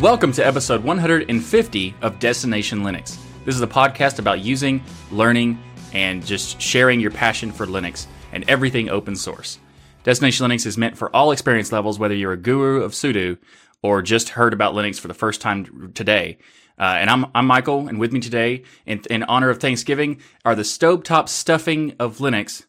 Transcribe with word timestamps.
Welcome 0.00 0.32
to 0.32 0.46
episode 0.46 0.82
150 0.82 1.94
of 2.00 2.18
Destination 2.18 2.80
Linux. 2.80 3.18
This 3.44 3.54
is 3.54 3.60
a 3.60 3.66
podcast 3.66 4.18
about 4.18 4.40
using, 4.40 4.82
learning, 5.12 5.62
and 5.92 6.24
just 6.24 6.58
sharing 6.58 7.00
your 7.00 7.10
passion 7.10 7.52
for 7.52 7.66
Linux 7.66 8.06
and 8.32 8.48
everything 8.48 8.88
open 8.88 9.14
source. 9.14 9.58
Destination 10.02 10.48
Linux 10.48 10.64
is 10.64 10.78
meant 10.78 10.96
for 10.96 11.14
all 11.14 11.32
experience 11.32 11.70
levels, 11.70 11.98
whether 11.98 12.14
you're 12.14 12.32
a 12.32 12.38
guru 12.38 12.82
of 12.82 12.92
sudo 12.92 13.36
or 13.82 14.00
just 14.00 14.30
heard 14.30 14.54
about 14.54 14.72
Linux 14.72 14.98
for 14.98 15.06
the 15.06 15.12
first 15.12 15.42
time 15.42 15.92
today. 15.94 16.38
Uh, 16.78 16.96
and 16.96 17.10
I'm, 17.10 17.26
I'm 17.34 17.46
Michael, 17.46 17.86
and 17.86 18.00
with 18.00 18.10
me 18.10 18.20
today, 18.20 18.62
in, 18.86 19.02
in 19.10 19.22
honor 19.24 19.50
of 19.50 19.60
Thanksgiving, 19.60 20.22
are 20.46 20.54
the 20.54 20.62
stovetop 20.62 21.28
stuffing 21.28 21.94
of 21.98 22.18
Linux, 22.20 22.64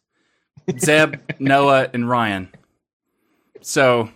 Zeb, 0.78 1.14
Noah, 1.38 1.88
and 1.94 2.10
Ryan. 2.10 2.50
So, 3.62 4.10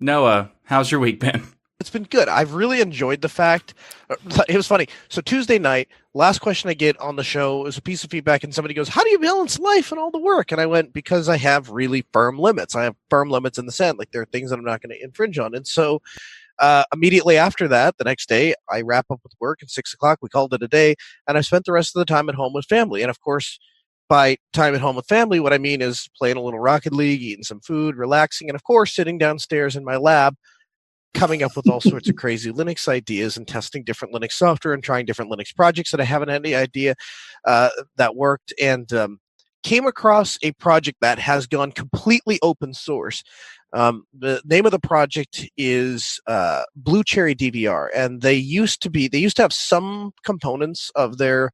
Noah, 0.00 0.52
how's 0.64 0.90
your 0.90 1.00
week 1.00 1.20
been? 1.20 1.42
It's 1.82 1.90
been 1.90 2.04
good. 2.04 2.28
I've 2.28 2.54
really 2.54 2.80
enjoyed 2.80 3.22
the 3.22 3.28
fact. 3.28 3.74
uh, 4.08 4.14
It 4.48 4.56
was 4.56 4.68
funny. 4.68 4.86
So 5.08 5.20
Tuesday 5.20 5.58
night, 5.58 5.88
last 6.14 6.38
question 6.38 6.70
I 6.70 6.74
get 6.74 6.96
on 7.00 7.16
the 7.16 7.24
show 7.24 7.66
is 7.66 7.76
a 7.76 7.82
piece 7.82 8.04
of 8.04 8.10
feedback, 8.12 8.44
and 8.44 8.54
somebody 8.54 8.72
goes, 8.72 8.88
"How 8.88 9.02
do 9.02 9.10
you 9.10 9.18
balance 9.18 9.58
life 9.58 9.90
and 9.90 9.98
all 9.98 10.12
the 10.12 10.20
work?" 10.20 10.52
And 10.52 10.60
I 10.60 10.66
went, 10.66 10.92
"Because 10.92 11.28
I 11.28 11.38
have 11.38 11.70
really 11.70 12.04
firm 12.12 12.38
limits. 12.38 12.76
I 12.76 12.84
have 12.84 12.94
firm 13.10 13.30
limits 13.30 13.58
in 13.58 13.66
the 13.66 13.72
sand. 13.72 13.98
Like 13.98 14.12
there 14.12 14.22
are 14.22 14.26
things 14.26 14.50
that 14.50 14.60
I'm 14.60 14.64
not 14.64 14.80
going 14.80 14.96
to 14.96 15.04
infringe 15.04 15.40
on." 15.40 15.56
And 15.56 15.66
so, 15.66 16.00
uh, 16.60 16.84
immediately 16.94 17.36
after 17.36 17.66
that, 17.66 17.98
the 17.98 18.04
next 18.04 18.28
day, 18.28 18.54
I 18.70 18.82
wrap 18.82 19.06
up 19.10 19.18
with 19.24 19.32
work 19.40 19.58
at 19.60 19.68
six 19.70 19.92
o'clock. 19.92 20.20
We 20.22 20.28
called 20.28 20.54
it 20.54 20.62
a 20.62 20.68
day, 20.68 20.94
and 21.26 21.36
I 21.36 21.40
spent 21.40 21.64
the 21.64 21.72
rest 21.72 21.96
of 21.96 21.98
the 21.98 22.04
time 22.14 22.28
at 22.28 22.36
home 22.36 22.52
with 22.52 22.66
family. 22.66 23.02
And 23.02 23.10
of 23.10 23.20
course, 23.20 23.58
by 24.08 24.36
time 24.52 24.76
at 24.76 24.80
home 24.80 24.94
with 24.94 25.06
family, 25.06 25.40
what 25.40 25.52
I 25.52 25.58
mean 25.58 25.82
is 25.82 26.08
playing 26.16 26.36
a 26.36 26.42
little 26.42 26.60
Rocket 26.60 26.92
League, 26.92 27.22
eating 27.22 27.42
some 27.44 27.60
food, 27.60 27.96
relaxing, 27.96 28.48
and 28.48 28.54
of 28.54 28.62
course, 28.62 28.94
sitting 28.94 29.18
downstairs 29.18 29.74
in 29.74 29.84
my 29.84 29.96
lab, 29.96 30.36
coming 31.14 31.42
up 31.42 31.56
with 31.56 31.68
all 31.68 31.80
sorts 31.80 32.08
of 32.08 32.16
crazy 32.16 32.52
Linux 32.52 32.88
ideas 32.88 33.36
and 33.36 33.46
testing 33.46 33.84
different 33.84 34.14
Linux 34.14 34.32
software 34.32 34.74
and 34.74 34.82
trying 34.82 35.06
different 35.06 35.30
Linux 35.30 35.54
projects 35.54 35.90
that 35.90 36.00
I 36.00 36.04
haven't 36.04 36.28
had 36.28 36.44
any 36.44 36.54
idea 36.54 36.94
uh, 37.44 37.70
that 37.96 38.16
worked. 38.16 38.52
And 38.60 38.92
um, 38.92 39.20
came 39.62 39.86
across 39.86 40.38
a 40.42 40.52
project 40.52 40.98
that 41.00 41.18
has 41.18 41.46
gone 41.46 41.72
completely 41.72 42.38
open 42.42 42.74
source. 42.74 43.22
Um, 43.72 44.04
the 44.12 44.42
name 44.44 44.66
of 44.66 44.72
the 44.72 44.78
project 44.78 45.48
is 45.56 46.20
uh, 46.26 46.62
Blue 46.76 47.02
Cherry 47.02 47.34
DVR, 47.34 47.88
and 47.94 48.20
they 48.20 48.34
used 48.34 48.82
to 48.82 48.90
be 48.90 49.08
they 49.08 49.18
used 49.18 49.36
to 49.36 49.42
have 49.42 49.52
some 49.52 50.12
components 50.24 50.90
of 50.94 51.16
their 51.18 51.50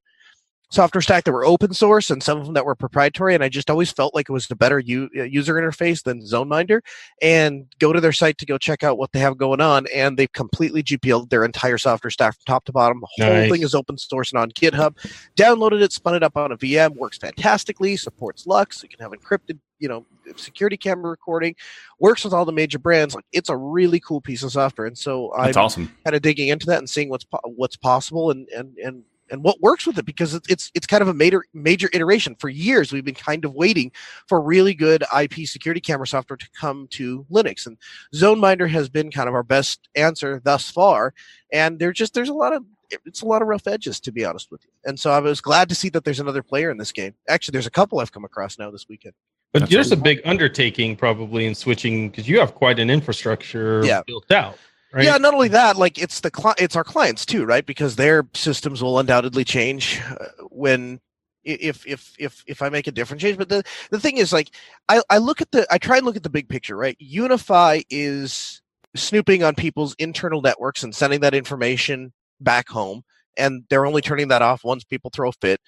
software 0.70 1.00
stack 1.00 1.24
that 1.24 1.32
were 1.32 1.44
open 1.44 1.72
source 1.72 2.10
and 2.10 2.22
some 2.22 2.38
of 2.38 2.44
them 2.44 2.54
that 2.54 2.64
were 2.64 2.74
proprietary 2.74 3.34
and 3.34 3.42
i 3.42 3.48
just 3.48 3.70
always 3.70 3.90
felt 3.90 4.14
like 4.14 4.28
it 4.28 4.32
was 4.32 4.50
a 4.50 4.56
better 4.56 4.78
u- 4.78 5.08
uh, 5.16 5.22
user 5.22 5.54
interface 5.54 6.02
than 6.02 6.20
zoneminder 6.20 6.80
and 7.22 7.66
go 7.78 7.92
to 7.92 8.00
their 8.00 8.12
site 8.12 8.36
to 8.38 8.46
go 8.46 8.58
check 8.58 8.82
out 8.82 8.98
what 8.98 9.12
they 9.12 9.18
have 9.18 9.38
going 9.38 9.60
on 9.60 9.86
and 9.94 10.18
they've 10.18 10.32
completely 10.32 10.82
gpl'd 10.82 11.30
their 11.30 11.44
entire 11.44 11.78
software 11.78 12.10
stack 12.10 12.34
from 12.34 12.42
top 12.46 12.64
to 12.64 12.72
bottom 12.72 13.00
the 13.00 13.24
whole 13.24 13.34
Nice. 13.34 13.50
thing 13.50 13.62
is 13.62 13.74
open 13.74 13.96
source 13.96 14.30
and 14.32 14.38
on 14.38 14.50
github 14.50 14.96
downloaded 15.36 15.80
it 15.82 15.92
spun 15.92 16.14
it 16.14 16.22
up 16.22 16.36
on 16.36 16.52
a 16.52 16.56
vm 16.56 16.96
works 16.96 17.18
fantastically 17.18 17.96
supports 17.96 18.46
LUKS 18.46 18.82
you 18.82 18.88
can 18.88 19.00
have 19.00 19.12
encrypted 19.12 19.58
you 19.78 19.88
know 19.88 20.04
security 20.36 20.76
camera 20.76 21.08
recording 21.08 21.54
works 22.00 22.24
with 22.24 22.32
all 22.34 22.44
the 22.44 22.52
major 22.52 22.78
brands 22.78 23.14
like 23.14 23.24
it's 23.32 23.48
a 23.48 23.56
really 23.56 24.00
cool 24.00 24.20
piece 24.20 24.42
of 24.42 24.52
software 24.52 24.86
and 24.86 24.98
so 24.98 25.32
i'm 25.34 25.56
awesome. 25.56 25.90
kind 26.04 26.14
of 26.14 26.20
digging 26.20 26.48
into 26.48 26.66
that 26.66 26.78
and 26.78 26.90
seeing 26.90 27.08
what's 27.08 27.24
po- 27.24 27.40
what's 27.44 27.76
possible 27.76 28.30
and 28.30 28.48
and 28.48 28.76
and 28.78 29.02
and 29.30 29.42
what 29.42 29.60
works 29.60 29.86
with 29.86 29.98
it 29.98 30.04
because 30.04 30.34
it's 30.34 30.48
it's 30.48 30.70
it's 30.74 30.86
kind 30.86 31.02
of 31.02 31.08
a 31.08 31.14
major 31.14 31.44
major 31.52 31.88
iteration. 31.92 32.34
For 32.38 32.48
years, 32.48 32.92
we've 32.92 33.04
been 33.04 33.14
kind 33.14 33.44
of 33.44 33.54
waiting 33.54 33.92
for 34.26 34.40
really 34.40 34.74
good 34.74 35.04
IP 35.18 35.46
security 35.46 35.80
camera 35.80 36.06
software 36.06 36.36
to 36.36 36.48
come 36.58 36.88
to 36.92 37.24
Linux, 37.30 37.66
and 37.66 37.76
ZoneMinder 38.14 38.68
has 38.68 38.88
been 38.88 39.10
kind 39.10 39.28
of 39.28 39.34
our 39.34 39.42
best 39.42 39.88
answer 39.94 40.40
thus 40.44 40.70
far. 40.70 41.14
And 41.52 41.78
there's 41.78 41.96
just 41.96 42.14
there's 42.14 42.28
a 42.28 42.34
lot 42.34 42.52
of 42.52 42.64
it's 42.90 43.22
a 43.22 43.26
lot 43.26 43.42
of 43.42 43.48
rough 43.48 43.66
edges 43.66 44.00
to 44.00 44.12
be 44.12 44.24
honest 44.24 44.50
with 44.50 44.64
you. 44.64 44.70
And 44.84 44.98
so 44.98 45.10
I 45.10 45.20
was 45.20 45.40
glad 45.40 45.68
to 45.68 45.74
see 45.74 45.88
that 45.90 46.04
there's 46.04 46.20
another 46.20 46.42
player 46.42 46.70
in 46.70 46.78
this 46.78 46.92
game. 46.92 47.14
Actually, 47.28 47.52
there's 47.52 47.66
a 47.66 47.70
couple 47.70 48.00
I've 48.00 48.12
come 48.12 48.24
across 48.24 48.58
now 48.58 48.70
this 48.70 48.88
weekend. 48.88 49.14
But 49.52 49.60
That's 49.60 49.72
there's 49.72 49.92
a 49.92 49.96
big 49.96 50.20
undertaking 50.24 50.96
probably 50.96 51.46
in 51.46 51.54
switching 51.54 52.10
because 52.10 52.28
you 52.28 52.38
have 52.38 52.54
quite 52.54 52.78
an 52.78 52.90
infrastructure 52.90 53.82
Yeah. 53.84 54.02
built 54.06 54.30
out, 54.30 54.58
right? 54.92 55.04
Yeah, 55.04 55.16
not 55.18 55.34
only 55.34 55.48
that, 55.48 55.76
like 55.76 55.98
it's 55.98 56.20
the 56.20 56.30
cli- 56.30 56.54
it's 56.58 56.76
our 56.76 56.84
clients 56.84 57.26
too, 57.26 57.44
right? 57.44 57.64
Because 57.64 57.96
their 57.96 58.26
systems 58.34 58.82
will 58.82 58.98
undoubtedly 58.98 59.44
change 59.44 60.00
uh, 60.08 60.26
when 60.50 61.00
if 61.44 61.86
if 61.86 62.14
if 62.18 62.42
if 62.46 62.62
I 62.62 62.68
make 62.68 62.86
a 62.86 62.92
different 62.92 63.20
change. 63.20 63.38
But 63.38 63.48
the 63.48 63.62
the 63.90 64.00
thing 64.00 64.18
is, 64.18 64.32
like, 64.32 64.50
I 64.88 65.02
I 65.10 65.18
look 65.18 65.40
at 65.40 65.50
the 65.50 65.66
I 65.70 65.78
try 65.78 65.96
and 65.98 66.06
look 66.06 66.16
at 66.16 66.22
the 66.22 66.30
big 66.30 66.48
picture, 66.48 66.76
right? 66.76 66.96
UniFi 67.00 67.84
is 67.90 68.62
snooping 68.96 69.42
on 69.42 69.54
people's 69.54 69.94
internal 69.98 70.40
networks 70.42 70.82
and 70.82 70.94
sending 70.94 71.20
that 71.20 71.34
information 71.34 72.12
back 72.40 72.68
home, 72.68 73.02
and 73.36 73.64
they're 73.70 73.86
only 73.86 74.02
turning 74.02 74.28
that 74.28 74.42
off 74.42 74.64
once 74.64 74.84
people 74.84 75.10
throw 75.14 75.30
a 75.30 75.32
fit. 75.32 75.60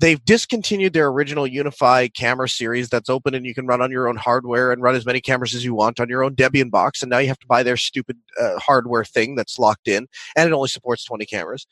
They've 0.00 0.24
discontinued 0.24 0.94
their 0.94 1.08
original 1.08 1.44
UniFi 1.44 2.14
camera 2.14 2.48
series 2.48 2.88
that's 2.88 3.10
open 3.10 3.34
and 3.34 3.44
you 3.44 3.52
can 3.52 3.66
run 3.66 3.82
on 3.82 3.90
your 3.90 4.08
own 4.08 4.16
hardware 4.16 4.72
and 4.72 4.82
run 4.82 4.94
as 4.94 5.04
many 5.04 5.20
cameras 5.20 5.54
as 5.54 5.62
you 5.62 5.74
want 5.74 6.00
on 6.00 6.08
your 6.08 6.24
own 6.24 6.34
Debian 6.34 6.70
box. 6.70 7.02
And 7.02 7.10
now 7.10 7.18
you 7.18 7.28
have 7.28 7.38
to 7.40 7.46
buy 7.46 7.62
their 7.62 7.76
stupid 7.76 8.16
uh, 8.40 8.58
hardware 8.58 9.04
thing 9.04 9.34
that's 9.34 9.58
locked 9.58 9.88
in 9.88 10.06
and 10.36 10.48
it 10.48 10.54
only 10.54 10.68
supports 10.68 11.04
20 11.04 11.26
cameras. 11.26 11.66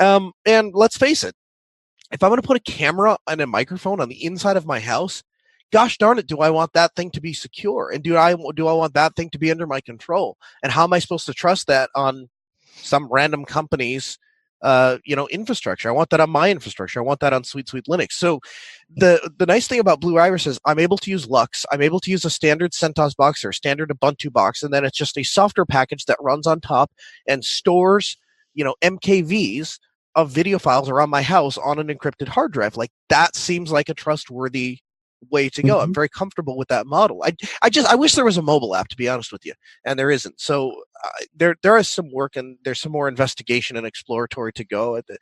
Um, 0.00 0.32
and 0.44 0.74
let's 0.74 0.96
face 0.96 1.22
it, 1.22 1.36
if 2.10 2.20
I'm 2.20 2.30
going 2.30 2.40
to 2.40 2.46
put 2.46 2.56
a 2.56 2.60
camera 2.60 3.16
and 3.28 3.40
a 3.40 3.46
microphone 3.46 4.00
on 4.00 4.08
the 4.08 4.24
inside 4.24 4.56
of 4.56 4.66
my 4.66 4.80
house, 4.80 5.22
gosh 5.70 5.98
darn 5.98 6.18
it, 6.18 6.26
do 6.26 6.38
I 6.38 6.50
want 6.50 6.72
that 6.72 6.96
thing 6.96 7.12
to 7.12 7.20
be 7.20 7.32
secure? 7.32 7.92
And 7.92 8.02
do 8.02 8.16
I 8.16 8.34
do 8.56 8.66
I 8.66 8.72
want 8.72 8.94
that 8.94 9.14
thing 9.14 9.30
to 9.30 9.38
be 9.38 9.52
under 9.52 9.68
my 9.68 9.80
control? 9.80 10.36
And 10.64 10.72
how 10.72 10.82
am 10.82 10.92
I 10.92 10.98
supposed 10.98 11.26
to 11.26 11.32
trust 11.32 11.68
that 11.68 11.90
on 11.94 12.28
some 12.74 13.06
random 13.08 13.44
company's 13.44 14.18
uh, 14.62 14.98
you 15.04 15.16
know 15.16 15.28
infrastructure? 15.28 15.88
I 15.88 15.92
want 15.92 16.10
that 16.10 16.20
on 16.20 16.30
my 16.30 16.50
infrastructure. 16.50 17.00
I 17.00 17.04
want 17.04 17.20
that 17.20 17.32
on 17.32 17.44
Sweet 17.44 17.68
Sweet 17.68 17.86
Linux. 17.86 18.12
So 18.12 18.40
the 18.94 19.30
the 19.38 19.46
nice 19.46 19.66
thing 19.66 19.80
about 19.80 20.00
Blue 20.00 20.18
Iris 20.18 20.46
is 20.46 20.58
I'm 20.64 20.78
able 20.78 20.98
to 20.98 21.10
use 21.10 21.28
LUKS. 21.28 21.66
I'm 21.70 21.82
able 21.82 22.00
to 22.00 22.10
use 22.10 22.24
a 22.24 22.30
standard 22.30 22.72
CentOS 22.72 23.16
box 23.16 23.44
or 23.44 23.50
a 23.50 23.54
standard 23.54 23.90
Ubuntu 23.90 24.32
box, 24.32 24.62
and 24.62 24.72
then 24.72 24.84
it's 24.84 24.98
just 24.98 25.18
a 25.18 25.22
software 25.22 25.66
package 25.66 26.04
that 26.06 26.18
runs 26.20 26.46
on 26.46 26.60
top 26.60 26.90
and 27.26 27.44
stores 27.44 28.16
you 28.54 28.64
know 28.64 28.74
MKVs 28.82 29.78
of 30.14 30.30
video 30.30 30.58
files 30.58 30.88
around 30.88 31.10
my 31.10 31.22
house 31.22 31.56
on 31.58 31.78
an 31.78 31.88
encrypted 31.88 32.28
hard 32.28 32.52
drive. 32.52 32.76
Like 32.76 32.90
that 33.08 33.36
seems 33.36 33.70
like 33.70 33.88
a 33.88 33.94
trustworthy 33.94 34.80
way 35.30 35.48
to 35.50 35.62
go. 35.62 35.80
I'm 35.80 35.94
very 35.94 36.08
comfortable 36.08 36.56
with 36.56 36.68
that 36.68 36.86
model. 36.86 37.22
I 37.22 37.34
I 37.62 37.70
just 37.70 37.88
I 37.88 37.94
wish 37.94 38.14
there 38.14 38.24
was 38.24 38.36
a 38.36 38.42
mobile 38.42 38.74
app 38.74 38.88
to 38.88 38.96
be 38.96 39.08
honest 39.08 39.32
with 39.32 39.44
you, 39.46 39.54
and 39.84 39.98
there 39.98 40.10
isn't. 40.10 40.40
So 40.40 40.82
uh, 41.04 41.08
there 41.34 41.56
there 41.62 41.76
is 41.76 41.88
some 41.88 42.10
work 42.12 42.36
and 42.36 42.56
there's 42.64 42.80
some 42.80 42.92
more 42.92 43.08
investigation 43.08 43.76
and 43.76 43.86
exploratory 43.86 44.52
to 44.54 44.64
go. 44.64 44.96
At 44.96 45.06
the 45.06 45.18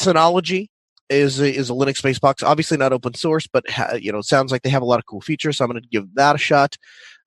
Synology 0.00 0.68
is 1.08 1.40
a, 1.40 1.54
is 1.54 1.70
a 1.70 1.74
Linux 1.74 2.02
based 2.02 2.20
box, 2.20 2.42
obviously 2.42 2.78
not 2.78 2.92
open 2.92 3.14
source, 3.14 3.46
but 3.46 3.68
ha, 3.70 3.94
you 3.94 4.12
know 4.12 4.18
it 4.18 4.24
sounds 4.24 4.50
like 4.52 4.62
they 4.62 4.70
have 4.70 4.82
a 4.82 4.86
lot 4.86 4.98
of 4.98 5.06
cool 5.06 5.20
features. 5.20 5.58
So 5.58 5.64
I'm 5.64 5.70
going 5.70 5.82
to 5.82 5.88
give 5.88 6.14
that 6.14 6.34
a 6.34 6.38
shot. 6.38 6.76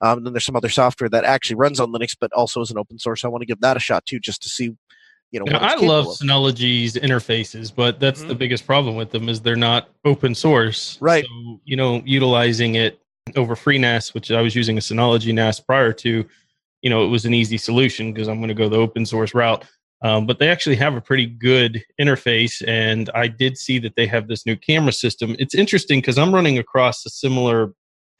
Um, 0.01 0.23
then 0.23 0.33
there's 0.33 0.45
some 0.45 0.55
other 0.55 0.69
software 0.69 1.09
that 1.09 1.23
actually 1.23 1.55
runs 1.55 1.79
on 1.79 1.91
Linux, 1.91 2.15
but 2.19 2.31
also 2.33 2.61
is 2.61 2.71
an 2.71 2.77
open 2.77 2.99
source. 2.99 3.23
I 3.23 3.27
want 3.27 3.41
to 3.41 3.45
give 3.47 3.61
that 3.61 3.77
a 3.77 3.79
shot 3.79 4.05
too, 4.05 4.19
just 4.19 4.41
to 4.43 4.49
see. 4.49 4.71
You 5.31 5.39
know, 5.39 5.45
Now, 5.51 5.57
I 5.59 5.75
love 5.75 6.07
of. 6.07 6.17
Synology's 6.17 6.93
interfaces, 6.95 7.73
but 7.75 7.99
that's 7.99 8.23
the 8.23 8.35
Mhm. 8.35 8.37
biggest 8.37 8.65
problem 8.65 8.95
with 8.95 9.11
them 9.11 9.27
is 9.27 9.41
they're 9.41 9.55
not 9.55 9.89
open 10.05 10.33
source. 10.35 10.97
Right. 11.01 11.25
So, 11.25 11.59
you 11.65 11.75
know, 11.75 12.01
utilizing 12.05 12.75
it 12.75 13.01
over 13.35 13.55
FreeNAS, 13.55 14.13
which 14.13 14.31
I 14.31 14.41
was 14.41 14.55
using 14.55 14.77
a 14.77 14.81
Synology 14.81 15.33
NAS 15.33 15.59
prior 15.59 15.91
to, 15.93 16.25
you 16.85 16.91
know, 16.91 17.03
it 17.03 17.07
was 17.07 17.25
an 17.25 17.33
easy 17.33 17.57
solution 17.57 18.13
because 18.13 18.27
I'm 18.27 18.37
going 18.37 18.49
to 18.49 18.53
go 18.53 18.69
the 18.69 18.77
open 18.77 19.07
source 19.07 19.33
route. 19.33 19.65
Um, 20.03 20.27
but 20.27 20.37
they 20.37 20.49
actually 20.49 20.75
have 20.75 20.95
a 20.95 21.01
pretty 21.01 21.25
good 21.25 21.83
interface, 21.99 22.63
and 22.67 23.09
I 23.15 23.27
did 23.27 23.57
see 23.57 23.79
that 23.79 23.95
they 23.95 24.05
have 24.05 24.27
this 24.27 24.45
new 24.45 24.55
camera 24.55 24.91
system. 24.91 25.35
It's 25.39 25.55
interesting 25.55 25.99
because 25.99 26.19
I'm 26.19 26.35
running 26.35 26.59
across 26.59 27.03
a 27.03 27.09
similar 27.09 27.73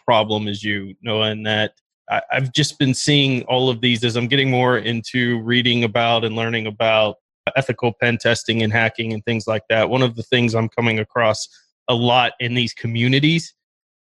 problem 0.04 0.48
as 0.48 0.64
you, 0.64 0.96
Noah, 1.04 1.30
in 1.30 1.44
that 1.44 1.74
I, 2.10 2.24
I've 2.32 2.54
just 2.54 2.80
been 2.80 2.96
seeing 2.96 3.44
all 3.44 3.70
of 3.70 3.82
these 3.82 4.04
as 4.04 4.16
I'm 4.16 4.28
getting 4.28 4.50
more 4.50 4.80
into 4.80 5.40
reading 5.44 5.84
about 5.84 6.26
and 6.26 6.36
learning 6.36 6.66
about 6.66 7.18
ethical 7.56 7.94
pen 8.02 8.18
testing 8.18 8.64
and 8.64 8.74
hacking 8.74 9.14
and 9.14 9.24
things 9.26 9.46
like 9.46 9.64
that. 9.70 9.92
One 9.92 10.02
of 10.02 10.16
the 10.16 10.24
things 10.24 10.56
I'm 10.56 10.70
coming 10.70 10.98
across 10.98 11.48
a 11.88 11.94
lot 11.94 12.34
in 12.40 12.56
these 12.56 12.74
communities 12.74 13.54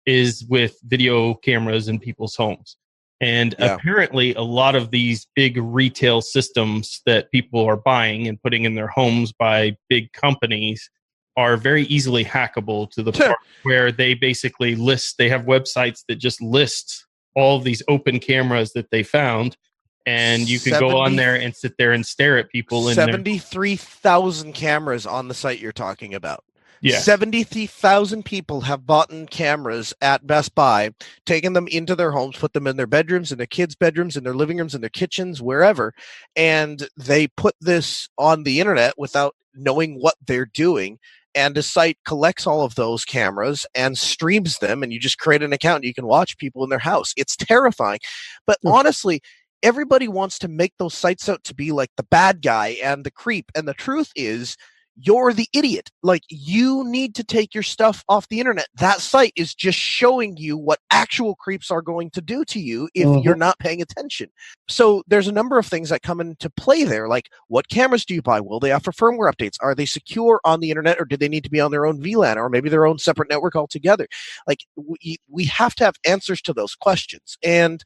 is 0.07 0.45
with 0.49 0.79
video 0.85 1.35
cameras 1.35 1.89
in 1.89 1.99
people's 1.99 2.37
homes. 2.37 2.77
And 3.23 3.55
Yeah. 3.59 3.75
apparently, 3.75 4.35
a 4.35 4.43
lot 4.43 4.75
of 4.75 4.91
these 4.91 5.29
big 5.37 5.57
retail 5.57 6.21
systems 6.21 7.01
that 7.07 7.31
people 7.31 7.65
are 7.65 7.77
buying 7.77 8.27
and 8.27 8.43
putting 8.43 8.65
in 8.65 8.75
their 8.75 8.89
homes 8.89 9.33
by 9.33 9.77
big 9.89 10.13
companies 10.13 10.91
are 11.37 11.57
very 11.57 11.85
easily 11.85 12.25
hackable 12.25 12.91
to 12.91 13.03
the 13.03 13.13
part 13.13 13.39
where 13.63 13.93
they 13.93 14.15
basically 14.15 14.75
list, 14.75 15.17
they 15.19 15.29
have 15.29 15.43
websites 15.43 16.01
that 16.09 16.17
just 16.17 16.43
list 16.43 17.07
all 17.35 17.57
of 17.57 17.65
these 17.65 17.83
open 17.89 18.19
cameras 18.19 18.73
that 18.73 18.91
they 18.91 19.03
found. 19.03 19.57
And 20.05 20.49
you 20.49 20.59
could 20.59 20.81
go 20.81 20.99
on 20.99 21.15
there 21.15 21.37
and 21.37 21.55
sit 21.55 21.75
there 21.79 21.93
and 21.93 22.05
stare 22.05 22.37
at 22.37 22.51
people 22.51 22.89
in 22.89 22.97
their 22.97 23.07
Seventy-three 23.07 23.77
thousand 23.77 24.53
cameras 24.53 25.07
on 25.07 25.29
the 25.29 25.35
site 25.35 25.61
you're 25.61 25.71
talking 25.71 26.13
about. 26.13 26.45
Yeah. 26.83 26.99
70,000 26.99 28.25
people 28.25 28.63
have 28.63 28.85
bought 28.85 29.13
cameras 29.31 29.95
at 30.01 30.27
Best 30.27 30.53
Buy, 30.57 30.91
taken 31.25 31.53
them 31.53 31.69
into 31.69 31.95
their 31.95 32.11
homes, 32.11 32.37
put 32.37 32.55
them 32.55 32.67
in 32.67 32.77
their 32.77 32.89
bedrooms, 32.89 33.31
in 33.31 33.39
their 33.39 33.47
kids' 33.47 33.77
bedrooms, 33.77 34.17
in 34.17 34.25
their 34.25 34.35
living 34.35 34.59
rooms, 34.59 34.75
in 34.75 34.81
their 34.81 34.91
kitchens, 34.91 35.41
wherever. 35.41 35.95
And 36.35 36.89
they 36.97 37.29
put 37.29 37.55
this 37.61 38.09
on 38.19 38.43
the 38.43 38.59
internet 38.59 38.95
without 38.99 39.37
knowing 39.55 39.95
what 40.01 40.17
they're 40.27 40.45
doing. 40.45 40.99
And 41.37 41.55
the 41.55 41.63
site 41.63 41.99
collects 42.05 42.49
all 42.49 42.63
of 42.63 42.75
those 42.75 43.05
cameras 43.05 43.65
and 43.77 43.97
streams 43.97 44.59
them, 44.59 44.83
and 44.83 44.93
you 44.93 44.99
just 44.99 45.19
create 45.19 45.43
an 45.43 45.53
account. 45.53 45.77
And 45.77 45.85
you 45.85 45.95
can 45.95 46.07
watch 46.07 46.37
people 46.37 46.65
in 46.65 46.71
their 46.71 46.81
house. 46.81 47.15
It's 47.17 47.37
terrifying. 47.37 48.01
But 48.45 48.59
honestly, 48.67 49.23
everybody 49.63 50.09
wants 50.09 50.37
to 50.41 50.49
make 50.49 50.75
those 50.79 50.95
sites 50.95 51.29
out 51.29 51.45
to 51.45 51.55
be 51.55 51.71
like 51.71 51.91
the 51.97 52.03
bad 52.03 52.43
guy 52.43 52.77
and 52.83 53.05
the 53.05 53.11
creep. 53.13 53.53
And 53.55 53.69
the 53.69 53.75
truth 53.75 54.11
is, 54.17 54.57
you're 54.97 55.33
the 55.33 55.49
idiot. 55.53 55.91
Like 56.03 56.23
you 56.29 56.85
need 56.85 57.15
to 57.15 57.25
take 57.25 57.55
your 57.55 57.63
stuff 57.63 58.05
off 58.09 58.29
the 58.29 58.41
internet. 58.41 58.69
That 58.77 59.01
site 59.01 59.33
is 59.37 59.55
just 59.55 59.79
showing 59.79 60.37
you 60.37 60.57
what 60.57 60.81
actual 60.91 61.35
creeps 61.37 61.71
are 61.71 61.83
going 61.83 62.11
to 62.11 62.21
do 62.21 62.45
to 62.47 62.61
you 62.61 62.89
if 62.95 63.07
mm-hmm. 63.07 63.23
you're 63.23 63.35
not 63.35 63.59
paying 63.59 63.81
attention. 63.81 64.29
So 64.69 65.03
there's 65.07 65.29
a 65.29 65.33
number 65.33 65.59
of 65.59 65.67
things 65.67 65.89
that 65.89 66.03
come 66.03 66.21
into 66.21 66.51
play 66.51 66.85
there. 66.85 67.09
Like 67.09 67.29
what 67.49 67.69
cameras 67.69 68.05
do 68.05 68.15
you 68.15 68.23
buy? 68.23 68.41
Will 68.41 68.61
they 68.61 68.73
offer 68.73 68.93
firmware 68.93 69.33
updates? 69.33 69.57
Are 69.61 69.75
they 69.75 69.87
secure 69.87 70.41
on 70.45 70.61
the 70.61 70.71
internet 70.71 71.01
or 71.01 71.05
do 71.05 71.17
they 71.17 71.29
need 71.29 71.45
to 71.45 71.51
be 71.51 71.61
on 71.61 71.71
their 71.71 71.87
own 71.87 72.01
VLAN 72.03 72.37
or 72.37 72.49
maybe 72.49 72.69
their 72.69 72.87
own 72.87 72.99
separate 72.99 73.31
network 73.31 73.57
altogether? 73.57 74.07
Like 74.47 74.61
we, 74.77 75.17
we 75.29 75.45
have 75.47 75.75
to 75.77 75.85
have 75.85 75.97
answers 76.05 76.43
to 76.43 76.53
those 76.53 76.75
questions. 76.75 77.37
And 77.43 77.83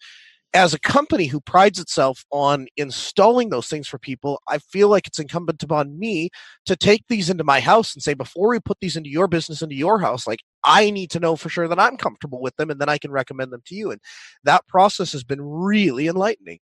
as 0.54 0.72
a 0.72 0.80
company 0.80 1.26
who 1.26 1.40
prides 1.40 1.78
itself 1.78 2.24
on 2.30 2.66
installing 2.76 3.50
those 3.50 3.68
things 3.68 3.86
for 3.88 3.98
people, 3.98 4.40
I 4.48 4.58
feel 4.58 4.88
like 4.88 5.06
it's 5.06 5.18
incumbent 5.18 5.62
upon 5.62 5.98
me 5.98 6.30
to 6.64 6.76
take 6.76 7.04
these 7.08 7.28
into 7.28 7.44
my 7.44 7.60
house 7.60 7.94
and 7.94 8.02
say, 8.02 8.14
before 8.14 8.48
we 8.48 8.60
put 8.60 8.78
these 8.80 8.96
into 8.96 9.10
your 9.10 9.28
business, 9.28 9.62
into 9.62 9.74
your 9.74 10.00
house, 10.00 10.26
like 10.26 10.40
I 10.64 10.90
need 10.90 11.10
to 11.10 11.20
know 11.20 11.36
for 11.36 11.48
sure 11.48 11.68
that 11.68 11.78
I'm 11.78 11.96
comfortable 11.96 12.40
with 12.40 12.56
them 12.56 12.70
and 12.70 12.80
then 12.80 12.88
I 12.88 12.98
can 12.98 13.10
recommend 13.10 13.52
them 13.52 13.62
to 13.66 13.74
you. 13.74 13.90
And 13.90 14.00
that 14.44 14.66
process 14.66 15.12
has 15.12 15.24
been 15.24 15.42
really 15.42 16.08
enlightening. 16.08 16.60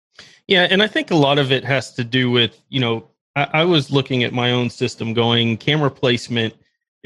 Yeah. 0.47 0.67
And 0.69 0.81
I 0.83 0.87
think 0.87 1.11
a 1.11 1.15
lot 1.15 1.37
of 1.37 1.51
it 1.51 1.63
has 1.63 1.93
to 1.93 2.03
do 2.03 2.29
with, 2.29 2.59
you 2.69 2.79
know, 2.79 3.09
I, 3.35 3.47
I 3.53 3.63
was 3.63 3.91
looking 3.91 4.23
at 4.23 4.33
my 4.33 4.51
own 4.51 4.69
system 4.69 5.13
going 5.13 5.57
camera 5.57 5.91
placement 5.91 6.55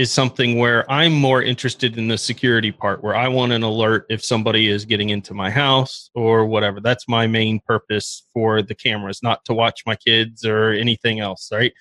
is 0.02 0.12
something 0.12 0.58
where 0.58 0.90
I'm 0.92 1.14
more 1.14 1.44
interested 1.44 1.96
in 1.96 2.08
the 2.08 2.18
security 2.18 2.72
part, 2.72 3.04
where 3.04 3.16
I 3.16 3.28
want 3.28 3.52
an 3.52 3.62
alert 3.62 4.08
if 4.10 4.26
somebody 4.26 4.68
is 4.68 4.84
getting 4.84 5.10
into 5.10 5.36
my 5.36 5.52
house 5.52 6.10
or 6.16 6.48
whatever. 6.48 6.80
That's 6.82 7.08
my 7.08 7.28
main 7.28 7.60
purpose 7.60 8.26
for 8.34 8.64
the 8.64 8.74
cameras, 8.74 9.22
not 9.22 9.46
to 9.46 9.54
watch 9.54 9.84
my 9.86 9.96
kids 9.96 10.44
or 10.44 10.72
anything 10.72 11.20
else, 11.20 11.50
right? 11.52 11.72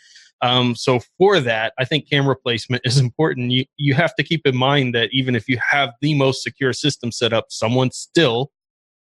Um, 0.43 0.75
so 0.75 1.01
for 1.17 1.41
that, 1.41 1.73
I 1.79 1.87
think 1.87 2.11
camera 2.11 2.37
placement 2.37 2.83
is 2.85 2.99
important. 2.99 3.53
You 3.53 3.65
you 3.79 3.95
have 3.95 4.15
to 4.17 4.23
keep 4.23 4.47
in 4.47 4.55
mind 4.55 4.95
that 4.95 5.09
even 5.13 5.35
if 5.35 5.49
you 5.49 5.59
have 5.71 5.95
the 6.03 6.15
most 6.15 6.43
secure 6.43 6.75
system 6.75 7.11
set 7.11 7.33
up, 7.33 7.47
someone 7.49 7.91
still 7.91 8.53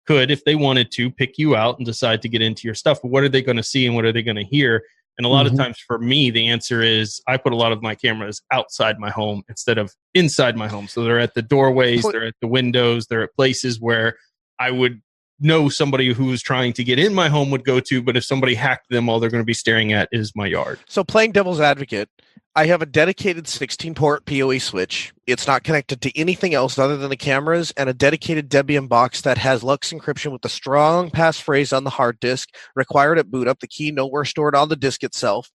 could, 0.06 0.31
if 0.31 0.43
they 0.44 0.55
wanted 0.55 0.90
to, 0.93 1.11
pick 1.11 1.37
you 1.37 1.56
out 1.56 1.76
and 1.76 1.84
decide 1.84 2.23
to 2.23 2.28
get 2.31 2.40
into 2.40 2.66
your 2.66 2.75
stuff. 2.75 3.05
What 3.05 3.23
are 3.23 3.28
they 3.28 3.43
going 3.43 3.58
to 3.58 3.62
see 3.62 3.84
and 3.84 3.94
what 3.94 4.06
are 4.06 4.12
they 4.12 4.23
going 4.23 4.37
to 4.38 4.44
hear? 4.44 4.82
And 5.18 5.26
a 5.26 5.28
lot 5.28 5.46
mm-hmm. 5.46 5.54
of 5.54 5.60
times 5.60 5.78
for 5.86 5.98
me, 5.98 6.30
the 6.30 6.48
answer 6.48 6.82
is 6.82 7.20
I 7.28 7.36
put 7.36 7.52
a 7.52 7.56
lot 7.56 7.72
of 7.72 7.82
my 7.82 7.94
cameras 7.94 8.40
outside 8.52 8.98
my 8.98 9.10
home 9.10 9.42
instead 9.48 9.76
of 9.76 9.92
inside 10.14 10.56
my 10.56 10.68
home. 10.68 10.88
So 10.88 11.04
they're 11.04 11.18
at 11.18 11.34
the 11.34 11.42
doorways, 11.42 12.02
they're 12.02 12.26
at 12.26 12.34
the 12.40 12.48
windows, 12.48 13.06
they're 13.06 13.24
at 13.24 13.34
places 13.34 13.80
where 13.80 14.16
I 14.58 14.70
would 14.70 15.00
know 15.40 15.69
somebody 15.69 16.12
who's 16.12 16.42
trying 16.42 16.72
to 16.75 16.84
get 16.84 16.98
in 16.98 17.14
my 17.14 17.28
home 17.28 17.50
would 17.50 17.64
go 17.64 17.81
to, 17.81 18.02
but 18.02 18.16
if 18.16 18.25
somebody 18.25 18.54
hacked 18.54 18.90
them, 18.90 19.08
all 19.08 19.20
they're 19.20 19.31
going 19.31 19.42
to 19.42 19.46
be 19.46 19.54
staring 19.54 19.92
at 19.92 20.08
is 20.12 20.32
my 20.37 20.46
yard. 20.46 20.78
So 20.87 21.02
playing 21.02 21.32
devil's 21.32 21.60
advocate, 21.60 22.08
I 22.56 22.66
have 22.66 22.82
a 22.82 22.87
dedicated 22.87 23.46
16 23.46 23.94
port 23.94 24.26
PoE 24.26 24.58
switch. 24.58 25.12
It's 25.26 25.46
not 25.46 25.62
connected 25.62 26.00
to 26.02 26.19
anything 26.19 26.52
else 26.52 26.78
other 26.78 26.96
than 26.96 27.08
the 27.08 27.16
cameras 27.16 27.72
and 27.76 27.88
a 27.88 27.94
dedicated 27.94 28.50
Debian 28.50 28.88
box 28.88 29.20
that 29.20 29.38
has 29.38 29.62
LUKS 29.62 29.92
encryption 29.92 30.32
with 30.32 30.44
a 30.44 30.48
strong 30.48 31.10
passphrase 31.10 31.76
on 31.76 31.84
the 31.84 31.90
hard 31.90 32.19
disk 32.19 32.48
required 32.75 33.19
at 33.19 33.31
boot 33.31 33.46
up, 33.46 33.60
the 33.60 33.69
key 33.69 33.92
nowhere 33.92 34.25
stored 34.25 34.56
on 34.56 34.69
the 34.69 34.75
disk 34.75 35.04
itself. 35.04 35.48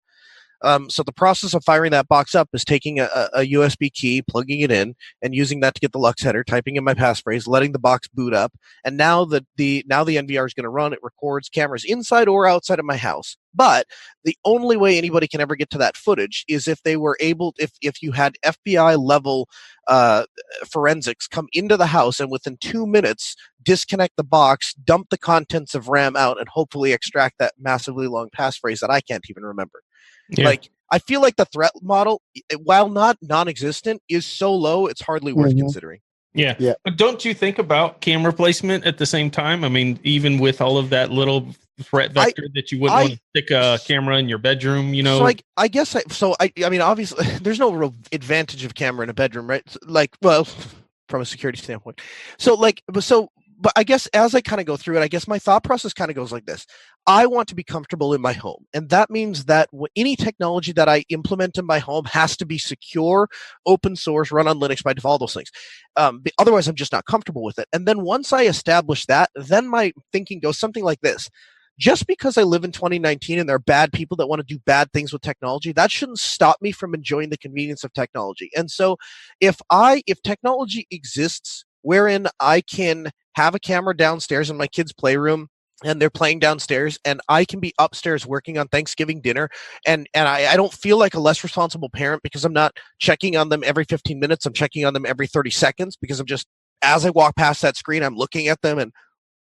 Um, 0.66 0.90
so 0.90 1.04
the 1.04 1.12
process 1.12 1.54
of 1.54 1.64
firing 1.64 1.92
that 1.92 2.08
box 2.08 2.34
up 2.34 2.50
is 2.52 2.66
taking 2.66 3.00
a, 3.00 3.08
a, 3.34 3.52
USB 3.52 3.94
key, 3.94 4.24
plugging 4.24 4.62
it 4.62 4.72
in, 4.72 4.96
and 5.22 5.36
using 5.36 5.60
that 5.60 5.76
to 5.76 5.80
get 5.80 5.92
the 5.92 6.00
LUKS 6.00 6.24
header, 6.24 6.44
typing 6.44 6.76
in 6.76 6.84
my 6.84 6.96
passphrase, 6.96 7.48
letting 7.48 7.72
the 7.72 7.80
box 7.80 8.08
boot 8.08 8.34
up, 8.34 8.52
and 8.84 8.98
now 8.98 9.26
the, 9.26 9.46
the 9.58 9.86
now 9.88 10.04
the 10.04 10.16
NVR 10.16 10.48
is 10.48 10.56
going 10.56 10.64
to 10.64 10.70
run. 10.70 10.92
It 10.92 11.00
records 11.04 11.50
cameras 11.50 11.86
inside 11.86 12.28
or 12.28 12.48
outside 12.48 12.80
of 12.80 12.86
my 12.86 12.98
house. 12.98 13.38
But 13.54 13.86
the 14.26 14.36
only 14.44 14.76
way 14.76 14.98
anybody 14.98 15.28
can 15.28 15.40
ever 15.40 15.56
get 15.56 15.70
to 15.70 15.78
that 15.78 15.96
footage 15.96 16.44
is 16.48 16.68
if 16.68 16.82
they 16.84 16.98
were 16.98 17.16
able, 17.20 17.54
if 17.58 17.72
if 17.82 18.02
you 18.02 18.12
had 18.12 18.36
FBI 18.44 18.98
level 19.02 19.48
uh, 19.88 20.26
forensics 20.68 21.28
come 21.28 21.48
into 21.54 21.78
the 21.78 21.86
house 21.88 22.20
and 22.20 22.32
within 22.32 22.58
two 22.58 22.88
minutes 22.88 23.36
disconnect 23.64 24.16
the 24.18 24.24
box, 24.24 24.74
dump 24.74 25.10
the 25.10 25.18
contents 25.18 25.76
of 25.76 25.90
RAM 25.90 26.16
out, 26.16 26.40
and 26.40 26.48
hopefully 26.50 26.92
extract 26.92 27.36
that 27.40 27.54
massively 27.60 28.08
long 28.08 28.30
passphrase 28.30 28.80
that 28.80 28.92
I 28.92 29.02
can't 29.02 29.26
even 29.30 29.44
remember. 29.44 29.82
Yeah. 30.30 30.46
Like 30.46 30.70
I 30.92 31.00
feel 31.00 31.22
like 31.22 31.36
the 31.36 31.46
threat 31.46 31.72
model, 31.82 32.22
while 32.64 32.90
not 32.90 33.18
non-existent, 33.22 34.02
is 34.10 34.26
so 34.26 34.54
low 34.54 34.88
it's 34.88 35.02
hardly 35.02 35.34
worth 35.34 35.52
mm-hmm. 35.52 35.60
considering. 35.60 36.00
Yeah. 36.34 36.56
yeah. 36.60 36.74
But 36.84 36.98
don't 36.98 37.24
you 37.24 37.34
think 37.34 37.60
about 37.60 38.02
camera 38.02 38.34
placement 38.34 38.86
at 38.86 38.98
the 38.98 39.06
same 39.06 39.32
time? 39.32 39.64
I 39.64 39.70
mean, 39.70 40.00
even 40.04 40.38
with 40.38 40.62
all 40.62 40.78
of 40.78 40.90
that 40.90 41.10
little 41.10 41.48
threat 41.82 42.12
vector 42.12 42.44
I, 42.46 42.52
that 42.56 42.72
you 42.72 42.80
wouldn't 42.80 42.98
I, 42.98 43.04
want 43.04 43.14
to 43.14 43.20
stick 43.36 43.52
a 43.52 43.80
camera 43.86 44.18
in 44.18 44.30
your 44.30 44.38
bedroom, 44.38 44.94
you 44.94 45.04
know? 45.04 45.18
So 45.18 45.24
like 45.24 45.44
I 45.58 45.68
guess 45.68 45.96
I 45.96 46.02
so 46.10 46.36
I 46.40 46.52
I 46.64 46.70
mean 46.70 46.82
obviously 46.82 47.26
there's 47.42 47.60
no 47.60 47.72
real 47.72 47.94
advantage 48.12 48.64
of 48.64 48.76
camera 48.76 49.04
in 49.04 49.10
a 49.10 49.14
bedroom, 49.14 49.50
right? 49.50 49.64
Like 49.84 50.16
well 50.22 50.48
from 51.10 51.22
a 51.22 51.26
security 51.26 51.60
standpoint. 51.60 52.02
So 52.38 52.56
like 52.56 52.82
so 53.00 53.30
but 53.60 53.74
I 53.76 53.84
guess 53.84 54.08
as 54.08 54.36
I 54.36 54.42
kind 54.42 54.60
of 54.60 54.68
go 54.68 54.78
through 54.78 54.98
it, 54.98 55.02
I 55.02 55.08
guess 55.08 55.28
my 55.28 55.40
thought 55.40 55.64
process 55.64 55.94
kind 55.94 56.10
of 56.10 56.16
goes 56.16 56.32
like 56.32 56.46
this. 56.46 56.66
I 57.08 57.26
want 57.26 57.48
to 57.50 57.56
be 57.56 57.64
comfortable 57.64 58.14
in 58.14 58.22
my 58.22 58.34
home. 58.34 58.66
And 58.74 58.90
that 58.90 59.10
means 59.10 59.46
that 59.46 59.70
any 59.96 60.16
technology 60.16 60.72
that 60.74 60.90
I 60.90 61.06
implement 61.10 61.58
in 61.58 61.66
my 61.66 61.80
home 61.80 62.06
has 62.06 62.36
to 62.38 62.46
be 62.46 62.58
secure, 62.58 63.28
open 63.66 63.96
source, 63.96 64.32
run 64.32 64.48
on 64.48 64.60
Linux 64.60 64.84
by 64.84 64.94
default, 64.94 65.22
those 65.22 65.34
things. 65.34 65.52
Um, 65.96 66.24
otherwise, 66.40 66.68
I'm 66.68 66.76
just 66.76 66.92
not 66.92 67.06
comfortable 67.06 67.44
with 67.44 67.60
it. 67.60 67.68
And 67.72 67.88
then 67.88 68.02
once 68.02 68.34
I 68.34 68.44
establish 68.44 69.06
that, 69.06 69.30
then 69.36 69.68
my 69.68 69.94
thinking 70.12 70.40
goes 70.40 70.58
something 70.58 70.84
like 70.84 71.02
this. 71.02 71.30
Just 71.78 72.08
because 72.08 72.38
I 72.38 72.44
live 72.44 72.64
in 72.64 72.72
2019 72.72 73.38
and 73.38 73.50
there 73.50 73.58
are 73.58 73.60
bad 73.60 73.92
people 73.92 74.16
that 74.18 74.28
want 74.28 74.40
to 74.40 74.46
do 74.46 74.60
bad 74.66 74.94
things 74.94 75.12
with 75.12 75.22
technology, 75.22 75.74
that 75.74 75.92
shouldn't 75.92 76.20
stop 76.20 76.62
me 76.62 76.72
from 76.72 76.94
enjoying 76.94 77.30
the 77.30 77.38
convenience 77.38 77.84
of 77.84 77.92
technology. 77.94 78.50
And 78.56 78.72
so 78.72 78.98
if 79.42 79.60
I, 79.70 80.02
if 80.08 80.22
technology 80.22 80.88
exists 80.90 81.66
wherein 81.86 82.28
I 82.40 82.62
can 82.62 83.12
have 83.36 83.54
a 83.54 83.60
camera 83.60 83.96
downstairs 83.96 84.50
in 84.50 84.58
my 84.58 84.66
kids' 84.66 84.92
playroom 84.92 85.48
and 85.84 86.02
they're 86.02 86.10
playing 86.10 86.40
downstairs 86.40 86.98
and 87.04 87.20
i 87.28 87.44
can 87.44 87.60
be 87.60 87.74
upstairs 87.78 88.26
working 88.26 88.58
on 88.58 88.66
thanksgiving 88.70 89.20
dinner 89.20 89.50
and 89.86 90.08
and 90.14 90.26
I, 90.26 90.54
I 90.54 90.56
don't 90.56 90.72
feel 90.72 90.98
like 90.98 91.16
a 91.16 91.20
less 91.20 91.44
responsible 91.44 91.90
parent 91.90 92.24
because 92.24 92.46
i'm 92.46 92.54
not 92.54 92.78
checking 93.00 93.36
on 93.36 93.50
them 93.50 93.62
every 93.66 93.84
15 93.84 94.18
minutes. 94.18 94.46
I'm 94.46 94.54
checking 94.54 94.86
on 94.86 94.94
them 94.94 95.06
every 95.06 95.28
30 95.28 95.52
seconds 95.52 95.98
because 95.98 96.18
i'm 96.22 96.26
just 96.26 96.48
as 96.82 97.06
i 97.06 97.10
walk 97.10 97.36
past 97.36 97.62
that 97.62 97.76
screen 97.76 98.04
i'm 98.04 98.16
looking 98.16 98.48
at 98.48 98.62
them 98.62 98.80
and 98.80 98.94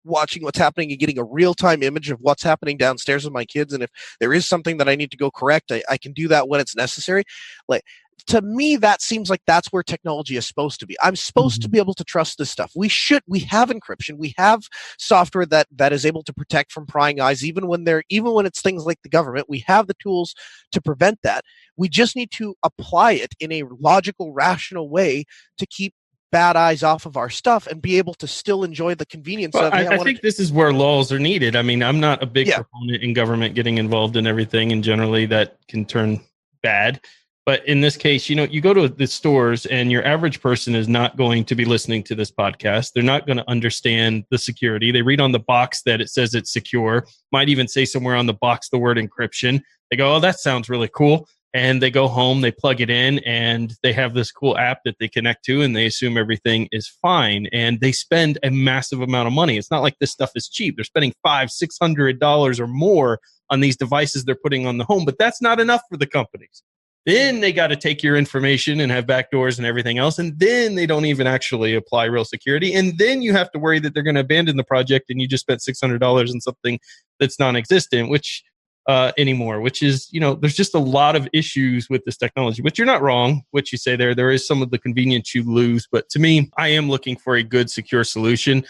watching 0.06 0.42
what's 0.42 0.58
happening 0.58 0.90
and 0.90 1.00
getting 1.00 1.20
a 1.20 1.24
real-time 1.26 1.84
image 1.84 2.10
of 2.10 2.18
what's 2.22 2.44
happening 2.44 2.78
downstairs 2.78 3.26
with 3.26 3.34
my 3.34 3.44
kids 3.44 3.74
and 3.74 3.84
if 3.84 3.90
there 4.22 4.32
is 4.32 4.48
something 4.48 4.78
that 4.78 4.88
i 4.88 4.96
need 4.96 5.12
to 5.12 5.18
go 5.18 5.30
correct 5.30 5.70
i, 5.70 5.84
I 5.90 5.98
can 5.98 6.14
do 6.14 6.30
that 6.30 6.48
when 6.48 6.62
it's 6.62 6.78
necessary. 6.78 7.24
Like 7.68 7.84
to 8.28 8.42
me 8.42 8.76
that 8.76 9.02
seems 9.02 9.30
like 9.30 9.42
that's 9.46 9.68
where 9.72 9.84
technology 9.84 10.36
is 10.36 10.46
supposed 10.46 10.80
to 10.80 10.86
be 10.86 10.96
i'm 11.02 11.16
supposed 11.16 11.62
mm-hmm. 11.62 11.66
to 11.66 11.70
be 11.70 11.78
able 11.78 11.94
to 11.94 12.04
trust 12.04 12.38
this 12.38 12.50
stuff 12.50 12.72
we 12.76 12.88
should 12.88 13.22
we 13.28 13.40
have 13.40 13.70
encryption 13.70 14.18
we 14.18 14.34
have 14.38 14.62
software 14.98 15.46
that 15.46 15.68
that 15.72 15.94
is 15.94 16.06
able 16.06 16.24
to 16.24 16.34
protect 16.34 16.72
from 16.72 16.86
prying 16.86 17.20
eyes 17.20 17.46
even 17.46 17.68
when 17.68 17.84
they're 17.84 18.04
even 18.10 18.32
when 18.34 18.46
it's 18.46 18.62
things 18.62 18.86
like 18.86 19.02
the 19.04 19.10
government 19.10 19.50
we 19.50 19.60
have 19.60 19.88
the 19.88 19.96
tools 20.02 20.34
to 20.72 20.82
prevent 20.82 21.20
that 21.24 21.44
we 21.78 21.90
just 21.90 22.16
need 22.16 22.32
to 22.32 22.56
apply 22.64 23.14
it 23.14 23.34
in 23.40 23.52
a 23.52 23.64
logical 23.80 24.34
rational 24.34 24.90
way 24.90 25.26
to 25.58 25.66
keep 25.66 25.94
bad 26.32 26.56
eyes 26.56 26.82
off 26.82 27.06
of 27.06 27.18
our 27.18 27.30
stuff 27.30 27.68
and 27.68 27.82
be 27.82 27.98
able 27.98 28.14
to 28.16 28.26
still 28.26 28.64
enjoy 28.64 28.96
the 28.96 29.06
convenience 29.06 29.54
well, 29.54 29.66
of 29.66 29.74
I, 29.74 29.86
I, 29.86 29.96
I 29.96 29.98
think 29.98 30.20
to- 30.20 30.22
this 30.24 30.40
is 30.40 30.52
where 30.52 30.74
laws 30.74 31.12
are 31.12 31.20
needed. 31.20 31.56
I 31.56 31.62
mean, 31.62 31.84
I'm 31.84 32.00
not 32.00 32.24
a 32.24 32.26
big 32.26 32.48
yeah. 32.48 32.58
proponent 32.58 33.04
in 33.04 33.14
government 33.14 33.54
getting 33.54 33.78
involved 33.78 34.16
in 34.16 34.26
everything, 34.26 34.72
and 34.72 34.84
generally 34.84 35.26
that 35.28 35.58
can 35.68 35.86
turn 35.86 36.22
bad. 36.64 37.02
But 37.46 37.68
in 37.68 37.82
this 37.82 37.98
case, 37.98 38.30
you 38.30 38.36
know, 38.36 38.44
you 38.44 38.62
go 38.62 38.74
to 38.74 38.88
the 38.88 39.08
stores 39.08 39.66
and 39.66 39.92
your 39.92 40.06
average 40.06 40.42
person 40.42 40.76
is 40.76 40.88
not 40.88 41.18
going 41.18 41.44
to 41.46 41.56
be 41.56 41.66
listening 41.66 42.04
to 42.04 42.16
this 42.16 42.32
podcast. 42.32 42.92
They're 42.94 43.04
not 43.04 43.26
going 43.26 43.38
to 43.38 43.50
understand 43.50 44.26
the 44.30 44.38
security. 44.38 44.92
They 44.92 45.02
read 45.02 45.20
on 45.20 45.32
the 45.32 45.40
box 45.40 45.82
that 45.88 46.02
it 46.02 46.10
says 46.10 46.36
it's 46.36 46.54
secure, 46.54 47.08
might 47.32 47.50
even 47.50 47.68
say 47.68 47.86
somewhere 47.86 48.16
on 48.16 48.28
the 48.28 48.34
box 48.34 48.70
the 48.70 48.78
word 48.78 48.98
encryption. 48.98 49.62
They 49.90 49.98
go, 49.98 50.16
oh, 50.16 50.20
that 50.20 50.40
sounds 50.40 50.70
really 50.70 50.90
cool. 50.94 51.28
And 51.54 51.82
they 51.82 51.90
go 51.90 52.08
home, 52.08 52.42
they 52.42 52.52
plug 52.52 52.80
it 52.80 52.90
in, 52.90 53.20
and 53.20 53.74
they 53.84 53.92
have 53.92 54.14
this 54.14 54.32
cool 54.32 54.58
app 54.58 54.82
that 54.86 54.96
they 55.00 55.10
connect 55.10 55.44
to, 55.46 55.64
and 55.64 55.76
they 55.76 55.88
assume 55.88 56.18
everything 56.18 56.70
is 56.72 56.88
fine. 56.88 57.48
And 57.52 57.82
they 57.82 57.92
spend 57.92 58.38
a 58.44 58.52
massive 58.52 59.02
amount 59.02 59.28
of 59.28 59.34
money. 59.34 59.58
It's 59.58 59.72
not 59.72 59.82
like 59.82 59.98
this 60.00 60.12
stuff 60.12 60.32
is 60.36 60.48
cheap. 60.48 60.78
They're 60.78 60.86
spending 60.86 61.14
five, 61.24 61.50
six 61.52 61.78
hundred 61.82 62.20
dollars 62.20 62.60
or 62.60 62.68
more 62.68 63.20
on 63.50 63.60
these 63.60 63.76
devices 63.76 64.24
they're 64.24 64.36
putting 64.36 64.66
on 64.66 64.78
the 64.78 64.86
home, 64.86 65.04
but 65.04 65.18
that's 65.18 65.42
not 65.42 65.60
enough 65.60 65.82
for 65.90 65.98
the 65.98 66.08
companies 66.08 66.64
Then 67.06 67.40
they 67.40 67.52
got 67.52 67.68
to 67.68 67.76
take 67.76 68.04
your 68.04 68.16
information 68.16 68.80
and 68.80 68.92
have 68.92 69.06
backdoors 69.06 69.58
and 69.58 69.66
everything 69.66 69.98
else. 69.98 70.20
And 70.20 70.38
then 70.38 70.76
they 70.76 70.86
don't 70.86 71.06
even 71.06 71.26
actually 71.26 71.74
apply 71.74 72.06
real 72.06 72.26
security. 72.26 72.74
And 72.74 72.98
then 73.00 73.24
you 73.24 73.34
have 73.34 73.52
to 73.52 73.60
worry 73.60 73.80
that 73.80 73.94
they're 73.94 74.04
going 74.04 74.16
to 74.16 74.22
abandon 74.22 74.56
the 74.58 74.64
project 74.64 75.10
and 75.10 75.20
you 75.20 75.28
just 75.28 75.42
spent 75.42 75.62
$600 75.62 76.30
on 76.30 76.42
something 76.42 76.80
that's 77.20 77.40
non 77.40 77.56
existent, 77.56 78.10
which 78.10 78.44
uh, 78.88 79.12
anymore, 79.18 79.62
which 79.62 79.82
is, 79.84 80.10
you 80.12 80.20
know, 80.20 80.36
there's 80.36 80.56
just 80.56 80.76
a 80.76 80.80
lot 80.80 81.16
of 81.16 81.28
issues 81.34 81.90
with 81.90 82.04
this 82.06 82.18
technology, 82.18 82.62
but 82.62 82.78
you're 82.78 82.88
not 82.88 83.02
wrong. 83.02 83.44
What 83.52 83.72
you 83.72 83.78
say 83.78 83.96
there, 83.96 84.16
there 84.16 84.32
is 84.32 84.46
some 84.46 84.62
of 84.62 84.72
the 84.72 84.80
convenience 84.80 85.34
you 85.34 85.44
lose. 85.44 85.88
But 85.92 86.10
to 86.10 86.20
me, 86.20 86.52
I 86.58 86.70
am 86.70 86.90
looking 86.90 87.16
for 87.16 87.36
a 87.36 87.44
good, 87.44 87.70
secure 87.70 88.04
solution 88.04 88.64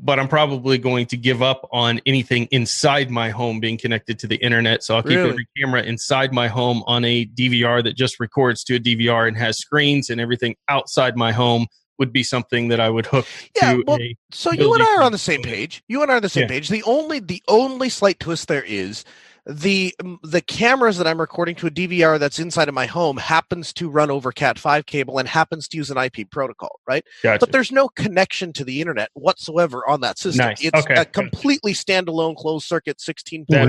but 0.00 0.18
I'm 0.18 0.28
probably 0.28 0.78
going 0.78 1.06
to 1.06 1.16
give 1.16 1.42
up 1.42 1.68
on 1.72 2.00
anything 2.06 2.46
inside 2.50 3.10
my 3.10 3.30
home 3.30 3.60
being 3.60 3.76
connected 3.78 4.18
to 4.20 4.26
the 4.26 4.36
internet. 4.36 4.84
So 4.84 4.96
I'll 4.96 5.02
keep 5.02 5.10
Really? 5.18 5.30
every 5.30 5.48
camera 5.56 5.82
inside 5.82 6.32
my 6.32 6.48
home 6.48 6.82
on 6.86 7.04
a 7.04 7.26
DVR 7.26 7.82
that 7.84 7.96
just 7.96 8.20
records 8.20 8.62
to 8.64 8.76
a 8.76 8.78
DVR 8.80 9.26
and 9.26 9.36
has 9.36 9.58
screens, 9.58 10.10
and 10.10 10.20
everything 10.20 10.56
outside 10.68 11.16
my 11.16 11.32
home 11.32 11.66
would 11.98 12.12
be 12.12 12.22
something 12.22 12.68
that 12.68 12.78
I 12.78 12.88
would 12.88 13.06
hook 13.06 13.26
Yeah, 13.56 13.72
to 13.74 13.84
well, 13.86 13.98
a. 14.00 14.16
So 14.30 14.52
you 14.52 14.72
and 14.72 14.82
I 14.82 14.96
are 14.98 15.02
on 15.02 15.12
the 15.12 15.18
same 15.18 15.42
page. 15.42 15.82
You 15.88 16.02
and 16.02 16.10
I 16.10 16.14
are 16.14 16.16
on 16.18 16.22
the 16.22 16.28
same 16.28 16.42
Yeah. 16.42 16.48
page. 16.48 16.68
The 16.68 16.82
only 16.84 17.18
the 17.18 17.42
only 17.48 17.88
slight 17.88 18.20
twist 18.20 18.46
there 18.46 18.62
is 18.62 19.04
the 19.46 19.94
the 20.22 20.40
cameras 20.40 20.98
that 20.98 21.06
I'm 21.06 21.20
recording 21.20 21.54
to 21.56 21.66
a 21.66 21.70
DVR 21.70 22.18
that's 22.18 22.38
inside 22.38 22.68
of 22.68 22.74
my 22.74 22.86
home 22.86 23.16
happens 23.16 23.72
to 23.74 23.88
run 23.88 24.10
over 24.10 24.32
Cat5 24.32 24.86
cable 24.86 25.18
and 25.18 25.28
happens 25.28 25.68
to 25.68 25.76
use 25.76 25.90
an 25.90 25.96
IP 25.96 26.30
protocol, 26.30 26.80
right? 26.86 27.04
Gotcha. 27.22 27.40
But 27.40 27.52
there's 27.52 27.72
no 27.72 27.88
connection 27.88 28.52
to 28.54 28.64
the 28.64 28.80
internet 28.80 29.10
whatsoever 29.14 29.88
on 29.88 30.00
that 30.02 30.18
system. 30.18 30.46
Nice. 30.46 30.62
It's 30.62 30.74
Okay, 30.78 30.94
a 30.94 31.04
completely 31.04 31.72
standalone 31.72 32.36
closed 32.36 32.66
circuit 32.66 33.00
16 33.00 33.46
that 33.48 33.58
port. 33.58 33.68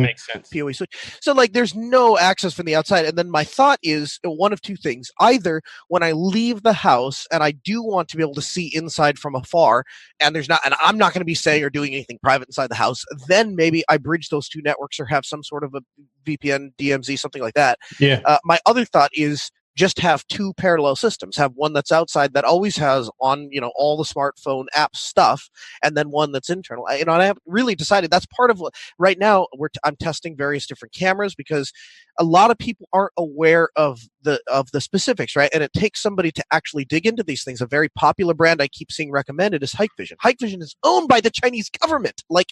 PoE 0.52 0.72
switch. 0.74 1.18
So 1.22 1.34
like 1.34 1.54
there's 1.54 1.76
no 1.76 2.18
access 2.18 2.54
from 2.54 2.66
the 2.66 2.76
outside. 2.76 3.06
And 3.06 3.18
then 3.18 3.30
my 3.32 3.44
thought 3.44 3.80
is 3.82 4.20
uh, 4.26 4.32
one 4.32 4.54
of 4.54 4.62
two 4.62 4.76
things. 4.76 5.12
Either 5.20 5.62
when 5.88 6.04
I 6.04 6.12
leave 6.12 6.64
the 6.64 6.74
house 6.74 7.26
and 7.32 7.44
I 7.44 7.52
do 7.52 7.82
want 7.82 8.10
to 8.10 8.18
be 8.18 8.24
able 8.24 8.36
to 8.36 8.42
see 8.42 8.72
inside 8.76 9.18
from 9.18 9.36
afar, 9.36 9.86
and 10.20 10.36
there's 10.36 10.50
not 10.50 10.62
and 10.66 10.76
I'm 10.84 10.98
not 10.98 11.14
going 11.14 11.22
to 11.22 11.26
be 11.26 11.36
saying 11.36 11.64
or 11.64 11.70
doing 11.70 11.94
anything 11.94 12.20
private 12.22 12.48
inside 12.50 12.68
the 12.70 12.76
house, 12.76 13.06
then 13.28 13.56
maybe 13.56 13.84
I 13.90 13.98
bridge 13.98 14.30
those 14.30 14.50
two 14.50 14.62
networks 14.62 15.00
or 15.00 15.06
have 15.06 15.26
some 15.26 15.44
sort 15.44 15.64
of 15.64 15.69
a 15.76 15.82
VPN, 16.26 16.74
DMZ, 16.78 17.18
something 17.18 17.42
like 17.42 17.56
that. 17.56 17.80
Yeah. 18.00 18.22
Uh, 18.26 18.38
my 18.44 18.60
other 18.66 18.86
thought 18.86 19.12
is 19.14 19.52
just 19.80 20.00
have 20.00 20.28
two 20.28 20.54
parallel 20.56 20.98
systems. 20.98 21.38
Have 21.38 21.54
one 21.56 21.72
that's 21.72 21.92
outside 21.92 22.34
that 22.34 22.44
always 22.44 22.76
has 22.76 23.10
on, 23.22 23.48
you 23.50 23.62
know, 23.62 23.72
all 23.76 23.96
the 23.96 24.04
smartphone 24.04 24.66
app 24.76 24.94
stuff, 24.94 25.50
and 25.82 25.96
then 25.96 26.12
one 26.12 26.34
that's 26.34 26.50
internal. 26.50 26.86
I, 26.90 26.98
you 26.98 27.06
know, 27.06 27.14
and 27.14 27.22
I 27.22 27.26
haven't 27.26 27.44
really 27.46 27.76
decided. 27.76 28.12
That's 28.12 28.26
part 28.26 28.52
of 28.52 28.60
what 28.60 28.74
right 28.98 29.18
now 29.18 29.48
we're 29.58 29.70
t- 29.70 29.80
I'm 29.86 29.96
testing 29.96 30.36
various 30.36 30.68
different 30.68 30.94
cameras 30.94 31.34
because 31.34 31.72
a 32.20 32.26
lot 32.26 32.52
of 32.52 32.58
people 32.58 32.90
aren't 32.92 33.14
aware 33.18 33.70
of 33.78 34.02
the 34.22 34.42
of 34.52 34.70
the 34.72 34.82
specifics, 34.82 35.38
right? 35.38 35.50
And 35.54 35.64
it 35.64 35.72
takes 35.72 36.02
somebody 36.02 36.32
to 36.34 36.44
actually 36.52 36.84
dig 36.84 37.06
into 37.06 37.24
these 37.24 37.46
things. 37.46 37.62
A 37.62 37.66
very 37.66 37.88
popular 37.88 38.34
brand 38.34 38.62
I 38.62 38.68
keep 38.68 38.92
seeing 38.92 39.12
recommended 39.12 39.64
is 39.64 39.72
Hikvision. 39.72 40.18
Hikvision 40.22 40.62
is 40.62 40.76
owned 40.84 41.08
by 41.08 41.22
the 41.22 41.32
Chinese 41.32 41.70
government. 41.70 42.24
Like 42.30 42.50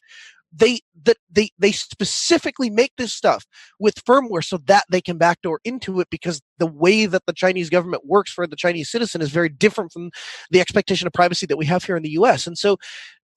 they 0.53 0.79
that 1.03 1.17
they 1.29 1.49
they 1.59 1.71
specifically 1.71 2.69
make 2.69 2.93
this 2.97 3.13
stuff 3.13 3.45
with 3.79 4.03
firmware 4.05 4.43
so 4.43 4.57
that 4.65 4.85
they 4.89 5.01
can 5.01 5.17
backdoor 5.17 5.59
into 5.63 5.99
it 5.99 6.07
because 6.09 6.41
the 6.57 6.67
way 6.67 7.05
that 7.05 7.25
the 7.25 7.33
Chinese 7.33 7.69
government 7.69 8.05
works 8.05 8.31
for 8.31 8.47
the 8.47 8.55
Chinese 8.55 8.89
citizen 8.89 9.21
is 9.21 9.29
very 9.29 9.49
different 9.49 9.91
from 9.91 10.09
the 10.49 10.61
expectation 10.61 11.07
of 11.07 11.13
privacy 11.13 11.45
that 11.45 11.57
we 11.57 11.65
have 11.65 11.83
here 11.83 11.97
in 11.97 12.03
the 12.03 12.11
US. 12.11 12.47
And 12.47 12.57
so 12.57 12.77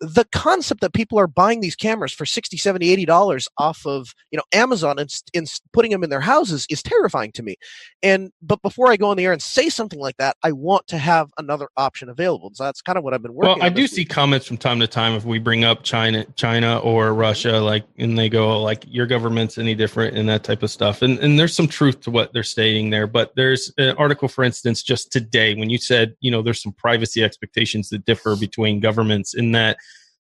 the 0.00 0.26
concept 0.32 0.80
that 0.80 0.92
people 0.92 1.18
are 1.18 1.26
buying 1.26 1.60
these 1.60 1.76
cameras 1.76 2.12
for 2.12 2.24
60 2.24 2.56
70 2.56 2.90
80 2.90 3.04
dollars 3.04 3.48
off 3.58 3.86
of 3.86 4.14
you 4.30 4.36
know 4.36 4.44
amazon 4.52 4.98
and, 4.98 5.10
and 5.34 5.50
putting 5.72 5.90
them 5.90 6.02
in 6.02 6.10
their 6.10 6.20
houses 6.20 6.66
is 6.70 6.82
terrifying 6.82 7.32
to 7.32 7.42
me 7.42 7.56
and 8.02 8.32
but 8.42 8.60
before 8.62 8.90
i 8.90 8.96
go 8.96 9.10
on 9.10 9.16
the 9.16 9.24
air 9.24 9.32
and 9.32 9.42
say 9.42 9.68
something 9.68 10.00
like 10.00 10.16
that 10.16 10.36
i 10.42 10.52
want 10.52 10.86
to 10.86 10.98
have 10.98 11.30
another 11.38 11.68
option 11.76 12.08
available 12.08 12.50
so 12.54 12.64
that's 12.64 12.82
kind 12.82 12.98
of 12.98 13.04
what 13.04 13.14
i've 13.14 13.22
been 13.22 13.34
working 13.34 13.58
Well, 13.58 13.66
I 13.66 13.68
do 13.68 13.82
this 13.82 13.92
see 13.92 14.04
comments 14.04 14.46
from 14.46 14.56
time 14.56 14.80
to 14.80 14.86
time 14.86 15.14
if 15.14 15.24
we 15.24 15.38
bring 15.38 15.64
up 15.64 15.82
China, 15.82 16.24
China 16.36 16.78
or 16.78 17.10
mm-hmm. 17.10 17.18
Russia, 17.18 17.58
like, 17.60 17.84
and 17.98 18.18
they 18.18 18.28
go 18.28 18.52
oh, 18.52 18.62
like, 18.62 18.84
"Your 18.86 19.06
government's 19.06 19.58
any 19.58 19.74
different?" 19.74 20.16
and 20.16 20.28
that 20.28 20.44
type 20.44 20.62
of 20.62 20.70
stuff. 20.70 21.02
And 21.02 21.18
and 21.18 21.38
there's 21.38 21.54
some 21.54 21.68
truth 21.68 22.00
to 22.02 22.10
what 22.10 22.32
they're 22.32 22.42
stating 22.42 22.90
there. 22.90 23.06
But 23.06 23.32
there's 23.36 23.72
an 23.78 23.96
article, 23.96 24.28
for 24.28 24.44
instance, 24.44 24.82
just 24.82 25.12
today 25.12 25.54
when 25.54 25.70
you 25.70 25.78
said, 25.78 26.14
you 26.20 26.30
know, 26.30 26.42
there's 26.42 26.62
some 26.62 26.72
privacy 26.72 27.22
expectations 27.22 27.88
that 27.90 28.04
differ 28.04 28.36
between 28.36 28.80
governments 28.80 29.34
in 29.34 29.52
that 29.52 29.78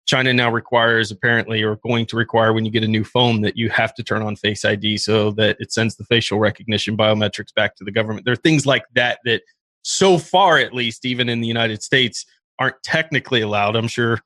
China 0.09 0.33
now 0.33 0.51
requires 0.51 1.11
apparently 1.11 1.63
or 1.63 1.77
going 1.77 2.07
to 2.07 2.17
require 2.17 2.55
when 2.55 2.65
you 2.65 2.71
get 2.71 2.83
a 2.83 2.89
new 2.89 3.05
phone 3.05 3.43
that 3.43 3.59
you 3.59 3.69
have 3.69 3.95
to 3.95 4.03
turn 4.03 4.23
on 4.23 4.35
Face 4.37 4.65
ID 4.65 4.97
so 4.97 5.31
that 5.33 5.59
it 5.61 5.71
sends 5.71 5.97
the 5.97 6.05
facial 6.05 6.39
recognition 6.39 6.97
biometrics 6.97 7.55
back 7.55 7.77
to 7.77 7.85
the 7.85 7.93
government. 7.93 8.25
There 8.25 8.33
are 8.33 8.37
things 8.37 8.65
like 8.65 8.85
that 8.95 9.19
that 9.27 9.43
so 9.83 10.17
far 10.17 10.57
at 10.57 10.73
least 10.73 11.05
even 11.05 11.29
in 11.29 11.43
the 11.43 11.47
United 11.47 11.83
States 11.83 12.25
aren't 12.59 12.83
technically 12.83 13.43
allowed. 13.43 13.77
I'm 13.77 13.87
sure 13.87 14.19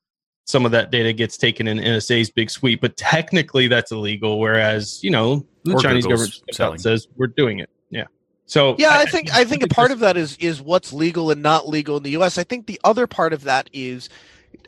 some 0.46 0.64
of 0.64 0.70
that 0.70 0.92
data 0.92 1.12
gets 1.12 1.36
taken 1.36 1.66
in 1.66 1.78
NSA's 1.78 2.30
big 2.30 2.48
sweep, 2.48 2.80
but 2.80 2.96
technically 2.96 3.66
that's 3.66 3.90
illegal 3.90 4.38
whereas, 4.38 5.02
you 5.02 5.10
know, 5.10 5.44
the 5.64 5.74
Or 5.74 5.80
Chinese 5.80 6.04
Google's 6.04 6.20
government 6.20 6.32
steps 6.34 6.56
selling. 6.58 6.74
out 6.74 6.80
says 6.80 7.08
we're 7.16 7.26
doing 7.26 7.58
it. 7.58 7.70
Yeah. 7.90 8.04
So 8.46 8.76
yeah 8.78 8.98
i 8.98 9.06
think 9.06 9.34
i 9.34 9.44
think 9.44 9.62
a 9.62 9.68
part 9.80 9.90
of 9.90 9.98
that 10.00 10.16
is 10.16 10.36
is 10.36 10.60
what's 10.60 10.92
legal 10.92 11.32
and 11.32 11.42
not 11.42 11.68
legal 11.68 11.96
in 11.96 12.02
the 12.02 12.10
us 12.10 12.38
i 12.38 12.44
think 12.44 12.66
the 12.66 12.80
other 12.84 13.06
part 13.06 13.32
of 13.32 13.44
that 13.44 13.70
is 13.72 14.08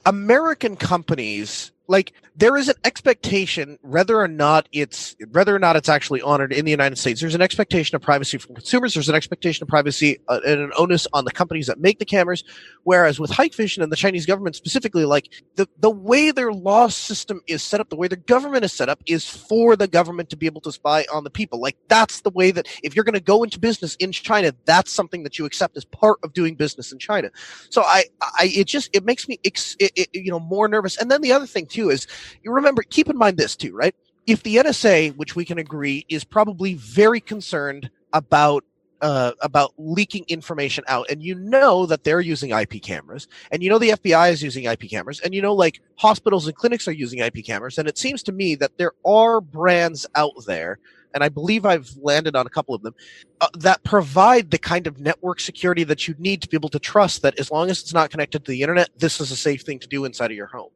american 0.07 0.77
companies 0.77 1.73
like 1.89 2.13
there 2.37 2.57
is 2.57 2.69
an 2.69 2.75
expectation 2.85 3.79
whether 3.83 4.19
or 4.19 4.27
not 4.27 4.69
it's 4.73 5.15
whether 5.31 5.55
or 5.55 5.59
not 5.61 5.77
it's 5.77 5.89
actually 5.89 6.21
honored 6.21 6.53
in 6.53 6.65
the 6.65 6.71
united 6.71 6.97
states. 6.97 7.21
There's 7.21 7.35
an 7.35 7.43
expectation 7.43 7.95
of 7.95 8.03
privacy 8.03 8.39
from 8.39 8.57
consumers. 8.57 8.95
There's 8.95 9.09
an 9.09 9.15
expectation 9.15 9.63
of 9.63 9.69
privacy 9.69 10.19
uh, 10.29 10.41
and 10.45 10.61
an 10.61 10.73
onus 10.77 11.07
on 11.13 11.25
the 11.25 11.31
companies 11.31 11.69
that 11.69 11.79
make 11.79 12.01
the 12.01 12.05
cameras. 12.05 12.43
Whereas 12.83 13.21
with 13.21 13.31
Hikvision 13.31 13.83
and 13.83 13.93
the 13.93 13.97
chinese 13.97 14.27
government 14.27 14.57
specifically 14.57 15.05
like 15.05 15.31
the, 15.55 15.69
the 15.79 15.91
way 15.91 16.33
their 16.33 16.53
law 16.53 16.89
system 16.89 17.41
is 17.47 17.63
set 17.63 17.81
up 17.81 17.89
the 17.89 17.97
way 17.97 18.09
their 18.09 18.19
government 18.19 18.65
is 18.65 18.73
set 18.73 18.89
up 18.89 19.01
is 19.07 19.29
for 19.29 19.77
the 19.77 19.87
government 19.87 20.29
to 20.31 20.37
be 20.37 20.47
able 20.47 20.61
to 20.63 20.73
spy 20.73 21.05
on 21.13 21.23
the 21.23 21.31
people. 21.31 21.61
Like 21.61 21.77
that's 21.89 22.23
the 22.23 22.31
way 22.31 22.51
that 22.51 22.67
if 22.83 22.97
you're 22.97 23.05
going 23.05 23.15
to 23.15 23.21
go 23.21 23.45
into 23.45 23.61
business 23.61 23.95
in 23.97 24.13
china 24.13 24.53
that's 24.65 24.93
something 24.93 25.23
that 25.23 25.39
you 25.39 25.45
accept 25.45 25.77
as 25.77 25.85
part 25.85 26.19
of 26.25 26.33
doing 26.33 26.57
business 26.57 26.91
in 26.91 26.99
china. 26.99 27.31
So 27.71 27.83
i 27.83 28.05
i 28.21 28.51
it 28.53 28.67
just 28.67 28.91
it 28.93 29.05
makes 29.05 29.29
me 29.29 29.39
ex, 29.45 29.77
it, 29.79 29.93
it, 29.95 30.09
you 30.13 30.33
know 30.33 30.41
more 30.41 30.67
nervous. 30.67 30.97
And 30.97 31.11
then 31.11 31.21
the 31.21 31.33
other 31.33 31.47
thing 31.47 31.67
too 31.67 31.91
is 31.91 32.09
you 32.43 32.53
remember 32.53 32.83
keep 32.83 33.09
in 33.09 33.17
mind 33.17 33.37
this 33.37 33.57
too 33.57 33.75
right? 33.75 33.95
If 34.27 34.43
the 34.43 34.57
nsa 34.57 35.17
which 35.17 35.37
we 35.37 35.45
can 35.45 35.59
agree 35.59 36.07
is 36.09 36.25
probably 36.25 36.75
very 36.75 37.21
concerned 37.21 37.91
about 38.13 38.65
uh, 39.05 39.33
about 39.43 39.75
leaking 39.77 40.25
information 40.29 40.83
out 40.89 41.05
and 41.11 41.23
you 41.23 41.35
know 41.35 41.85
that 41.85 42.05
they're 42.05 42.23
using 42.23 42.53
ip 42.53 42.81
cameras 42.83 43.29
and 43.53 43.63
you 43.63 43.69
know 43.69 43.79
the 43.79 43.91
fbi 43.91 44.33
is 44.33 44.43
using 44.43 44.65
ip 44.65 44.89
cameras 44.89 45.21
and 45.21 45.35
you 45.35 45.43
know 45.43 45.53
like 45.53 45.83
hospitals 45.97 46.47
and 46.47 46.57
clinics 46.57 46.89
are 46.89 46.93
using 46.93 47.19
ip 47.19 47.45
cameras 47.45 47.77
and 47.77 47.87
it 47.87 47.99
seems 47.99 48.23
to 48.23 48.33
me 48.33 48.55
that 48.55 48.73
there 48.79 48.93
are 49.05 49.43
brands 49.43 50.07
out 50.15 50.33
there 50.47 50.79
and 51.13 51.23
i 51.23 51.29
believe 51.29 51.67
i've 51.67 51.91
landed 52.01 52.35
on 52.35 52.47
a 52.47 52.51
couple 52.51 52.75
of 52.75 52.83
them 52.83 52.95
uh, 53.43 53.49
that 53.59 53.83
provide 53.85 54.51
the 54.51 54.59
kind 54.59 54.87
of 54.87 54.99
network 54.99 55.39
security 55.39 55.85
that 55.85 56.09
you 56.09 56.15
need 56.19 56.41
to 56.41 56.49
be 56.49 56.57
able 56.57 56.71
to 56.71 56.79
trust 56.79 57.21
that 57.21 57.39
as 57.39 57.51
long 57.51 57.69
as 57.69 57.83
it's 57.83 57.93
not 57.93 58.11
connected 58.11 58.43
to 58.43 58.53
the 58.53 58.63
internet 58.63 58.89
this 58.97 59.21
is 59.21 59.31
a 59.31 59.37
safe 59.37 59.63
thing 59.63 59.79
to 59.79 59.89
do 59.89 60.07
inside 60.07 60.31
of 60.31 60.37
your 60.37 60.47
home 60.47 60.71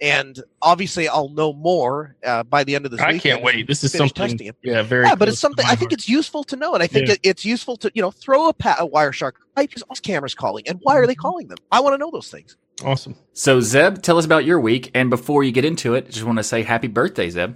and 0.00 0.42
obviously 0.62 1.06
i'll 1.08 1.28
know 1.30 1.52
more 1.52 2.16
uh, 2.24 2.42
by 2.44 2.64
the 2.64 2.74
end 2.74 2.84
of 2.84 2.90
this 2.90 3.00
I 3.00 3.08
weekend 3.12 3.22
can't 3.22 3.42
wait. 3.42 3.66
This 3.66 3.84
is 3.84 3.92
something 3.92 4.14
testing 4.14 4.46
it. 4.48 4.56
yeah, 4.62 4.82
very 4.82 5.06
yeah, 5.06 5.14
but 5.14 5.28
it's 5.28 5.38
something 5.38 5.64
I 5.68 5.74
think 5.76 5.92
it's 5.92 6.08
useful 6.08 6.44
to 6.44 6.56
know, 6.56 6.74
and 6.74 6.82
I 6.82 6.86
think 6.86 7.08
Yeah. 7.08 7.14
it, 7.14 7.20
it's 7.22 7.44
useful 7.44 7.76
to 7.78 7.90
you 7.94 8.02
know 8.02 8.10
throw 8.10 8.48
a, 8.48 8.52
pa- 8.52 8.76
a 8.78 8.88
Wireshark. 8.88 9.32
Why 9.54 9.68
is 9.74 9.82
all 9.82 9.96
cameras 9.96 10.34
calling, 10.34 10.66
and 10.68 10.78
why 10.82 10.94
are 10.96 11.02
Mm-hmm. 11.02 11.08
they 11.08 11.14
calling 11.14 11.48
them? 11.48 11.58
I 11.70 11.80
want 11.80 11.94
to 11.94 11.98
know 11.98 12.10
those 12.10 12.30
things. 12.30 12.56
awesome. 12.84 13.14
So, 13.32 13.60
Zeb, 13.60 14.02
tell 14.02 14.18
us 14.18 14.24
about 14.24 14.44
your 14.44 14.58
week. 14.60 14.90
And 14.94 15.10
before 15.10 15.44
you 15.44 15.52
get 15.52 15.64
into 15.64 15.94
it, 15.94 16.10
just 16.10 16.24
want 16.24 16.38
to 16.38 16.42
say 16.44 16.62
happy 16.62 16.88
birthday, 16.88 17.28
Zeb. 17.30 17.54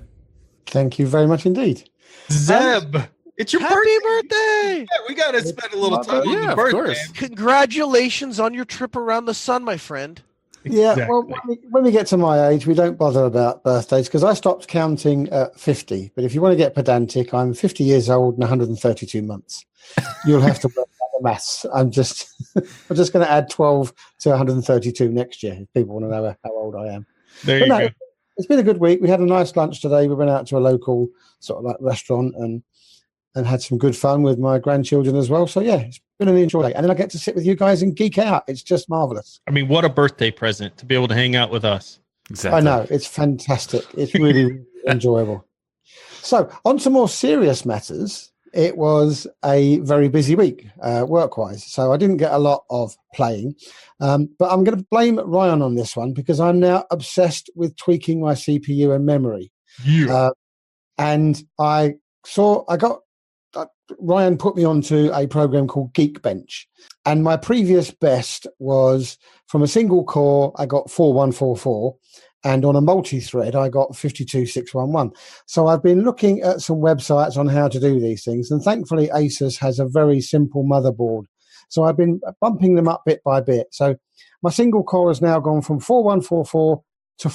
Thank 0.66 0.98
you 0.98 1.06
very 1.06 1.26
much 1.26 1.46
indeed. 1.46 1.88
Zeb, 2.30 2.96
it's 3.36 3.52
your 3.52 3.62
Happy 3.62 3.74
birthday. 3.74 3.98
birthday! 4.02 4.78
Yeah, 4.80 5.04
we 5.08 5.14
gotta 5.14 5.44
spend 5.46 5.72
a 5.74 5.76
little 5.76 5.98
My 5.98 6.04
time 6.04 6.20
on 6.22 6.28
Yeah, 6.30 6.40
your 6.42 6.50
of 6.50 6.56
birthday. 6.56 6.72
course. 6.72 7.08
Congratulations 7.12 8.40
on 8.40 8.52
your 8.54 8.64
trip 8.64 8.96
around 8.96 9.26
the 9.26 9.34
sun, 9.34 9.62
my 9.64 9.76
friend. 9.76 10.20
Yeah, 10.68 11.08
well, 11.08 11.22
when 11.22 11.40
we, 11.46 11.58
when 11.70 11.84
we 11.84 11.90
get 11.90 12.06
to 12.08 12.16
my 12.16 12.48
age, 12.48 12.66
we 12.66 12.74
don't 12.74 12.98
bother 12.98 13.24
about 13.24 13.62
birthdays 13.64 14.08
because 14.08 14.24
I 14.24 14.34
stopped 14.34 14.68
counting 14.68 15.28
at 15.30 15.58
50. 15.58 16.12
But 16.14 16.24
if 16.24 16.34
you 16.34 16.40
want 16.40 16.52
to 16.52 16.56
get 16.56 16.74
pedantic, 16.74 17.32
I'm 17.32 17.54
50 17.54 17.84
years 17.84 18.10
old 18.10 18.34
and 18.34 18.40
132 18.42 19.22
months. 19.22 19.64
You'll 20.26 20.40
have 20.40 20.60
to 20.60 20.68
work 20.68 20.88
out 20.88 21.08
the 21.16 21.22
maths. 21.22 21.64
I'm 21.72 21.90
just, 21.90 22.28
I'm 22.56 22.96
just 22.96 23.12
going 23.12 23.24
to 23.24 23.30
add 23.30 23.48
12 23.50 23.92
to 24.20 24.28
132 24.30 25.08
next 25.08 25.42
year 25.42 25.56
if 25.60 25.72
people 25.72 25.94
want 25.94 26.06
to 26.06 26.10
know 26.10 26.36
how 26.44 26.50
old 26.52 26.74
I 26.74 26.88
am. 26.88 27.06
There 27.44 27.60
But 27.60 27.64
you 27.66 27.72
no, 27.72 27.88
go. 27.88 27.94
it's 28.36 28.46
been 28.46 28.58
a 28.58 28.64
good 28.64 28.78
week. 28.78 29.00
We 29.00 29.08
had 29.08 29.20
a 29.20 29.26
nice 29.26 29.54
lunch 29.56 29.80
today. 29.80 30.08
We 30.08 30.14
went 30.14 30.30
out 30.30 30.46
to 30.48 30.56
a 30.56 30.58
local 30.58 31.08
sort 31.40 31.58
of 31.60 31.64
like 31.64 31.76
restaurant 31.80 32.34
and 32.36 32.62
and 33.36 33.46
had 33.46 33.62
some 33.62 33.78
good 33.78 33.94
fun 33.94 34.22
with 34.22 34.38
my 34.38 34.58
grandchildren 34.58 35.14
as 35.14 35.30
well. 35.30 35.46
So 35.46 35.60
yeah, 35.60 35.76
it's 35.76 36.00
been 36.18 36.28
an 36.28 36.36
enjoy. 36.36 36.70
And 36.70 36.82
then 36.82 36.90
I 36.90 36.94
get 36.94 37.10
to 37.10 37.18
sit 37.18 37.34
with 37.34 37.46
you 37.46 37.54
guys 37.54 37.82
and 37.82 37.94
geek 37.94 38.18
out. 38.18 38.44
It's 38.48 38.62
just 38.62 38.88
marvelous. 38.88 39.40
I 39.46 39.50
mean, 39.50 39.68
what 39.68 39.84
a 39.84 39.88
birthday 39.88 40.30
present 40.30 40.76
to 40.78 40.86
be 40.86 40.94
able 40.94 41.08
to 41.08 41.14
hang 41.14 41.36
out 41.36 41.50
with 41.50 41.64
us. 41.64 42.00
Exactly. 42.30 42.58
I 42.58 42.60
know 42.62 42.86
it's 42.90 43.06
fantastic. 43.06 43.84
It's 43.96 44.14
really, 44.14 44.46
really 44.46 44.60
enjoyable. 44.88 45.46
So 46.22 46.50
on 46.64 46.78
to 46.78 46.90
more 46.90 47.08
serious 47.08 47.64
matters. 47.64 48.32
it 48.52 48.76
was 48.78 49.26
a 49.44 49.78
very 49.80 50.08
busy 50.08 50.34
week 50.34 50.66
uh, 50.82 51.04
work 51.06 51.36
wise. 51.36 51.64
So 51.64 51.92
I 51.92 51.98
didn't 51.98 52.16
get 52.16 52.32
a 52.32 52.38
lot 52.38 52.64
of 52.70 52.96
playing. 53.14 53.54
Um, 54.00 54.30
but 54.38 54.50
I'm 54.50 54.64
going 54.64 54.78
to 54.78 54.86
blame 54.90 55.18
Ryan 55.18 55.62
on 55.62 55.74
this 55.74 55.94
one 55.94 56.12
because 56.12 56.40
I'm 56.40 56.58
now 56.58 56.86
obsessed 56.90 57.50
with 57.54 57.76
tweaking 57.76 58.20
my 58.20 58.32
CPU 58.32 58.94
and 58.94 59.04
memory. 59.04 59.52
Yeah. 59.84 60.14
Uh, 60.14 60.30
and 60.96 61.42
I 61.60 61.96
saw, 62.24 62.64
I 62.68 62.78
got, 62.78 63.00
Ryan 63.98 64.36
put 64.36 64.56
me 64.56 64.64
onto 64.64 65.10
a 65.12 65.26
program 65.26 65.68
called 65.68 65.92
Geekbench. 65.94 66.66
And 67.04 67.22
my 67.22 67.36
previous 67.36 67.90
best 67.90 68.46
was 68.58 69.18
from 69.46 69.62
a 69.62 69.68
single 69.68 70.04
core, 70.04 70.52
I 70.56 70.66
got 70.66 70.90
4144 70.90 71.96
and 72.44 72.64
on 72.64 72.76
a 72.76 72.80
multi-thread 72.80 73.56
i 73.56 73.68
got 73.68 73.96
52611 73.96 75.12
so 75.46 75.66
i've 75.66 75.82
been 75.82 76.02
looking 76.02 76.42
at 76.42 76.60
some 76.60 76.76
websites 76.76 77.36
on 77.36 77.48
how 77.48 77.66
to 77.66 77.80
do 77.80 77.98
these 77.98 78.24
things 78.24 78.50
and 78.50 78.62
thankfully 78.62 79.08
asus 79.08 79.58
has 79.58 79.78
a 79.78 79.86
very 79.86 80.20
simple 80.20 80.62
motherboard. 80.64 81.24
So 81.68 81.84
i've 81.84 81.96
been 81.96 82.20
bumping 82.40 82.74
them 82.74 82.88
up 82.88 83.02
bit 83.04 83.22
by 83.24 83.40
bit. 83.40 83.68
So 83.72 83.96
my 84.42 84.50
single 84.50 84.84
core 84.84 85.10
has 85.10 85.20
now 85.20 85.40
gone 85.40 85.62
from 85.62 85.80
4144 85.80 86.82
to 87.18 87.28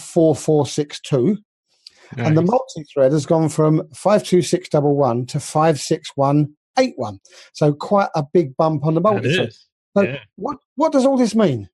4462 2.15 2.27
and 2.27 2.37
the 2.37 2.41
multi-thread 2.51 3.11
has 3.11 3.25
gone 3.25 3.49
from 3.49 3.77
52611 3.93 5.25
to 5.27 5.39
56181 5.39 7.19
so 7.53 7.73
quite 7.73 8.09
a 8.15 8.23
big 8.33 8.55
bump 8.57 8.85
on 8.85 8.93
the 8.95 9.01
multi-thread 9.01 9.53
so 9.95 10.03
Yeah. 10.03 10.19
what 10.35 10.57
what 10.75 10.91
does 10.91 11.05
all 11.05 11.17
this 11.17 11.35
mean? 11.35 11.69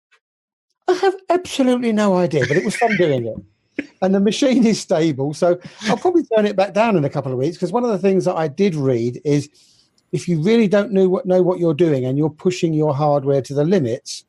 I 0.87 0.93
have 0.93 1.15
absolutely 1.29 1.91
no 1.91 2.15
idea, 2.15 2.45
but 2.47 2.57
it 2.57 2.65
was 2.65 2.75
fun 2.75 2.95
doing 2.97 3.25
it. 3.27 3.35
And 4.01 4.15
the 4.15 4.19
machine 4.19 4.65
is 4.65 4.79
stable, 4.79 5.35
so 5.35 5.59
I'll 5.83 5.97
probably 5.97 6.23
turn 6.35 6.47
it 6.47 6.55
back 6.55 6.73
down 6.73 6.97
in 6.97 7.05
a 7.05 7.11
couple 7.11 7.31
of 7.31 7.37
weeks 7.37 7.57
because 7.57 7.71
one 7.71 7.83
of 7.83 7.91
the 7.91 7.99
things 7.99 8.25
that 8.25 8.35
I 8.35 8.47
did 8.47 8.73
read 8.73 9.21
is 9.23 9.49
if 10.11 10.27
you 10.27 10.41
really 10.41 10.67
don't 10.67 10.91
know 10.91 11.07
what 11.07 11.27
know 11.27 11.43
what 11.43 11.59
you're 11.59 11.75
doing 11.75 12.03
and 12.03 12.17
you're 12.17 12.31
pushing 12.31 12.73
your 12.73 12.95
hardware 12.95 13.41
to 13.43 13.53
the 13.53 13.63
limits, 13.63 14.25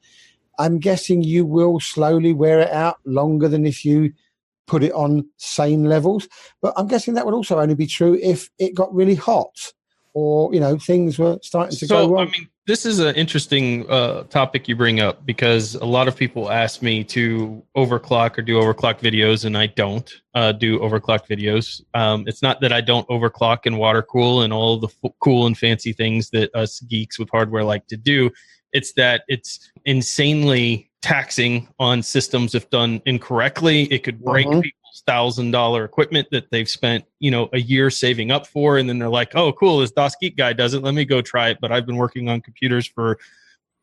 I'm 0.58 0.78
guessing 0.78 1.22
you 1.22 1.46
will 1.46 1.80
slowly 1.80 2.34
wear 2.34 2.60
it 2.60 2.70
out 2.70 2.98
longer 3.06 3.48
than 3.48 3.64
if 3.64 3.86
you 3.86 4.12
put 4.68 4.84
it 4.84 4.92
on 4.92 5.28
sane 5.38 5.84
levels. 5.84 6.28
But 6.62 6.74
I'm 6.76 6.86
guessing 6.86 7.14
that 7.14 7.26
would 7.26 7.34
also 7.34 7.58
only 7.58 7.74
be 7.74 7.86
true 7.86 8.18
if 8.22 8.50
it 8.58 8.74
got 8.74 8.94
really 8.94 9.16
hot 9.16 9.72
or 10.14 10.52
you 10.52 10.60
know 10.60 10.78
things 10.78 11.18
were 11.18 11.38
starting 11.42 11.76
to 11.76 11.86
go 11.86 11.94
So, 11.94 12.04
I 12.04 12.22
wrong. 12.22 12.30
mean, 12.32 12.48
this 12.66 12.84
is 12.84 12.98
an 12.98 13.14
interesting 13.14 13.88
uh, 13.88 14.24
topic 14.24 14.68
you 14.68 14.76
bring 14.76 15.00
up 15.00 15.24
because 15.24 15.74
a 15.76 15.84
lot 15.84 16.08
of 16.08 16.16
people 16.16 16.50
ask 16.50 16.82
me 16.82 17.04
to 17.04 17.62
overclock 17.76 18.36
or 18.36 18.42
do 18.42 18.54
overclock 18.60 19.00
videos, 19.00 19.44
and 19.44 19.56
I 19.56 19.66
don't 19.66 20.12
uh, 20.34 20.52
do 20.52 20.78
overclock 20.80 21.26
videos. 21.28 21.82
Um, 21.94 22.24
it's 22.26 22.42
not 22.42 22.60
that 22.62 22.72
I 22.72 22.80
don't 22.80 23.08
overclock 23.08 23.58
and 23.64 23.78
water 23.78 24.02
cool 24.02 24.42
and 24.42 24.52
all 24.52 24.78
the 24.78 24.88
f- 24.88 25.12
cool 25.20 25.46
and 25.46 25.56
fancy 25.56 25.92
things 25.92 26.30
that 26.30 26.54
us 26.54 26.80
geeks 26.80 27.18
with 27.18 27.30
hardware 27.30 27.64
like 27.64 27.86
to 27.88 27.96
do. 27.96 28.30
It's 28.72 28.92
that 28.94 29.22
it's 29.28 29.70
insanely 29.84 30.87
taxing 31.02 31.68
on 31.78 32.02
systems 32.02 32.54
if 32.54 32.68
done 32.70 33.00
incorrectly. 33.06 33.84
It 33.84 34.02
could 34.02 34.22
break 34.22 34.46
Mhm. 34.46 34.62
people's 34.62 35.02
thousand 35.06 35.52
dollar 35.52 35.84
equipment 35.84 36.26
that 36.32 36.50
they've 36.50 36.68
spent, 36.68 37.04
you 37.20 37.30
know, 37.30 37.48
a 37.52 37.60
year 37.60 37.88
saving 37.90 38.30
up 38.30 38.46
for, 38.46 38.78
and 38.78 38.88
then 38.88 38.98
they're 38.98 39.08
like, 39.08 39.34
"Oh, 39.36 39.52
cool, 39.52 39.78
this 39.78 39.92
DasGeek 39.92 40.36
guy 40.36 40.52
does 40.52 40.74
it. 40.74 40.82
Let 40.82 40.94
me 40.94 41.04
go 41.04 41.20
try 41.22 41.50
it." 41.50 41.58
But 41.60 41.70
I've 41.72 41.86
been 41.86 41.96
working 41.96 42.28
on 42.28 42.40
computers 42.40 42.86
for, 42.86 43.18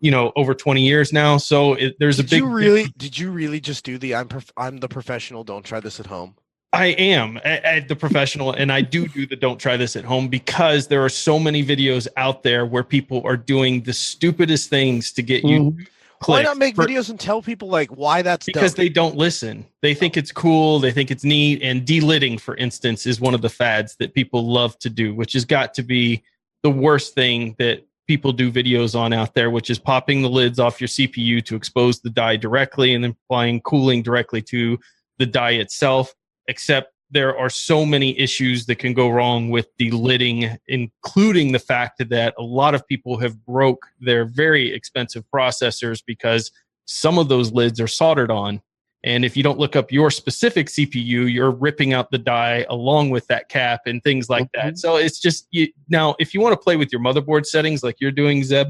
you 0.02 0.12
know, 0.12 0.34
over 0.36 0.54
twenty 0.54 0.86
years 0.86 1.14
now, 1.14 1.38
so 1.38 1.74
it, 1.76 1.96
there's 2.00 2.18
Did 2.18 2.26
a 2.26 2.30
big. 2.30 2.40
you 2.40 2.48
really? 2.48 2.86
Did 2.98 3.18
you 3.18 3.32
really 3.32 3.60
just 3.62 3.86
do 3.86 3.98
the 3.98 4.16
I'm 4.16 4.28
prof- 4.28 4.52
I'm 4.58 4.78
the 4.78 4.90
professional? 4.90 5.44
Don't 5.44 5.64
try 5.64 5.80
this 5.80 6.00
at 6.00 6.08
home. 6.08 6.36
I 6.74 6.88
am 6.88 7.40
at, 7.46 7.88
the 7.88 7.96
professional, 7.96 8.52
and 8.52 8.70
I 8.70 8.82
do 8.82 9.08
do 9.08 9.26
the 9.26 9.38
don't 9.38 9.58
try 9.58 9.78
this 9.78 9.96
at 9.96 10.04
home 10.04 10.28
because 10.28 10.88
there 10.88 11.06
are 11.06 11.10
so 11.10 11.40
many 11.40 11.64
videos 11.64 12.06
out 12.18 12.44
there 12.44 12.66
where 12.66 12.84
people 12.84 13.22
are 13.24 13.38
doing 13.38 13.82
the 13.84 13.94
stupidest 13.94 14.70
things 14.70 15.14
to 15.14 15.22
get 15.22 15.46
you. 15.46 15.72
Mhm. 15.72 15.88
Why 16.34 16.42
not 16.42 16.58
make 16.58 16.76
for- 16.76 16.86
videos 16.86 17.10
and 17.10 17.20
tell 17.20 17.42
people 17.42 17.68
like 17.68 17.90
why 17.90 18.22
that's 18.22 18.46
because 18.46 18.74
dumb? 18.74 18.84
they 18.84 18.90
don't 18.90 19.16
listen. 19.16 19.66
They 19.82 19.94
think 19.94 20.18
it's 20.18 20.32
cool. 20.32 20.80
They 20.80 20.92
think 20.92 21.12
it's 21.12 21.24
neat. 21.24 21.62
And 21.62 21.86
delidding, 21.86 22.38
for 22.38 22.56
instance, 22.58 23.06
is 23.06 23.20
one 23.20 23.34
of 23.34 23.42
the 23.42 23.50
fads 23.50 23.96
that 23.98 24.14
people 24.14 24.52
love 24.52 24.78
to 24.80 24.90
do, 24.90 25.14
which 25.14 25.34
has 25.34 25.46
got 25.46 25.74
to 25.76 25.84
be 25.84 26.24
the 26.64 26.70
worst 26.70 27.14
thing 27.14 27.56
that 27.60 27.86
people 28.08 28.32
do 28.32 28.52
videos 28.52 29.00
on 29.00 29.14
out 29.14 29.34
there, 29.34 29.50
which 29.50 29.70
is 29.70 29.80
popping 29.80 30.22
the 30.22 30.30
lids 30.30 30.60
off 30.60 30.80
your 30.80 30.88
CPU 30.88 31.44
to 31.46 31.56
expose 31.56 32.00
the 32.00 32.10
die 32.10 32.36
directly 32.36 32.94
and 32.94 33.04
then 33.04 33.16
applying 33.26 33.62
cooling 33.62 34.02
directly 34.02 34.42
to 34.42 34.80
the 35.18 35.26
die 35.26 35.52
itself. 35.52 36.14
Except 36.48 36.94
there 37.12 37.38
are 37.38 37.50
so 37.50 37.86
many 37.86 38.18
issues 38.20 38.66
that 38.66 38.76
can 38.76 38.94
go 38.94 39.10
wrong 39.10 39.50
with 39.50 39.68
delidding, 39.78 40.58
including 40.68 41.52
the 41.52 41.60
fact 41.60 42.02
that 42.10 42.34
a 42.38 42.44
lot 42.44 42.74
of 42.74 42.88
people 42.88 43.18
have 43.20 43.46
broke 43.46 43.86
their 44.00 44.26
very 44.26 44.74
expensive 44.74 45.24
processors 45.34 46.04
because 46.06 46.52
some 46.86 47.18
of 47.18 47.30
those 47.30 47.52
lids 47.52 47.80
are 47.80 47.88
soldered 47.88 48.32
on. 48.32 48.62
And 49.04 49.24
if 49.24 49.38
you 49.38 49.44
don't 49.44 49.60
look 49.60 49.76
up 49.76 49.92
your 49.92 50.10
specific 50.10 50.66
CPU, 50.68 51.32
you're 51.32 51.52
ripping 51.52 51.94
out 51.94 52.10
the 52.10 52.18
die 52.18 52.66
along 52.70 53.12
with 53.12 53.28
that 53.28 53.50
cap 53.50 53.82
and 53.86 54.04
things 54.04 54.30
like 54.30 54.52
that. 54.54 54.66
Mm-hmm. 54.66 54.76
So 54.78 54.96
it's 54.96 55.20
just 55.20 55.48
you, 55.52 55.68
now, 55.90 56.16
if 56.18 56.34
you 56.34 56.42
want 56.42 56.54
to 56.54 56.58
play 56.58 56.76
with 56.76 56.92
your 56.92 57.02
motherboard 57.02 57.46
settings 57.46 57.84
like 57.84 58.02
you're 58.02 58.12
doing, 58.12 58.44
Zeb, 58.44 58.68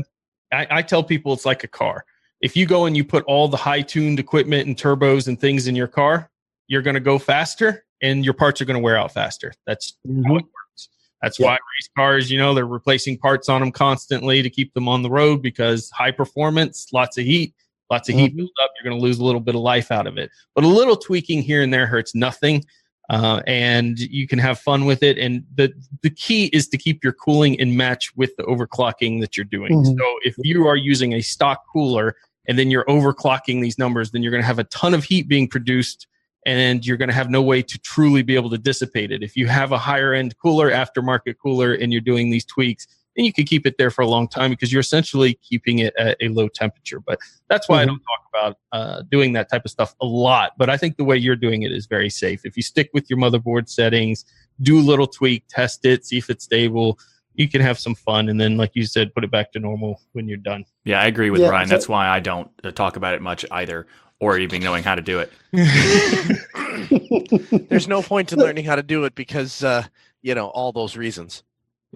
I, 0.51 0.67
I 0.69 0.81
tell 0.81 1.03
people 1.03 1.31
it's 1.31 1.45
like 1.45 1.63
a 1.63 1.69
car. 1.69 2.03
If 2.41 2.57
you 2.57 2.65
go 2.65 2.85
and 2.85 2.97
you 2.97 3.05
put 3.05 3.23
all 3.25 3.47
the 3.47 3.57
high 3.57 3.81
tuned 3.81 4.19
equipment 4.19 4.67
and 4.67 4.75
turbos 4.75 5.29
and 5.29 5.39
things 5.39 5.67
in 5.67 5.75
your 5.75 5.87
car, 5.87 6.29
you're 6.67 6.81
going 6.81 6.95
to 6.95 6.99
go 6.99 7.17
faster 7.17 7.84
and 8.05 8.23
your 8.23 8.33
parts 8.33 8.61
are 8.61 8.65
going 8.65 8.77
to 8.79 8.83
wear 8.83 8.97
out 8.97 9.11
faster. 9.11 9.53
That's 9.65 9.97
how 10.05 10.35
it 10.37 10.43
works. 10.43 10.89
That's 11.21 11.39
Yeah. 11.39 11.47
why 11.47 11.53
race 11.53 11.89
cars, 11.97 12.29
you 12.31 12.37
know, 12.37 12.53
they're 12.53 12.67
replacing 12.67 13.17
parts 13.17 13.49
on 13.49 13.61
them 13.61 13.71
constantly 13.71 14.41
to 14.41 14.49
keep 14.49 14.73
them 14.73 14.87
on 14.87 15.01
the 15.01 15.09
road 15.09 15.41
because 15.41 15.89
high 15.89 16.11
performance, 16.11 16.87
lots 16.93 17.17
of 17.17 17.25
heat, 17.25 17.53
lots 17.89 18.09
of 18.09 18.15
heat 18.15 18.33
Mhm. 18.33 18.37
build 18.37 18.51
up. 18.63 18.71
You're 18.75 18.89
going 18.89 18.99
to 18.99 19.03
lose 19.03 19.19
a 19.19 19.23
little 19.23 19.41
bit 19.41 19.55
of 19.55 19.61
life 19.61 19.91
out 19.91 20.07
of 20.07 20.17
it. 20.17 20.29
But 20.53 20.63
a 20.63 20.67
little 20.67 20.95
tweaking 20.97 21.41
here 21.41 21.61
and 21.63 21.73
there 21.73 21.87
hurts 21.87 22.13
nothing. 22.13 22.63
Uh, 23.09 23.41
and 23.45 23.99
you 23.99 24.27
can 24.27 24.39
have 24.39 24.59
fun 24.59 24.85
with 24.85 25.03
it. 25.03 25.17
And 25.19 25.43
the 25.53 25.71
the 26.01 26.09
key 26.09 26.45
is 26.45 26.67
to 26.69 26.77
keep 26.77 27.03
your 27.03 27.13
cooling 27.13 27.53
in 27.55 27.77
match 27.77 28.15
with 28.15 28.35
the 28.35 28.43
overclocking 28.43 29.21
that 29.21 29.37
you're 29.37 29.43
doing. 29.45 29.73
Mhm. 29.73 29.95
So 29.97 30.05
if 30.23 30.35
you 30.39 30.65
are 30.67 30.75
using 30.75 31.13
a 31.13 31.21
stock 31.21 31.61
cooler 31.71 32.15
and 32.47 32.57
then 32.57 32.71
you're 32.71 32.85
overclocking 32.85 33.61
these 33.61 33.77
numbers, 33.77 34.09
then 34.09 34.23
you're 34.23 34.31
going 34.31 34.41
to 34.41 34.47
have 34.47 34.57
a 34.59 34.63
ton 34.65 34.93
of 34.95 35.03
heat 35.03 35.27
being 35.27 35.47
produced 35.47 36.07
and 36.45 36.85
you're 36.85 36.97
going 36.97 37.09
to 37.09 37.15
have 37.15 37.29
no 37.29 37.41
way 37.41 37.61
to 37.61 37.77
truly 37.79 38.21
be 38.21 38.35
able 38.35 38.49
to 38.51 38.57
dissipate 38.57 39.11
it. 39.11 39.23
If 39.23 39.35
you 39.35 39.47
have 39.47 39.71
a 39.71 39.77
higher 39.77 40.13
end 40.13 40.35
cooler, 40.37 40.69
aftermarket 40.71 41.35
cooler, 41.41 41.73
and 41.73 41.91
you're 41.91 42.01
doing 42.01 42.29
these 42.29 42.45
tweaks, 42.45 42.87
then 43.15 43.25
you 43.25 43.33
can 43.33 43.45
keep 43.45 43.65
it 43.65 43.75
there 43.77 43.89
for 43.89 44.01
a 44.01 44.07
long 44.07 44.27
time 44.27 44.51
because 44.51 44.71
you're 44.73 44.81
essentially 44.81 45.39
keeping 45.41 45.79
it 45.79 45.93
at 45.97 46.17
a 46.21 46.27
low 46.27 46.47
temperature. 46.49 46.99
But 46.99 47.17
that's 47.49 47.67
why 47.69 47.81
I 47.81 47.83
Mhm. 47.85 47.87
don't 47.87 47.99
talk 48.01 48.21
about 48.33 48.57
uh, 48.73 49.01
doing 49.09 49.33
that 49.33 49.49
type 49.49 49.63
of 49.65 49.71
stuff 49.71 49.95
a 50.01 50.05
lot. 50.05 50.51
But 50.57 50.69
I 50.69 50.75
think 50.77 50.97
the 50.97 51.05
way 51.05 51.15
you're 51.17 51.37
doing 51.37 51.63
it 51.63 51.71
is 51.71 51.85
very 51.87 52.09
safe. 52.09 52.41
If 52.43 52.57
you 52.57 52.63
stick 52.63 52.89
with 52.93 53.09
your 53.09 53.17
motherboard 53.17 53.69
settings, 53.69 54.25
do 54.61 54.77
a 54.77 54.81
little 54.81 55.07
tweak, 55.07 55.45
test 55.49 55.85
it, 55.85 56.05
see 56.05 56.17
if 56.17 56.29
it's 56.29 56.43
stable. 56.43 56.99
You 57.35 57.49
can 57.49 57.61
have 57.61 57.77
some 57.79 57.95
fun, 57.95 58.29
and 58.29 58.39
then, 58.39 58.55
like 58.55 58.71
you 58.75 58.85
said, 58.85 59.13
put 59.13 59.23
it 59.25 59.31
back 59.31 59.51
to 59.53 59.59
normal 59.59 60.01
when 60.13 60.27
you're 60.27 60.37
done. 60.37 60.63
Yeah, 60.85 61.01
I 61.01 61.05
agree 61.07 61.29
with 61.31 61.41
Yeah, 61.41 61.49
Ryan. 61.49 61.67
so- 61.67 61.75
That's 61.75 61.89
why 61.89 62.07
I 62.07 62.19
don't 62.21 62.49
uh, 62.63 62.71
talk 62.71 62.95
about 62.97 63.13
it 63.13 63.21
much 63.21 63.45
either, 63.51 63.87
or 64.19 64.37
even 64.37 64.61
knowing 64.63 64.83
how 64.83 64.95
to 64.95 65.01
do 65.01 65.19
it. 65.19 65.31
There's 67.69 67.87
no 67.87 68.01
point 68.01 68.33
in 68.33 68.39
learning 68.39 68.65
how 68.65 68.75
to 68.75 68.83
do 68.83 69.05
it 69.05 69.15
because 69.15 69.63
uh, 69.63 69.83
you 70.21 70.35
know 70.35 70.47
all 70.47 70.71
those 70.71 70.97
reasons. 70.97 71.43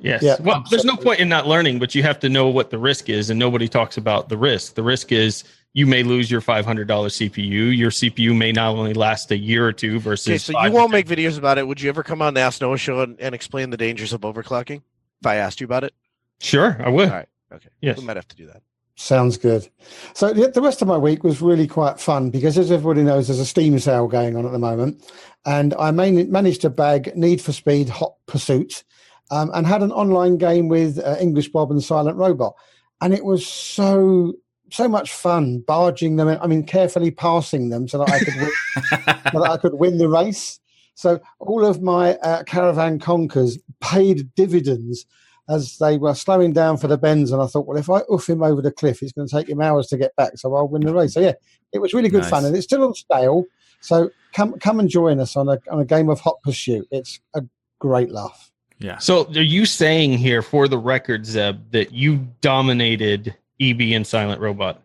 Yes. 0.01 0.23
Yeah, 0.23 0.37
well, 0.39 0.63
there's 0.69 0.85
no 0.85 0.95
point 0.95 1.19
in 1.19 1.27
not 1.27 1.45
learning, 1.45 1.79
but 1.79 1.93
you 1.93 2.03
have 2.03 2.19
to 2.21 2.29
know 2.29 2.47
what 2.47 2.69
the 2.69 2.77
risk 2.77 3.09
is, 3.09 3.29
and 3.29 3.37
nobody 3.37 3.67
talks 3.67 3.97
about 3.97 4.29
the 4.29 4.37
risk. 4.37 4.75
The 4.75 4.83
risk 4.83 5.11
is 5.11 5.43
you 5.73 5.85
may 5.85 6.03
lose 6.03 6.31
your 6.31 6.39
$500 6.39 6.85
CPU. 6.85 7.77
Your 7.77 7.91
CPU 7.91 8.37
may 8.37 8.53
not 8.53 8.75
only 8.75 8.93
last 8.93 9.29
a 9.31 9.37
year 9.37 9.67
or 9.67 9.73
two 9.73 9.99
versus. 9.99 10.27
Okay, 10.29 10.37
so 10.37 10.63
you 10.63 10.71
won't 10.71 10.91
make 10.91 11.05
videos 11.05 11.37
about 11.37 11.57
it. 11.57 11.67
Would 11.67 11.81
you 11.81 11.89
ever 11.89 12.01
come 12.01 12.21
on 12.21 12.33
the 12.33 12.39
Ask 12.39 12.61
Noah 12.61 12.77
show 12.77 13.01
and, 13.01 13.19
and 13.19 13.35
explain 13.35 13.71
the 13.71 13.77
dangers 13.77 14.13
of 14.13 14.21
overclocking? 14.21 14.81
If 15.19 15.27
I 15.27 15.35
asked 15.35 15.59
you 15.59 15.65
about 15.65 15.83
it, 15.83 15.93
Sure, 16.39 16.77
I 16.81 16.87
would. 16.87 17.09
all 17.09 17.15
right, 17.15 17.27
okay, 17.51 17.69
Yes. 17.81 17.97
we 17.97 18.05
might 18.05 18.15
have 18.15 18.27
to 18.29 18.35
do 18.37 18.45
that. 18.47 18.61
Sounds 18.99 19.37
good. 19.37 19.65
So 20.13 20.33
the, 20.33 20.61
rest 20.61 20.81
of 20.81 20.89
my 20.89 20.97
week 20.97 21.23
was 21.23 21.41
really 21.41 21.67
quite 21.67 22.01
fun 22.01 22.31
because, 22.31 22.57
as 22.57 22.69
everybody 22.69 23.01
knows, 23.01 23.27
there's 23.27 23.39
a 23.39 23.45
Steam 23.45 23.79
sale 23.79 24.09
going 24.09 24.35
on 24.35 24.45
at 24.45 24.51
the 24.51 24.59
moment, 24.59 25.09
and 25.45 25.73
I 25.75 25.89
managed 25.91 26.59
to 26.61 26.69
bag 26.69 27.15
Need 27.15 27.39
for 27.39 27.53
Speed 27.53 27.87
Hot 27.87 28.15
Pursuit, 28.27 28.83
um, 29.31 29.51
and 29.53 29.65
had 29.65 29.83
an 29.83 29.93
online 29.93 30.35
game 30.35 30.67
with 30.67 30.99
uh, 30.99 31.15
English 31.17 31.47
Bob 31.47 31.71
and 31.71 31.81
Silent 31.81 32.17
Robot, 32.17 32.55
and 32.99 33.13
it 33.13 33.23
was 33.23 33.47
so 33.47 34.33
so 34.69 34.89
much 34.89 35.13
fun 35.13 35.59
barging 35.61 36.17
them. 36.17 36.27
In, 36.27 36.37
I 36.41 36.47
mean, 36.47 36.65
carefully 36.65 37.09
passing 37.09 37.69
them 37.69 37.87
so 37.87 37.99
that 37.99 38.09
I 38.09 38.19
could 38.19 38.35
win, 38.35 38.51
so 39.31 39.39
that 39.39 39.49
I 39.49 39.55
could 39.55 39.75
win 39.75 39.97
the 39.97 40.09
race. 40.09 40.59
So 40.95 41.21
all 41.39 41.65
of 41.65 41.81
my 41.81 42.15
uh, 42.15 42.43
caravan 42.43 42.99
conkers 42.99 43.59
paid 43.79 44.35
dividends 44.35 45.05
as 45.49 45.77
they 45.79 45.97
were 45.97 46.13
slowing 46.13 46.53
down 46.53 46.77
for 46.77 46.87
the 46.87 46.97
bends. 46.97 47.31
And 47.31 47.41
I 47.41 47.47
thought, 47.47 47.65
well, 47.65 47.77
if 47.77 47.89
I 47.89 48.01
oof 48.11 48.29
him 48.29 48.43
over 48.43 48.61
the 48.61 48.71
cliff, 48.71 49.01
it's 49.01 49.11
going 49.11 49.27
to 49.27 49.35
take 49.35 49.49
him 49.49 49.61
hours 49.61 49.87
to 49.87 49.97
get 49.97 50.15
back. 50.15 50.37
So 50.37 50.55
I'll 50.55 50.67
win 50.67 50.83
the 50.85 50.93
race. 50.93 51.13
So 51.13 51.19
yeah, 51.19 51.33
it 51.73 51.79
was 51.79 51.93
really 51.93 52.09
good 52.09 52.25
fun, 52.25 52.45
and 52.45 52.55
it's 52.55 52.65
still 52.65 52.83
on 52.83 52.93
sale. 52.93 53.45
So 53.81 54.11
come 54.33 54.59
come 54.59 54.79
and 54.79 54.89
join 54.89 55.19
us 55.19 55.35
on 55.35 55.49
a 55.49 55.57
on 55.71 55.79
a 55.79 55.85
game 55.85 56.09
of 56.09 56.19
Hot 56.21 56.37
Pursuit. 56.43 56.87
It's 56.91 57.19
a 57.33 57.43
great 57.79 58.11
laugh. 58.11 58.51
Yeah. 58.79 58.97
So 58.97 59.25
are 59.25 59.41
you 59.41 59.65
saying 59.65 60.17
here 60.17 60.41
for 60.41 60.67
the 60.67 60.77
record, 60.77 61.25
Zeb, 61.25 61.71
that 61.71 61.91
you 61.91 62.27
dominated 62.41 63.35
EB 63.59 63.81
and 63.81 64.07
Silent 64.07 64.39
Robot? 64.39 64.81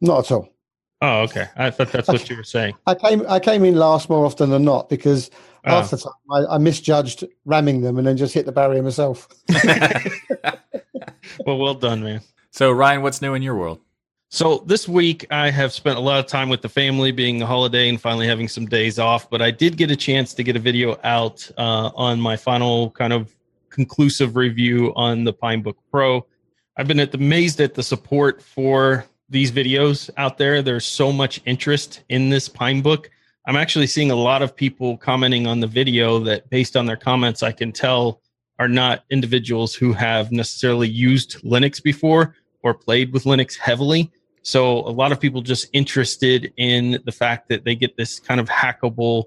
Not 0.00 0.26
at 0.26 0.32
all. 0.32 0.48
Oh, 1.00 1.22
okay. 1.22 1.46
I 1.56 1.70
thought 1.70 1.90
that's 1.90 2.06
what 2.06 2.30
you 2.30 2.36
were 2.36 2.44
saying. 2.44 2.74
I 2.86 2.94
came 2.94 3.24
I 3.28 3.40
came 3.40 3.64
in 3.64 3.76
last 3.76 4.08
more 4.08 4.24
often 4.26 4.50
than 4.50 4.64
not 4.64 4.88
because. 4.88 5.30
Half 5.64 5.90
the 5.90 5.96
time 5.96 6.12
I, 6.30 6.54
I 6.54 6.58
misjudged 6.58 7.24
ramming 7.44 7.82
them 7.82 7.98
and 7.98 8.06
then 8.06 8.16
just 8.16 8.34
hit 8.34 8.46
the 8.46 8.52
barrier 8.52 8.82
myself. 8.82 9.28
Well, 11.46 11.58
well 11.58 11.74
done, 11.74 12.02
man. 12.02 12.20
so, 12.50 12.70
Ryan, 12.70 13.02
what's 13.02 13.22
new 13.22 13.34
in 13.34 13.42
your 13.42 13.56
world? 13.56 13.80
So 14.30 14.62
this 14.66 14.88
week 14.88 15.26
I 15.30 15.50
have 15.50 15.72
spent 15.72 15.98
a 15.98 16.00
lot 16.00 16.18
of 16.18 16.26
time 16.26 16.48
with 16.48 16.62
the 16.62 16.68
family, 16.68 17.12
being 17.12 17.38
the 17.38 17.46
holiday 17.46 17.88
and 17.88 18.00
finally 18.00 18.26
having 18.26 18.48
some 18.48 18.64
days 18.64 18.98
off. 18.98 19.28
But 19.28 19.42
I 19.42 19.50
did 19.50 19.76
get 19.76 19.90
a 19.90 19.96
chance 19.96 20.32
to 20.34 20.42
get 20.42 20.56
a 20.56 20.58
video 20.58 20.98
out 21.04 21.50
uh, 21.58 21.90
on 21.94 22.18
my 22.18 22.36
final 22.36 22.90
kind 22.92 23.12
of 23.12 23.34
conclusive 23.68 24.36
review 24.36 24.92
on 24.96 25.24
the 25.24 25.34
PineBook 25.34 25.74
Pro. 25.90 26.26
I've 26.78 26.88
been 26.88 27.00
amazed 27.00 27.60
at 27.60 27.74
the 27.74 27.82
support 27.82 28.42
for 28.42 29.04
these 29.28 29.52
videos 29.52 30.08
out 30.16 30.38
there. 30.38 30.62
There's 30.62 30.86
so 30.86 31.12
much 31.12 31.42
interest 31.44 32.02
in 32.08 32.30
this 32.30 32.48
PineBook. 32.48 33.06
I'm 33.44 33.56
actually 33.56 33.88
seeing 33.88 34.12
a 34.12 34.16
lot 34.16 34.40
of 34.42 34.54
people 34.54 34.96
commenting 34.96 35.46
on 35.48 35.58
the 35.58 35.66
video 35.66 36.20
that, 36.20 36.48
based 36.48 36.76
on 36.76 36.86
their 36.86 36.96
comments, 36.96 37.42
I 37.42 37.50
can 37.50 37.72
tell 37.72 38.20
are 38.58 38.68
not 38.68 39.04
individuals 39.10 39.74
who 39.74 39.92
have 39.92 40.30
necessarily 40.30 40.88
used 40.88 41.42
Linux 41.42 41.82
before 41.82 42.36
or 42.62 42.74
played 42.74 43.12
with 43.12 43.24
Linux 43.24 43.58
heavily. 43.58 44.12
So 44.42 44.78
a 44.78 44.90
lot 44.90 45.10
of 45.10 45.18
people 45.18 45.40
just 45.40 45.68
interested 45.72 46.52
in 46.56 47.00
the 47.04 47.10
fact 47.10 47.48
that 47.48 47.64
they 47.64 47.74
get 47.74 47.96
this 47.96 48.20
kind 48.20 48.38
of 48.38 48.48
hackable 48.48 49.24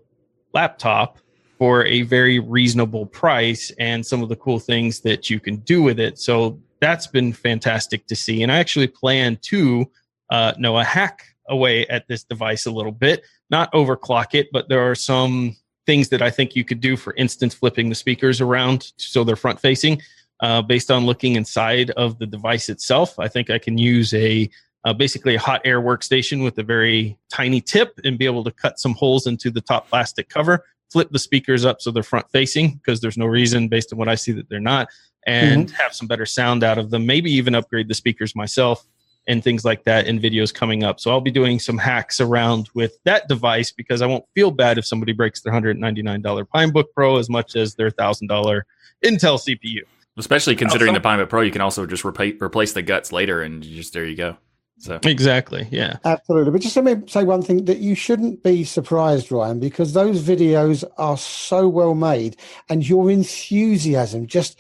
laptop 0.54 1.17
for 1.58 1.86
a 1.86 2.04
very 2.04 2.39
reasonable 2.39 3.06
price 3.06 3.71
and 3.80 4.06
some 4.06 4.23
of 4.23 4.30
the 4.30 4.36
cool 4.38 4.60
things 4.60 5.01
that 5.01 5.30
you 5.30 5.41
can 5.41 5.58
do 5.58 5.82
with 5.82 5.99
it. 5.99 6.19
So 6.19 6.60
that's 6.80 7.08
been 7.08 7.34
fantastic 7.34 8.08
to 8.08 8.15
see. 8.15 8.43
And 8.43 8.51
I 8.51 8.58
actually 8.60 8.88
plan 8.88 9.38
to 9.43 9.89
uh, 10.30 10.54
a 10.58 10.84
hack 10.84 11.25
away 11.49 11.86
at 11.88 12.08
this 12.08 12.23
device 12.23 12.65
a 12.65 12.71
little 12.71 12.91
bit, 12.91 13.23
not 13.49 13.71
overclock 13.73 14.34
it, 14.34 14.47
but 14.51 14.69
there 14.69 14.89
are 14.89 14.95
some 14.95 15.55
things 15.86 16.10
that 16.10 16.21
I 16.21 16.29
think 16.29 16.55
you 16.55 16.63
could 16.63 16.81
do. 16.81 16.97
For 16.97 17.13
instance, 17.15 17.53
flipping 17.53 17.89
the 17.89 17.95
speakers 17.95 18.41
around 18.41 18.91
so 18.97 19.23
they're 19.23 19.36
front 19.36 19.60
facing. 19.60 20.01
Uh, 20.41 20.62
based 20.62 20.91
on 20.91 21.05
looking 21.05 21.36
inside 21.36 21.91
of 21.91 22.19
the 22.19 22.25
device 22.25 22.67
itself, 22.67 23.17
I 23.17 23.29
think 23.29 23.49
I 23.49 23.58
can 23.58 23.77
use 23.77 24.13
a 24.13 24.49
uh, 24.84 24.93
basically 24.93 25.36
a 25.36 25.39
hot 25.39 25.62
air 25.65 25.81
workstation 25.81 26.43
with 26.43 26.58
a 26.60 26.63
very 26.63 27.17
tiny 27.29 27.60
tip 27.60 27.99
and 28.03 28.19
be 28.19 28.25
able 28.25 28.43
to 28.43 28.51
cut 28.51 28.79
some 28.79 28.93
holes 28.93 29.25
into 29.25 29.49
the 29.49 29.62
top 29.62 29.89
plastic 29.89 30.29
cover, 30.29 30.63
flip 30.91 31.10
the 31.12 31.19
speakers 31.19 31.65
up 31.65 31.81
so 31.81 31.89
they're 31.89 32.03
front 32.03 32.29
facing 32.31 32.73
because 32.73 33.01
there's 33.01 33.17
no 33.17 33.25
reason 33.25 33.67
based 33.67 33.91
on 33.91 33.97
what 33.97 34.08
I 34.08 34.15
see 34.15 34.31
that 34.34 34.47
they're 34.47 34.60
not, 34.60 34.88
and 35.25 35.71
have 35.71 35.93
some 35.93 36.08
better 36.08 36.25
sound 36.25 36.63
out 36.63 36.77
of 36.77 36.91
them. 36.91 37.05
Maybe 37.05 37.31
even 37.31 37.55
upgrade 37.55 37.88
the 37.88 37.95
speakers 37.95 38.36
myself 38.36 38.86
and 39.27 39.43
things 39.43 39.65
like 39.65 39.83
that 39.85 40.07
in 40.07 40.19
videos 40.19 40.53
coming 40.53 40.83
up. 40.83 40.99
So 40.99 41.11
I'll 41.11 41.21
be 41.21 41.31
doing 41.31 41.59
some 41.59 41.77
hacks 41.77 42.19
around 42.19 42.69
with 42.73 42.97
that 43.03 43.27
device 43.27 43.71
because 43.71 44.01
I 44.01 44.07
won't 44.07 44.25
feel 44.35 44.51
bad 44.51 44.77
if 44.77 44.85
somebody 44.85 45.13
breaks 45.13 45.41
their 45.41 45.53
$199 45.53 46.21
PineBook 46.47 46.85
Pro 46.93 47.17
as 47.17 47.29
much 47.29 47.55
as 47.55 47.75
their 47.75 47.91
$1,000 47.91 48.61
Intel 49.03 49.39
CPU. 49.39 49.81
Especially 50.17 50.55
oh, 50.55 50.57
considering 50.57 50.93
so- 50.93 50.99
the 50.99 51.07
PineBook 51.07 51.29
Pro, 51.29 51.41
you 51.41 51.51
can 51.51 51.61
also 51.61 51.85
just 51.85 52.05
replace 52.05 52.39
replace 52.41 52.73
the 52.73 52.81
guts 52.81 53.11
later, 53.11 53.41
and 53.41 53.63
just 53.63 53.93
there 53.93 54.05
you 54.05 54.15
go. 54.15 54.38
So 54.77 54.99
Exactly. 55.03 55.67
Yeah. 55.71 55.97
Absolutely. 56.03 56.51
But 56.51 56.61
just 56.61 56.75
let 56.75 56.85
me 56.85 57.07
say 57.07 57.23
one 57.23 57.41
thing 57.41 57.65
that 57.65 57.77
you 57.77 57.95
shouldn't 57.95 58.43
be 58.43 58.63
surprised, 58.63 59.31
Ryan, 59.31 59.59
because 59.59 59.93
those 59.93 60.21
videos 60.21 60.83
are 60.97 61.17
so 61.17 61.67
well 61.67 61.95
made 61.95 62.35
and 62.69 62.88
your 62.88 63.09
enthusiasm 63.09 64.27
just 64.27 64.59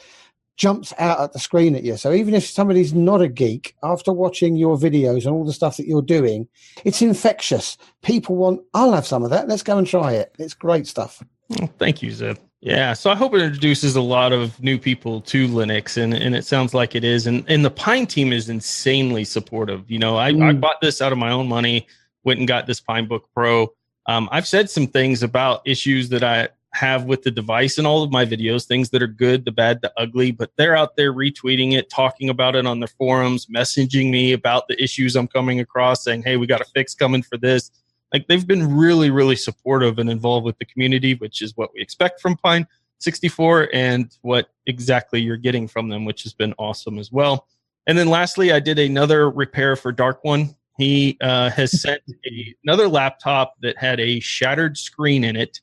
jumps 0.57 0.93
out 0.97 1.19
at 1.19 1.33
the 1.33 1.39
screen 1.39 1.75
at 1.75 1.83
you. 1.83 1.97
So 1.97 2.13
even 2.13 2.33
if 2.33 2.45
somebody's 2.45 2.93
not 2.93 3.21
a 3.21 3.27
geek, 3.27 3.75
after 3.83 4.13
watching 4.13 4.55
your 4.55 4.77
videos 4.77 5.25
and 5.25 5.33
all 5.35 5.43
the 5.45 5.53
stuff 5.53 5.77
that 5.77 5.87
you're 5.87 6.01
doing, 6.01 6.47
it's 6.83 7.01
infectious. 7.01 7.77
People 8.01 8.35
want, 8.35 8.61
I'll 8.73 8.93
have 8.93 9.05
some 9.07 9.23
of 9.23 9.29
that. 9.31 9.47
Let's 9.47 9.63
go 9.63 9.77
and 9.77 9.85
try 9.87 10.13
it. 10.13 10.33
It's 10.39 10.53
great 10.53 10.87
stuff. 10.87 11.21
Well, 11.49 11.69
thank 11.77 12.01
you, 12.01 12.11
Zeb. 12.11 12.37
Yeah, 12.61 12.93
so 12.93 13.11
I 13.11 13.15
hope 13.15 13.35
it 13.35 13.41
introduces 13.41 13.95
a 13.95 14.01
lot 14.01 14.33
of 14.33 14.59
new 14.59 14.79
people 14.79 15.21
to 15.21 15.47
Linux, 15.47 16.01
and, 16.01 16.15
and 16.15 16.33
it 16.35 16.45
sounds 16.45 16.73
like 16.73 16.95
it 16.95 17.03
is. 17.03 17.27
And 17.27 17.45
and 17.47 17.63
the 17.63 17.69
Pine 17.69 18.07
team 18.07 18.33
is 18.33 18.49
insanely 18.49 19.23
supportive. 19.23 19.83
You 19.91 19.99
know, 19.99 20.15
I, 20.15 20.29
I 20.29 20.31
Mm. 20.31 20.59
bought 20.61 20.81
this 20.81 20.99
out 20.99 21.11
of 21.11 21.19
my 21.19 21.29
own 21.29 21.47
money, 21.47 21.85
went 22.23 22.39
and 22.39 22.47
got 22.47 22.65
this 22.65 22.81
PineBook 22.81 23.21
Pro. 23.35 23.71
Um, 24.07 24.27
I've 24.31 24.47
said 24.47 24.71
some 24.71 24.87
things 24.87 25.21
about 25.21 25.61
issues 25.65 26.09
that 26.09 26.23
I 26.23 26.47
have 26.75 27.05
with 27.05 27.23
the 27.23 27.31
device 27.31 27.77
in 27.77 27.85
all 27.85 28.03
of 28.03 28.11
my 28.11 28.25
videos, 28.25 28.65
things 28.65 28.89
that 28.89 29.01
are 29.01 29.07
good, 29.07 29.45
the 29.45 29.51
bad, 29.51 29.81
the 29.81 29.91
ugly, 29.97 30.31
but 30.31 30.51
they're 30.57 30.75
out 30.75 30.95
there 30.97 31.13
retweeting 31.13 31.73
it, 31.73 31.89
talking 31.89 32.29
about 32.29 32.55
it 32.55 32.65
on 32.65 32.79
their 32.79 32.87
forums, 32.87 33.45
messaging 33.45 34.11
me 34.11 34.33
about 34.33 34.67
the 34.67 34.81
issues 34.81 35.15
I'm 35.15 35.27
coming 35.27 35.61
across, 35.61 36.03
saying, 36.03 36.23
hey, 36.23 36.35
we 36.35 36.47
got 36.47 36.61
a 36.61 36.65
fix 36.65 36.93
coming 36.93 37.23
for 37.23 37.37
this. 37.37 37.71
Like 38.13 38.27
they've 38.27 38.45
been 38.45 38.75
really 38.75 39.09
really 39.09 39.35
supportive 39.35 39.99
and 39.99 40.09
involved 40.09 40.45
with 40.45 40.57
the 40.57 40.65
community 40.65 41.15
which 41.15 41.41
is 41.41 41.51
what 41.57 41.71
we 41.73 41.81
expect 41.81 42.21
from 42.21 42.37
pine 42.37 42.65
64 42.99 43.69
and 43.73 44.15
what 44.21 44.49
exactly 44.67 45.19
you're 45.19 45.35
getting 45.37 45.67
from 45.67 45.89
them 45.89 46.05
which 46.05 46.23
has 46.23 46.33
been 46.33 46.53
awesome 46.57 46.97
as 46.97 47.11
well. 47.11 47.47
And 47.87 47.97
then 47.97 48.07
lastly 48.07 48.51
i 48.51 48.59
did 48.59 48.79
another 48.79 49.29
repair 49.29 49.75
for 49.75 49.91
dark 49.91 50.23
one. 50.23 50.55
He 50.77 51.17
uh, 51.21 51.49
has 51.51 51.81
sent 51.81 52.01
a, 52.25 52.55
another 52.63 52.87
laptop 52.87 53.55
that 53.61 53.77
had 53.77 53.99
a 53.99 54.19
shattered 54.19 54.77
screen 54.77 55.23
in 55.23 55.35
it 55.35 55.59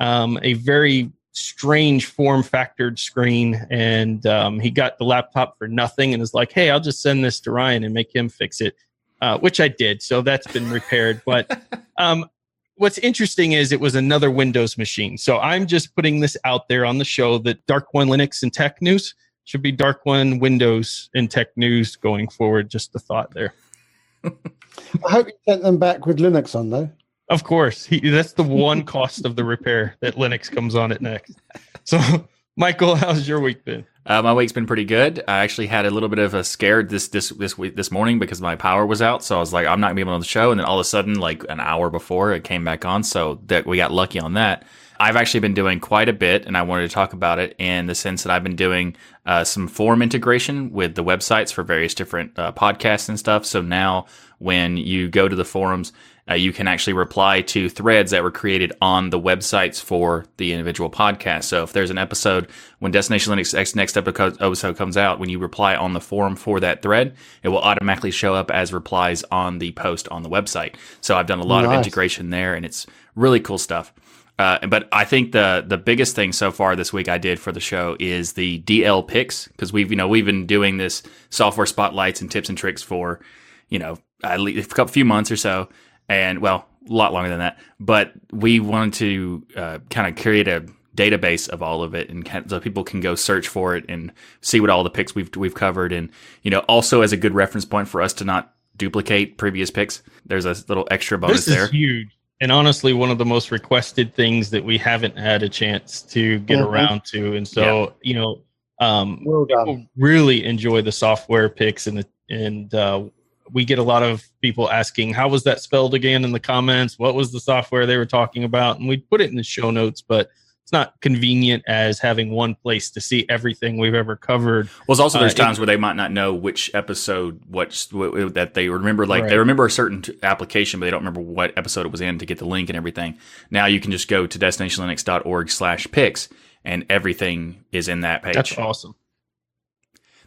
um, 0.00 0.38
a 0.42 0.54
very 0.54 1.10
strange 1.32 2.06
form 2.06 2.42
factored 2.42 2.98
screen 2.98 3.66
and 3.70 4.24
um, 4.26 4.60
he 4.60 4.70
got 4.70 4.98
the 4.98 5.04
laptop 5.04 5.58
for 5.58 5.66
nothing 5.66 6.14
and 6.14 6.22
is 6.22 6.32
like 6.32 6.52
hey 6.52 6.70
i'll 6.70 6.78
just 6.78 7.02
send 7.02 7.24
this 7.24 7.40
to 7.40 7.50
ryan 7.50 7.82
and 7.82 7.92
make 7.92 8.14
him 8.14 8.28
fix 8.28 8.60
it 8.60 8.76
uh, 9.24 9.38
which 9.38 9.58
I 9.58 9.68
did. 9.68 10.02
So 10.02 10.20
that's 10.20 10.46
been 10.48 10.70
repaired. 10.70 11.22
But 11.24 11.62
um, 11.98 12.28
what's 12.76 12.98
interesting 12.98 13.52
is 13.52 13.72
it 13.72 13.80
was 13.80 13.94
another 13.94 14.30
Windows 14.30 14.76
machine. 14.76 15.16
So 15.16 15.38
I'm 15.38 15.66
just 15.66 15.96
putting 15.96 16.20
this 16.20 16.36
out 16.44 16.68
there 16.68 16.84
on 16.84 16.98
the 16.98 17.06
show 17.06 17.38
that 17.38 17.64
Dark 17.66 17.94
One 17.94 18.08
Linux 18.08 18.42
and 18.42 18.52
Tech 18.52 18.82
News 18.82 19.14
should 19.44 19.62
be 19.62 19.72
Dark 19.72 20.04
One 20.04 20.40
Windows 20.40 21.08
and 21.14 21.30
Tech 21.30 21.56
News 21.56 21.96
going 21.96 22.28
forward. 22.28 22.68
Just 22.68 22.94
a 22.94 22.98
thought 22.98 23.32
there. 23.32 23.54
I 24.24 25.10
hope 25.10 25.28
you 25.28 25.32
sent 25.48 25.62
them 25.62 25.78
back 25.78 26.04
with 26.04 26.18
Linux 26.18 26.54
on, 26.54 26.68
though. 26.68 26.90
Of 27.28 27.44
course, 27.44 27.84
he, 27.86 28.10
that's 28.10 28.32
the 28.32 28.42
one 28.42 28.84
cost 28.84 29.24
of 29.24 29.36
the 29.36 29.44
repair 29.44 29.96
that 30.00 30.16
Linux 30.16 30.50
comes 30.50 30.74
on 30.74 30.92
it 30.92 31.00
next. 31.00 31.40
So, 31.84 31.98
Michael, 32.56 32.94
how's 32.94 33.26
your 33.26 33.40
week 33.40 33.64
been? 33.64 33.84
Uh, 34.06 34.20
my 34.20 34.34
week's 34.34 34.52
been 34.52 34.66
pretty 34.66 34.84
good. 34.84 35.24
I 35.26 35.38
actually 35.38 35.66
had 35.66 35.86
a 35.86 35.90
little 35.90 36.10
bit 36.10 36.18
of 36.18 36.34
a 36.34 36.44
scare 36.44 36.82
this 36.82 37.08
this 37.08 37.30
this 37.30 37.56
week 37.56 37.74
this 37.74 37.90
morning 37.90 38.18
because 38.18 38.40
my 38.40 38.54
power 38.54 38.84
was 38.84 39.00
out. 39.00 39.24
So 39.24 39.36
I 39.36 39.40
was 39.40 39.52
like, 39.52 39.66
I'm 39.66 39.80
not 39.80 39.88
gonna 39.88 39.94
be 39.96 40.00
able 40.02 40.10
to 40.10 40.14
on 40.14 40.20
the 40.20 40.26
show. 40.26 40.50
And 40.50 40.60
then 40.60 40.66
all 40.66 40.78
of 40.78 40.82
a 40.82 40.88
sudden, 40.88 41.18
like 41.18 41.42
an 41.48 41.58
hour 41.58 41.88
before, 41.88 42.32
it 42.32 42.44
came 42.44 42.64
back 42.64 42.84
on. 42.84 43.02
So 43.02 43.40
that 43.46 43.66
we 43.66 43.78
got 43.78 43.92
lucky 43.92 44.20
on 44.20 44.34
that. 44.34 44.64
I've 45.00 45.16
actually 45.16 45.40
been 45.40 45.54
doing 45.54 45.80
quite 45.80 46.08
a 46.08 46.12
bit, 46.12 46.46
and 46.46 46.56
I 46.56 46.62
wanted 46.62 46.88
to 46.88 46.94
talk 46.94 47.12
about 47.12 47.38
it 47.38 47.56
in 47.58 47.86
the 47.86 47.94
sense 47.94 48.22
that 48.22 48.30
I've 48.32 48.44
been 48.44 48.56
doing 48.56 48.94
uh, 49.26 49.42
some 49.42 49.66
form 49.66 50.02
integration 50.02 50.70
with 50.70 50.94
the 50.94 51.02
websites 51.02 51.52
for 51.52 51.64
various 51.64 51.94
different 51.94 52.38
uh, 52.38 52.52
podcasts 52.52 53.08
and 53.08 53.18
stuff. 53.18 53.44
So 53.44 53.60
now, 53.60 54.06
when 54.38 54.76
you 54.76 55.08
go 55.08 55.28
to 55.28 55.34
the 55.34 55.44
forums, 55.44 55.92
uh, 56.28 56.34
you 56.34 56.52
can 56.52 56.66
actually 56.66 56.94
reply 56.94 57.42
to 57.42 57.68
threads 57.68 58.10
that 58.10 58.22
were 58.22 58.30
created 58.30 58.72
on 58.80 59.10
the 59.10 59.20
websites 59.20 59.80
for 59.80 60.24
the 60.38 60.52
individual 60.52 60.88
podcast. 60.90 61.44
So 61.44 61.62
if 61.62 61.72
there's 61.72 61.90
an 61.90 61.98
episode 61.98 62.48
when 62.78 62.92
Destination 62.92 63.32
Linux 63.32 63.56
X 63.56 63.74
next 63.74 63.96
episode 63.96 64.40
episode 64.40 64.76
comes 64.76 64.96
out, 64.96 65.18
when 65.18 65.28
you 65.28 65.38
reply 65.38 65.76
on 65.76 65.92
the 65.92 66.00
forum 66.00 66.36
for 66.36 66.60
that 66.60 66.80
thread, 66.80 67.14
it 67.42 67.48
will 67.48 67.58
automatically 67.58 68.10
show 68.10 68.34
up 68.34 68.50
as 68.50 68.72
replies 68.72 69.22
on 69.24 69.58
the 69.58 69.72
post 69.72 70.08
on 70.08 70.22
the 70.22 70.30
website. 70.30 70.76
So 71.00 71.16
I've 71.16 71.26
done 71.26 71.40
a 71.40 71.44
lot 71.44 71.64
of 71.64 71.72
integration 71.72 72.30
there, 72.30 72.54
and 72.54 72.64
it's 72.64 72.86
really 73.14 73.40
cool 73.40 73.58
stuff. 73.58 73.92
Uh, 74.38 74.66
but 74.66 74.88
I 74.90 75.04
think 75.04 75.32
the 75.32 75.64
the 75.66 75.78
biggest 75.78 76.16
thing 76.16 76.32
so 76.32 76.50
far 76.50 76.74
this 76.74 76.92
week 76.92 77.08
I 77.08 77.18
did 77.18 77.38
for 77.38 77.52
the 77.52 77.60
show 77.60 77.96
is 78.00 78.32
the 78.32 78.60
DL 78.62 79.06
picks 79.06 79.46
because 79.48 79.72
we've 79.72 79.90
you 79.90 79.96
know 79.96 80.08
we've 80.08 80.26
been 80.26 80.46
doing 80.46 80.76
this 80.76 81.02
software 81.30 81.66
spotlights 81.66 82.20
and 82.20 82.30
tips 82.30 82.48
and 82.48 82.58
tricks 82.58 82.82
for 82.82 83.20
you 83.68 83.78
know 83.78 83.98
at 84.24 84.40
least 84.40 84.72
a 84.72 84.74
couple 84.74 84.92
few 84.92 85.04
months 85.04 85.30
or 85.30 85.36
so, 85.36 85.68
and 86.08 86.40
well 86.40 86.66
a 86.88 86.92
lot 86.92 87.12
longer 87.12 87.28
than 87.30 87.38
that. 87.38 87.58
But 87.80 88.12
we 88.32 88.60
wanted 88.60 88.94
to 88.94 89.46
uh, 89.56 89.78
kind 89.90 90.06
of 90.16 90.22
create 90.22 90.48
a 90.48 90.64
database 90.96 91.48
of 91.48 91.62
all 91.62 91.82
of 91.82 91.94
it 91.94 92.08
and 92.08 92.24
kind 92.24 92.48
so 92.48 92.60
people 92.60 92.84
can 92.84 93.00
go 93.00 93.14
search 93.16 93.48
for 93.48 93.74
it 93.74 93.84
and 93.88 94.12
see 94.42 94.60
what 94.60 94.70
all 94.70 94.84
the 94.84 94.90
picks 94.90 95.12
we've 95.14 95.34
we've 95.34 95.54
covered 95.54 95.92
and 95.92 96.08
you 96.42 96.50
know 96.52 96.60
also 96.68 97.00
as 97.00 97.12
a 97.12 97.16
good 97.16 97.34
reference 97.34 97.64
point 97.64 97.88
for 97.88 98.00
us 98.00 98.12
to 98.12 98.24
not 98.24 98.54
duplicate 98.76 99.36
previous 99.38 99.70
picks. 99.70 100.02
There's 100.26 100.44
a 100.44 100.54
little 100.68 100.86
extra 100.90 101.18
bonus 101.18 101.44
this 101.46 101.54
there. 101.54 101.64
is 101.64 101.70
huge. 101.70 102.08
And 102.40 102.50
honestly, 102.52 102.92
one 102.92 103.10
of 103.10 103.18
the 103.18 103.24
most 103.24 103.50
requested 103.50 104.14
things 104.14 104.50
that 104.50 104.64
we 104.64 104.76
haven't 104.76 105.16
had 105.16 105.42
a 105.44 105.48
chance 105.48 106.02
to 106.02 106.40
get 106.40 106.58
Mhm. 106.58 106.66
around 106.66 107.04
to. 107.06 107.36
And 107.36 107.46
so, 107.46 107.94
you 108.02 108.14
know, 108.14 108.42
um, 108.80 109.22
Well 109.24 109.46
people 109.46 109.86
really 109.96 110.44
enjoy 110.44 110.82
the 110.82 110.90
software 110.92 111.48
picks 111.48 111.86
and 111.86 111.98
the, 111.98 112.06
and 112.30 112.74
uh, 112.74 113.04
we 113.52 113.64
get 113.64 113.78
a 113.78 113.82
lot 113.82 114.02
of 114.02 114.24
people 114.40 114.70
asking 114.70 115.12
how 115.12 115.28
was 115.28 115.44
that 115.44 115.60
spelled 115.60 115.94
again 115.94 116.24
in 116.24 116.32
the 116.32 116.40
comments 116.40 116.98
what 116.98 117.14
was 117.14 117.32
the 117.32 117.40
software 117.40 117.86
they 117.86 117.96
were 117.96 118.06
talking 118.06 118.44
about 118.44 118.78
and 118.78 118.88
we 118.88 118.96
put 118.96 119.20
it 119.20 119.30
in 119.30 119.36
the 119.36 119.42
show 119.42 119.70
notes 119.70 120.00
but 120.00 120.30
it's 120.62 120.72
not 120.72 120.98
convenient 121.02 121.62
as 121.68 121.98
having 121.98 122.30
one 122.30 122.54
place 122.54 122.90
to 122.92 123.00
see 123.02 123.26
everything 123.28 123.76
we've 123.76 123.92
ever 123.92 124.16
covered. 124.16 124.70
Well, 124.88 124.98
also 124.98 125.18
there's 125.18 125.34
Uh, 125.34 125.44
times 125.44 125.58
where 125.58 125.66
they 125.66 125.76
might 125.76 125.94
not 125.94 126.10
know 126.10 126.32
which 126.32 126.70
episode, 126.72 127.42
what, 127.46 127.86
what 127.92 128.32
that 128.32 128.54
they 128.54 128.70
remember. 128.70 129.04
Like 129.04 129.28
they 129.28 129.36
remember 129.36 129.66
a 129.66 129.70
certain 129.70 130.00
t- 130.00 130.18
application, 130.22 130.80
but 130.80 130.86
they 130.86 130.90
don't 130.90 131.00
remember 131.00 131.20
what 131.20 131.52
episode 131.58 131.84
it 131.84 131.92
was 131.92 132.00
in 132.00 132.18
to 132.18 132.24
get 132.24 132.38
the 132.38 132.46
link 132.46 132.70
and 132.70 132.78
everything. 132.78 133.18
Now 133.50 133.66
you 133.66 133.78
can 133.78 133.90
just 133.90 134.08
go 134.08 134.26
to 134.26 134.38
destinationlinux.org/picks, 134.38 136.28
and 136.64 136.86
everything 136.88 137.64
is 137.70 137.86
in 137.86 138.00
that 138.00 138.22
page. 138.22 138.34
That's 138.34 138.56
awesome. 138.56 138.94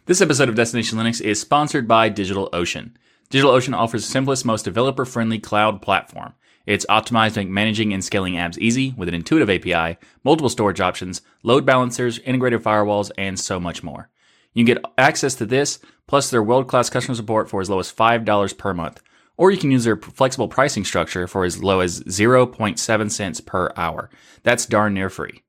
This 0.06 0.20
episode 0.20 0.48
of 0.48 0.54
Destination 0.54 0.98
Linux 0.98 1.20
is 1.20 1.40
sponsored 1.40 1.88
by 1.88 2.10
DigitalOcean. 2.10 2.92
DigitalOcean 3.30 3.76
offers 3.76 4.06
the 4.06 4.10
simplest, 4.10 4.46
most 4.46 4.64
developer 4.64 5.04
friendly 5.04 5.38
cloud 5.38 5.82
platform. 5.82 6.32
It's 6.64 6.86
optimized 6.86 7.34
to 7.34 7.40
make 7.40 7.48
managing 7.48 7.92
and 7.92 8.04
scaling 8.04 8.34
apps 8.34 8.58
easy 8.58 8.94
with 8.96 9.08
an 9.08 9.14
intuitive 9.14 9.50
API, 9.50 9.98
multiple 10.24 10.48
storage 10.48 10.80
options, 10.80 11.20
load 11.42 11.66
balancers, 11.66 12.18
integrated 12.20 12.62
firewalls, 12.62 13.10
and 13.18 13.38
so 13.38 13.60
much 13.60 13.82
more. 13.82 14.08
You 14.54 14.64
can 14.64 14.74
get 14.74 14.84
access 14.96 15.34
to 15.36 15.46
this, 15.46 15.78
plus 16.06 16.30
their 16.30 16.42
world 16.42 16.68
class 16.68 16.88
customer 16.88 17.14
support 17.14 17.50
for 17.50 17.60
as 17.60 17.68
low 17.68 17.78
as 17.78 17.92
$5 17.92 18.56
per 18.58 18.74
month. 18.74 19.02
Or 19.36 19.50
you 19.50 19.58
can 19.58 19.70
use 19.70 19.84
their 19.84 19.96
flexible 19.96 20.48
pricing 20.48 20.84
structure 20.84 21.26
for 21.26 21.44
as 21.44 21.62
low 21.62 21.80
as 21.80 22.00
0.7 22.04 23.10
cents 23.10 23.40
per 23.40 23.72
hour. 23.76 24.10
That's 24.42 24.66
darn 24.66 24.94
near 24.94 25.10
free. 25.10 25.42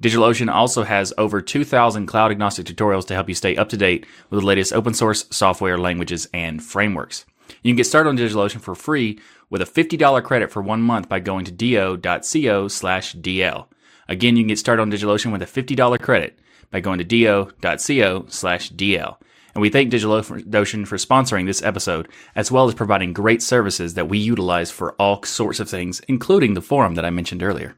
DigitalOcean 0.00 0.52
also 0.52 0.82
has 0.82 1.12
over 1.16 1.40
2,000 1.40 2.06
cloud 2.06 2.30
agnostic 2.30 2.66
tutorials 2.66 3.06
to 3.06 3.14
help 3.14 3.28
you 3.28 3.34
stay 3.34 3.56
up 3.56 3.68
to 3.68 3.76
date 3.76 4.06
with 4.30 4.40
the 4.40 4.46
latest 4.46 4.72
open 4.72 4.94
source 4.94 5.26
software, 5.30 5.78
languages, 5.78 6.28
and 6.34 6.62
frameworks. 6.62 7.24
You 7.62 7.70
can 7.70 7.76
get 7.76 7.86
started 7.86 8.08
on 8.08 8.18
DigitalOcean 8.18 8.60
for 8.60 8.74
free 8.74 9.18
with 9.50 9.62
a 9.62 9.66
$50 9.66 10.24
credit 10.24 10.50
for 10.50 10.62
one 10.62 10.82
month 10.82 11.08
by 11.08 11.20
going 11.20 11.44
to 11.44 11.52
do.co 11.52 12.68
slash 12.68 13.14
DL. 13.14 13.66
Again, 14.08 14.36
you 14.36 14.42
can 14.42 14.48
get 14.48 14.58
started 14.58 14.82
on 14.82 14.90
DigitalOcean 14.90 15.32
with 15.32 15.42
a 15.42 15.46
$50 15.46 16.00
credit 16.00 16.38
by 16.70 16.80
going 16.80 16.98
to 16.98 17.04
do.co 17.04 18.26
slash 18.28 18.72
DL. 18.72 19.16
And 19.54 19.62
we 19.62 19.70
thank 19.70 19.92
DigitalOcean 19.92 20.86
for 20.86 20.96
sponsoring 20.96 21.46
this 21.46 21.62
episode, 21.62 22.08
as 22.34 22.50
well 22.50 22.66
as 22.66 22.74
providing 22.74 23.12
great 23.12 23.40
services 23.40 23.94
that 23.94 24.08
we 24.08 24.18
utilize 24.18 24.72
for 24.72 24.94
all 24.94 25.22
sorts 25.22 25.60
of 25.60 25.70
things, 25.70 26.00
including 26.08 26.54
the 26.54 26.60
forum 26.60 26.96
that 26.96 27.04
I 27.04 27.10
mentioned 27.10 27.42
earlier. 27.42 27.76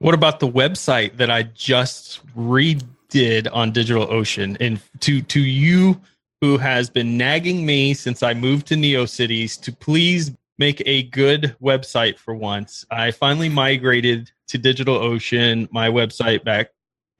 What 0.00 0.14
about 0.14 0.40
the 0.40 0.48
website 0.48 1.18
that 1.18 1.30
I 1.30 1.42
just 1.42 2.26
redid 2.34 3.46
on 3.52 3.70
DigitalOcean? 3.70 4.56
And 4.58 4.80
to 5.00 5.20
to 5.20 5.40
you 5.40 6.00
who 6.40 6.56
has 6.56 6.88
been 6.88 7.18
nagging 7.18 7.66
me 7.66 7.92
since 7.92 8.22
I 8.22 8.32
moved 8.32 8.66
to 8.68 8.76
NeoCities 8.76 9.60
to 9.60 9.72
please 9.72 10.32
make 10.58 10.82
a 10.86 11.02
good 11.02 11.54
website 11.62 12.18
for 12.18 12.34
once. 12.34 12.86
I 12.90 13.10
finally 13.10 13.50
migrated 13.50 14.32
to 14.48 14.58
DigitalOcean, 14.58 15.68
my 15.70 15.90
website 15.90 16.44
back 16.44 16.68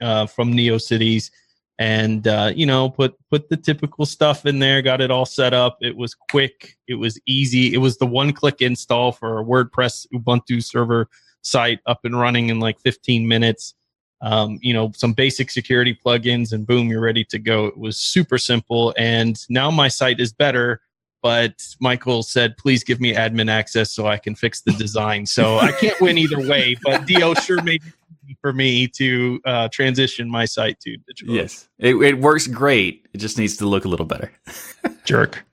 uh, 0.00 0.24
from 0.24 0.54
NeoCities, 0.54 1.30
and 1.78 2.26
uh, 2.26 2.50
you 2.56 2.64
know 2.64 2.88
put 2.88 3.14
put 3.30 3.50
the 3.50 3.58
typical 3.58 4.06
stuff 4.06 4.46
in 4.46 4.58
there. 4.58 4.80
Got 4.80 5.02
it 5.02 5.10
all 5.10 5.26
set 5.26 5.52
up. 5.52 5.76
It 5.82 5.98
was 5.98 6.14
quick. 6.14 6.78
It 6.88 6.94
was 6.94 7.20
easy. 7.26 7.74
It 7.74 7.78
was 7.78 7.98
the 7.98 8.06
one 8.06 8.32
click 8.32 8.62
install 8.62 9.12
for 9.12 9.38
a 9.38 9.44
WordPress 9.44 10.06
Ubuntu 10.14 10.64
server 10.64 11.10
site 11.42 11.80
up 11.86 12.00
and 12.04 12.18
running 12.18 12.48
in 12.48 12.60
like 12.60 12.78
15 12.80 13.26
minutes. 13.26 13.74
Um, 14.22 14.58
you 14.60 14.74
know, 14.74 14.92
some 14.94 15.14
basic 15.14 15.50
security 15.50 15.98
plugins, 16.04 16.52
and 16.52 16.66
boom, 16.66 16.88
you're 16.88 17.00
ready 17.00 17.24
to 17.24 17.38
go. 17.38 17.66
It 17.66 17.78
was 17.78 17.96
super 17.96 18.36
simple. 18.36 18.94
And 18.98 19.42
now 19.48 19.70
my 19.70 19.88
site 19.88 20.20
is 20.20 20.32
better. 20.32 20.82
But 21.22 21.62
Michael 21.80 22.22
said, 22.22 22.56
please 22.56 22.82
give 22.82 23.00
me 23.00 23.14
admin 23.14 23.50
access 23.50 23.90
so 23.90 24.06
I 24.06 24.16
can 24.16 24.34
fix 24.34 24.62
the 24.62 24.72
design. 24.72 25.26
So 25.26 25.58
I 25.58 25.70
can't 25.72 26.00
win 26.00 26.16
either 26.16 26.40
way. 26.48 26.76
But 26.82 27.06
DO 27.06 27.34
sure 27.36 27.62
made 27.62 27.82
it 27.84 28.36
for 28.40 28.52
me 28.54 28.86
to 28.88 29.40
uh, 29.44 29.68
transition 29.68 30.30
my 30.30 30.46
site 30.46 30.80
to 30.80 30.96
digital. 30.96 31.34
Yes, 31.34 31.68
it, 31.78 31.94
it 31.96 32.18
works 32.18 32.46
great. 32.46 33.06
It 33.12 33.18
just 33.18 33.36
needs 33.36 33.56
to 33.58 33.66
look 33.66 33.84
a 33.84 33.88
little 33.88 34.06
better. 34.06 34.32
Jerk. 35.04 35.44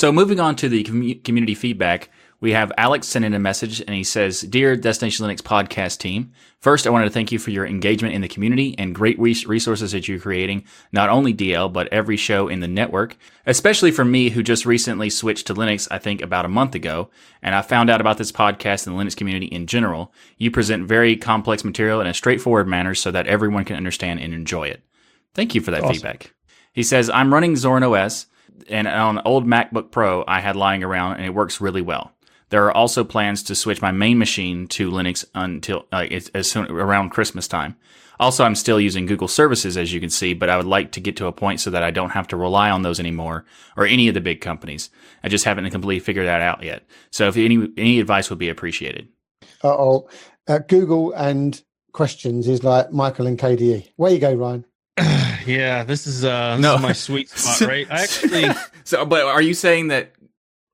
So, 0.00 0.10
moving 0.10 0.40
on 0.40 0.56
to 0.56 0.68
the 0.70 0.82
commu- 0.82 1.22
community 1.24 1.54
feedback, 1.54 2.08
we 2.40 2.52
have 2.52 2.72
Alex 2.78 3.06
send 3.06 3.24
in 3.24 3.34
a 3.34 3.38
message 3.38 3.80
and 3.80 3.90
he 3.90 4.02
says, 4.02 4.40
Dear 4.40 4.74
Destination 4.76 5.26
Linux 5.26 5.42
podcast 5.42 5.98
team, 5.98 6.32
first 6.58 6.86
I 6.86 6.90
wanted 6.90 7.04
to 7.04 7.10
thank 7.10 7.30
you 7.32 7.38
for 7.38 7.50
your 7.50 7.66
engagement 7.66 8.14
in 8.14 8.22
the 8.22 8.28
community 8.28 8.74
and 8.78 8.94
great 8.94 9.18
resources 9.18 9.92
that 9.92 10.08
you're 10.08 10.18
creating, 10.18 10.64
not 10.90 11.10
only 11.10 11.34
DL, 11.34 11.70
but 11.70 11.88
every 11.92 12.16
show 12.16 12.48
in 12.48 12.60
the 12.60 12.68
network, 12.68 13.16
especially 13.46 13.90
for 13.90 14.04
me 14.04 14.30
who 14.30 14.42
just 14.42 14.64
recently 14.64 15.10
switched 15.10 15.46
to 15.48 15.54
Linux, 15.54 15.86
I 15.90 15.98
think 15.98 16.22
about 16.22 16.46
a 16.46 16.48
month 16.48 16.74
ago, 16.74 17.10
and 17.42 17.54
I 17.54 17.60
found 17.62 17.90
out 17.90 18.00
about 18.00 18.16
this 18.16 18.32
podcast 18.32 18.86
and 18.86 18.96
the 18.96 19.02
Linux 19.02 19.14
community 19.16 19.46
in 19.46 19.66
general. 19.66 20.12
You 20.38 20.50
present 20.50 20.88
very 20.88 21.16
complex 21.16 21.62
material 21.62 22.00
in 22.00 22.06
a 22.06 22.14
straightforward 22.14 22.66
manner 22.68 22.94
so 22.94 23.10
that 23.10 23.26
everyone 23.26 23.64
can 23.66 23.76
understand 23.76 24.20
and 24.20 24.32
enjoy 24.32 24.68
it. 24.68 24.82
Thank 25.34 25.54
you 25.54 25.60
for 25.60 25.70
that 25.72 25.82
Awesome. 25.82 25.94
feedback. 25.94 26.34
He 26.72 26.82
says, 26.82 27.10
I'm 27.10 27.32
running 27.34 27.54
Zorin 27.54 27.82
OS 27.82 28.26
and 28.68 28.88
on 28.88 29.18
an 29.18 29.22
old 29.24 29.46
MacBook 29.46 29.90
Pro 29.90 30.24
I 30.26 30.40
had 30.40 30.56
lying 30.56 30.82
around 30.82 31.16
and 31.16 31.24
it 31.24 31.34
works 31.34 31.60
really 31.60 31.82
well. 31.82 32.12
There 32.50 32.64
are 32.66 32.72
also 32.76 33.04
plans 33.04 33.42
to 33.44 33.54
switch 33.54 33.80
my 33.80 33.90
main 33.92 34.18
machine 34.18 34.66
to 34.68 34.90
Linux 34.90 35.24
until 35.34 35.86
uh, 35.92 36.06
it's, 36.10 36.28
as 36.30 36.50
soon 36.50 36.70
around 36.70 37.10
Christmas 37.10 37.48
time. 37.48 37.76
Also, 38.18 38.44
I'm 38.44 38.54
still 38.54 38.78
using 38.78 39.06
Google 39.06 39.28
services 39.28 39.78
as 39.78 39.94
you 39.94 40.00
can 40.00 40.10
see, 40.10 40.34
but 40.34 40.50
I 40.50 40.58
would 40.58 40.66
like 40.66 40.92
to 40.92 41.00
get 41.00 41.16
to 41.16 41.26
a 41.26 41.32
point 41.32 41.58
so 41.60 41.70
that 41.70 41.82
I 41.82 41.90
don't 41.90 42.10
have 42.10 42.28
to 42.28 42.36
rely 42.36 42.68
on 42.68 42.82
those 42.82 43.00
anymore 43.00 43.46
or 43.78 43.86
any 43.86 44.08
of 44.08 44.14
the 44.14 44.20
big 44.20 44.42
companies. 44.42 44.90
I 45.24 45.28
just 45.28 45.46
haven't 45.46 45.70
completely 45.70 46.00
figured 46.00 46.26
that 46.26 46.42
out 46.42 46.62
yet. 46.62 46.84
So 47.10 47.28
if 47.28 47.36
any 47.38 47.68
any 47.78 47.98
advice 47.98 48.28
would 48.28 48.38
be 48.38 48.50
appreciated. 48.50 49.08
Uh-oh. 49.64 50.08
Uh, 50.46 50.58
Google 50.58 51.12
and 51.12 51.62
questions 51.92 52.46
is 52.46 52.62
like 52.62 52.92
Michael 52.92 53.26
and 53.26 53.38
KDE. 53.38 53.92
Where 53.96 54.12
you 54.12 54.18
go, 54.18 54.34
Ryan? 54.34 54.66
yeah, 55.46 55.84
this 55.84 56.06
is 56.06 56.24
uh 56.24 56.56
this 56.56 56.62
No. 56.62 56.74
is 56.74 56.82
my 56.82 56.92
sweet 56.92 57.30
spot, 57.30 57.66
right? 57.68 57.86
I 57.90 58.02
actually 58.02 58.50
So, 58.84 59.06
but 59.06 59.22
are 59.24 59.40
you 59.42 59.54
saying 59.54 59.88
that 59.88 60.12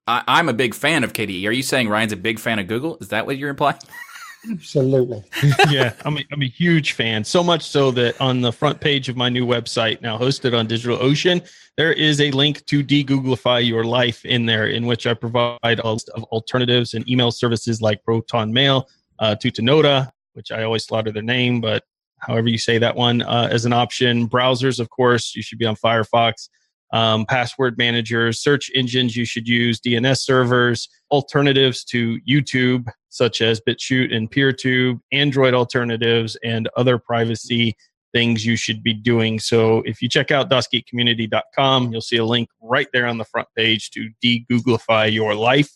I, 0.06 0.22
I'm 0.26 0.48
a 0.48 0.52
big 0.52 0.74
fan 0.74 1.04
of 1.04 1.12
KDE? 1.12 1.46
Are 1.46 1.52
you 1.52 1.62
saying 1.62 1.88
Ryan's 1.88 2.12
a 2.12 2.16
big 2.16 2.38
fan 2.38 2.58
of 2.58 2.66
Google? 2.66 2.96
Is 3.00 3.08
that 3.08 3.26
what 3.26 3.36
you're 3.36 3.50
implying? 3.50 3.78
Absolutely. 4.50 5.24
yeah, 5.70 5.94
I'm 6.04 6.18
a, 6.18 6.24
I'm 6.30 6.42
a 6.42 6.48
huge 6.48 6.92
fan. 6.92 7.24
So 7.24 7.42
much 7.42 7.62
so 7.64 7.90
that 7.92 8.20
on 8.20 8.40
the 8.40 8.52
front 8.52 8.80
page 8.80 9.08
of 9.08 9.16
my 9.16 9.28
new 9.28 9.44
website, 9.44 10.00
now 10.02 10.16
hosted 10.16 10.56
on 10.56 10.68
DigitalOcean, 10.68 11.48
there 11.76 11.92
is 11.92 12.20
a 12.20 12.30
link 12.30 12.64
to 12.66 12.82
de-Googlify 12.82 13.66
your 13.66 13.84
life 13.84 14.24
in 14.24 14.46
there, 14.46 14.68
in 14.68 14.86
which 14.86 15.06
I 15.06 15.14
provide 15.14 15.58
a 15.62 15.90
list 15.90 16.10
of 16.10 16.22
alternatives 16.24 16.94
and 16.94 17.08
email 17.08 17.32
services 17.32 17.82
like 17.82 18.04
Proton 18.04 18.52
Mail, 18.52 18.86
uh, 19.18 19.34
Tutanota, 19.34 20.10
which 20.34 20.52
I 20.52 20.62
always 20.62 20.84
slaughter 20.84 21.10
their 21.10 21.22
name, 21.22 21.60
but 21.60 21.82
however 22.20 22.48
you 22.48 22.58
say 22.58 22.78
that 22.78 22.94
one 22.94 23.22
uh, 23.22 23.48
as 23.50 23.64
an 23.64 23.72
option. 23.72 24.28
Browsers, 24.28 24.78
of 24.78 24.90
course, 24.90 25.34
you 25.34 25.42
should 25.42 25.58
be 25.58 25.66
on 25.66 25.76
Firefox. 25.76 26.48
Um, 26.92 27.26
password 27.26 27.76
managers, 27.78 28.40
search 28.40 28.70
engines 28.74 29.16
you 29.16 29.24
should 29.24 29.48
use, 29.48 29.80
DNS 29.80 30.18
servers, 30.18 30.88
alternatives 31.10 31.84
to 31.84 32.20
YouTube, 32.28 32.86
such 33.08 33.40
as 33.40 33.60
BitChute 33.66 34.14
and 34.14 34.30
PeerTube, 34.30 35.00
Android 35.12 35.54
alternatives, 35.54 36.36
and 36.44 36.68
other 36.76 36.98
privacy 36.98 37.74
things 38.12 38.46
you 38.46 38.56
should 38.56 38.82
be 38.82 38.94
doing. 38.94 39.38
So 39.38 39.82
if 39.84 40.00
you 40.00 40.08
check 40.08 40.30
out 40.30 40.48
DasGeekCommunity.com, 40.48 41.92
you'll 41.92 42.00
see 42.00 42.16
a 42.16 42.24
link 42.24 42.48
right 42.62 42.88
there 42.92 43.06
on 43.06 43.18
the 43.18 43.24
front 43.24 43.48
page 43.56 43.90
to 43.90 44.08
de-Googlify 44.22 45.12
your 45.12 45.34
life. 45.34 45.70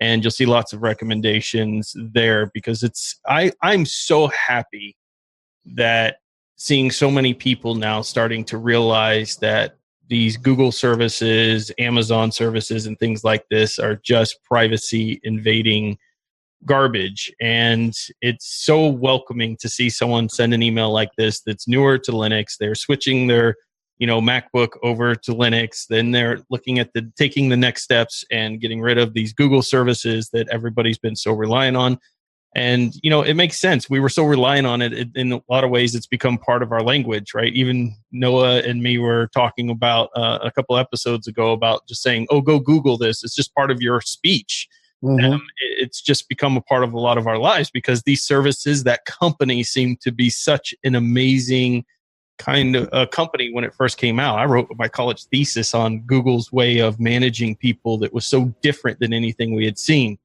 And 0.00 0.22
you'll 0.22 0.30
see 0.30 0.44
lots 0.44 0.74
of 0.74 0.82
recommendations 0.82 1.96
there 2.12 2.50
because 2.52 2.82
it's 2.82 3.18
I, 3.26 3.52
I'm 3.62 3.86
so 3.86 4.26
happy 4.26 4.94
that 5.64 6.18
seeing 6.56 6.90
so 6.90 7.10
many 7.10 7.32
people 7.32 7.74
now 7.74 8.02
starting 8.02 8.44
to 8.46 8.58
realize 8.58 9.36
that 9.36 9.78
these 10.08 10.36
Google 10.36 10.72
services, 10.72 11.70
Amazon 11.78 12.30
services, 12.32 12.86
and 12.86 12.98
things 12.98 13.24
like 13.24 13.44
this 13.50 13.78
are 13.78 13.96
just 13.96 14.42
privacy 14.44 15.20
invading 15.24 15.98
garbage. 16.64 17.32
And 17.40 17.94
it's 18.20 18.64
so 18.64 18.86
welcoming 18.88 19.56
to 19.58 19.68
see 19.68 19.90
someone 19.90 20.28
send 20.28 20.54
an 20.54 20.62
email 20.62 20.92
like 20.92 21.10
this 21.16 21.42
that's 21.42 21.68
newer 21.68 21.98
to 21.98 22.12
Linux. 22.12 22.56
They're 22.58 22.74
switching 22.74 23.26
their 23.26 23.56
you 23.98 24.06
know 24.06 24.20
macbook 24.20 24.76
over 24.82 25.14
to 25.14 25.32
linux 25.32 25.86
then 25.88 26.10
they're 26.10 26.40
looking 26.50 26.78
at 26.78 26.92
the 26.92 27.10
taking 27.16 27.48
the 27.48 27.56
next 27.56 27.82
steps 27.82 28.24
and 28.30 28.60
getting 28.60 28.80
rid 28.80 28.98
of 28.98 29.14
these 29.14 29.32
google 29.32 29.62
services 29.62 30.28
that 30.34 30.48
everybody's 30.50 30.98
been 30.98 31.16
so 31.16 31.32
reliant 31.32 31.76
on 31.76 31.98
and 32.56 32.94
you 33.02 33.10
know 33.10 33.22
it 33.22 33.34
makes 33.34 33.58
sense. 33.60 33.88
We 33.90 34.00
were 34.00 34.08
so 34.08 34.24
reliant 34.24 34.66
on 34.66 34.80
it 34.82 34.92
It- 34.92 35.14
in 35.14 35.32
a 35.32 35.42
lot 35.48 35.62
of 35.62 35.70
ways 35.70 35.94
it's 35.94 36.06
become 36.06 36.38
part 36.38 36.62
of 36.62 36.72
our 36.72 36.82
language 36.82 37.34
right? 37.34 37.52
Even 37.52 37.94
noah 38.10 38.60
and 38.60 38.82
me 38.82 38.98
were 38.98 39.28
talking 39.34 39.68
about 39.70 40.08
uh, 40.16 40.38
a 40.42 40.50
couple 40.50 40.76
episodes 40.78 41.28
ago 41.28 41.52
about 41.52 41.86
just 41.86 42.02
saying 42.02 42.26
oh 42.30 42.40
go 42.40 42.58
google 42.58 42.96
this. 42.98 43.22
It's 43.22 43.34
just 43.36 43.54
part 43.54 43.70
of 43.70 43.80
your 43.80 44.00
speech. 44.00 44.68
Mhm. 45.04 45.34
um, 45.34 45.42
it's 45.78 46.00
just 46.00 46.26
become 46.26 46.56
a 46.56 46.62
part 46.62 46.82
of 46.82 46.94
a 46.94 46.98
lot 46.98 47.18
of 47.18 47.26
our 47.26 47.36
lives 47.38 47.70
because 47.70 48.02
these 48.02 48.22
services 48.22 48.82
that 48.84 49.04
company 49.04 49.62
seem 49.62 49.96
to 50.00 50.10
be 50.10 50.30
such 50.30 50.74
an 50.84 50.94
amazing 50.94 51.84
kind 52.38 52.74
of 52.76 52.88
a 52.92 53.06
company 53.06 53.52
when 53.52 53.62
it 53.64 53.74
first 53.74 53.98
came 53.98 54.18
out. 54.18 54.38
I 54.38 54.46
wrote 54.46 54.68
my 54.78 54.88
college 54.88 55.24
thesis 55.26 55.74
on 55.74 56.00
google's 56.06 56.50
way 56.50 56.78
of 56.78 56.98
managing 56.98 57.56
people 57.56 57.98
that 57.98 58.12
was 58.14 58.24
so 58.24 58.46
different 58.62 58.98
than 59.00 59.12
anything 59.12 59.54
we 59.54 59.66
had 59.66 59.78
seen 59.78 60.18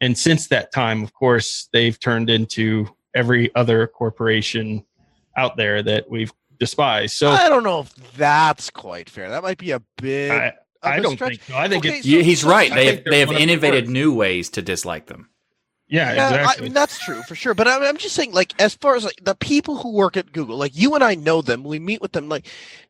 And 0.00 0.16
since 0.16 0.48
that 0.48 0.72
time, 0.72 1.02
of 1.02 1.12
course, 1.12 1.68
they've 1.72 1.98
turned 1.98 2.30
into 2.30 2.88
every 3.14 3.54
other 3.54 3.86
corporation 3.86 4.84
out 5.36 5.56
there 5.56 5.82
that 5.82 6.08
we've 6.10 6.32
despised. 6.60 7.16
So 7.16 7.30
I 7.30 7.48
don't 7.48 7.62
know 7.64 7.80
if 7.80 7.94
that's 8.16 8.70
quite 8.70 9.08
fair. 9.10 9.30
That 9.30 9.42
might 9.42 9.58
be 9.58 9.72
a 9.72 9.82
bit. 9.96 10.30
I, 10.30 10.52
I 10.82 11.00
don't 11.00 11.14
stretch. 11.14 11.30
think 11.38 11.42
so. 11.42 11.56
I 11.56 11.68
think 11.68 11.84
Okay, 11.84 11.98
it's 11.98 12.06
so- 12.08 12.22
he's 12.22 12.40
so 12.42 12.48
right. 12.50 12.70
I 12.70 12.74
They 12.74 12.86
have, 12.86 13.04
they're 13.04 13.18
have 13.20 13.28
one 13.28 13.36
of 13.36 13.38
the 13.38 13.42
innovated 13.52 13.88
new 13.88 14.14
ways 14.14 14.50
to 14.50 14.62
dislike 14.62 15.06
them. 15.06 15.30
Yeah, 15.88 16.12
Yeah, 16.12 16.28
I 16.28 16.34
exactly. 16.36 16.64
mean, 16.64 16.74
that's 16.74 16.98
true 16.98 17.22
for 17.22 17.34
sure. 17.34 17.54
But 17.54 17.68
I'm, 17.68 17.82
I'm 17.82 17.96
just 17.96 18.14
saying, 18.14 18.32
like, 18.32 18.54
as 18.60 18.74
far 18.74 18.96
as 18.96 19.04
like 19.04 19.20
the 19.22 19.34
people 19.34 19.76
who 19.76 19.92
work 19.92 20.16
at 20.16 20.32
Google, 20.32 20.56
like 20.56 20.76
you 20.76 20.94
and 20.94 21.02
I 21.02 21.14
know 21.14 21.42
them, 21.42 21.64
we 21.64 21.78
meet 21.78 22.00
with 22.02 22.12
them, 22.12 22.28
like 22.28 22.46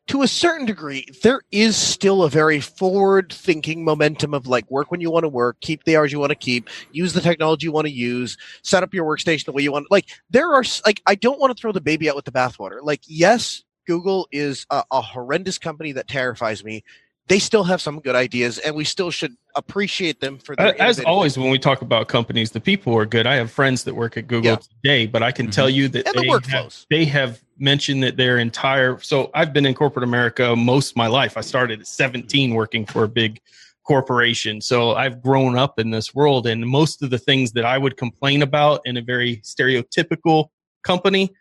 to 0.07 0.21
a 0.21 0.27
certain 0.27 0.65
degree, 0.65 1.05
there 1.23 1.41
is 1.51 1.77
still 1.77 2.23
a 2.23 2.29
very 2.29 2.59
forward-thinking 2.59 3.83
momentum 3.83 4.33
of 4.33 4.47
like 4.47 4.69
work 4.69 4.91
when 4.91 5.01
you 5.01 5.11
want 5.11 5.23
to 5.23 5.29
work, 5.29 5.57
keep 5.61 5.83
the 5.83 5.95
hours 5.95 6.11
you 6.11 6.19
want 6.19 6.31
to 6.31 6.35
keep, 6.35 6.69
use 6.91 7.13
the 7.13 7.21
technology 7.21 7.65
you 7.65 7.71
want 7.71 7.87
to 7.87 7.93
use, 7.93 8.37
set 8.63 8.83
up 8.83 8.93
your 8.93 9.05
workstation 9.05 9.45
the 9.45 9.51
way 9.51 9.63
you 9.63 9.71
want. 9.71 9.89
Like, 9.91 10.09
there 10.29 10.51
are 10.53 10.63
like, 10.85 11.01
I 11.05 11.15
don't 11.15 11.39
want 11.39 11.55
to 11.55 11.59
throw 11.59 11.71
the 11.71 11.81
baby 11.81 12.09
out 12.09 12.15
with 12.15 12.25
the 12.25 12.31
bathwater. 12.31 12.79
Like, 12.81 13.01
yes, 13.05 13.63
Google 13.87 14.27
is 14.31 14.65
a, 14.69 14.83
a 14.91 15.01
horrendous 15.01 15.57
company 15.57 15.91
that 15.93 16.07
terrifies 16.07 16.63
me. 16.63 16.83
They 17.27 17.39
still 17.39 17.63
have 17.63 17.79
some 17.79 17.99
good 17.99 18.15
ideas, 18.15 18.57
and 18.57 18.75
we 18.75 18.83
still 18.83 19.11
should 19.11 19.35
appreciate 19.59 20.19
them 20.19 20.37
for 20.39 20.55
their 20.55 20.69
Uh, 20.69 20.73
As 20.79 20.99
always, 21.01 21.37
when 21.37 21.49
we 21.51 21.59
talk 21.59 21.81
about 21.81 22.07
companies, 22.07 22.49
the 22.51 22.59
people 22.59 22.97
are 22.97 23.05
good. 23.05 23.27
I 23.27 23.35
have 23.35 23.51
friends 23.51 23.83
that 23.83 23.93
work 23.93 24.17
at 24.17 24.27
Google 24.27 24.51
Yeah. 24.51 24.57
today, 24.81 25.05
but 25.05 25.21
I 25.21 25.31
can 25.31 25.49
tell 25.51 25.69
you 25.69 25.87
that 25.89 26.07
and 26.07 26.15
the 26.15 26.21
they 26.21 26.27
workflows. 26.27 26.79
have, 26.79 26.85
they 26.89 27.05
have 27.05 27.39
mentioned 27.59 28.01
that 28.03 28.17
their 28.17 28.39
entire. 28.39 28.99
So 29.01 29.29
I've 29.33 29.53
been 29.53 29.65
in 29.65 29.73
corporate 29.75 30.03
America 30.03 30.55
most 30.55 30.91
of 30.91 30.95
my 30.97 31.07
life. 31.07 31.37
I 31.37 31.41
started 31.41 31.81
at 31.81 31.87
17 31.87 32.53
working 32.55 32.85
for 32.85 33.03
a 33.03 33.07
big 33.07 33.39
corporation. 33.85 34.61
So 34.61 34.93
I've 34.93 35.21
grown 35.21 35.57
up 35.57 35.79
in 35.79 35.89
this 35.91 36.13
world, 36.15 36.47
and 36.47 36.65
most 36.65 37.01
of 37.01 37.09
the 37.09 37.17
things 37.17 37.51
that 37.53 37.65
I 37.65 37.77
would 37.77 37.97
complain 37.97 38.41
about 38.43 38.81
in 38.85 38.97
a 38.97 39.01
very 39.01 39.37
stereotypical 39.37 40.49
company 40.83 41.23
n- 41.23 41.27
did- 41.29 41.35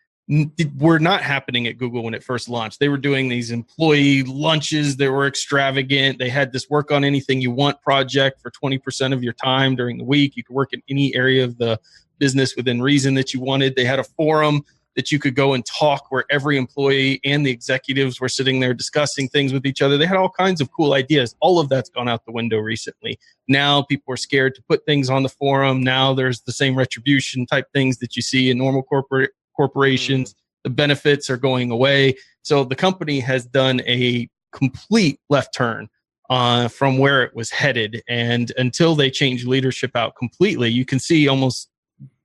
were 0.77 0.99
not 0.99 1.23
happening 1.23 1.67
at 1.67 1.79
Google 1.79 2.03
when 2.03 2.13
it 2.13 2.23
first 2.23 2.49
launched. 2.49 2.81
They 2.81 2.89
were 2.89 2.99
doing 2.99 3.29
these 3.29 3.51
employee 3.51 4.23
lunches 4.25 4.97
that 4.99 5.11
were 5.11 5.27
extravagant. 5.27 6.19
They 6.19 6.29
had 6.29 6.53
this 6.53 6.69
work 6.69 6.91
on 6.91 7.03
anything 7.03 7.41
you 7.41 7.51
want 7.51 7.81
project 7.81 8.41
for 8.43 8.51
20% 8.51 9.15
of 9.15 9.23
your 9.23 9.33
time 9.33 9.75
during 9.75 9.97
the 9.97 10.05
week. 10.05 10.37
You 10.37 10.45
could 10.45 10.55
work 10.55 10.73
in 10.73 10.83
any 10.89 11.15
area 11.15 11.45
of 11.45 11.57
the 11.57 11.81
business 12.19 12.55
within 12.57 12.83
reason 12.83 13.15
that 13.15 13.33
you 13.33 13.41
wanted. 13.41 13.75
They 13.75 13.87
had 13.87 13.99
a 13.99 14.05
forum 14.05 14.65
that 14.97 15.13
you 15.13 15.19
could 15.19 15.37
go 15.37 15.55
and 15.55 15.65
talk 15.65 16.11
where 16.11 16.25
every 16.29 16.59
employee 16.59 17.21
and 17.25 17.47
the 17.47 17.51
executives 17.53 18.21
were 18.21 18.29
sitting 18.29 18.59
there 18.59 18.75
discussing 18.75 19.29
things 19.29 19.53
with 19.53 19.65
each 19.65 19.81
other. 19.81 19.97
They 19.97 20.07
had 20.07 20.17
all 20.17 20.29
kinds 20.29 20.61
of 20.61 20.73
cool 20.73 20.93
ideas. 20.93 21.37
All 21.41 21.61
of 21.61 21.69
that's 21.69 21.89
gone 21.89 22.09
out 22.09 22.25
the 22.27 22.33
window 22.33 22.59
recently. 22.59 23.19
Now 23.47 23.83
people 23.83 24.13
are 24.13 24.17
scared 24.17 24.57
to 24.57 24.63
put 24.69 24.85
things 24.85 25.09
on 25.09 25.23
the 25.23 25.29
forum. 25.29 25.85
Now 25.85 26.15
there's 26.15 26.41
the 26.41 26.53
same 26.53 26.77
retribution 26.77 27.47
type 27.47 27.67
things 27.73 27.99
that 27.99 28.17
you 28.17 28.23
see 28.23 28.51
in 28.51 28.59
normal 28.59 28.83
corporate 28.83 29.31
corporations. 29.59 30.35
The 30.65 30.71
benefits 30.71 31.29
are 31.29 31.37
going 31.37 31.71
away. 31.71 32.15
So 32.43 32.65
the 32.65 32.77
company 32.77 33.21
has 33.21 33.45
done 33.45 33.83
a 33.87 34.29
complete 34.53 35.21
left 35.29 35.53
turn 35.55 35.89
uh, 36.31 36.69
from 36.69 36.99
where 36.99 37.23
it 37.23 37.35
was 37.35 37.51
headed. 37.51 38.03
And 38.09 38.53
until 38.57 38.95
they 38.95 39.11
change 39.11 39.47
leadership 39.47 39.97
out 39.97 40.15
completely, 40.17 40.71
you 40.71 40.85
can 40.85 40.99
see 40.99 41.29
almost 41.29 41.69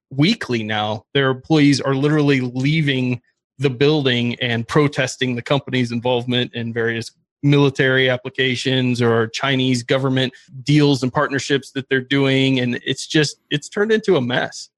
weekly 0.09 0.63
now 0.63 1.05
their 1.13 1.31
employees 1.31 1.81
are 1.81 1.95
literally 1.95 2.41
leaving 2.41 3.21
the 3.57 3.69
building 3.69 4.35
and 4.35 4.67
protesting 4.67 5.35
the 5.35 5.41
company's 5.41 5.91
involvement 5.91 6.53
in 6.53 6.73
various 6.73 7.11
military 7.43 8.09
applications 8.09 9.01
or 9.01 9.27
Chinese 9.27 9.83
government 9.83 10.33
deals 10.63 11.03
and 11.03 11.13
partnerships 11.13 11.71
that 11.71 11.89
they're 11.89 12.01
doing. 12.01 12.59
And 12.59 12.79
it's 12.85 13.05
just, 13.05 13.37
it's 13.49 13.69
turned 13.69 13.91
into 13.91 14.15
a 14.15 14.21
mess. 14.21 14.69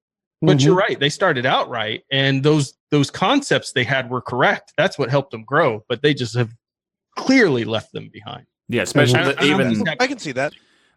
But 0.42 0.58
Mhm. 0.58 0.66
you're 0.66 0.76
right. 0.76 1.00
They 1.00 1.10
started 1.10 1.46
out 1.46 1.70
right, 1.70 2.04
and 2.12 2.44
those 2.44 2.74
those 2.92 3.10
concepts 3.10 3.72
they 3.74 3.84
had 3.84 4.10
were 4.10 4.22
correct. 4.22 4.74
That's 4.78 4.98
what 4.98 5.10
helped 5.10 5.32
them 5.32 5.44
grow. 5.44 5.84
But 5.90 6.02
they 6.02 6.14
just 6.14 6.36
have 6.36 6.52
clearly 7.18 7.64
left 7.66 7.92
them 7.94 8.10
behind. 8.12 8.46
Yeah, 8.70 8.84
especially 8.84 9.20
Mhm. 9.20 9.36
the, 9.36 9.42
I- 9.42 9.44
I 9.44 9.48
even. 9.48 9.88
I 10.00 10.08
can 10.08 10.20
see 10.20 10.32
that. 10.34 10.54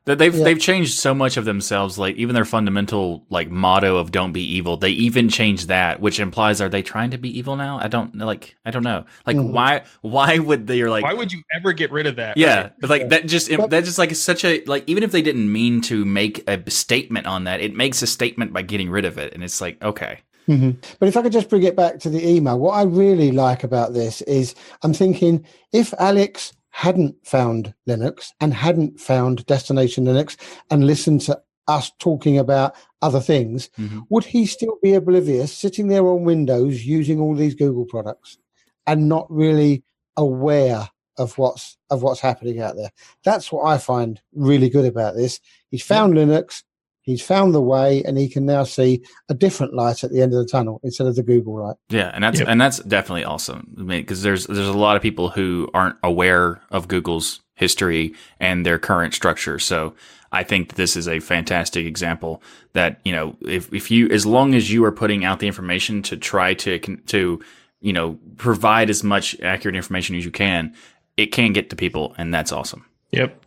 That 0.09 0.19
they've 0.19 0.35
Yeah. 0.35 0.45
they've 0.45 0.59
changed 0.61 0.99
so 0.99 1.15
much 1.15 1.37
of 1.37 1.45
themselves. 1.45 1.99
Like 1.99 2.17
even 2.17 2.35
their 2.35 2.47
fundamental 2.47 3.25
like 3.29 3.51
motto 3.51 3.97
of 3.99 4.11
"Don't 4.11 4.33
be 4.33 4.43
evil." 4.43 4.79
They 4.79 4.91
even 4.91 5.29
changed 5.29 5.69
that, 5.69 6.01
which 6.01 6.19
implies 6.19 6.61
are 6.63 6.71
they 6.71 6.81
trying 6.83 7.11
to 7.11 7.19
be 7.19 7.39
evil 7.39 7.57
now? 7.57 7.79
I 7.81 7.89
don't 7.89 8.17
like. 8.17 8.57
I 8.65 8.71
don't 8.71 8.83
know. 8.85 9.05
Like 9.27 9.37
Mhm. 9.37 9.53
why? 9.53 9.83
Why 10.01 10.39
would 10.39 10.67
they? 10.67 10.81
Are 10.81 10.89
like 10.91 11.05
Why 11.05 11.13
would 11.13 11.31
you 11.31 11.43
ever 11.55 11.73
get 11.75 11.93
rid 11.93 12.07
of 12.07 12.17
that? 12.17 12.39
Yeah, 12.39 12.63
right? 12.63 12.73
but 12.81 12.89
like 12.91 13.09
that 13.11 13.27
just 13.27 13.55
But- 13.55 13.69
that 13.71 13.85
just 13.85 13.99
like 13.99 14.11
is 14.11 14.23
such 14.23 14.45
a 14.47 14.63
like 14.65 14.85
even 14.87 15.03
if 15.03 15.13
they 15.13 15.23
didn't 15.23 15.53
mean 15.53 15.83
to 15.83 16.05
make 16.07 16.43
a 16.49 16.59
statement 16.71 17.27
on 17.27 17.45
that, 17.45 17.61
it 17.61 17.77
makes 17.77 18.01
a 18.03 18.07
statement 18.07 18.53
by 18.55 18.63
getting 18.63 18.89
rid 18.89 19.05
of 19.05 19.19
it, 19.19 19.35
and 19.35 19.45
it's 19.45 19.61
like 19.61 19.77
okay, 19.85 20.21
hmm 20.47 20.71
But 20.99 21.11
if 21.11 21.17
I 21.19 21.23
could 21.23 21.33
just 21.33 21.51
bring 21.51 21.65
it 21.65 21.77
back 21.77 21.99
to 22.01 22.09
the 22.09 22.27
email, 22.27 22.59
what 22.59 22.73
I 22.73 22.83
really 22.85 23.31
like 23.31 23.63
about 23.63 23.93
this 23.93 24.23
is 24.23 24.55
I'm 24.83 24.95
thinking 24.95 25.45
if 25.75 25.93
Alex 25.99 26.53
hadn't 26.79 27.17
found 27.27 27.75
Linux 27.89 28.29
and 28.41 28.55
hadn't 28.55 29.01
found 29.01 29.45
Destination 29.47 30.05
Linux 30.05 30.37
and 30.71 30.87
listened 30.87 31.21
to 31.23 31.37
us 31.67 31.91
talking 31.99 32.39
about 32.39 32.73
other 33.03 33.19
things, 33.21 33.69
Mhm. 33.77 34.05
would 34.11 34.23
he 34.25 34.47
still 34.47 34.77
be 34.81 34.95
oblivious 34.95 35.53
sitting 35.53 35.89
there 35.89 36.07
on 36.07 36.23
Windows 36.23 36.85
using 36.87 37.21
all 37.21 37.35
these 37.35 37.57
Google 37.57 37.85
products 37.85 38.39
and 38.87 39.09
not 39.09 39.27
really 39.29 39.83
aware 40.17 40.89
of 41.19 41.37
what's 41.37 41.77
of 41.91 42.05
what's 42.05 42.21
happening 42.21 42.61
out 42.61 42.77
there? 42.77 42.93
That's 43.25 43.51
what 43.51 43.65
I 43.65 43.79
find 43.79 44.21
really 44.33 44.69
good 44.71 44.85
about 44.87 45.17
this. 45.17 45.41
He's 45.73 45.83
found 45.83 46.15
Linux, 46.15 46.63
he's 47.09 47.23
found 47.23 47.55
the 47.55 47.61
way, 47.61 48.03
and 48.05 48.17
he 48.19 48.29
can 48.29 48.47
now 48.47 48.65
see 48.65 49.03
a 49.29 49.35
different 49.35 49.75
light 49.75 50.05
at 50.05 50.11
the 50.13 50.21
end 50.23 50.33
of 50.33 50.39
the 50.39 50.47
tunnel 50.47 50.81
instead 50.85 51.07
of 51.07 51.17
the 51.17 51.23
Google 51.23 51.63
light. 51.65 51.77
yeah, 51.89 52.11
and 52.15 52.23
that's 52.23 52.39
Yep. 52.41 52.49
and 52.49 52.61
that's 52.61 52.79
definitely 52.81 53.25
awesome. 53.25 53.75
I 53.79 53.83
mean, 53.83 54.01
because 54.01 54.23
there's 54.23 54.47
there's 54.47 54.69
a 54.69 54.73
lot 54.73 54.97
of 54.97 55.03
people 55.03 55.31
who 55.31 55.69
aren't 55.75 55.97
aware 56.03 56.61
of 56.71 56.87
Google's 56.89 57.41
history 57.55 58.15
and 58.39 58.65
their 58.65 58.79
current 58.79 59.15
structure. 59.15 59.59
So 59.59 59.95
I 60.31 60.45
think 60.45 60.75
this 60.75 60.95
is 60.97 61.09
a 61.09 61.19
fantastic 61.21 61.87
example 61.87 62.43
that 62.75 63.01
you 63.05 63.13
know 63.13 63.37
if 63.41 63.73
if 63.73 63.91
you 63.91 64.09
as 64.11 64.25
long 64.27 64.55
as 64.55 64.71
you 64.71 64.85
are 64.85 64.93
putting 64.93 65.25
out 65.25 65.41
the 65.41 65.47
information 65.47 66.03
to 66.03 66.17
try 66.17 66.55
to 66.55 66.79
to 66.79 67.41
you 67.81 67.93
know 67.93 68.19
provide 68.37 68.91
as 68.91 69.03
much 69.03 69.41
accurate 69.41 69.75
information 69.77 70.15
as 70.17 70.25
you 70.25 70.31
can, 70.31 70.75
it 71.17 71.33
can 71.33 71.53
get 71.53 71.71
to 71.71 71.77
people, 71.77 72.15
and 72.19 72.33
that's 72.33 72.53
awesome. 72.53 72.85
Yep. 73.13 73.45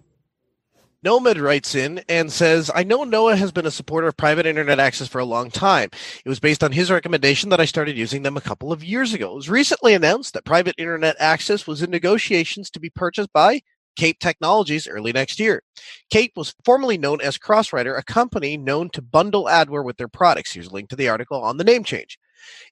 Nomad 1.04 1.40
writes 1.40 1.74
in 1.74 2.04
and 2.08 2.32
says, 2.32 2.70
I 2.76 2.84
know 2.84 3.04
Noah 3.04 3.36
has 3.36 3.52
been 3.52 3.66
a 3.66 3.72
supporter 3.72 4.08
of 4.08 4.18
private 4.18 4.46
internet 4.46 4.80
access 4.80 5.08
for 5.08 5.18
a 5.18 5.26
long 5.26 5.50
time. 5.50 5.90
It 6.24 6.30
was 6.30 6.40
based 6.40 6.64
on 6.64 6.72
his 6.72 6.92
recommendation 6.92 7.50
that 7.50 7.60
I 7.60 7.66
started 7.66 7.98
using 7.98 8.22
them 8.22 8.38
a 8.38 8.42
couple 8.42 8.72
of 8.72 8.84
years 8.84 9.12
ago. 9.12 9.32
It 9.32 9.36
was 9.36 9.50
recently 9.50 9.96
announced 9.96 10.36
that 10.36 10.46
private 10.46 10.76
internet 10.78 11.16
access 11.18 11.66
was 11.66 11.82
in 11.82 11.90
negotiations 11.90 12.70
to 12.70 12.80
be 12.80 12.92
purchased 12.92 13.34
by 13.34 13.62
Cape 13.96 14.20
Technologies 14.20 14.88
early 14.88 15.12
next 15.12 15.40
year. 15.40 15.64
Cape 16.12 16.34
was 16.36 16.54
formerly 16.64 17.00
known 17.00 17.20
as 17.20 17.36
Crossrider, 17.36 17.98
a 17.98 18.04
company 18.04 18.56
known 18.56 18.92
to 18.92 19.02
bundle 19.02 19.46
adware 19.46 19.84
with 19.84 19.98
their 19.98 20.08
products. 20.08 20.54
Here's 20.54 20.68
a 20.68 20.74
link 20.74 20.90
to 20.90 20.96
the 20.96 21.10
article 21.10 21.42
on 21.42 21.58
the 21.58 21.64
name 21.64 21.84
change. 21.84 22.20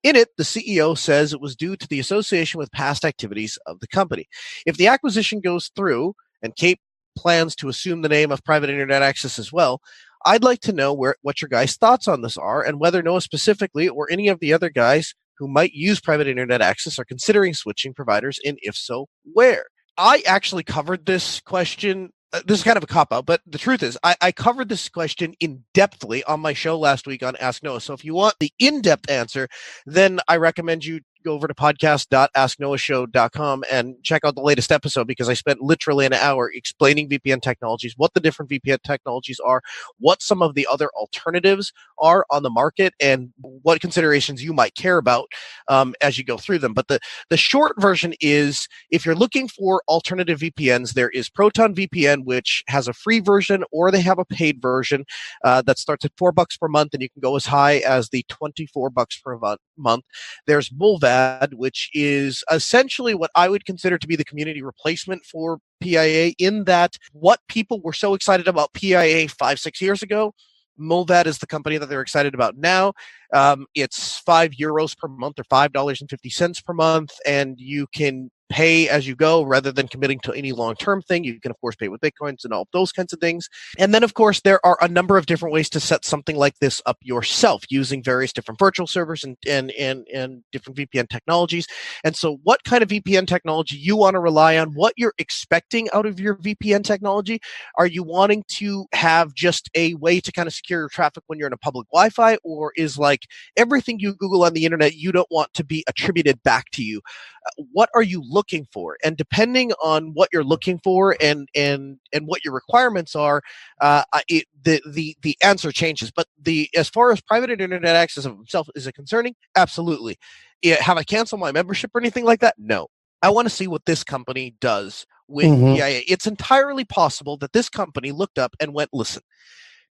In 0.04 0.16
it, 0.16 0.30
the 0.38 0.44
CEO 0.44 0.96
says 0.96 1.34
it 1.34 1.42
was 1.42 1.56
due 1.56 1.76
to 1.76 1.88
the 1.88 2.00
association 2.00 2.60
with 2.60 2.72
past 2.72 3.04
activities 3.04 3.58
of 3.66 3.80
the 3.80 3.88
company. 3.88 4.28
If 4.68 4.78
the 4.78 4.88
acquisition 4.88 5.40
goes 5.40 5.72
through 5.76 6.14
and 6.44 6.56
Cape 6.56 6.80
plans 7.20 7.56
to 7.58 7.70
assume 7.70 8.02
the 8.02 8.10
name 8.10 8.32
of 8.32 8.44
private 8.44 8.70
internet 8.70 9.02
access 9.02 9.38
as 9.38 9.52
well, 9.52 9.82
I'd 10.26 10.44
like 10.44 10.62
to 10.62 10.74
know 10.74 10.94
where 10.94 11.16
what 11.22 11.42
your 11.42 11.50
guys' 11.50 11.76
thoughts 11.76 12.08
on 12.08 12.22
this 12.22 12.38
are 12.38 12.64
and 12.64 12.80
whether 12.80 13.04
Noah 13.04 13.22
specifically 13.22 13.88
or 13.90 14.10
any 14.10 14.28
of 14.30 14.40
the 14.40 14.54
other 14.54 14.70
guys 14.70 15.14
who 15.38 15.48
might 15.48 15.74
use 15.74 16.00
private 16.00 16.28
internet 16.28 16.62
access 16.62 17.00
are 17.00 17.06
considering 17.06 17.54
switching 17.54 17.94
providers, 17.94 18.40
and 18.46 18.58
if 18.62 18.76
so, 18.76 19.08
where? 19.34 19.66
I 19.98 20.24
actually 20.26 20.64
covered 20.64 21.06
this 21.06 21.40
question. 21.42 22.12
Uh, 22.32 22.42
this 22.46 22.60
is 22.60 22.64
kind 22.64 22.78
of 22.78 22.84
a 22.84 22.88
cop 22.88 23.12
out, 23.12 23.26
but 23.26 23.42
the 23.48 23.58
truth 23.58 23.82
is, 23.82 23.98
I, 24.04 24.16
I 24.22 24.32
covered 24.32 24.70
this 24.70 24.88
question 24.88 25.34
in 25.40 25.64
depthly 25.74 26.22
on 26.28 26.42
my 26.42 26.54
show 26.54 26.78
last 26.78 27.08
week 27.08 27.24
on 27.24 27.36
Ask 27.38 27.64
Noah. 27.64 27.82
So 27.82 27.94
if 27.94 28.06
you 28.06 28.14
want 28.14 28.36
the 28.40 28.52
in 28.60 28.82
depth 28.82 29.10
answer, 29.10 29.48
then 29.86 30.20
I 30.28 30.38
recommend 30.38 30.86
you 30.86 31.00
go 31.24 31.34
over 31.34 31.48
to 31.48 31.54
podcast.asknoahshow.com 31.54 33.64
and 33.72 33.96
check 34.04 34.26
out 34.26 34.36
the 34.36 34.42
latest 34.42 34.72
episode 34.72 35.08
because 35.08 35.30
I 35.30 35.34
spent 35.34 35.62
literally 35.62 36.06
an 36.06 36.14
hour 36.14 36.52
explaining 36.54 37.10
VPN 37.10 37.42
technologies, 37.42 37.94
what 37.98 38.14
the 38.14 38.20
different 38.20 38.52
VPN 38.52 38.82
technologies 38.84 39.40
are, 39.40 39.62
what 40.00 40.22
some 40.22 40.42
of 40.42 40.56
the 40.56 40.68
other 40.72 40.90
alternatives 40.96 41.74
are 41.98 42.26
on 42.30 42.44
the 42.44 42.50
market, 42.50 42.94
and 43.00 43.32
what 43.40 43.82
considerations 43.82 44.44
you 44.44 44.54
might 44.54 44.76
care 44.76 44.98
about 44.98 45.28
um, 45.68 45.96
as 46.02 46.18
you 46.18 46.24
go 46.24 46.38
through 46.38 46.60
them. 46.60 46.74
But 46.74 46.88
the, 46.88 47.00
the 47.30 47.38
short 47.38 47.74
version 47.80 48.14
is 48.22 48.68
if 48.90 49.06
you're 49.06 49.16
looking 49.16 49.48
for 49.48 49.82
alternative 49.88 50.40
VPNs, 50.40 50.94
there 50.94 51.10
is 51.10 51.30
Proton 51.30 51.76
VPN, 51.76 52.26
which 52.26 52.64
has 52.68 52.88
a 52.88 52.94
free 52.94 53.20
version 53.20 53.64
or 53.72 53.92
they 53.92 54.02
have 54.02 54.20
a 54.20 54.26
paid 54.26 54.62
version 54.62 55.06
uh, 55.44 55.62
that 55.64 55.78
starts 55.78 56.06
at 56.06 56.12
four 56.18 56.32
bucks 56.32 56.58
per 56.58 56.68
month, 56.68 56.94
and 56.94 57.02
you 57.02 57.10
can 57.10 57.22
go 57.22 57.36
as 57.36 57.46
high 57.46 57.78
as 57.80 58.10
the 58.10 58.26
24 58.30 58.90
bucks 58.90 59.20
per 59.20 59.38
mon- 59.38 59.58
month. 59.80 60.06
There's 60.46 60.70
MULLVAD, 60.70 61.54
which 61.54 61.90
is 61.94 62.44
essentially 62.52 63.16
what 63.16 63.32
I 63.36 63.50
would 63.50 63.66
consider 63.66 63.98
to 63.98 64.08
be 64.08 64.16
the 64.16 64.26
community 64.26 64.62
replacement 64.62 65.26
for 65.26 65.60
PIA, 65.82 66.34
in 66.38 66.66
that 66.66 66.98
what 67.14 67.40
people 67.48 67.82
were 67.82 67.94
so 67.94 68.14
excited 68.14 68.48
about 68.48 68.74
PIA 68.74 69.30
five, 69.30 69.60
six 69.60 69.82
years 69.82 70.04
ago 70.04 70.34
Mullvad 70.80 71.26
is 71.26 71.40
the 71.40 71.48
company 71.48 71.78
that 71.78 71.88
they're 71.90 72.02
excited 72.02 72.34
about 72.34 72.58
now. 72.58 72.94
Um, 73.34 73.66
it's 73.76 74.20
five 74.20 74.52
euros 74.52 74.98
per 74.98 75.08
month 75.08 75.40
or 75.40 75.44
five 75.44 75.74
dollars 75.74 76.02
and 76.02 76.10
fifty 76.10 76.30
cents 76.30 76.62
per 76.62 76.74
month, 76.74 77.12
and 77.26 77.60
you 77.60 77.88
can 77.94 78.32
pay 78.50 78.90
as 78.90 79.08
you 79.08 79.16
go 79.16 79.44
rather 79.44 79.72
than 79.72 79.88
committing 79.88 80.20
to 80.22 80.34
any 80.34 80.52
long 80.52 80.76
term 80.76 81.02
thing. 81.02 81.24
You 81.24 81.40
can, 81.40 81.52
of 81.52 81.60
course, 81.62 81.76
pay 81.76 81.88
with 81.88 82.02
Bitcoins 82.02 82.44
and 82.44 82.54
all 82.54 82.68
those 82.74 82.92
kinds 82.92 83.14
of 83.14 83.20
things. 83.20 83.50
And 83.78 83.94
then, 83.94 84.04
of 84.04 84.14
course, 84.14 84.42
there 84.42 84.64
are 84.66 84.78
a 84.82 84.88
number 84.88 85.18
of 85.18 85.26
different 85.26 85.54
ways 85.54 85.70
to 85.70 85.80
set 85.80 86.06
something 86.06 86.36
like 86.36 86.58
this 86.60 86.82
up 86.86 86.98
yourself 87.02 87.64
using 87.70 88.04
various 88.04 88.34
different 88.34 88.60
virtual 88.60 88.88
servers 88.88 89.24
and, 89.24 89.38
and, 89.48 89.72
and, 89.72 90.08
and 90.14 90.44
different 90.52 90.78
VPN 90.78 91.10
technologies. 91.10 91.68
And 92.04 92.16
so, 92.16 92.40
what 92.44 92.64
kind 92.64 92.84
of 92.84 92.90
VPN 92.90 93.28
technology 93.28 93.78
you 93.78 93.96
want 93.96 94.16
to 94.16 94.20
rely 94.20 94.58
on, 94.58 94.74
what 94.74 94.94
you're 94.98 95.14
expecting 95.18 95.90
out 95.94 96.06
of 96.06 96.20
your 96.20 96.36
VPN 96.36 96.84
technology. 96.84 97.40
Are 97.78 97.88
you 97.88 98.04
wanting 98.04 98.44
to 98.50 98.86
have 98.94 99.34
just 99.34 99.70
a 99.76 99.94
way 99.96 100.20
to 100.20 100.32
kind 100.32 100.48
of 100.48 100.54
secure 100.54 100.82
your 100.82 100.90
traffic 100.90 101.24
when 101.28 101.38
you're 101.38 101.48
in 101.48 101.54
a 101.54 101.58
public 101.58 101.88
Wi 101.90 102.10
Fi, 102.10 102.38
or 102.44 102.74
is 102.76 102.98
like 102.98 103.28
everything 103.58 104.00
you 104.00 104.16
Google 104.16 104.44
on 104.44 104.54
the 104.54 104.66
internet 104.66 104.96
you 104.96 105.12
don't 105.12 105.30
want 105.32 105.54
to 105.54 105.64
be 105.64 105.84
attributed 105.88 106.42
back 106.44 106.72
to 106.72 106.84
you? 106.84 107.02
Uh, 107.46 107.64
what 107.72 107.90
are 107.96 108.02
you 108.02 108.24
looking 108.28 108.39
for? 108.72 108.98
And 109.04 109.18
depending 109.18 109.72
on 109.84 110.12
what 110.14 110.30
you're 110.32 110.44
looking 110.44 110.80
for 110.84 111.16
and 111.22 111.48
and 111.56 112.00
and 112.14 112.28
what 112.28 112.44
your 112.44 112.54
requirements 112.54 113.16
are, 113.16 113.42
uh, 113.82 114.04
it, 114.28 114.46
the 114.64 114.82
the 114.88 115.16
the 115.22 115.38
answer 115.44 115.72
changes. 115.72 116.12
But 116.12 116.28
the 116.42 116.70
as 116.76 116.90
far 116.90 117.12
as 117.12 117.22
private 117.22 117.50
internet 117.50 117.96
access 117.96 118.26
of 118.26 118.40
itself 118.42 118.68
is 118.76 118.88
it 118.88 118.94
concerning? 118.94 119.36
Absolutely. 119.56 120.18
Yeah, 120.62 120.82
have 120.82 120.98
I 120.98 121.04
canceled 121.04 121.42
my 121.42 121.52
membership 121.52 121.92
or 121.94 122.02
anything 122.02 122.26
like 122.26 122.42
that? 122.42 122.56
No. 122.58 122.88
I 123.22 123.30
want 123.30 123.48
to 123.48 123.54
see 123.54 123.68
what 123.68 123.86
this 123.86 124.04
company 124.04 124.56
does 124.62 125.06
with 125.28 125.48
mm-hmm. 125.48 125.76
PIA. 125.76 126.02
It's 126.08 126.26
entirely 126.26 126.86
possible 126.86 127.38
that 127.38 127.52
this 127.52 127.68
company 127.70 128.12
looked 128.12 128.40
up 128.40 128.56
and 128.62 128.74
went, 128.74 128.92
listen, 128.94 129.24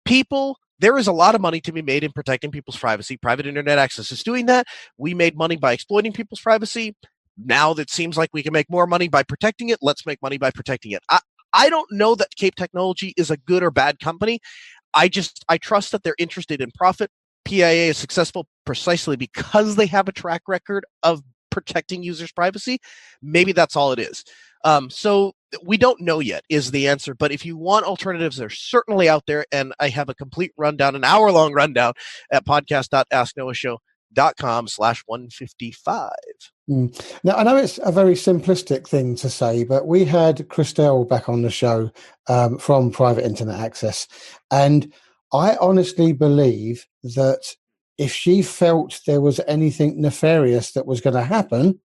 people 0.05 0.59
there 0.79 0.97
is 0.97 1.07
a 1.07 1.13
lot 1.13 1.35
of 1.35 1.41
money 1.41 1.61
to 1.61 1.73
be 1.73 1.83
made 1.83 2.05
in 2.05 2.13
protecting 2.13 2.51
people's 2.51 2.77
privacy. 2.77 3.17
Private 3.17 3.47
internet 3.47 3.79
access 3.79 4.13
is 4.13 4.23
doing 4.23 4.47
that. 4.47 4.67
We 4.97 5.15
made 5.15 5.37
money 5.37 5.57
by 5.57 5.73
exploiting 5.73 6.13
people's 6.13 6.41
privacy 6.41 6.95
now 7.45 7.73
that 7.75 7.91
seems 7.91 8.17
like 8.17 8.31
we 8.33 8.43
can 8.43 8.53
make 8.53 8.69
more 8.71 8.87
money 8.87 9.09
by 9.09 9.23
protecting 9.23 9.69
it 9.69 9.79
let's 9.83 10.07
make 10.07 10.21
money 10.23 10.39
by 10.39 10.51
protecting 10.51 10.93
it. 10.93 11.03
I 11.11 11.21
i 11.53 11.71
don't 11.71 11.91
know 11.91 12.15
that 12.15 12.35
cape 12.37 12.55
technology 12.57 13.15
is 13.17 13.31
a 13.31 13.37
good 13.37 13.63
or 13.63 13.71
bad 13.71 14.01
company. 14.01 14.41
I 14.95 15.09
just 15.09 15.45
i 15.49 15.59
trust 15.59 15.93
that 15.93 16.03
they're 16.03 16.15
interested 16.19 16.61
in 16.61 16.71
profit. 16.73 17.11
Pia 17.45 17.71
is 17.71 17.97
successful 17.97 18.47
precisely 18.67 19.17
because 19.17 19.77
they 19.77 19.87
have 19.87 20.09
a 20.09 20.13
track 20.13 20.43
record 20.49 20.85
of 21.03 21.23
protecting 21.51 22.03
users 22.03 22.31
privacy. 22.33 22.79
Maybe 23.23 23.53
that's 23.53 23.77
all 23.77 23.93
it 23.93 23.99
is. 23.99 24.25
Um, 24.65 24.91
so 24.91 25.33
we 25.65 25.77
don't 25.79 26.01
know 26.01 26.21
yet 26.21 26.45
is 26.51 26.71
the 26.71 26.89
answer 26.89 27.15
but 27.15 27.33
if 27.33 27.47
you 27.47 27.57
want 27.57 27.87
alternatives 27.87 28.37
they're 28.37 28.51
certainly 28.51 29.09
out 29.09 29.25
there 29.27 29.47
and 29.51 29.73
i 29.81 29.89
have 29.89 30.11
a 30.11 30.15
complete 30.15 30.53
rundown 30.59 30.95
an 30.95 31.05
hour 31.05 31.33
long 31.33 31.55
rundown 31.55 31.95
at 32.31 32.45
podcast.asknoahshow 32.45 33.79
dot 34.13 34.37
com 34.37 34.69
slash 34.69 35.03
155 35.07 36.11
mm. 36.69 37.19
now 37.25 37.35
i 37.37 37.43
know 37.43 37.57
it's 37.57 37.79
a 37.83 37.93
very 37.93 38.15
simplistic 38.15 38.87
thing 38.87 39.15
to 39.15 39.29
say 39.29 39.65
but 39.65 39.87
we 39.87 40.05
had 40.05 40.49
christel 40.49 41.05
back 41.05 41.29
on 41.29 41.43
the 41.43 41.51
show 41.51 41.91
um, 42.29 42.59
from 42.59 42.91
private 42.91 43.25
internet 43.25 43.61
access 43.61 44.07
and 44.51 44.93
i 45.33 45.57
honestly 45.61 46.13
believe 46.13 46.87
that 47.03 47.43
if 47.97 48.13
she 48.13 48.43
felt 48.43 49.01
there 49.07 49.21
was 49.21 49.41
anything 49.49 50.01
nefarious 50.01 50.73
that 50.73 50.87
was 50.87 51.01
going 51.01 51.15
to 51.15 51.23
happen 51.23 51.79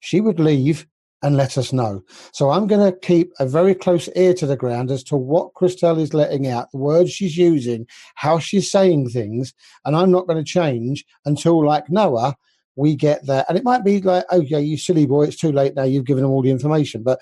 she 0.00 0.20
would 0.20 0.38
leave 0.38 0.86
and 1.22 1.36
let 1.36 1.56
us 1.56 1.72
know. 1.72 2.02
So 2.32 2.50
I'm 2.50 2.66
going 2.66 2.92
to 2.92 2.98
keep 2.98 3.32
a 3.38 3.46
very 3.46 3.74
close 3.74 4.08
ear 4.14 4.34
to 4.34 4.46
the 4.46 4.56
ground 4.56 4.90
as 4.90 5.02
to 5.04 5.16
what 5.16 5.54
Christel 5.54 5.98
is 5.98 6.14
letting 6.14 6.46
out, 6.46 6.70
the 6.70 6.78
words 6.78 7.10
she's 7.10 7.36
using, 7.36 7.86
how 8.14 8.38
she's 8.38 8.70
saying 8.70 9.10
things, 9.10 9.54
and 9.84 9.96
I'm 9.96 10.10
not 10.10 10.26
going 10.26 10.42
to 10.42 10.48
change 10.48 11.04
until, 11.24 11.64
like 11.64 11.90
Noah, 11.90 12.36
we 12.76 12.94
get 12.94 13.26
that. 13.26 13.46
And 13.48 13.58
it 13.58 13.64
might 13.64 13.84
be 13.84 14.00
like, 14.00 14.24
oh 14.30 14.40
yeah, 14.40 14.58
you 14.58 14.76
silly 14.76 15.06
boy, 15.06 15.24
it's 15.24 15.36
too 15.36 15.52
late 15.52 15.74
now. 15.74 15.84
You've 15.84 16.04
given 16.04 16.22
them 16.22 16.30
all 16.30 16.42
the 16.42 16.50
information, 16.50 17.02
but 17.02 17.20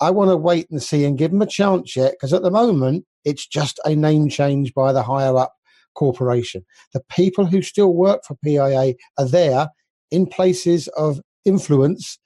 I 0.00 0.10
want 0.10 0.30
to 0.30 0.36
wait 0.36 0.70
and 0.70 0.82
see 0.82 1.04
and 1.04 1.18
give 1.18 1.30
them 1.30 1.42
a 1.42 1.46
chance 1.46 1.94
yet 1.94 2.12
because 2.12 2.32
at 2.32 2.42
the 2.42 2.50
moment 2.50 3.04
it's 3.24 3.46
just 3.46 3.78
a 3.84 3.94
name 3.94 4.28
change 4.28 4.74
by 4.74 4.92
the 4.92 5.02
higher 5.02 5.36
up 5.36 5.54
corporation. 5.94 6.64
The 6.92 7.02
people 7.10 7.46
who 7.46 7.62
still 7.62 7.94
work 7.94 8.22
for 8.26 8.36
PIA 8.44 8.94
are 9.18 9.28
there 9.28 9.68
in 10.10 10.26
places 10.26 10.88
of 10.88 11.20
influence 11.44 12.18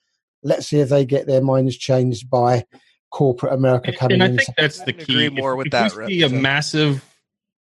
let's 0.47 0.69
see 0.69 0.81
if 0.81 0.89
they 0.89 1.05
get 1.05 1.27
their 1.27 1.43
minds 1.43 1.77
changed 1.77 2.31
by 2.31 2.65
corporate 3.11 3.53
America 3.53 3.93
coming 3.93 4.23
and 4.23 4.35
in. 4.35 4.41
I 4.41 4.43
think 4.43 4.57
that's 4.57 4.83
the 4.83 4.93
key. 4.93 5.29
more 5.29 5.53
if, 5.53 5.59
with 5.59 5.67
if 5.67 5.73
that. 5.73 5.97
We 5.97 6.07
see 6.07 6.23
a 6.23 6.29
massive 6.29 7.05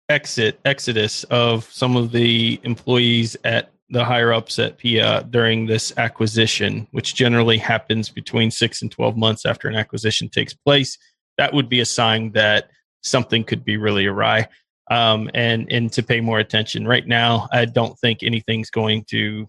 exit 0.08 0.58
exodus 0.64 1.24
of 1.24 1.70
some 1.70 1.96
of 1.96 2.10
the 2.10 2.58
employees 2.64 3.36
at 3.44 3.70
the 3.90 4.04
higher 4.04 4.32
ups 4.32 4.58
at 4.58 4.78
PIA 4.78 5.26
during 5.30 5.66
this 5.66 5.92
acquisition, 5.96 6.86
which 6.92 7.14
generally 7.14 7.58
happens 7.58 8.08
between 8.08 8.50
six 8.50 8.82
and 8.82 8.90
12 8.90 9.16
months 9.16 9.44
after 9.44 9.68
an 9.68 9.74
acquisition 9.74 10.28
takes 10.28 10.54
place. 10.54 10.96
That 11.38 11.52
would 11.52 11.68
be 11.68 11.80
a 11.80 11.84
sign 11.84 12.32
that 12.32 12.70
something 13.02 13.44
could 13.44 13.64
be 13.64 13.76
really 13.76 14.06
awry. 14.06 14.48
Um, 14.90 15.30
and 15.34 15.70
and 15.70 15.92
to 15.92 16.02
pay 16.02 16.20
more 16.20 16.40
attention. 16.40 16.86
Right 16.86 17.06
now, 17.06 17.48
I 17.52 17.64
don't 17.64 17.96
think 18.00 18.24
anything's 18.24 18.70
going 18.70 19.04
to 19.10 19.48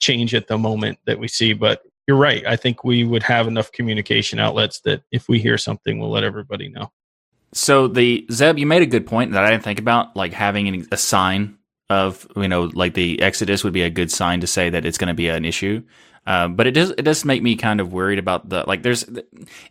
change 0.00 0.34
at 0.34 0.48
the 0.48 0.58
moment 0.58 0.98
that 1.06 1.20
we 1.20 1.28
see, 1.28 1.52
but 1.52 1.82
you're 2.08 2.16
right. 2.16 2.44
I 2.44 2.56
think 2.56 2.82
we 2.82 3.04
would 3.04 3.22
have 3.22 3.46
enough 3.46 3.70
communication 3.70 4.40
outlets 4.40 4.80
that 4.80 5.02
if 5.12 5.28
we 5.28 5.38
hear 5.38 5.58
something, 5.58 5.98
we'll 5.98 6.10
let 6.10 6.24
everybody 6.24 6.68
know. 6.68 6.90
So 7.52 7.86
the 7.86 8.26
Zeb, 8.32 8.58
you 8.58 8.66
made 8.66 8.82
a 8.82 8.86
good 8.86 9.06
point 9.06 9.32
that 9.32 9.44
I 9.44 9.50
didn't 9.50 9.62
think 9.62 9.78
about, 9.78 10.16
like 10.16 10.32
having 10.32 10.86
a 10.90 10.96
sign 10.96 11.56
of 11.90 12.26
you 12.36 12.48
know, 12.48 12.70
like 12.74 12.94
the 12.94 13.20
Exodus 13.20 13.64
would 13.64 13.72
be 13.72 13.82
a 13.82 13.90
good 13.90 14.10
sign 14.10 14.40
to 14.40 14.46
say 14.46 14.70
that 14.70 14.84
it's 14.84 14.98
going 14.98 15.08
to 15.08 15.14
be 15.14 15.28
an 15.28 15.44
issue. 15.44 15.82
Um, 16.26 16.56
but 16.56 16.66
it 16.66 16.72
does 16.72 16.90
it 16.92 17.02
does 17.02 17.24
make 17.24 17.42
me 17.42 17.54
kind 17.56 17.80
of 17.80 17.92
worried 17.92 18.18
about 18.18 18.48
the 18.48 18.64
like. 18.66 18.82
There's 18.82 19.04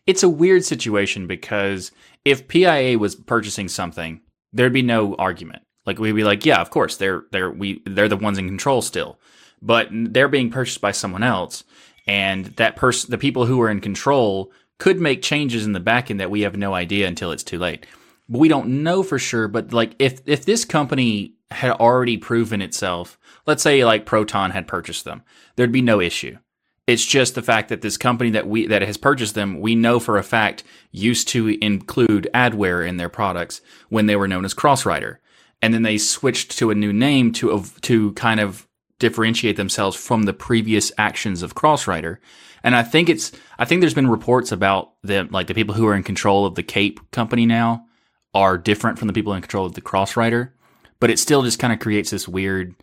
it's 0.06 0.24
a 0.24 0.30
weird 0.30 0.64
situation 0.64 1.26
because 1.26 1.92
if 2.26 2.48
PIA 2.48 3.00
was 3.00 3.16
purchasing 3.16 3.68
something, 3.68 4.22
there'd 4.52 4.74
be 4.74 4.84
no 4.84 5.16
argument. 5.16 5.64
Like 5.86 6.00
we'd 6.00 6.12
be 6.14 6.24
like, 6.24 6.46
yeah, 6.46 6.62
of 6.62 6.70
course 6.70 6.98
they're 6.98 7.24
they're 7.32 7.50
we 7.50 7.82
they're 7.86 8.08
the 8.08 8.18
ones 8.18 8.38
in 8.38 8.48
control 8.48 8.82
still, 8.84 9.20
but 9.62 9.88
they're 9.92 10.28
being 10.28 10.52
purchased 10.52 10.82
by 10.82 10.92
someone 10.92 11.24
else 11.24 11.64
and 12.08 12.46
that 12.58 12.76
person, 12.76 13.12
the 13.12 13.18
people 13.18 13.46
who 13.46 13.62
are 13.62 13.70
in 13.70 13.80
control, 13.80 14.52
could 14.80 15.00
make 15.00 15.22
changes 15.22 15.66
in 15.66 15.72
the 15.72 15.80
back 15.80 16.12
end 16.12 16.20
that 16.20 16.32
we 16.32 16.42
have 16.42 16.58
no 16.58 16.74
idea 16.74 17.08
until 17.08 17.32
it's 17.32 17.44
too 17.44 17.60
late. 17.60 17.86
We 18.28 18.48
don't 18.48 18.84
know 18.84 19.04
for 19.04 19.20
sure. 19.20 19.48
But 19.48 19.74
like, 19.74 19.96
if 20.00 20.22
if 20.26 20.46
this 20.46 20.66
company 20.66 21.34
had 21.52 21.72
already 21.72 22.18
proven 22.18 22.62
itself, 22.62 23.18
let's 23.46 23.64
say 23.64 23.86
like 23.86 24.06
Proton 24.06 24.52
had 24.52 24.68
purchased 24.68 25.06
them, 25.06 25.24
there'd 25.56 25.72
be 25.72 25.82
no 25.82 26.00
issue. 26.00 26.38
It's 26.86 27.06
just 27.06 27.36
the 27.36 27.42
fact 27.42 27.70
that 27.70 27.82
this 27.82 27.96
company 27.96 28.32
that 28.32 28.48
we 28.48 28.68
that 28.68 28.82
has 28.82 28.98
purchased 28.98 29.36
them, 29.36 29.62
we 29.62 29.76
know 29.76 30.00
for 30.00 30.18
a 30.18 30.24
fact 30.24 30.64
used 30.92 31.28
to 31.30 31.48
include 31.64 32.30
adware 32.34 32.86
in 32.86 32.98
their 32.98 33.10
products 33.10 33.62
when 33.90 34.06
they 34.06 34.16
were 34.16 34.28
known 34.28 34.44
as 34.44 34.54
Crossrider, 34.54 35.18
and 35.62 35.74
then 35.74 35.84
they 35.84 35.98
switched 35.98 36.58
to 36.58 36.72
a 36.72 36.76
new 36.76 36.92
name 36.92 37.32
to 37.34 37.64
to 37.82 38.12
kind 38.14 38.40
of 38.40 38.68
differentiate 39.00 39.56
themselves 39.56 39.96
from 39.96 40.24
the 40.24 40.34
previous 40.34 40.92
actions 40.98 41.42
of 41.42 41.56
Crossrider. 41.56 42.18
And 42.64 42.76
I 42.76 42.84
think 42.84 43.10
it's 43.10 43.32
I 43.58 43.66
think 43.66 43.82
there's 43.82 43.94
been 43.94 44.10
reports 44.10 44.52
about 44.52 44.94
them 45.04 45.30
like 45.32 45.48
the 45.48 45.54
people 45.54 45.76
who 45.76 45.88
are 45.88 45.96
in 45.96 46.04
control 46.04 46.46
of 46.46 46.56
the 46.56 46.64
Cape 46.64 47.00
company 47.12 47.46
now 47.46 47.86
are 48.34 48.58
different 48.58 49.00
from 49.00 49.08
the 49.08 49.14
people 49.14 49.34
in 49.34 49.42
control 49.42 49.66
of 49.66 49.74
the 49.74 49.82
Crossrider, 49.82 50.52
but 51.00 51.10
it 51.10 51.20
still 51.20 51.44
just 51.44 51.60
kind 51.60 51.74
of 51.74 51.80
creates 51.80 52.10
this 52.10 52.28
weird 52.28 52.76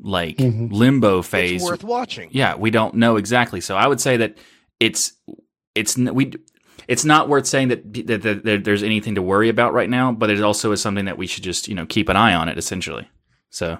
like 0.00 0.36
mm-hmm. 0.38 0.74
limbo 0.74 1.22
phase. 1.22 1.62
It's 1.62 1.64
worth 1.64 1.84
watching. 1.84 2.28
Yeah, 2.32 2.56
we 2.56 2.70
don't 2.70 2.94
know 2.94 3.16
exactly. 3.16 3.60
So 3.60 3.76
I 3.76 3.86
would 3.86 4.00
say 4.00 4.16
that 4.18 4.36
it's 4.80 5.12
it's 5.74 5.96
we 5.96 6.32
it's 6.86 7.04
not 7.04 7.28
worth 7.28 7.46
saying 7.46 7.68
that, 7.68 7.92
that, 8.06 8.22
that, 8.22 8.44
that 8.44 8.64
there's 8.64 8.82
anything 8.82 9.14
to 9.14 9.22
worry 9.22 9.48
about 9.48 9.72
right 9.72 9.88
now, 9.88 10.12
but 10.12 10.30
it 10.30 10.42
also 10.42 10.72
is 10.72 10.82
something 10.82 11.06
that 11.06 11.16
we 11.16 11.26
should 11.26 11.44
just 11.44 11.68
you 11.68 11.74
know 11.74 11.86
keep 11.86 12.08
an 12.08 12.16
eye 12.16 12.34
on 12.34 12.48
it 12.48 12.58
essentially. 12.58 13.08
So 13.50 13.78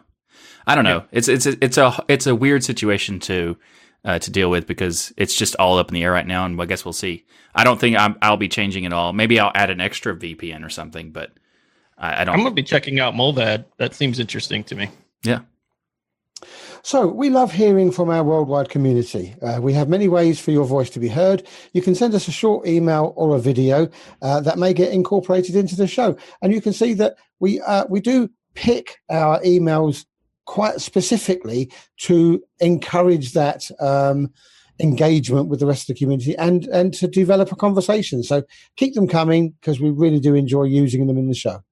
I 0.66 0.74
don't 0.74 0.84
know. 0.84 0.98
Yeah. 0.98 1.06
It's 1.12 1.28
it's 1.28 1.46
it's 1.46 1.78
a 1.78 2.04
it's 2.08 2.26
a 2.26 2.34
weird 2.34 2.64
situation 2.64 3.20
to 3.20 3.56
uh, 4.04 4.18
to 4.18 4.30
deal 4.30 4.50
with 4.50 4.66
because 4.66 5.12
it's 5.16 5.34
just 5.34 5.56
all 5.56 5.78
up 5.78 5.88
in 5.88 5.94
the 5.94 6.02
air 6.02 6.12
right 6.12 6.26
now, 6.26 6.44
and 6.44 6.60
I 6.60 6.66
guess 6.66 6.84
we'll 6.84 6.92
see. 6.92 7.24
I 7.54 7.64
don't 7.64 7.80
think 7.80 7.96
i 7.96 8.30
will 8.30 8.36
be 8.36 8.48
changing 8.48 8.84
at 8.84 8.92
all. 8.92 9.12
Maybe 9.12 9.38
I'll 9.38 9.52
add 9.54 9.70
an 9.70 9.80
extra 9.80 10.14
VPN 10.14 10.64
or 10.64 10.68
something, 10.68 11.10
but 11.10 11.32
I, 11.96 12.22
I 12.22 12.24
don't. 12.24 12.34
I'm 12.34 12.42
gonna 12.42 12.54
be 12.54 12.62
checking 12.62 13.00
out 13.00 13.14
Mullvad. 13.14 13.64
That 13.78 13.94
seems 13.94 14.18
interesting 14.18 14.64
to 14.64 14.74
me. 14.74 14.90
Yeah. 15.22 15.40
So, 16.82 17.06
we 17.06 17.30
love 17.30 17.50
hearing 17.50 17.90
from 17.90 18.10
our 18.10 18.22
worldwide 18.22 18.68
community. 18.68 19.34
Uh, 19.40 19.58
we 19.62 19.72
have 19.72 19.88
many 19.88 20.06
ways 20.06 20.38
for 20.38 20.50
your 20.50 20.66
voice 20.66 20.90
to 20.90 21.00
be 21.00 21.08
heard. 21.08 21.46
You 21.72 21.80
can 21.80 21.94
send 21.94 22.14
us 22.14 22.28
a 22.28 22.32
short 22.32 22.66
email 22.66 23.14
or 23.16 23.34
a 23.34 23.38
video 23.38 23.88
uh, 24.20 24.40
that 24.40 24.58
may 24.58 24.74
get 24.74 24.92
incorporated 24.92 25.56
into 25.56 25.76
the 25.76 25.86
show. 25.86 26.14
And 26.42 26.52
you 26.52 26.60
can 26.60 26.74
see 26.74 26.92
that 26.94 27.16
we, 27.40 27.58
uh, 27.62 27.86
we 27.88 28.00
do 28.00 28.28
pick 28.52 28.98
our 29.08 29.40
emails 29.40 30.04
quite 30.46 30.80
specifically 30.80 31.70
to 31.98 32.42
encourage 32.60 33.32
that 33.32 33.70
um, 33.80 34.32
engagement 34.80 35.48
with 35.48 35.60
the 35.60 35.66
rest 35.66 35.88
of 35.88 35.94
the 35.94 35.98
community 35.98 36.36
and 36.36 36.66
and 36.66 36.92
to 36.94 37.06
develop 37.06 37.52
a 37.52 37.56
conversation. 37.56 38.22
So 38.22 38.42
keep 38.76 38.94
them 38.94 39.08
coming 39.08 39.50
because 39.60 39.80
we 39.80 39.90
really 39.90 40.20
do 40.20 40.34
enjoy 40.34 40.64
using 40.64 41.06
them 41.06 41.18
in 41.18 41.28
the 41.28 41.34
show. 41.34 41.62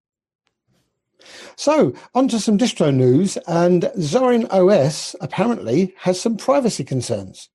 So, 1.57 1.95
on 2.15 2.29
to 2.29 2.41
some 2.41 2.59
distro 2.59 2.93
news, 2.93 3.37
and 3.47 3.83
Zorin 3.99 4.47
OS 4.51 5.15
apparently 5.21 5.95
has 5.99 6.21
some 6.21 6.37
privacy 6.37 6.83
concerns. 6.83 7.49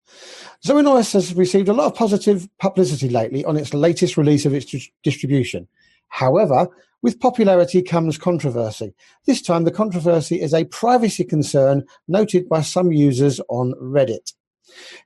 Zorin 0.65 0.87
OS 0.87 1.13
has 1.13 1.33
received 1.33 1.67
a 1.67 1.73
lot 1.73 1.87
of 1.87 1.95
positive 1.95 2.47
publicity 2.59 3.09
lately 3.09 3.43
on 3.45 3.57
its 3.57 3.73
latest 3.73 4.15
release 4.15 4.45
of 4.45 4.53
its 4.53 4.89
distribution. 5.03 5.67
However, 6.09 6.67
with 7.01 7.19
popularity 7.19 7.81
comes 7.81 8.17
controversy. 8.17 8.93
This 9.25 9.41
time, 9.41 9.63
the 9.63 9.71
controversy 9.71 10.41
is 10.41 10.53
a 10.53 10.65
privacy 10.65 11.23
concern 11.23 11.85
noted 12.07 12.49
by 12.49 12.61
some 12.61 12.91
users 12.91 13.39
on 13.49 13.73
Reddit. 13.81 14.33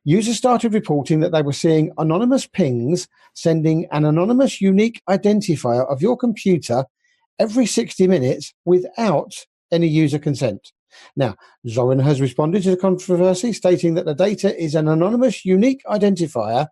Users 0.04 0.38
started 0.38 0.74
reporting 0.74 1.20
that 1.20 1.32
they 1.32 1.42
were 1.42 1.54
seeing 1.54 1.92
anonymous 1.98 2.48
pings 2.48 3.08
sending 3.34 3.88
an 3.92 4.06
anonymous 4.06 4.62
unique 4.62 5.02
identifier 5.10 5.90
of 5.92 6.02
your 6.02 6.18
computer 6.18 6.86
every 7.40 7.66
60 7.66 8.08
minutes 8.08 8.54
without 8.66 9.34
any 9.72 9.88
user 9.88 10.20
consent. 10.20 10.72
Now, 11.16 11.36
Zorin 11.68 12.02
has 12.02 12.20
responded 12.20 12.64
to 12.64 12.72
the 12.72 12.78
controversy, 12.78 13.54
stating 13.54 13.94
that 13.94 14.06
the 14.06 14.14
data 14.14 14.58
is 14.62 14.76
an 14.76 14.88
anonymous 14.88 15.46
unique 15.46 15.82
identifier, 15.86 16.68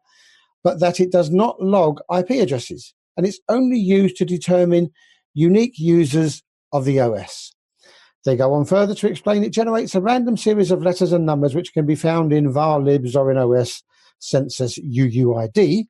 but 0.64 0.80
that 0.80 1.00
it 1.00 1.12
does 1.12 1.30
not 1.30 1.62
log 1.62 2.02
IP 2.14 2.32
addresses, 2.32 2.94
and 3.20 3.28
it's 3.28 3.42
only 3.50 3.78
used 3.78 4.16
to 4.16 4.24
determine 4.24 4.90
unique 5.34 5.78
users 5.78 6.42
of 6.72 6.86
the 6.86 7.02
OS. 7.02 7.54
They 8.24 8.38
go 8.38 8.54
on 8.54 8.64
further 8.64 8.96
to 8.96 9.10
explain 9.10 9.44
it 9.44 9.52
generates 9.52 9.94
a 9.94 10.00
random 10.00 10.38
series 10.38 10.72
of 10.72 10.82
letters 10.82 11.12
and 11.12 11.26
numbers 11.26 11.54
which 11.54 11.74
can 11.74 11.86
be 11.86 11.96
found 11.96 12.32
in 12.32 12.54
varlibs 12.54 13.18
or 13.18 13.30
in 13.30 13.38
OS 13.38 13.84
census 14.20 14.80
UUID. 14.80 15.86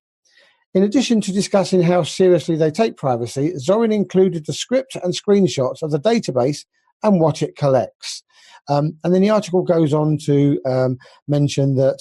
In 0.74 0.82
addition 0.82 1.22
to 1.22 1.32
discussing 1.32 1.84
how 1.84 2.02
seriously 2.02 2.56
they 2.56 2.72
take 2.72 2.98
privacy, 2.98 3.54
Zorin 3.64 3.94
included 3.94 4.48
the 4.48 4.54
script 4.54 4.96
and 4.96 5.14
screenshots 5.14 5.84
of 5.84 5.92
the 5.92 6.00
database 6.00 6.66
and 7.04 7.22
what 7.22 7.44
it 7.44 7.56
collects. 7.56 8.24
Um, 8.70 8.98
and 9.04 9.14
then 9.14 9.22
the 9.22 9.30
article 9.30 9.62
goes 9.62 9.94
on 9.94 10.18
to 10.26 10.60
um, 10.66 10.98
mention 11.28 11.76
that 11.76 12.00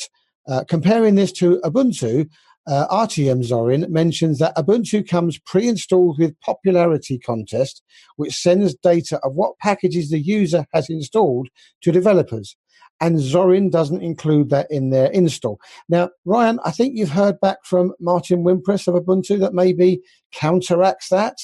uh, 0.48 0.64
comparing 0.66 1.16
this 1.16 1.32
to 1.32 1.60
Ubuntu, 1.64 2.30
uh, 2.68 2.86
Artyom 2.88 3.42
Zorin 3.42 3.88
mentions 3.88 4.38
that 4.38 4.54
Ubuntu 4.56 5.08
comes 5.08 5.38
pre-installed 5.38 6.18
with 6.18 6.38
popularity 6.40 7.18
contest, 7.18 7.82
which 8.16 8.34
sends 8.34 8.74
data 8.74 9.18
of 9.24 9.34
what 9.34 9.58
packages 9.58 10.10
the 10.10 10.20
user 10.20 10.66
has 10.72 10.90
installed 10.90 11.48
to 11.82 11.90
developers. 11.90 12.56
And 13.00 13.18
Zorin 13.18 13.70
doesn't 13.70 14.02
include 14.02 14.50
that 14.50 14.66
in 14.70 14.90
their 14.90 15.06
install. 15.12 15.60
Now, 15.88 16.10
Ryan, 16.24 16.58
I 16.64 16.72
think 16.72 16.96
you've 16.96 17.10
heard 17.10 17.40
back 17.40 17.58
from 17.64 17.92
Martin 18.00 18.44
Wimpress 18.44 18.88
of 18.88 19.02
Ubuntu 19.02 19.38
that 19.40 19.54
maybe 19.54 20.00
counteracts 20.32 21.08
that. 21.08 21.38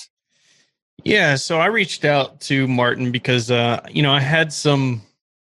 Yeah, 1.04 1.36
so 1.36 1.58
I 1.58 1.66
reached 1.66 2.04
out 2.04 2.40
to 2.42 2.66
Martin 2.66 3.12
because 3.12 3.50
uh, 3.50 3.80
you 3.90 4.02
know 4.02 4.12
I 4.12 4.20
had 4.20 4.52
some 4.52 5.02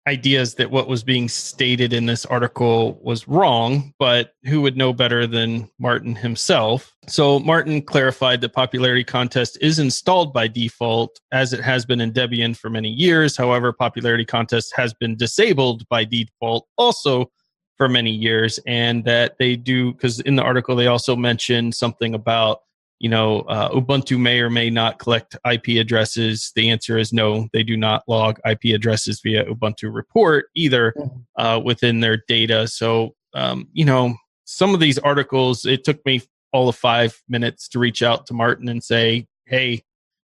ideas 0.07 0.55
that 0.55 0.71
what 0.71 0.87
was 0.87 1.03
being 1.03 1.29
stated 1.29 1.93
in 1.93 2.07
this 2.07 2.25
article 2.25 2.99
was 3.03 3.27
wrong, 3.27 3.93
but 3.99 4.33
who 4.45 4.61
would 4.61 4.75
know 4.75 4.93
better 4.93 5.27
than 5.27 5.69
Martin 5.79 6.15
himself? 6.15 6.91
So 7.07 7.39
Martin 7.39 7.81
clarified 7.81 8.41
that 8.41 8.53
popularity 8.53 9.03
contest 9.03 9.57
is 9.61 9.77
installed 9.77 10.33
by 10.33 10.47
default 10.47 11.19
as 11.31 11.53
it 11.53 11.61
has 11.61 11.85
been 11.85 12.01
in 12.01 12.11
Debian 12.11 12.57
for 12.57 12.69
many 12.69 12.89
years. 12.89 13.37
However, 13.37 13.71
popularity 13.71 14.25
contest 14.25 14.73
has 14.75 14.93
been 14.93 15.15
disabled 15.15 15.87
by 15.87 16.05
default 16.05 16.67
also 16.77 17.31
for 17.77 17.87
many 17.87 18.11
years 18.11 18.59
and 18.67 19.03
that 19.05 19.35
they 19.39 19.55
do 19.55 19.91
because 19.93 20.19
in 20.21 20.35
the 20.35 20.43
article 20.43 20.75
they 20.75 20.87
also 20.87 21.15
mentioned 21.15 21.73
something 21.73 22.13
about 22.13 22.59
you 23.01 23.09
know, 23.09 23.39
uh, 23.41 23.71
Ubuntu 23.71 24.19
may 24.19 24.41
or 24.41 24.51
may 24.51 24.69
not 24.69 24.99
collect 24.99 25.35
IP 25.51 25.79
addresses. 25.79 26.51
The 26.55 26.69
answer 26.69 26.99
is 26.99 27.11
no, 27.11 27.47
they 27.51 27.63
do 27.63 27.75
not 27.75 28.03
log 28.07 28.39
IP 28.47 28.75
addresses 28.75 29.21
via 29.21 29.43
Ubuntu 29.45 29.91
report 29.91 30.45
either 30.55 30.93
mm-hmm. 30.95 31.43
uh, 31.43 31.57
within 31.57 32.01
their 32.01 32.21
data. 32.27 32.67
So, 32.67 33.15
um, 33.33 33.67
you 33.73 33.85
know, 33.85 34.13
some 34.45 34.75
of 34.75 34.79
these 34.79 34.99
articles, 34.99 35.65
it 35.65 35.83
took 35.83 36.05
me 36.05 36.21
all 36.53 36.69
of 36.69 36.75
five 36.75 37.19
minutes 37.27 37.67
to 37.69 37.79
reach 37.79 38.03
out 38.03 38.27
to 38.27 38.35
Martin 38.35 38.69
and 38.69 38.83
say, 38.83 39.25
hey, 39.47 39.81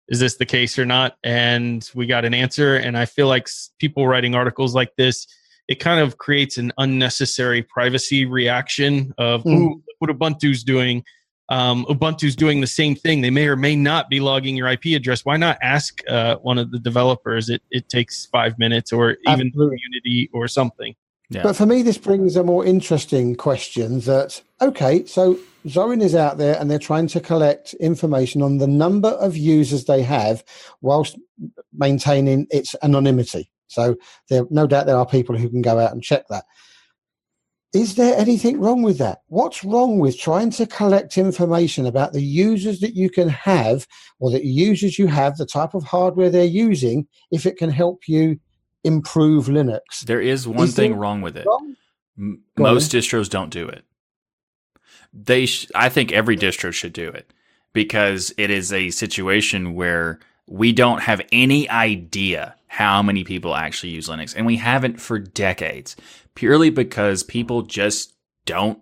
is 0.09 0.19
this 0.19 0.35
the 0.35 0.45
case 0.45 0.77
or 0.77 0.85
not? 0.85 1.15
And 1.23 1.89
we 1.95 2.07
got 2.07 2.25
an 2.25 2.33
answer. 2.33 2.75
And 2.75 2.97
I 2.97 3.05
feel 3.05 3.27
like 3.27 3.47
people 3.79 4.05
writing 4.05 4.35
articles 4.35 4.75
like 4.75 4.91
this, 4.97 5.27
it 5.69 5.75
kind 5.75 6.01
of 6.01 6.17
creates 6.17 6.57
an 6.57 6.73
unnecessary 6.77 7.61
privacy 7.61 8.25
reaction 8.25 9.13
of, 9.17 9.45
mm. 9.45 9.53
ooh, 9.53 9.83
what 9.99 10.11
Ubuntu's 10.11 10.61
doing 10.61 11.05
um, 11.49 11.85
Ubuntu's 11.85 12.35
doing 12.35 12.61
the 12.61 12.67
same 12.67 12.95
thing. 12.95 13.21
They 13.21 13.29
may 13.29 13.47
or 13.47 13.55
may 13.55 13.75
not 13.75 14.09
be 14.09 14.19
logging 14.19 14.55
your 14.55 14.67
IP 14.67 14.85
address. 14.95 15.25
Why 15.25 15.37
not 15.37 15.57
ask 15.61 16.01
uh, 16.09 16.37
one 16.37 16.57
of 16.57 16.71
the 16.71 16.79
developers? 16.79 17.49
It, 17.49 17.61
it 17.71 17.89
takes 17.89 18.25
five 18.25 18.57
minutes 18.57 18.91
or 18.91 19.17
even 19.27 19.51
Unity 19.53 20.29
or 20.33 20.47
something. 20.47 20.95
Yeah. 21.29 21.43
But 21.43 21.55
for 21.55 21.65
me, 21.65 21.81
this 21.81 21.97
brings 21.97 22.35
a 22.35 22.43
more 22.43 22.65
interesting 22.65 23.35
question 23.35 23.99
that, 24.01 24.41
okay, 24.61 25.05
so 25.05 25.39
Zorin 25.65 26.03
is 26.03 26.13
out 26.13 26.37
there 26.37 26.59
and 26.59 26.69
they're 26.69 26.77
trying 26.77 27.07
to 27.07 27.19
collect 27.19 27.73
information 27.75 28.41
on 28.41 28.59
the 28.59 28.67
number 28.67 29.09
of 29.09 29.35
users 29.35 29.85
they 29.85 30.03
have 30.03 30.43
whilst 30.81 31.17
maintaining 31.73 32.45
its 32.51 32.75
anonymity. 32.83 33.49
So 33.67 33.95
there, 34.29 34.45
no 34.51 34.67
doubt 34.67 34.85
there 34.85 34.97
are 34.97 35.05
people 35.05 35.35
who 35.35 35.49
can 35.49 35.63
go 35.63 35.79
out 35.79 35.91
and 35.91 36.03
check 36.03 36.27
that. 36.29 36.45
Is 37.75 37.95
there 37.95 38.17
anything 38.17 38.61
wrong 38.61 38.83
with 38.83 38.99
that? 38.99 39.23
What's 39.27 39.65
wrong 39.65 39.99
with 39.99 40.17
trying 40.17 40.49
to 40.51 40.65
collect 40.65 41.17
information 41.17 41.85
about 41.85 42.13
the 42.13 42.21
users 42.21 42.79
that 42.79 42.95
you 42.95 43.09
can 43.09 43.27
have 43.27 43.85
or 44.19 44.31
the 44.31 44.45
users 44.45 44.97
you 44.97 45.07
have, 45.07 45.35
the 45.35 45.45
type 45.45 45.73
of 45.73 45.83
hardware 45.83 46.29
they're 46.29 46.45
using, 46.45 47.05
if 47.31 47.45
it 47.45 47.57
can 47.57 47.69
help 47.69 48.07
you 48.07 48.39
improve 48.85 49.47
Linux? 49.47 50.05
There 50.05 50.21
is 50.21 50.47
one 50.47 50.69
is 50.69 50.75
thing 50.75 50.95
wrong 50.95 51.21
with 51.21 51.35
it. 51.35 51.45
Wrong? 51.45 51.75
Most 52.57 52.93
distros 52.93 53.29
don't 53.29 53.49
do 53.49 53.67
it. 53.67 53.83
They, 55.11 55.45
sh- 55.45 55.69
I 55.75 55.89
think 55.89 56.13
every 56.13 56.37
distro 56.37 56.71
should 56.71 56.93
do 56.93 57.09
it 57.09 57.33
because 57.73 58.33
it 58.37 58.49
is 58.51 58.71
a 58.71 58.89
situation 58.91 59.73
where 59.73 60.19
we 60.47 60.71
don't 60.71 61.01
have 61.01 61.21
any 61.33 61.69
idea 61.69 62.55
how 62.67 63.01
many 63.01 63.25
people 63.25 63.55
actually 63.55 63.89
use 63.89 64.07
Linux, 64.07 64.33
and 64.35 64.45
we 64.45 64.57
haven't 64.57 64.99
for 64.99 65.17
decades, 65.17 65.95
purely 66.35 66.69
because 66.69 67.23
people 67.23 67.63
just 67.63 68.13
don't 68.45 68.79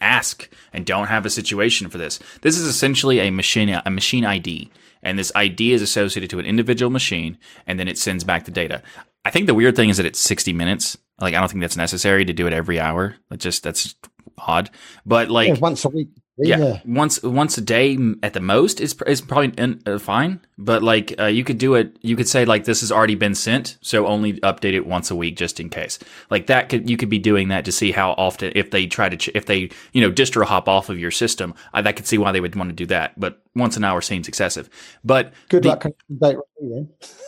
ask 0.00 0.48
and 0.72 0.84
don't 0.84 1.06
have 1.06 1.24
a 1.24 1.30
situation 1.30 1.88
for 1.88 1.98
this. 1.98 2.18
This 2.42 2.58
is 2.58 2.66
essentially 2.66 3.20
a 3.20 3.30
machine 3.30 3.68
a 3.68 3.90
machine 3.90 4.24
ID, 4.24 4.70
and 5.02 5.18
this 5.18 5.32
ID 5.34 5.72
is 5.72 5.82
associated 5.82 6.30
to 6.30 6.38
an 6.38 6.46
individual 6.46 6.90
machine, 6.90 7.38
and 7.66 7.78
then 7.78 7.88
it 7.88 7.98
sends 7.98 8.24
back 8.24 8.44
the 8.44 8.50
data. 8.50 8.82
I 9.24 9.30
think 9.30 9.46
the 9.46 9.54
weird 9.54 9.76
thing 9.76 9.88
is 9.88 9.96
that 9.96 10.06
it's 10.06 10.20
60 10.20 10.52
minutes. 10.52 10.98
Like 11.20 11.34
I 11.34 11.40
don't 11.40 11.48
think 11.48 11.60
that's 11.60 11.76
necessary 11.76 12.24
to 12.24 12.32
do 12.32 12.46
it 12.46 12.52
every 12.52 12.80
hour. 12.80 13.16
It 13.30 13.38
just 13.38 13.62
that's 13.62 13.94
odd. 14.38 14.70
But 15.06 15.30
like 15.30 15.48
yeah, 15.48 15.58
once 15.58 15.84
a 15.84 15.88
week 15.88 16.08
yeah. 16.36 16.58
yeah. 16.58 16.80
once 16.84 17.22
once 17.22 17.56
a 17.58 17.60
day 17.60 17.96
at 18.22 18.32
the 18.32 18.40
most 18.40 18.80
is 18.80 18.94
is 19.06 19.20
probably 19.20 19.52
in, 19.56 19.80
uh, 19.86 19.98
fine. 19.98 20.40
But 20.58 20.82
like 20.82 21.14
uh, 21.18 21.26
you 21.26 21.44
could 21.44 21.58
do 21.58 21.74
it, 21.74 21.96
you 22.00 22.16
could 22.16 22.28
say 22.28 22.44
like 22.44 22.64
this 22.64 22.80
has 22.80 22.90
already 22.90 23.14
been 23.14 23.34
sent, 23.34 23.78
so 23.80 24.06
only 24.06 24.34
update 24.40 24.74
it 24.74 24.86
once 24.86 25.10
a 25.10 25.16
week 25.16 25.36
just 25.36 25.60
in 25.60 25.70
case. 25.70 25.98
Like 26.30 26.46
that 26.46 26.68
could 26.68 26.90
you 26.90 26.96
could 26.96 27.08
be 27.08 27.18
doing 27.18 27.48
that 27.48 27.64
to 27.66 27.72
see 27.72 27.92
how 27.92 28.12
often 28.12 28.52
if 28.54 28.70
they 28.70 28.86
try 28.86 29.08
to 29.08 29.16
ch- 29.16 29.30
if 29.34 29.46
they 29.46 29.70
you 29.92 30.00
know 30.00 30.10
distro 30.10 30.44
hop 30.44 30.68
off 30.68 30.88
of 30.88 30.98
your 30.98 31.12
system, 31.12 31.54
I, 31.72 31.80
I 31.80 31.92
could 31.92 32.06
see 32.06 32.18
why 32.18 32.32
they 32.32 32.40
would 32.40 32.56
want 32.56 32.70
to 32.70 32.74
do 32.74 32.86
that. 32.86 33.18
But 33.18 33.40
once 33.54 33.76
an 33.76 33.84
hour 33.84 34.00
seems 34.00 34.26
excessive. 34.26 34.68
But 35.04 35.32
good 35.48 35.62
the, 35.62 35.68
luck. 35.68 35.86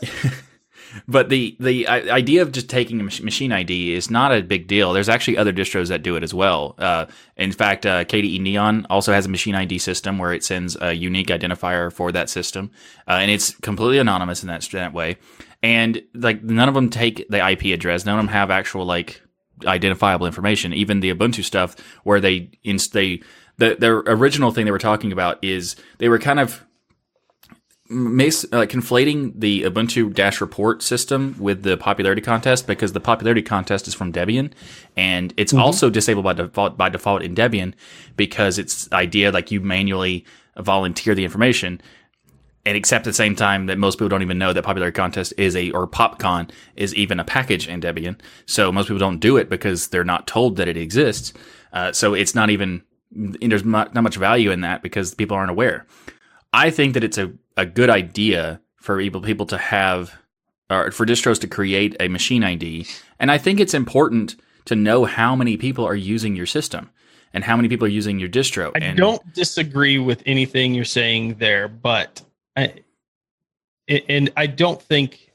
But 1.09 1.29
the 1.29 1.57
the 1.61 1.87
idea 1.89 2.43
of 2.43 2.53
just 2.53 2.69
taking 2.69 3.01
a 3.01 3.05
machine 3.05 3.53
ID 3.53 3.95
is 3.95 4.11
not 4.11 4.33
a 4.33 4.43
big 4.43 4.67
deal. 4.67 4.93
There's 4.93 5.09
actually 5.09 5.37
other 5.39 5.53
distros 5.53 5.89
that 5.89 6.03
do 6.03 6.17
it 6.17 6.23
as 6.23 6.35
well. 6.35 6.75
Uh, 6.79 7.07
in 7.37 7.53
fact, 7.53 7.87
uh, 7.87 8.05
KDE 8.05 8.41
Neon 8.41 8.87
also 8.91 9.13
has 9.13 9.27
a 9.27 9.29
machine 9.29 9.55
ID 9.55 9.79
system 9.79 10.19
where 10.19 10.33
it 10.33 10.45
sends 10.45 10.77
a 10.81 10.93
unique 10.93 11.29
identifier 11.29 11.93
for 11.93 12.13
that 12.13 12.29
system, 12.29 12.71
uh, 13.09 13.13
and 13.13 13.31
it's 13.31 13.55
completely 13.57 13.99
anonymous 13.99 14.43
in 14.43 14.49
that, 14.49 14.63
that 14.73 14.93
way. 14.93 15.17
And 15.63 16.03
like 16.15 16.43
none 16.43 16.69
of 16.69 16.75
them 16.75 16.91
take 16.91 17.29
the 17.29 17.47
IP 17.47 17.67
address. 17.75 18.05
None 18.05 18.19
of 18.19 18.25
them 18.25 18.33
have 18.33 18.51
actual 18.51 18.85
like 18.85 19.23
identifiable 19.65 20.27
information. 20.27 20.73
Even 20.73 21.01
the 21.01 21.15
Ubuntu 21.15 21.43
stuff, 21.45 21.77
where 22.05 22.21
they 22.21 22.51
inst- 22.63 22.93
they 22.93 23.23
the 23.59 23.77
their 23.79 23.99
original 23.99 24.51
thing 24.51 24.65
they 24.65 24.71
were 24.71 24.79
talking 24.79 25.13
about 25.13 25.43
is 25.43 25.77
they 25.99 26.09
were 26.09 26.19
kind 26.19 26.41
of 26.41 26.66
Mace, 27.89 28.45
uh, 28.45 28.67
conflating 28.67 29.33
the 29.37 29.63
Ubuntu 29.63 30.13
Dash 30.13 30.41
Report 30.41 30.83
system 30.83 31.37
with 31.39 31.63
the 31.63 31.77
popularity 31.77 32.21
contest 32.21 32.67
because 32.67 32.93
the 32.93 33.01
popularity 33.01 33.43
contest 33.43 33.87
is 33.87 33.95
from 33.95 34.13
Debian, 34.13 34.53
and 34.97 35.33
it's 35.37 35.53
mm-hmm. 35.53 35.63
also 35.63 35.89
disabled 35.91 36.25
by 36.25 36.33
default 36.33 36.77
by 36.77 36.89
default 36.89 37.23
in 37.23 37.35
Debian 37.35 37.75
because 38.17 38.59
it's 38.59 38.91
idea 38.93 39.31
like 39.31 39.51
you 39.51 39.61
manually 39.61 40.25
volunteer 40.59 41.15
the 41.15 41.25
information, 41.25 41.81
and 42.65 42.77
except 42.77 43.07
at 43.07 43.11
the 43.11 43.15
same 43.15 43.37
time 43.37 43.67
that 43.67 43.79
most 43.79 43.97
people 43.97 44.09
don't 44.09 44.23
even 44.23 44.39
know 44.39 44.53
that 44.53 44.63
popularity 44.63 44.97
contest 44.97 45.33
is 45.39 45.55
a 45.55 45.71
or 45.71 45.87
PopCon 45.87 46.51
is 46.75 46.95
even 46.95 47.21
a 47.21 47.25
package 47.25 47.69
in 47.69 47.81
Debian. 47.81 48.19
So 48.47 48.73
most 48.73 48.87
people 48.87 48.99
don't 48.99 49.21
do 49.21 49.37
it 49.37 49.49
because 49.49 49.89
they're 49.89 50.05
not 50.05 50.27
told 50.27 50.57
that 50.57 50.67
it 50.67 50.77
exists. 50.77 51.33
Uh, 51.73 51.93
so 51.93 52.15
it's 52.15 52.35
not 52.35 52.51
even 52.51 52.83
there's 53.13 53.65
not, 53.65 53.95
not 53.95 54.03
much 54.03 54.17
value 54.17 54.51
in 54.51 54.63
that 54.63 54.83
because 54.83 55.15
people 55.15 55.37
aren't 55.37 55.51
aware. 55.51 55.87
I 56.53 56.71
think 56.71 56.95
that 56.95 57.05
it's 57.05 57.19
a, 57.19 57.33
a 57.57 57.67
good 57.67 57.91
idea 57.91 58.61
for 58.77 58.99
people 58.99 59.21
people 59.21 59.47
to 59.47 59.59
have 59.59 60.15
or 60.71 60.91
for 60.91 61.07
distros 61.07 61.41
to 61.41 61.47
create 61.47 61.97
a 62.01 62.09
machine 62.09 62.43
ID. 62.45 62.87
And 63.19 63.31
I 63.31 63.39
think 63.39 63.61
it's 63.61 63.75
important 63.75 64.37
to 64.67 64.75
know 64.75 65.05
how 65.05 65.37
many 65.37 65.57
people 65.57 65.85
are 65.85 65.95
using 65.95 66.35
your 66.35 66.47
system 66.47 66.91
and 67.33 67.45
how 67.45 67.57
many 67.57 67.69
people 67.69 67.87
are 67.87 67.91
using 67.91 68.19
your 68.19 68.29
distro. 68.29 68.73
I 68.75 68.85
and 68.85 68.97
don't 68.97 69.33
disagree 69.33 69.99
with 69.99 70.23
anything 70.27 70.75
you're 70.75 70.85
saying 70.85 71.35
there, 71.35 71.69
but 71.69 72.23
I, 72.57 72.75
and 74.09 74.33
I 74.37 74.47
don't 74.47 74.83
think 74.83 75.31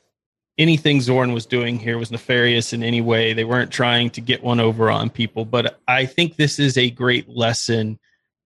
anything 0.57 0.99
Zorin 0.99 1.33
was 1.33 1.45
doing 1.45 1.79
here 1.79 1.97
was 1.97 2.11
nefarious 2.11 2.73
in 2.73 2.83
any 2.83 3.01
way. 3.01 3.33
They 3.33 3.45
weren't 3.45 3.71
trying 3.71 4.09
to 4.11 4.21
get 4.21 4.43
one 4.43 4.59
over 4.59 4.91
on 4.91 5.09
people, 5.09 5.45
but 5.45 5.79
I 5.87 6.05
think 6.05 6.35
this 6.35 6.59
is 6.59 6.77
a 6.77 6.89
great 6.89 7.29
lesson 7.29 7.99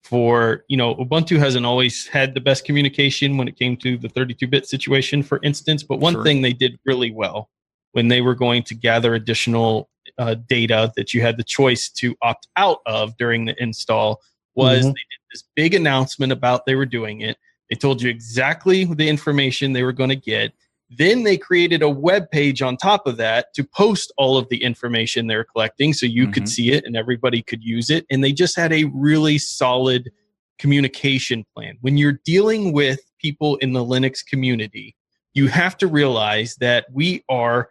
for, 0.06 0.64
you 0.68 0.78
know, 0.78 0.94
Ubuntu 0.96 1.40
hasn't 1.40 1.66
always 1.66 2.06
had 2.08 2.36
the 2.36 2.40
best 2.40 2.64
communication 2.64 3.38
when 3.38 3.48
it 3.48 3.58
came 3.58 3.76
to 3.78 3.98
the 3.98 4.08
32-bit 4.08 4.68
situation, 4.68 5.24
for 5.24 5.40
instance, 5.44 5.82
but 5.82 6.00
one 6.00 6.14
Sure. 6.14 6.24
thing 6.24 6.42
they 6.44 6.54
did 6.54 6.78
really 6.86 7.10
well 7.12 7.50
when 7.94 8.08
they 8.08 8.22
were 8.22 8.36
going 8.36 8.62
to 8.64 8.76
gather 8.76 9.16
additional 9.16 9.90
uh, 10.20 10.36
data 10.48 10.92
that 10.96 11.14
you 11.14 11.22
had 11.22 11.38
the 11.38 11.44
choice 11.44 11.90
to 11.90 12.16
opt 12.22 12.48
out 12.56 12.80
of 12.86 13.18
during 13.18 13.46
the 13.46 13.56
install 13.62 14.22
was 14.54 14.86
Mhm. 14.86 14.94
they 14.94 15.06
did 15.14 15.22
this 15.34 15.44
big 15.56 15.74
announcement 15.74 16.32
about 16.32 16.66
they 16.68 16.76
were 16.76 16.86
doing 16.86 17.22
it. 17.22 17.36
They 17.70 17.76
told 17.76 18.00
you 18.02 18.10
exactly 18.10 18.86
the 18.86 19.10
information 19.10 19.74
they 19.74 19.82
were 19.84 19.92
going 19.92 20.12
to 20.12 20.16
get. 20.16 20.54
Then 20.98 21.24
they 21.24 21.38
created 21.38 21.82
a 21.82 21.90
web 21.90 22.30
page 22.32 22.62
on 22.62 22.78
top 22.78 23.08
of 23.08 23.18
that 23.18 23.54
to 23.56 23.64
post 23.64 24.14
all 24.18 24.38
of 24.38 24.48
the 24.50 24.64
information 24.64 25.28
they're 25.28 25.44
collecting 25.44 25.94
so 25.94 26.06
you 26.06 26.28
could 26.28 26.44
Mhm. 26.44 26.50
see 26.50 26.72
it 26.72 26.86
and 26.86 26.96
everybody 26.96 27.42
could 27.42 27.64
use 27.64 27.90
it. 27.90 28.06
And 28.10 28.24
they 28.24 28.32
just 28.32 28.56
had 28.56 28.72
a 28.72 28.86
really 28.86 29.38
solid 29.38 30.12
communication 30.60 31.46
plan. 31.54 31.78
When 31.82 31.98
you're 31.98 32.20
dealing 32.24 32.72
with 32.72 33.00
people 33.20 33.58
in 33.58 33.74
the 33.74 33.84
Linux 33.84 34.26
community, 34.26 34.96
you 35.34 35.48
have 35.48 35.78
to 35.80 35.88
realize 35.88 36.56
that 36.62 36.86
we 36.94 37.24
are, 37.28 37.70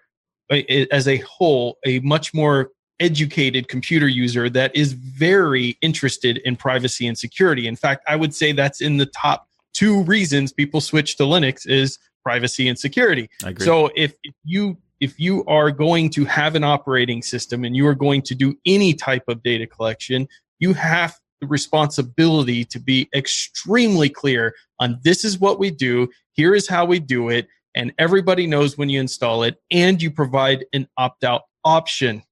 as 0.50 1.08
a 1.08 1.16
whole, 1.18 1.78
a 1.86 2.00
much 2.00 2.34
more 2.34 2.70
educated 3.00 3.68
computer 3.68 4.06
user 4.06 4.50
that 4.50 4.74
is 4.76 4.92
very 4.92 5.76
interested 5.80 6.38
in 6.44 6.56
privacy 6.56 7.06
and 7.06 7.18
security. 7.18 7.66
In 7.66 7.76
fact, 7.76 8.04
I 8.06 8.16
would 8.16 8.34
say 8.34 8.52
that's 8.52 8.80
in 8.80 8.98
the 8.98 9.06
top 9.06 9.48
two 9.72 10.02
reasons 10.02 10.52
people 10.52 10.80
switch 10.80 11.16
to 11.16 11.24
Linux 11.24 11.66
is 11.66 11.98
privacy 12.24 12.68
and 12.68 12.78
security. 12.78 13.28
So 13.58 13.90
if, 13.94 14.14
if 14.24 14.34
you 14.44 14.76
if 15.00 15.20
you 15.20 15.44
are 15.44 15.70
going 15.70 16.08
to 16.08 16.24
have 16.24 16.54
an 16.54 16.64
operating 16.64 17.20
system 17.20 17.64
and 17.64 17.76
you 17.76 17.86
are 17.86 17.94
going 17.94 18.22
to 18.22 18.34
do 18.34 18.56
any 18.64 18.94
type 18.94 19.24
of 19.28 19.42
data 19.42 19.66
collection, 19.66 20.26
you 20.60 20.72
have 20.72 21.18
the 21.40 21.46
responsibility 21.46 22.64
to 22.64 22.78
be 22.78 23.08
extremely 23.14 24.08
clear 24.08 24.54
on 24.80 24.98
this 25.02 25.24
is 25.24 25.38
what 25.38 25.58
we 25.58 25.70
do, 25.70 26.08
here 26.32 26.54
is 26.54 26.66
how 26.66 26.86
we 26.86 27.00
do 27.00 27.28
it, 27.28 27.48
and 27.74 27.92
everybody 27.98 28.46
knows 28.46 28.78
when 28.78 28.88
you 28.88 28.98
install 29.00 29.42
it, 29.42 29.56
and 29.70 30.00
you 30.00 30.10
provide 30.10 30.64
an 30.72 30.88
opt-out 30.96 31.42
option. 31.64 32.22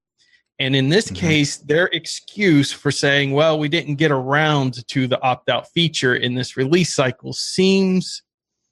And 0.57 0.75
in 0.75 0.89
this 0.89 1.09
Mhm. 1.09 1.15
case, 1.15 1.57
their 1.57 1.87
excuse 1.87 2.71
for 2.71 2.91
saying, 2.91 3.33
well, 3.33 3.59
we 3.59 3.67
didn't 3.67 3.95
get 3.95 4.11
around 4.11 4.87
to 4.87 5.05
the 5.05 5.21
opt 5.21 5.49
out 5.49 5.69
feature 5.73 6.15
in 6.15 6.33
this 6.33 6.55
release 6.55 6.93
cycle 6.93 7.33
seems 7.33 8.23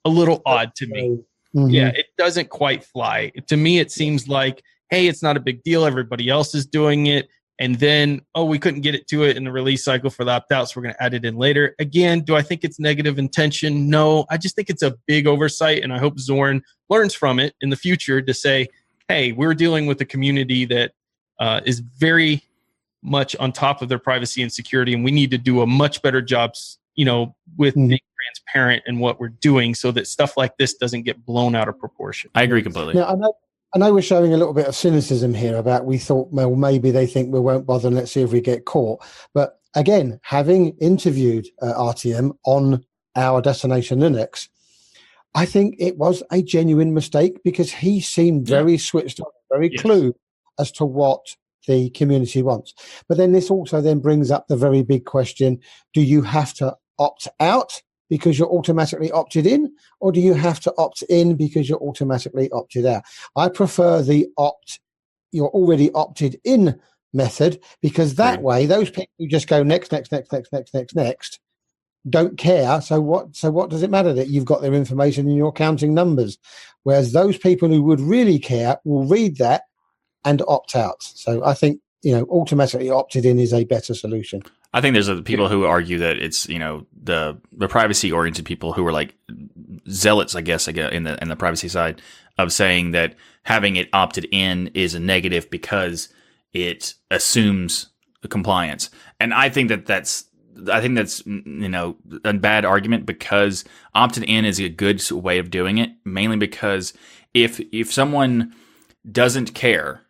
a 0.04 0.08
little 0.10 0.42
odd 0.46 0.74
to 0.76 0.86
me. 0.86 1.18
Mhm. 1.54 1.72
Yeah, 1.72 1.88
it 1.88 2.06
doesn't 2.18 2.48
quite 2.50 2.82
fly. 2.84 3.30
To 3.48 3.56
me, 3.56 3.78
it 3.78 3.90
seems 3.92 4.26
like, 4.28 4.62
hey, 4.90 5.06
it's 5.06 5.22
not 5.22 5.36
a 5.36 5.40
big 5.40 5.62
deal. 5.62 5.84
Everybody 5.84 6.28
else 6.28 6.54
is 6.54 6.66
doing 6.66 7.06
it. 7.06 7.28
And 7.58 7.78
then, 7.78 8.22
oh, 8.34 8.44
we 8.44 8.58
couldn't 8.58 8.80
get 8.80 8.94
it 8.94 9.06
to 9.08 9.22
it 9.24 9.36
in 9.36 9.44
the 9.44 9.52
release 9.52 9.84
cycle 9.84 10.10
for 10.10 10.24
the 10.24 10.32
opt 10.32 10.50
out, 10.50 10.68
so 10.68 10.72
we're 10.80 10.84
going 10.84 10.94
to 10.94 11.02
add 11.02 11.14
it 11.14 11.24
in 11.24 11.36
later. 11.36 11.74
Again, 11.78 12.20
do 12.22 12.34
I 12.34 12.42
think 12.42 12.64
it's 12.64 12.80
negative 12.80 13.18
intention? 13.18 13.88
No, 13.88 14.24
I 14.30 14.38
just 14.38 14.56
think 14.56 14.68
it's 14.70 14.82
a 14.82 14.94
big 15.06 15.26
oversight. 15.26 15.82
And 15.84 15.92
I 15.92 15.98
hope 15.98 16.16
Zorin 16.16 16.62
learns 16.88 17.14
from 17.14 17.38
it 17.38 17.54
in 17.60 17.68
the 17.70 17.76
future 17.76 18.20
to 18.22 18.34
say, 18.34 18.66
hey, 19.08 19.32
we're 19.32 19.54
dealing 19.54 19.86
with 19.86 20.00
a 20.00 20.04
community 20.06 20.64
that 20.64 20.92
uh, 21.38 21.60
is 21.64 21.80
very 21.80 22.42
much 23.02 23.36
on 23.36 23.52
top 23.52 23.82
of 23.82 23.88
their 23.88 23.98
privacy 23.98 24.42
and 24.42 24.52
security, 24.52 24.94
and 24.94 25.04
we 25.04 25.10
need 25.10 25.30
to 25.30 25.38
do 25.38 25.60
a 25.60 25.66
much 25.66 26.00
better 26.02 26.22
job, 26.22 26.50
s- 26.54 26.78
you 26.94 27.04
know, 27.04 27.34
with 27.56 27.74
Mhm. 27.74 27.88
being 27.88 28.00
transparent 28.24 28.82
in 28.86 28.98
what 28.98 29.18
we're 29.20 29.28
doing, 29.28 29.74
so 29.74 29.90
that 29.92 30.06
stuff 30.06 30.36
like 30.36 30.56
this 30.58 30.74
doesn't 30.74 31.02
get 31.02 31.24
blown 31.24 31.54
out 31.54 31.68
of 31.68 31.78
proportion. 31.78 32.30
I 32.34 32.42
agree 32.42 32.62
completely. 32.62 32.94
Now, 32.94 33.06
I 33.08 33.14
know, 33.14 33.32
I 33.74 33.78
know 33.78 33.92
we're 33.94 34.02
showing 34.02 34.34
a 34.34 34.36
little 34.36 34.52
bit 34.54 34.66
of 34.66 34.74
cynicism 34.74 35.32
here 35.34 35.56
about 35.56 35.86
we 35.86 35.96
thought, 35.98 36.28
well, 36.30 36.54
maybe 36.54 36.90
they 36.90 37.06
think 37.06 37.32
we 37.32 37.40
won't 37.40 37.64
bother 37.66 37.88
and 37.88 37.96
let's 37.96 38.12
see 38.12 38.20
if 38.22 38.30
we 38.32 38.40
get 38.42 38.66
caught. 38.66 39.02
But 39.32 39.58
again, 39.74 40.20
having 40.22 40.76
interviewed 40.78 41.46
uh, 41.62 41.72
Artyom 41.74 42.36
on 42.44 42.84
our 43.16 43.40
destination 43.40 44.00
Linux, 44.00 44.48
I 45.34 45.46
think 45.46 45.76
it 45.78 45.96
was 45.96 46.22
a 46.30 46.42
genuine 46.42 46.92
mistake 46.92 47.42
because 47.42 47.72
he 47.72 48.00
seemed 48.00 48.48
Yeah. 48.48 48.58
very 48.58 48.76
switched 48.76 49.20
on, 49.20 49.26
very 49.50 49.70
Yes. 49.72 49.80
clued 49.82 50.12
as 50.58 50.70
to 50.72 50.84
what 50.84 51.20
the 51.66 51.88
community 51.90 52.42
wants. 52.42 52.74
But 53.08 53.16
then 53.16 53.32
this 53.32 53.50
also 53.50 53.80
then 53.80 54.00
brings 54.00 54.30
up 54.30 54.48
the 54.48 54.56
very 54.56 54.82
big 54.82 55.06
question: 55.06 55.60
Do 55.94 56.02
you 56.02 56.20
have 56.22 56.52
to 56.54 56.76
opt 56.98 57.28
out 57.40 57.82
because 58.08 58.38
you're 58.38 58.50
automatically 58.50 59.10
opted 59.10 59.46
in, 59.46 59.72
or 60.00 60.12
do 60.12 60.20
you 60.20 60.34
have 60.34 60.60
to 60.60 60.74
opt 60.76 61.02
in 61.08 61.34
because 61.34 61.68
you're 61.68 61.82
automatically 61.82 62.50
opted 62.50 62.84
out? 62.84 63.02
I 63.36 63.48
prefer 63.48 64.02
the 64.02 64.26
opt. 64.36 64.80
You're 65.30 65.48
already 65.48 65.90
opted 65.92 66.38
in 66.44 66.78
method 67.14 67.62
because 67.80 68.16
that 68.16 68.34
Agreed. 68.34 68.44
way 68.44 68.66
those 68.66 68.90
people 68.90 69.12
who 69.18 69.28
just 69.28 69.48
go 69.48 69.62
next, 69.62 69.92
next, 69.92 70.12
next, 70.12 70.32
next, 70.32 70.52
next, 70.52 70.74
next, 70.74 70.94
next 70.94 71.40
don't 72.08 72.36
care. 72.36 72.80
So 72.80 73.00
what? 73.00 73.36
So 73.36 73.50
what 73.50 73.70
does 73.70 73.82
it 73.82 73.90
matter 73.90 74.12
that 74.12 74.28
you've 74.28 74.44
got 74.44 74.60
their 74.60 74.74
information 74.74 75.26
and 75.26 75.36
you're 75.36 75.52
counting 75.52 75.94
numbers? 75.94 76.38
Whereas 76.82 77.12
those 77.12 77.38
people 77.38 77.68
who 77.68 77.82
would 77.82 78.00
really 78.00 78.38
care 78.38 78.78
will 78.84 79.06
read 79.06 79.38
that 79.38 79.62
and 80.24 80.42
opt 80.48 80.74
out. 80.74 81.02
So 81.02 81.44
I 81.44 81.54
think 81.54 81.80
you 82.02 82.12
know 82.12 82.24
automatically 82.24 82.90
opted 82.90 83.24
in 83.24 83.38
is 83.38 83.52
a 83.52 83.64
better 83.64 83.94
solution. 83.94 84.42
I 84.74 84.80
think 84.80 84.94
there's 84.94 85.20
people 85.22 85.48
who 85.48 85.64
argue 85.64 85.98
that 85.98 86.18
it's 86.18 86.48
you 86.48 86.58
know 86.58 86.86
the 87.02 87.38
the 87.52 87.68
privacy 87.68 88.10
oriented 88.10 88.44
people 88.44 88.72
who 88.72 88.86
are 88.86 88.92
like 88.92 89.14
zealots, 89.88 90.34
I 90.34 90.40
guess, 90.40 90.68
I 90.68 90.72
guess 90.72 90.92
in 90.92 91.04
the 91.04 91.20
in 91.20 91.28
the 91.28 91.36
privacy 91.36 91.68
side 91.68 92.00
of 92.38 92.52
saying 92.52 92.92
that 92.92 93.14
having 93.42 93.76
it 93.76 93.88
opted 93.92 94.26
in 94.32 94.68
is 94.68 94.94
a 94.94 95.00
negative 95.00 95.50
because 95.50 96.08
it 96.52 96.94
assumes 97.10 97.88
compliance, 98.28 98.90
and 99.20 99.34
I 99.34 99.50
think 99.50 99.68
that 99.68 99.86
that's 99.86 100.24
I 100.70 100.80
think 100.80 100.94
that's 100.94 101.22
mm, 101.22 101.44
you 101.44 101.68
know 101.68 101.96
a 102.24 102.32
bad 102.32 102.64
argument 102.64 103.04
because 103.04 103.64
opted 103.94 104.24
in 104.24 104.44
is 104.46 104.58
a 104.58 104.70
good 104.70 105.10
way 105.10 105.38
of 105.38 105.50
doing 105.50 105.78
it, 105.78 105.90
mainly 106.04 106.36
because 106.36 106.94
if 107.34 107.60
if 107.72 107.92
someone 107.92 108.54
doesn't 109.10 109.54
care 109.54 110.02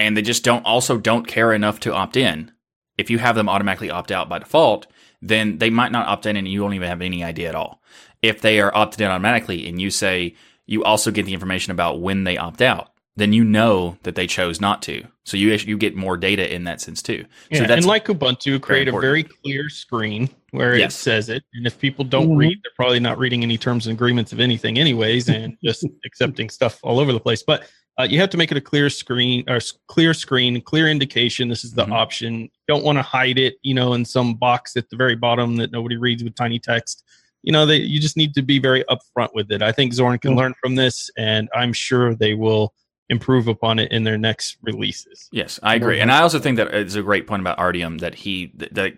and 0.00 0.16
they 0.16 0.22
just 0.22 0.44
don't 0.44 0.66
also 0.66 0.98
don't 0.98 1.26
care 1.26 1.52
enough 1.52 1.80
to 1.80 1.94
opt 1.94 2.16
in 2.16 2.50
if 2.98 3.10
you 3.10 3.18
have 3.18 3.34
them 3.34 3.48
automatically 3.48 3.90
opt 3.90 4.10
out 4.12 4.28
by 4.28 4.38
default, 4.38 4.86
then 5.22 5.58
they 5.58 5.70
might 5.70 5.92
not 5.92 6.06
opt 6.06 6.26
in 6.26 6.36
and 6.36 6.46
you 6.46 6.60
don't 6.60 6.74
even 6.74 6.88
have 6.88 7.02
any 7.02 7.24
idea 7.24 7.48
at 7.48 7.54
all. 7.54 7.82
If 8.22 8.40
they 8.40 8.60
are 8.60 8.74
opted 8.74 9.00
in 9.00 9.08
automatically 9.08 9.68
and 9.68 9.80
you 9.80 9.90
say 9.90 10.34
you 10.66 10.84
also 10.84 11.10
get 11.10 11.26
the 11.26 11.34
information 11.34 11.70
about 11.72 12.00
when 12.00 12.24
they 12.24 12.36
opt 12.38 12.62
out, 12.62 12.90
then 13.16 13.32
you 13.32 13.44
know 13.44 13.96
that 14.02 14.16
they 14.16 14.26
chose 14.26 14.60
not 14.60 14.82
to. 14.82 15.04
So 15.24 15.36
you 15.36 15.50
you 15.52 15.78
get 15.78 15.94
more 15.94 16.16
data 16.16 16.52
in 16.52 16.64
that 16.64 16.80
sense 16.80 17.00
too. 17.00 17.24
Yeah, 17.50 17.58
so 17.58 17.66
that's 17.66 17.78
and 17.78 17.86
like 17.86 18.06
Ubuntu, 18.06 18.60
create 18.60 18.88
a 18.88 18.92
very 18.92 19.22
clear 19.22 19.68
screen 19.68 20.28
where 20.50 20.76
Yes. 20.76 20.94
it 20.94 20.98
says 20.98 21.28
it. 21.28 21.44
And 21.54 21.66
if 21.66 21.78
people 21.78 22.04
don't 22.04 22.30
Mhm. 22.30 22.36
read, 22.38 22.58
they're 22.62 22.72
probably 22.76 22.98
not 23.00 23.18
reading 23.18 23.42
any 23.42 23.56
terms 23.56 23.86
and 23.86 23.94
agreements 23.96 24.32
of 24.32 24.40
anything, 24.40 24.78
anyways, 24.78 25.28
and 25.28 25.56
just 25.64 25.86
accepting 26.04 26.50
stuff 26.50 26.80
all 26.82 26.98
over 26.98 27.12
the 27.12 27.20
place. 27.20 27.42
But 27.46 27.68
uh, 27.98 28.02
you 28.04 28.18
have 28.18 28.30
to 28.30 28.36
make 28.36 28.50
it 28.50 28.56
a 28.56 28.60
clear 28.60 28.90
screen 28.90 29.44
or 29.48 29.58
clear 29.86 30.12
screen, 30.14 30.60
clear 30.60 30.88
indication. 30.88 31.48
This 31.48 31.64
is 31.64 31.72
the 31.72 31.84
Mhm. 31.86 31.92
option. 31.92 32.40
You 32.42 32.48
don't 32.66 32.84
want 32.84 32.98
to 32.98 33.02
hide 33.02 33.38
it, 33.38 33.56
you 33.62 33.74
know, 33.74 33.94
in 33.94 34.04
some 34.04 34.34
box 34.34 34.76
at 34.76 34.90
the 34.90 34.96
very 34.96 35.14
bottom 35.14 35.56
that 35.56 35.70
nobody 35.70 35.96
reads 35.96 36.24
with 36.24 36.34
tiny 36.34 36.58
text. 36.58 37.04
You 37.42 37.52
know, 37.52 37.66
they, 37.66 37.76
you 37.76 38.00
just 38.00 38.16
need 38.16 38.34
to 38.34 38.42
be 38.42 38.58
very 38.58 38.84
upfront 38.90 39.28
with 39.34 39.52
it. 39.52 39.62
I 39.62 39.70
think 39.70 39.92
Zorin 39.92 40.20
can 40.20 40.32
Mhm. 40.32 40.38
learn 40.38 40.54
from 40.60 40.74
this, 40.74 41.10
and 41.16 41.48
I'm 41.54 41.72
sure 41.72 42.14
they 42.14 42.34
will 42.34 42.74
improve 43.08 43.48
upon 43.48 43.78
it 43.78 43.92
in 43.92 44.04
their 44.04 44.18
next 44.18 44.56
releases. 44.62 45.28
Yes, 45.32 45.60
I 45.62 45.74
agree, 45.74 46.00
and 46.00 46.10
I 46.10 46.22
also 46.22 46.38
think 46.38 46.56
that 46.56 46.72
it's 46.74 46.94
a 46.94 47.02
great 47.02 47.26
point 47.26 47.40
about 47.40 47.58
Artyom 47.58 48.00
that 48.00 48.14
he 48.14 48.52
that, 48.56 48.74
that 48.74 48.94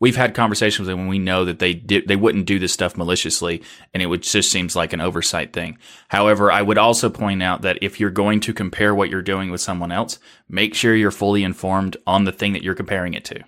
we've 0.00 0.16
had 0.16 0.34
conversations 0.34 0.88
with 0.88 0.92
him 0.92 1.00
when 1.00 1.08
we 1.08 1.18
know 1.18 1.44
that 1.44 1.58
they 1.58 1.74
did 1.74 2.08
they 2.08 2.16
wouldn't 2.16 2.46
do 2.46 2.58
this 2.58 2.72
stuff 2.72 2.96
maliciously, 2.96 3.62
and 3.94 4.02
it 4.02 4.06
would 4.06 4.22
just 4.22 4.50
seems 4.50 4.74
like 4.74 4.92
an 4.92 5.00
oversight 5.00 5.52
thing. 5.52 5.78
However, 6.08 6.50
I 6.50 6.62
would 6.62 6.78
also 6.78 7.10
point 7.10 7.42
out 7.42 7.62
that 7.62 7.78
if 7.82 8.00
you're 8.00 8.10
going 8.10 8.40
to 8.40 8.54
compare 8.54 8.94
what 8.94 9.10
you're 9.10 9.22
doing 9.22 9.50
with 9.50 9.60
someone 9.60 9.92
else, 9.92 10.18
make 10.48 10.74
sure 10.74 10.94
you're 10.94 11.10
fully 11.10 11.44
informed 11.44 11.96
on 12.06 12.24
the 12.24 12.32
thing 12.32 12.54
that 12.54 12.62
you're 12.62 12.74
comparing 12.74 13.14
it 13.14 13.24
to, 13.26 13.44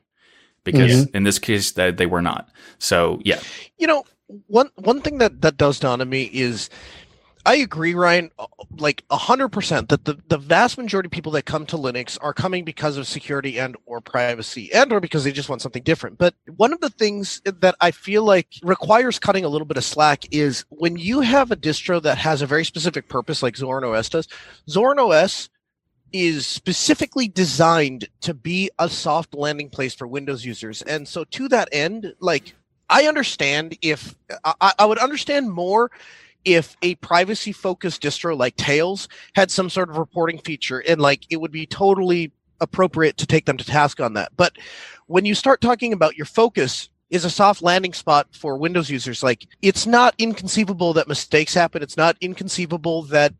because 0.62 1.06
mm-hmm. 1.06 1.16
in 1.16 1.24
this 1.24 1.38
case, 1.38 1.72
that 1.72 1.96
they 1.96 2.06
were 2.06 2.22
not. 2.22 2.48
So 2.78 3.20
yeah, 3.24 3.40
you 3.78 3.86
know 3.86 4.04
one 4.46 4.70
one 4.76 5.00
thing 5.00 5.18
that 5.18 5.40
that 5.40 5.56
does 5.56 5.80
dawn 5.80 6.00
on 6.00 6.08
me 6.08 6.24
is 6.32 6.70
I 7.44 7.56
agree, 7.56 7.94
Ryan, 7.94 8.30
uh, 8.38 8.46
like 8.78 9.04
hundred 9.10 9.48
percent 9.48 9.88
that 9.88 10.04
the, 10.04 10.16
the 10.28 10.38
vast 10.38 10.78
majority 10.78 11.08
of 11.08 11.10
people 11.12 11.32
that 11.32 11.44
come 11.44 11.66
to 11.66 11.76
Linux 11.76 12.16
are 12.20 12.32
coming 12.32 12.64
because 12.64 12.96
of 12.96 13.08
security 13.08 13.58
and 13.58 13.76
or 13.84 14.00
privacy 14.00 14.72
and 14.72 14.92
or 14.92 15.00
because 15.00 15.24
they 15.24 15.32
just 15.32 15.48
want 15.48 15.60
something 15.60 15.82
different. 15.82 16.18
But 16.18 16.34
one 16.56 16.72
of 16.72 16.80
the 16.80 16.90
things 16.90 17.42
that 17.44 17.74
I 17.80 17.90
feel 17.90 18.24
like 18.24 18.48
requires 18.62 19.18
cutting 19.18 19.44
a 19.44 19.48
little 19.48 19.66
bit 19.66 19.76
of 19.76 19.84
slack 19.84 20.24
is 20.30 20.64
when 20.68 20.96
you 20.96 21.20
have 21.20 21.50
a 21.50 21.56
distro 21.56 22.00
that 22.02 22.18
has 22.18 22.42
a 22.42 22.46
very 22.46 22.64
specific 22.64 23.08
purpose 23.08 23.42
like 23.42 23.56
Zorin 23.56 23.84
OS 23.84 24.08
does, 24.08 24.28
Zorin 24.68 24.98
OS 24.98 25.50
is 26.12 26.46
specifically 26.46 27.26
designed 27.26 28.08
to 28.20 28.34
be 28.34 28.70
a 28.78 28.88
soft 28.88 29.34
landing 29.34 29.68
place 29.70 29.94
for 29.94 30.06
Windows 30.06 30.44
users. 30.44 30.82
And 30.82 31.08
so 31.08 31.24
to 31.24 31.48
that 31.48 31.68
end, 31.72 32.14
like 32.20 32.54
I 32.88 33.06
understand 33.08 33.76
if 33.82 34.14
I, 34.44 34.74
I 34.78 34.84
would 34.84 34.98
understand 34.98 35.50
more 35.50 35.90
if 36.44 36.76
a 36.82 36.94
privacy 36.96 37.52
focused 37.52 38.02
distro 38.02 38.36
like 38.36 38.56
Tails 38.56 39.08
had 39.34 39.50
some 39.50 39.70
sort 39.70 39.90
of 39.90 39.96
reporting 39.96 40.38
feature 40.38 40.80
and 40.80 41.00
like 41.00 41.26
it 41.30 41.40
would 41.40 41.52
be 41.52 41.66
totally 41.66 42.32
appropriate 42.60 43.16
to 43.18 43.26
take 43.26 43.46
them 43.46 43.56
to 43.56 43.64
task 43.64 44.00
on 44.00 44.14
that. 44.14 44.32
But 44.36 44.56
when 45.06 45.24
you 45.24 45.34
start 45.34 45.60
talking 45.60 45.92
about 45.92 46.16
your 46.16 46.26
focus 46.26 46.88
is 47.10 47.24
a 47.24 47.30
soft 47.30 47.62
landing 47.62 47.92
spot 47.92 48.28
for 48.32 48.56
Windows 48.56 48.88
users, 48.88 49.22
like 49.22 49.46
it's 49.60 49.86
not 49.86 50.14
inconceivable 50.18 50.94
that 50.94 51.08
mistakes 51.08 51.54
happen. 51.54 51.82
It's 51.82 51.96
not 51.96 52.16
inconceivable 52.20 53.02
that 53.04 53.34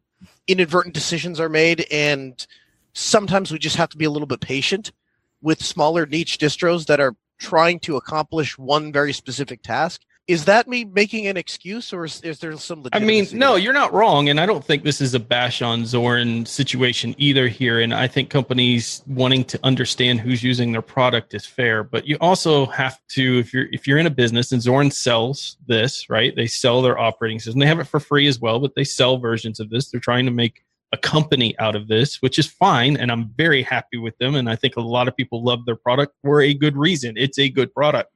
inadvertent 0.47 0.95
decisions 0.95 1.41
are 1.41 1.49
made 1.49 1.87
and 1.91 2.47
sometimes 2.93 3.51
we 3.51 3.59
just 3.59 3.77
have 3.77 3.89
to 3.89 3.97
be 3.97 4.05
a 4.05 4.11
little 4.11 4.27
bit 4.27 4.41
patient 4.41 4.93
with 5.41 5.63
smaller 5.63 6.07
niche 6.07 6.39
distros 6.39 6.87
that 6.87 7.01
are 7.01 7.17
trying 7.39 7.81
to 7.81 7.97
accomplish 7.97 8.57
one 8.59 8.93
very 8.93 9.13
specific 9.13 9.63
task 9.63 10.03
is 10.29 10.45
that 10.45 10.69
me 10.69 10.85
making 10.85 11.27
an 11.27 11.37
excuse 11.37 11.93
or 11.93 12.05
is, 12.05 12.21
is 12.23 12.39
there 12.39 12.57
some 12.57 12.85
i 12.93 12.99
mean 12.99 13.27
no 13.33 13.57
you're 13.57 13.73
not 13.73 13.93
wrong 13.93 14.29
and 14.29 14.39
i 14.39 14.47
don't 14.47 14.65
think 14.65 14.85
this 14.85 15.01
is 15.01 15.15
a 15.15 15.21
bash 15.21 15.63
on 15.63 15.83
zorin 15.83 16.47
situation 16.47 17.15
either 17.19 17.49
here 17.49 17.81
and 17.81 17.93
i 17.93 18.07
think 18.07 18.31
companies 18.31 19.03
wanting 19.09 19.45
to 19.45 19.59
understand 19.65 20.21
who's 20.21 20.43
using 20.43 20.71
their 20.71 20.83
product 20.83 21.35
is 21.35 21.45
fair 21.45 21.83
but 21.83 22.07
you 22.07 22.17
also 22.21 22.67
have 22.67 23.01
to 23.09 23.39
if 23.39 23.53
you're 23.53 23.67
if 23.73 23.87
you're 23.87 23.99
in 23.99 24.07
a 24.07 24.11
business 24.11 24.53
and 24.53 24.63
zorin 24.63 24.93
sells 24.93 25.57
this 25.67 26.09
right 26.09 26.37
they 26.37 26.47
sell 26.47 26.83
their 26.83 26.99
operating 26.99 27.39
system 27.39 27.59
they 27.59 27.67
have 27.67 27.81
it 27.81 27.85
for 27.85 27.99
free 27.99 28.29
as 28.29 28.41
well 28.41 28.61
but 28.61 28.75
they 28.77 28.85
sell 28.85 29.19
versions 29.19 29.59
of 29.59 29.71
this 29.71 29.91
they're 29.91 30.01
trying 30.01 30.25
to 30.25 30.33
make 30.33 30.63
a 30.93 30.99
company 30.99 31.59
out 31.59 31.75
of 31.75 31.89
this, 31.89 32.21
which 32.21 32.39
is 32.39 32.47
fine. 32.47 32.99
And 32.99 33.11
I'm 33.11 33.33
very 33.37 33.63
happy 33.63 33.97
with 33.97 34.17
them. 34.19 34.35
And 34.35 34.49
I 34.49 34.57
think 34.57 34.77
a 34.77 34.81
lot 34.83 35.09
of 35.09 35.17
people 35.17 35.43
love 35.43 35.65
their 35.65 35.75
product 35.75 36.15
for 36.23 36.43
a 36.43 36.53
good 36.53 36.77
reason. 36.77 37.15
It's 37.17 37.39
a 37.39 37.49
good 37.49 37.75
product. 37.75 38.13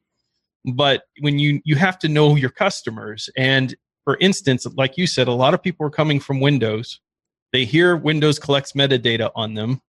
But 0.66 1.02
when 1.20 1.38
you 1.38 1.60
you 1.64 1.76
have 1.76 1.98
to 2.00 2.08
know 2.08 2.36
your 2.36 2.50
customers. 2.50 3.30
And 3.36 3.74
for 4.04 4.16
instance, 4.20 4.66
like 4.76 4.96
you 4.96 5.06
said, 5.06 5.28
a 5.28 5.32
lot 5.32 5.54
of 5.54 5.62
people 5.62 5.86
are 5.86 5.90
coming 5.90 6.20
from 6.20 6.40
Windows. 6.40 7.00
They 7.52 7.64
hear 7.64 7.96
Windows 7.96 8.38
collects 8.38 8.72
metadata 8.72 9.30
on 9.34 9.54
them. 9.54 9.80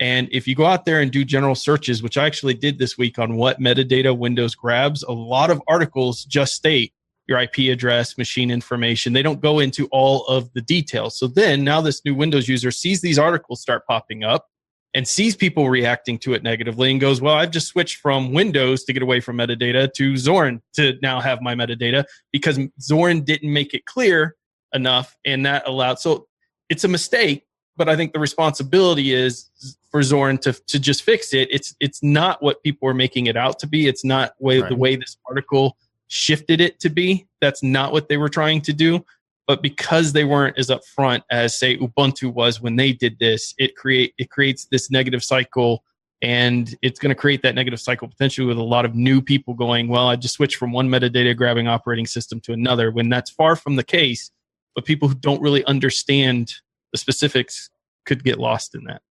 And 0.00 0.28
if 0.32 0.48
you 0.48 0.54
go 0.54 0.66
out 0.66 0.84
there 0.84 1.00
and 1.00 1.10
do 1.10 1.24
general 1.24 1.54
searches, 1.54 2.02
which 2.02 2.18
I 2.18 2.26
actually 2.26 2.54
did 2.54 2.78
this 2.78 2.98
week 2.98 3.18
on 3.18 3.36
what 3.36 3.60
metadata 3.60 4.16
Windows 4.16 4.54
grabs, 4.54 5.02
a 5.04 5.12
lot 5.12 5.50
of 5.50 5.62
articles 5.68 6.24
just 6.24 6.54
state 6.54 6.92
your 7.26 7.38
IP 7.38 7.70
address, 7.70 8.18
machine 8.18 8.50
information. 8.50 9.12
They 9.12 9.22
don't 9.22 9.40
go 9.40 9.58
into 9.60 9.86
all 9.86 10.26
of 10.26 10.52
the 10.52 10.60
details. 10.60 11.18
So 11.18 11.26
then 11.26 11.64
now 11.64 11.80
this 11.80 12.04
new 12.04 12.14
Windows 12.14 12.48
user 12.48 12.70
sees 12.70 13.00
these 13.00 13.18
articles 13.18 13.60
start 13.60 13.86
popping 13.86 14.24
up 14.24 14.48
and 14.94 15.06
sees 15.06 15.34
people 15.34 15.68
reacting 15.68 16.18
to 16.18 16.34
it 16.34 16.42
negatively 16.42 16.90
and 16.90 17.00
goes, 17.00 17.20
Well, 17.20 17.34
I've 17.34 17.50
just 17.50 17.68
switched 17.68 17.96
from 17.96 18.32
Windows 18.32 18.84
to 18.84 18.92
get 18.92 19.02
away 19.02 19.20
from 19.20 19.36
metadata 19.36 19.92
to 19.94 20.12
Zorin 20.14 20.60
to 20.74 20.94
now 21.02 21.20
have 21.20 21.42
my 21.42 21.54
metadata 21.54 22.04
because 22.32 22.58
Zorin 22.80 23.24
didn't 23.24 23.52
make 23.52 23.74
it 23.74 23.84
clear 23.84 24.36
enough 24.72 25.16
and 25.24 25.44
that 25.46 25.66
allowed. 25.66 25.98
So 25.98 26.26
it's 26.68 26.84
a 26.84 26.88
mistake, 26.88 27.46
but 27.76 27.88
I 27.88 27.96
think 27.96 28.12
the 28.12 28.20
responsibility 28.20 29.12
is 29.12 29.50
for 29.90 30.00
Zorin 30.00 30.40
to, 30.42 30.52
to 30.52 30.78
just 30.78 31.02
fix 31.02 31.34
it. 31.34 31.48
It's 31.50 31.74
it's 31.80 32.02
not 32.02 32.42
what 32.42 32.62
people 32.62 32.88
are 32.88 32.94
making 32.94 33.26
it 33.26 33.36
out 33.36 33.58
to 33.60 33.66
be. 33.66 33.88
It's 33.88 34.04
not 34.04 34.34
way, 34.38 34.60
right. 34.60 34.68
the 34.68 34.76
way 34.76 34.96
this 34.96 35.16
article 35.28 35.76
shifted 36.06 36.60
it 36.60 36.78
to 36.80 36.88
be. 36.88 37.26
That's 37.40 37.62
not 37.62 37.92
what 37.92 38.08
they 38.08 38.16
were 38.16 38.28
trying 38.28 38.60
to 38.62 38.72
do. 38.72 39.04
But 39.46 39.62
because 39.62 40.12
they 40.12 40.24
weren't 40.24 40.58
as 40.58 40.68
upfront 40.68 41.22
as 41.30 41.58
say 41.58 41.76
Ubuntu 41.76 42.32
was 42.32 42.60
when 42.60 42.76
they 42.76 42.92
did 42.92 43.18
this, 43.18 43.54
it 43.58 43.76
create 43.76 44.14
it 44.18 44.30
creates 44.30 44.66
this 44.66 44.90
negative 44.90 45.22
cycle 45.22 45.84
and 46.22 46.74
it's 46.80 46.98
going 46.98 47.10
to 47.10 47.14
create 47.14 47.42
that 47.42 47.54
negative 47.54 47.80
cycle 47.80 48.08
potentially 48.08 48.46
with 48.46 48.56
a 48.56 48.62
lot 48.62 48.86
of 48.86 48.94
new 48.94 49.20
people 49.20 49.52
going, 49.52 49.88
well, 49.88 50.08
I 50.08 50.16
just 50.16 50.34
switched 50.34 50.56
from 50.56 50.72
one 50.72 50.88
metadata 50.88 51.36
grabbing 51.36 51.68
operating 51.68 52.06
system 52.06 52.40
to 52.40 52.54
another 52.54 52.90
when 52.90 53.10
that's 53.10 53.30
far 53.30 53.56
from 53.56 53.76
the 53.76 53.84
case. 53.84 54.30
But 54.74 54.86
people 54.86 55.08
who 55.08 55.14
don't 55.14 55.42
really 55.42 55.64
understand 55.66 56.54
the 56.92 56.98
specifics 56.98 57.68
could 58.06 58.24
get 58.24 58.38
lost 58.38 58.74
in 58.74 58.84
that. 58.84 59.02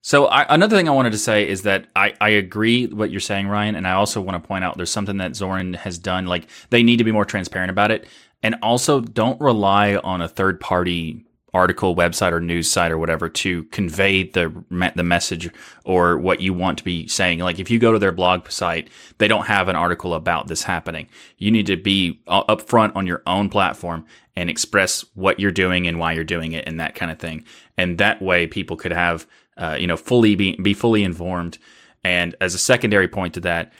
So 0.00 0.26
I, 0.26 0.46
another 0.52 0.76
thing 0.76 0.88
I 0.88 0.92
wanted 0.92 1.12
to 1.12 1.18
say 1.18 1.48
is 1.48 1.62
that 1.62 1.86
I, 1.96 2.14
I 2.20 2.30
agree 2.30 2.86
what 2.86 3.10
you're 3.10 3.20
saying, 3.20 3.48
Ryan, 3.48 3.74
and 3.74 3.86
I 3.86 3.92
also 3.92 4.20
want 4.20 4.42
to 4.42 4.46
point 4.46 4.64
out 4.64 4.76
there's 4.76 4.90
something 4.90 5.18
that 5.18 5.32
Zorin 5.32 5.74
has 5.76 5.98
done. 5.98 6.26
Like 6.26 6.46
they 6.70 6.82
need 6.82 6.98
to 6.98 7.04
be 7.04 7.12
more 7.12 7.24
transparent 7.24 7.70
about 7.70 7.90
it, 7.90 8.06
and 8.42 8.56
also 8.62 9.00
don't 9.00 9.40
rely 9.40 9.96
on 9.96 10.20
a 10.20 10.28
third 10.28 10.60
party 10.60 11.24
article, 11.54 11.96
website, 11.96 12.32
or 12.32 12.40
news 12.40 12.70
site 12.70 12.92
or 12.92 12.98
whatever 12.98 13.28
to 13.28 13.64
convey 13.64 14.22
the 14.22 14.52
the 14.94 15.02
message 15.02 15.50
or 15.84 16.18
what 16.18 16.40
you 16.40 16.52
want 16.52 16.78
to 16.78 16.84
be 16.84 17.08
saying. 17.08 17.38
Like 17.38 17.58
if 17.58 17.70
you 17.70 17.78
go 17.78 17.92
to 17.92 17.98
their 17.98 18.12
blog 18.12 18.50
site, 18.50 18.90
they 19.16 19.28
don't 19.28 19.46
have 19.46 19.68
an 19.68 19.76
article 19.76 20.14
about 20.14 20.48
this 20.48 20.62
happening. 20.62 21.08
You 21.38 21.50
need 21.50 21.66
to 21.66 21.76
be 21.76 22.20
upfront 22.28 22.94
on 22.96 23.06
your 23.06 23.22
own 23.26 23.48
platform 23.48 24.06
and 24.36 24.50
express 24.50 25.04
what 25.14 25.40
you're 25.40 25.50
doing 25.50 25.88
and 25.88 25.98
why 25.98 26.12
you're 26.12 26.22
doing 26.22 26.52
it 26.52 26.68
and 26.68 26.78
that 26.78 26.94
kind 26.94 27.10
of 27.10 27.18
thing. 27.18 27.44
And 27.76 27.98
that 27.98 28.20
way, 28.22 28.46
people 28.46 28.76
could 28.76 28.92
have 28.92 29.26
uh, 29.58 29.76
you 29.78 29.86
know, 29.86 29.96
fully 29.96 30.34
be, 30.36 30.56
be 30.56 30.72
fully 30.72 31.02
informed. 31.02 31.58
And 32.04 32.34
as 32.40 32.54
a 32.54 32.58
secondary 32.58 33.08
point 33.08 33.34
to 33.34 33.40
that, 33.40 33.72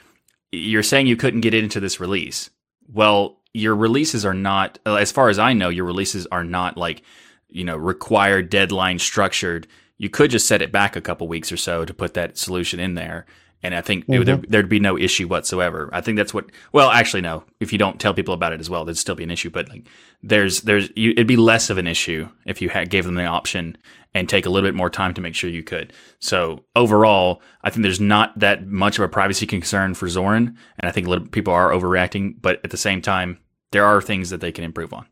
you're 0.51 0.83
saying 0.83 1.07
you 1.07 1.15
couldn't 1.15 1.41
get 1.41 1.53
into 1.53 1.79
this 1.79 1.99
release. 1.99 2.49
Well, 2.91 3.38
your 3.53 3.75
releases 3.75 4.25
are 4.25 4.33
not, 4.33 4.79
uh, 4.85 4.95
as 4.95 5.11
far 5.11 5.29
as 5.29 5.39
I 5.39 5.53
know, 5.53 5.69
your 5.69 5.85
releases 5.85 6.27
are 6.27 6.43
not 6.43 6.77
like, 6.77 7.01
you 7.49 7.63
know, 7.63 7.77
required 7.77 8.49
deadline 8.49 8.99
structured. 8.99 9.67
You 9.97 10.09
could 10.09 10.31
just 10.31 10.47
set 10.47 10.61
it 10.61 10.71
back 10.71 10.95
a 10.95 11.01
couple 11.01 11.27
weeks 11.27 11.51
or 11.51 11.57
so 11.57 11.83
to 11.83 11.93
put 11.93 12.13
that 12.13 12.37
solution 12.37 12.79
in 12.79 12.93
there. 12.93 13.25
And 13.61 13.75
I 13.75 13.81
think 13.81 14.05
mm-hmm. 14.07 14.23
there, 14.23 14.37
there'd 14.37 14.69
be 14.69 14.79
no 14.79 14.97
issue 14.97 15.27
whatsoever. 15.27 15.89
I 15.91 16.01
think 16.01 16.17
that's 16.17 16.33
what. 16.33 16.45
Well, 16.71 16.89
actually, 16.89 17.21
no. 17.21 17.43
If 17.59 17.73
you 17.73 17.77
don't 17.77 17.99
tell 17.99 18.13
people 18.13 18.33
about 18.33 18.53
it 18.53 18.59
as 18.59 18.69
well, 18.69 18.85
there'd 18.85 18.97
still 18.97 19.15
be 19.15 19.23
an 19.23 19.31
issue. 19.31 19.49
But 19.49 19.69
like, 19.69 19.87
there's, 20.23 20.61
there's, 20.61 20.89
you, 20.95 21.11
it'd 21.11 21.27
be 21.27 21.35
less 21.35 21.69
of 21.69 21.77
an 21.77 21.87
issue 21.87 22.29
if 22.45 22.61
you 22.61 22.69
had, 22.69 22.89
gave 22.89 23.05
them 23.05 23.15
the 23.15 23.25
option 23.25 23.77
and 24.13 24.27
take 24.27 24.45
a 24.45 24.49
little 24.49 24.67
bit 24.67 24.75
more 24.75 24.89
time 24.89 25.13
to 25.13 25.21
make 25.21 25.35
sure 25.35 25.49
you 25.49 25.63
could. 25.63 25.93
So 26.19 26.63
overall, 26.75 27.41
I 27.63 27.69
think 27.69 27.83
there's 27.83 27.99
not 27.99 28.37
that 28.39 28.65
much 28.65 28.97
of 28.97 29.03
a 29.03 29.09
privacy 29.09 29.45
concern 29.45 29.93
for 29.93 30.07
Zorin, 30.07 30.55
and 30.79 30.89
I 30.89 30.91
think 30.91 31.31
people 31.31 31.53
are 31.53 31.69
overreacting. 31.69 32.35
But 32.41 32.59
at 32.63 32.71
the 32.71 32.77
same 32.77 33.01
time, 33.01 33.39
there 33.71 33.85
are 33.85 34.01
things 34.01 34.29
that 34.31 34.41
they 34.41 34.51
can 34.51 34.63
improve 34.63 34.93
on. 34.93 35.05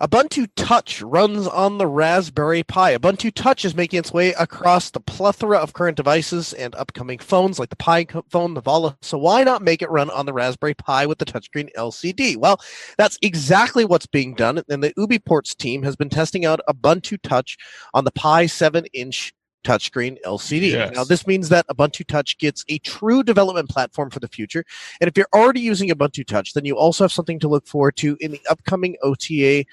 Ubuntu 0.00 0.48
Touch 0.56 1.02
runs 1.02 1.46
on 1.46 1.78
the 1.78 1.86
Raspberry 1.86 2.64
Pi. 2.64 2.96
Ubuntu 2.96 3.32
Touch 3.32 3.64
is 3.64 3.76
making 3.76 4.00
its 4.00 4.12
way 4.12 4.32
across 4.32 4.90
the 4.90 4.98
plethora 4.98 5.58
of 5.58 5.72
current 5.72 5.96
devices 5.96 6.52
and 6.52 6.74
upcoming 6.74 7.18
phones 7.18 7.60
like 7.60 7.68
the 7.68 7.76
Pi 7.76 8.04
phone, 8.28 8.54
the 8.54 8.62
Volla. 8.62 8.96
So 9.02 9.18
why 9.18 9.44
not 9.44 9.62
make 9.62 9.82
it 9.82 9.90
run 9.90 10.10
on 10.10 10.26
the 10.26 10.32
Raspberry 10.32 10.74
Pi 10.74 11.06
with 11.06 11.18
the 11.18 11.24
touchscreen 11.24 11.68
LCD? 11.76 12.36
Well, 12.36 12.60
that's 12.98 13.18
exactly 13.22 13.84
what's 13.84 14.06
being 14.06 14.34
done. 14.34 14.62
And 14.68 14.82
the 14.82 14.92
UBports 14.94 15.56
team 15.56 15.84
has 15.84 15.94
been 15.94 16.10
testing 16.10 16.44
out 16.44 16.60
Ubuntu 16.68 17.18
Touch 17.22 17.56
on 17.92 18.04
the 18.04 18.10
Pi 18.10 18.46
7-inch 18.46 19.32
touchscreen 19.64 20.18
LCD. 20.24 20.70
Yes. 20.70 20.94
Now, 20.94 21.04
this 21.04 21.26
means 21.26 21.48
that 21.48 21.66
Ubuntu 21.68 22.06
Touch 22.06 22.38
gets 22.38 22.64
a 22.68 22.78
true 22.78 23.22
development 23.22 23.68
platform 23.68 24.10
for 24.10 24.20
the 24.20 24.28
future. 24.28 24.64
And 25.00 25.08
if 25.08 25.16
you're 25.16 25.28
already 25.34 25.60
using 25.60 25.88
Ubuntu 25.88 26.26
Touch, 26.26 26.54
then 26.54 26.64
you 26.64 26.76
also 26.76 27.04
have 27.04 27.12
something 27.12 27.38
to 27.40 27.48
look 27.48 27.66
forward 27.66 27.96
to 27.96 28.16
in 28.20 28.30
the 28.30 28.40
upcoming 28.48 28.96
OTA, 29.02 29.64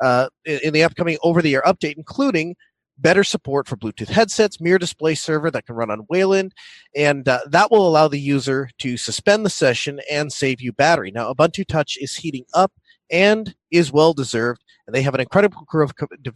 uh, 0.00 0.28
in 0.44 0.72
the 0.72 0.84
upcoming 0.84 1.18
over 1.22 1.42
the 1.42 1.54
air 1.54 1.62
update, 1.66 1.94
including 1.96 2.54
better 2.98 3.24
support 3.24 3.68
for 3.68 3.76
Bluetooth 3.76 4.08
headsets, 4.08 4.60
Mir 4.60 4.78
display 4.78 5.14
server 5.14 5.50
that 5.50 5.66
can 5.66 5.76
run 5.76 5.90
on 5.90 6.06
Wayland, 6.08 6.52
and 6.96 7.28
uh, 7.28 7.40
that 7.48 7.70
will 7.70 7.86
allow 7.86 8.08
the 8.08 8.20
user 8.20 8.68
to 8.78 8.96
suspend 8.96 9.46
the 9.46 9.50
session 9.50 10.00
and 10.10 10.32
save 10.32 10.60
you 10.60 10.72
battery. 10.72 11.10
Now, 11.10 11.32
Ubuntu 11.32 11.66
Touch 11.66 11.96
is 12.00 12.16
heating 12.16 12.44
up 12.54 12.72
and 13.10 13.54
is 13.70 13.92
well 13.92 14.12
deserved 14.12 14.62
and 14.88 14.94
they 14.94 15.02
have 15.02 15.14
an 15.14 15.20
incredible 15.20 15.66
crew 15.66 15.84
of 15.84 15.92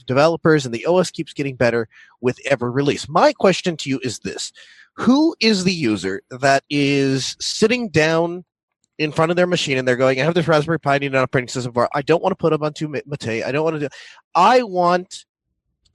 developers, 0.06 0.66
and 0.66 0.74
the 0.74 0.84
OS 0.84 1.10
keeps 1.10 1.32
getting 1.32 1.56
better 1.56 1.88
with 2.20 2.38
every 2.44 2.70
release. 2.70 3.08
My 3.08 3.32
question 3.32 3.78
to 3.78 3.88
you 3.88 3.98
is 4.02 4.18
this 4.18 4.52
Who 4.92 5.34
is 5.40 5.64
the 5.64 5.72
user 5.72 6.20
that 6.30 6.62
is 6.68 7.34
sitting 7.40 7.88
down 7.88 8.44
in 8.98 9.10
front 9.10 9.30
of 9.30 9.36
their 9.36 9.46
machine 9.46 9.78
and 9.78 9.88
they're 9.88 9.96
going, 9.96 10.20
I 10.20 10.24
have 10.24 10.34
this 10.34 10.46
Raspberry 10.46 10.78
Pi, 10.78 10.96
I 10.96 10.98
need 10.98 11.14
an 11.14 11.16
operating 11.16 11.48
system 11.48 11.72
for 11.72 11.88
I 11.94 12.02
don't 12.02 12.22
want 12.22 12.32
to 12.32 12.36
put 12.36 12.52
Ubuntu 12.52 12.90
Mate. 12.90 13.42
I 13.42 13.50
don't 13.50 13.64
want 13.64 13.76
to 13.76 13.80
do 13.80 13.88
I 14.34 14.62
want 14.62 15.24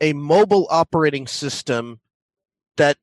a 0.02 0.14
mobile 0.14 0.68
operating 0.72 1.28
system 1.28 2.00
that 2.78 2.98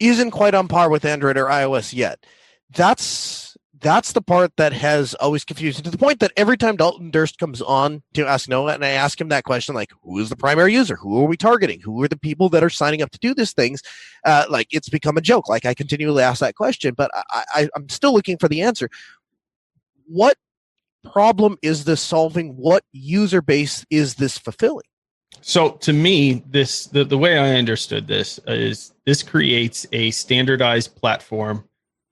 isn't 0.00 0.32
quite 0.32 0.54
on 0.54 0.68
par 0.68 0.90
with 0.90 1.06
Android 1.06 1.38
or 1.38 1.46
iOS 1.46 1.94
yet. 1.94 2.26
That's 2.74 3.45
that's 3.80 4.12
the 4.12 4.22
part 4.22 4.52
that 4.56 4.72
has 4.72 5.14
always 5.14 5.44
confused 5.44 5.78
me 5.78 5.82
to 5.84 5.90
the 5.90 5.98
point 5.98 6.20
that 6.20 6.32
every 6.36 6.56
time 6.56 6.76
Dalton 6.76 7.10
Durst 7.10 7.38
comes 7.38 7.60
on 7.60 8.02
to 8.14 8.26
ask 8.26 8.48
Noah, 8.48 8.74
and 8.74 8.84
I 8.84 8.90
ask 8.90 9.20
him 9.20 9.28
that 9.28 9.44
question, 9.44 9.74
like, 9.74 9.90
who 10.02 10.18
is 10.18 10.28
the 10.28 10.36
primary 10.36 10.72
user? 10.72 10.96
Who 10.96 11.20
are 11.20 11.26
we 11.26 11.36
targeting? 11.36 11.80
Who 11.80 12.02
are 12.02 12.08
the 12.08 12.18
people 12.18 12.48
that 12.50 12.64
are 12.64 12.70
signing 12.70 13.02
up 13.02 13.10
to 13.10 13.18
do 13.18 13.34
these 13.34 13.52
things? 13.52 13.82
Uh, 14.24 14.44
like, 14.48 14.68
it's 14.70 14.88
become 14.88 15.16
a 15.16 15.20
joke. 15.20 15.48
Like, 15.48 15.66
I 15.66 15.74
continually 15.74 16.22
ask 16.22 16.40
that 16.40 16.54
question, 16.54 16.94
but 16.94 17.10
I, 17.14 17.44
I, 17.54 17.68
I'm 17.74 17.88
still 17.88 18.14
looking 18.14 18.38
for 18.38 18.48
the 18.48 18.62
answer. 18.62 18.88
What 20.06 20.36
problem 21.12 21.58
is 21.62 21.84
this 21.84 22.00
solving? 22.00 22.56
What 22.56 22.84
user 22.92 23.42
base 23.42 23.84
is 23.90 24.14
this 24.14 24.38
fulfilling? 24.38 24.86
So 25.42 25.72
to 25.72 25.92
me, 25.92 26.44
this 26.48 26.86
the, 26.86 27.04
the 27.04 27.18
way 27.18 27.38
I 27.38 27.56
understood 27.56 28.06
this 28.06 28.40
is 28.46 28.94
this 29.04 29.22
creates 29.22 29.86
a 29.92 30.10
standardized 30.10 30.96
platform 30.96 31.64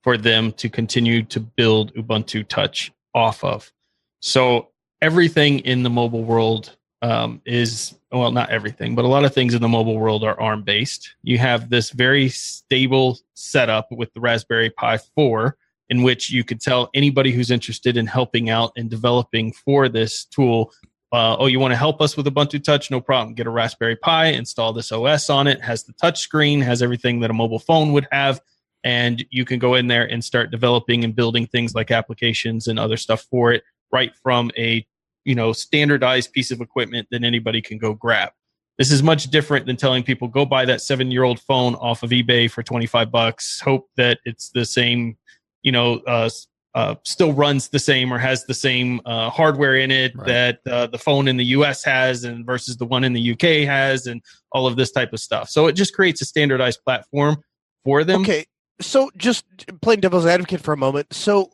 for 0.05 0.17
them 0.17 0.51
to 0.51 0.69
continue 0.69 1.23
to 1.23 1.39
build 1.39 1.91
Ubuntu 1.95 2.47
Touch 2.47 2.93
off 3.15 3.43
of. 3.43 3.73
So 4.19 4.69
everything 5.01 5.61
in 5.61 5.81
the 5.81 5.89
mobile 5.89 6.23
world 6.23 6.77
um, 7.01 7.41
is 7.43 7.95
well, 8.11 8.31
not 8.31 8.51
everything, 8.51 8.93
but 8.93 9.03
a 9.03 9.07
lot 9.07 9.25
of 9.25 9.33
things 9.33 9.55
in 9.55 9.63
the 9.63 9.67
mobile 9.67 9.97
world 9.97 10.23
are 10.23 10.39
ARM 10.39 10.61
based. 10.61 11.15
You 11.23 11.39
have 11.39 11.71
this 11.71 11.89
very 11.89 12.29
stable 12.29 13.17
setup 13.33 13.91
with 13.91 14.13
the 14.13 14.19
Raspberry 14.19 14.69
Pi 14.69 14.99
4, 14.99 15.57
in 15.89 16.03
which 16.03 16.29
you 16.29 16.43
could 16.43 16.61
tell 16.61 16.91
anybody 16.93 17.31
who's 17.31 17.49
interested 17.49 17.97
in 17.97 18.05
helping 18.05 18.51
out 18.51 18.73
and 18.77 18.91
developing 18.91 19.53
for 19.53 19.89
this 19.89 20.25
tool. 20.25 20.71
Uh, 21.11 21.35
oh, 21.39 21.47
you 21.47 21.59
want 21.59 21.71
to 21.71 21.77
help 21.77 21.99
us 21.99 22.15
with 22.15 22.27
Ubuntu 22.27 22.63
Touch? 22.63 22.91
No 22.91 23.01
problem. 23.01 23.33
Get 23.33 23.47
a 23.47 23.49
Raspberry 23.49 23.95
Pi, 23.95 24.27
install 24.27 24.71
this 24.71 24.91
OS 24.91 25.31
on 25.31 25.47
it. 25.47 25.61
Has 25.61 25.83
the 25.83 25.93
touch 25.93 26.19
screen, 26.19 26.61
has 26.61 26.83
everything 26.83 27.21
that 27.21 27.31
a 27.31 27.33
mobile 27.33 27.59
phone 27.59 27.91
would 27.93 28.07
have 28.11 28.39
and 28.85 29.25
you 29.31 29.43
can 29.43 29.57
go 29.57 29.73
in 29.73 29.87
there 29.87 30.05
and 30.05 30.23
start 30.23 30.51
developing 30.51 31.03
and 31.03 31.15
building 31.15 31.47
things 31.47 31.73
like 31.73 31.91
applications 31.91 32.67
and 32.67 32.79
other 32.79 32.95
stuff 32.95 33.25
for 33.29 33.51
it 33.51 33.63
right 33.91 34.15
from 34.23 34.49
a 34.57 34.85
you 35.25 35.35
know 35.35 35.51
standardized 35.51 36.31
piece 36.31 36.51
of 36.51 36.61
equipment 36.61 37.07
that 37.11 37.23
anybody 37.23 37.61
can 37.61 37.77
go 37.77 37.93
grab 37.93 38.29
this 38.77 38.91
is 38.91 39.01
much 39.01 39.25
different 39.25 39.65
than 39.65 39.75
telling 39.75 40.03
people 40.03 40.27
go 40.27 40.45
buy 40.45 40.63
that 40.63 40.81
seven 40.81 41.11
year 41.11 41.23
old 41.23 41.41
phone 41.41 41.75
off 41.75 42.03
of 42.03 42.11
ebay 42.11 42.49
for 42.49 42.63
25 42.63 43.11
bucks 43.11 43.59
hope 43.59 43.89
that 43.97 44.19
it's 44.23 44.51
the 44.51 44.63
same 44.63 45.17
you 45.63 45.71
know 45.71 45.95
uh, 46.07 46.29
uh, 46.75 46.93
still 47.05 47.31
runs 47.31 47.69
the 47.69 47.79
same 47.79 48.13
or 48.13 48.17
has 48.17 48.45
the 48.45 48.53
same 48.53 48.99
uh, 49.05 49.29
hardware 49.29 49.77
in 49.77 49.91
it 49.91 50.13
right. 50.15 50.27
that 50.27 50.59
uh, 50.69 50.85
the 50.87 50.97
phone 50.97 51.29
in 51.29 51.37
the 51.37 51.45
US 51.45 51.85
has 51.85 52.25
and 52.25 52.45
versus 52.45 52.75
the 52.75 52.83
one 52.83 53.05
in 53.05 53.13
the 53.13 53.31
UK 53.31 53.65
has 53.65 54.07
and 54.07 54.21
all 54.51 54.67
of 54.67 54.75
this 54.75 54.91
type 54.91 55.13
of 55.13 55.21
stuff. 55.21 55.49
So 55.49 55.67
it 55.67 55.71
just 55.71 55.95
creates 55.95 56.21
a 56.21 56.25
standardized 56.25 56.81
platform 56.83 57.37
for 57.85 58.03
them. 58.03 58.23
Okay 58.23 58.45
so 58.81 59.11
just 59.17 59.45
playing 59.81 60.01
devil's 60.01 60.25
advocate 60.25 60.61
for 60.61 60.73
a 60.73 60.77
moment. 60.77 61.13
So 61.13 61.51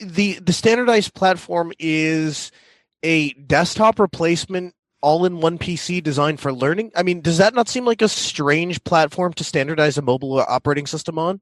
the 0.00 0.38
the 0.40 0.52
standardized 0.52 1.14
platform 1.14 1.72
is 1.78 2.50
a 3.02 3.32
desktop 3.32 3.98
replacement 3.98 4.74
all 5.00 5.24
in 5.24 5.40
one 5.40 5.58
pc 5.58 6.02
designed 6.02 6.40
for 6.40 6.52
learning. 6.52 6.92
I 6.94 7.02
mean 7.02 7.20
does 7.20 7.38
that 7.38 7.54
not 7.54 7.68
seem 7.68 7.84
like 7.84 8.02
a 8.02 8.08
strange 8.08 8.82
platform 8.84 9.32
to 9.34 9.44
standardize 9.44 9.98
a 9.98 10.02
mobile 10.02 10.40
operating 10.40 10.86
system 10.86 11.18
on? 11.18 11.40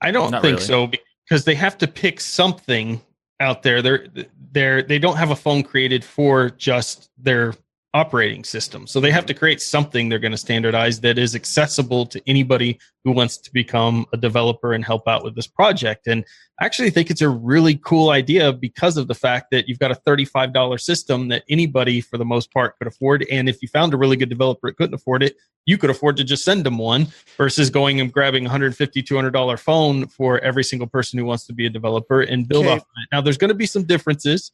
I 0.00 0.10
don't 0.10 0.30
not 0.30 0.42
think 0.42 0.56
really. 0.56 0.66
so 0.66 0.90
because 1.28 1.44
they 1.44 1.54
have 1.54 1.78
to 1.78 1.88
pick 1.88 2.20
something 2.20 3.00
out 3.40 3.62
there. 3.62 3.82
They're 3.82 4.06
they're 4.52 4.82
they 4.82 4.98
don't 4.98 5.16
have 5.16 5.30
a 5.30 5.36
phone 5.36 5.62
created 5.62 6.04
for 6.04 6.50
just 6.50 7.10
their 7.18 7.54
operating 7.94 8.42
system. 8.42 8.88
So 8.88 9.00
they 9.00 9.12
have 9.12 9.24
to 9.26 9.34
create 9.34 9.62
something 9.62 10.08
they're 10.08 10.18
going 10.18 10.32
to 10.32 10.36
standardize 10.38 11.00
that 11.00 11.16
is 11.16 11.36
accessible 11.36 12.04
to 12.06 12.20
anybody 12.26 12.80
who 13.04 13.12
wants 13.12 13.36
to 13.38 13.52
become 13.52 14.04
a 14.12 14.16
developer 14.16 14.72
and 14.72 14.84
help 14.84 15.06
out 15.06 15.22
with 15.22 15.36
this 15.36 15.46
project. 15.46 16.08
And 16.08 16.24
I 16.60 16.66
actually 16.66 16.90
think 16.90 17.10
it's 17.10 17.20
a 17.20 17.28
really 17.28 17.76
cool 17.76 18.10
idea 18.10 18.52
because 18.52 18.96
of 18.96 19.06
the 19.06 19.14
fact 19.14 19.52
that 19.52 19.68
you've 19.68 19.78
got 19.78 19.92
a 19.92 19.94
$35 19.94 20.80
system 20.80 21.28
that 21.28 21.44
anybody 21.48 22.00
for 22.00 22.18
the 22.18 22.24
most 22.24 22.52
part 22.52 22.76
could 22.78 22.88
afford. 22.88 23.24
And 23.30 23.48
if 23.48 23.62
you 23.62 23.68
found 23.68 23.94
a 23.94 23.96
really 23.96 24.16
good 24.16 24.28
developer 24.28 24.68
that 24.68 24.76
couldn't 24.76 24.94
afford 24.94 25.22
it, 25.22 25.36
you 25.64 25.78
could 25.78 25.90
afford 25.90 26.16
to 26.16 26.24
just 26.24 26.44
send 26.44 26.66
them 26.66 26.78
one 26.78 27.06
versus 27.36 27.70
going 27.70 28.00
and 28.00 28.12
grabbing 28.12 28.46
a 28.46 28.50
$150, 28.50 28.76
$200 28.76 29.58
phone 29.58 30.08
for 30.08 30.40
every 30.40 30.64
single 30.64 30.88
person 30.88 31.18
who 31.18 31.24
wants 31.24 31.46
to 31.46 31.52
be 31.52 31.66
a 31.66 31.70
developer 31.70 32.22
and 32.22 32.48
build 32.48 32.66
okay. 32.66 32.74
off 32.74 32.80
of 32.80 32.86
it. 32.96 33.08
Now, 33.12 33.20
there's 33.20 33.38
going 33.38 33.48
to 33.48 33.54
be 33.54 33.66
some 33.66 33.84
differences 33.84 34.50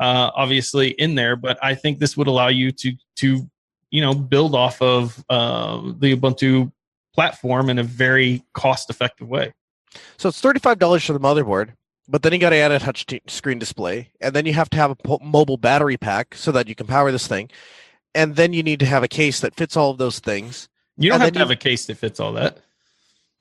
uh, 0.00 0.30
obviously 0.34 0.90
in 0.90 1.14
there, 1.14 1.36
but 1.36 1.58
I 1.62 1.74
think 1.74 1.98
this 1.98 2.16
would 2.16 2.26
allow 2.26 2.48
you 2.48 2.72
to 2.72 2.92
to 3.16 3.48
you 3.90 4.00
know 4.00 4.14
build 4.14 4.54
off 4.54 4.80
of 4.82 5.24
uh, 5.30 5.80
the 5.98 6.16
Ubuntu 6.16 6.72
platform 7.14 7.70
in 7.70 7.78
a 7.78 7.82
very 7.82 8.44
cost 8.52 8.90
effective 8.90 9.28
way. 9.28 9.52
So 10.18 10.28
it's 10.28 10.40
thirty 10.40 10.60
five 10.60 10.78
dollars 10.78 11.04
for 11.04 11.12
the 11.12 11.20
motherboard, 11.20 11.72
but 12.08 12.22
then 12.22 12.32
you 12.32 12.38
got 12.38 12.50
to 12.50 12.56
add 12.56 12.72
a 12.72 12.78
touch 12.78 13.06
t- 13.06 13.22
screen 13.26 13.58
display, 13.58 14.10
and 14.20 14.34
then 14.34 14.46
you 14.46 14.52
have 14.52 14.70
to 14.70 14.76
have 14.76 14.90
a 14.90 14.96
po- 14.96 15.20
mobile 15.22 15.56
battery 15.56 15.96
pack 15.96 16.34
so 16.34 16.52
that 16.52 16.68
you 16.68 16.74
can 16.74 16.86
power 16.86 17.10
this 17.10 17.26
thing, 17.26 17.50
and 18.14 18.36
then 18.36 18.52
you 18.52 18.62
need 18.62 18.80
to 18.80 18.86
have 18.86 19.02
a 19.02 19.08
case 19.08 19.40
that 19.40 19.54
fits 19.54 19.76
all 19.76 19.90
of 19.90 19.98
those 19.98 20.18
things. 20.18 20.68
You 20.98 21.10
don't 21.10 21.20
have 21.20 21.32
to 21.32 21.38
you, 21.38 21.40
have 21.40 21.50
a 21.50 21.56
case 21.56 21.86
that 21.86 21.96
fits 21.96 22.20
all 22.20 22.32
that. 22.34 22.58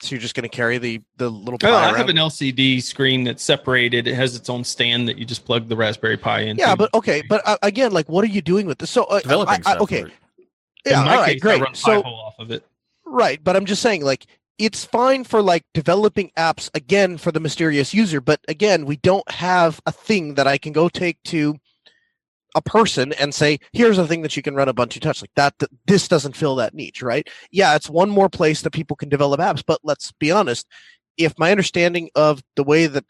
So 0.02 0.10
you're 0.12 0.22
just 0.22 0.36
going 0.36 0.48
to 0.48 0.50
carry 0.50 0.78
the 0.78 1.02
the 1.18 1.30
little. 1.30 1.58
Oh, 1.64 1.74
I 1.74 1.98
have 1.98 2.10
an 2.10 2.18
LCD 2.18 2.82
screen 2.84 3.24
that's 3.24 3.44
separated. 3.44 4.08
It 4.08 4.16
has 4.16 4.36
its 4.36 4.50
own 4.50 4.64
stand 4.64 5.08
that 5.08 5.18
you 5.18 5.26
just 5.26 5.46
plug 5.46 5.70
the 5.70 5.76
Raspberry 5.76 6.18
Pi 6.18 6.42
in. 6.42 6.58
Yeah, 6.58 6.76
but 6.76 6.94
okay, 6.94 7.24
but 7.30 7.42
uh, 7.46 7.58
again, 7.62 7.94
like, 7.94 8.10
what 8.10 8.24
are 8.24 8.28
you 8.28 8.42
doing 8.42 8.66
with 8.66 8.78
this? 8.80 8.90
So 8.90 9.06
uh, 9.06 9.22
developing 9.22 9.62
I, 9.66 9.74
I, 9.74 9.78
okay, 9.78 10.06
yeah, 10.86 11.00
all 11.00 11.06
right, 11.06 11.34
case, 11.34 11.42
great. 11.42 11.76
so 11.76 12.02
off 12.02 12.36
of 12.40 12.52
it. 12.52 12.66
Right, 13.06 13.42
but 13.42 13.56
I'm 13.56 13.66
just 13.66 13.82
saying, 13.82 14.04
like, 14.04 14.26
it's 14.58 14.84
fine 14.84 15.24
for 15.24 15.42
like 15.42 15.64
developing 15.74 16.32
apps 16.38 16.70
again 16.74 17.18
for 17.18 17.32
the 17.32 17.40
mysterious 17.40 17.94
user, 17.94 18.20
but 18.20 18.42
again, 18.50 18.86
we 18.86 18.98
don't 18.98 19.30
have 19.32 19.80
a 19.86 19.92
thing 19.92 20.36
that 20.36 20.48
I 20.48 20.58
can 20.58 20.74
go 20.74 20.90
take 20.90 21.22
to 21.24 21.56
a 22.56 22.62
person 22.62 23.14
and 23.14 23.34
say, 23.34 23.60
here's 23.74 23.98
a 23.98 24.08
thing 24.08 24.22
that 24.22 24.36
you 24.36 24.42
can 24.42 24.56
run 24.56 24.70
a 24.70 24.74
Ubuntu 24.74 25.00
Touch 25.02 25.22
like 25.22 25.32
that, 25.36 25.58
that. 25.60 25.70
This 25.86 26.08
doesn't 26.08 26.36
fill 26.36 26.56
that 26.56 26.74
niche, 26.74 27.04
right? 27.04 27.28
Yeah, 27.52 27.76
it's 27.76 27.90
one 27.90 28.10
more 28.10 28.30
place 28.30 28.62
that 28.62 28.72
people 28.72 28.96
can 28.96 29.10
develop 29.10 29.40
apps. 29.40 29.64
But 29.66 29.82
let's 29.84 30.12
be 30.14 30.32
honest, 30.32 30.66
if 31.18 31.38
my 31.38 31.52
understanding 31.52 32.10
of 32.16 32.42
the 32.56 32.64
way 32.64 32.88
that 32.88 33.06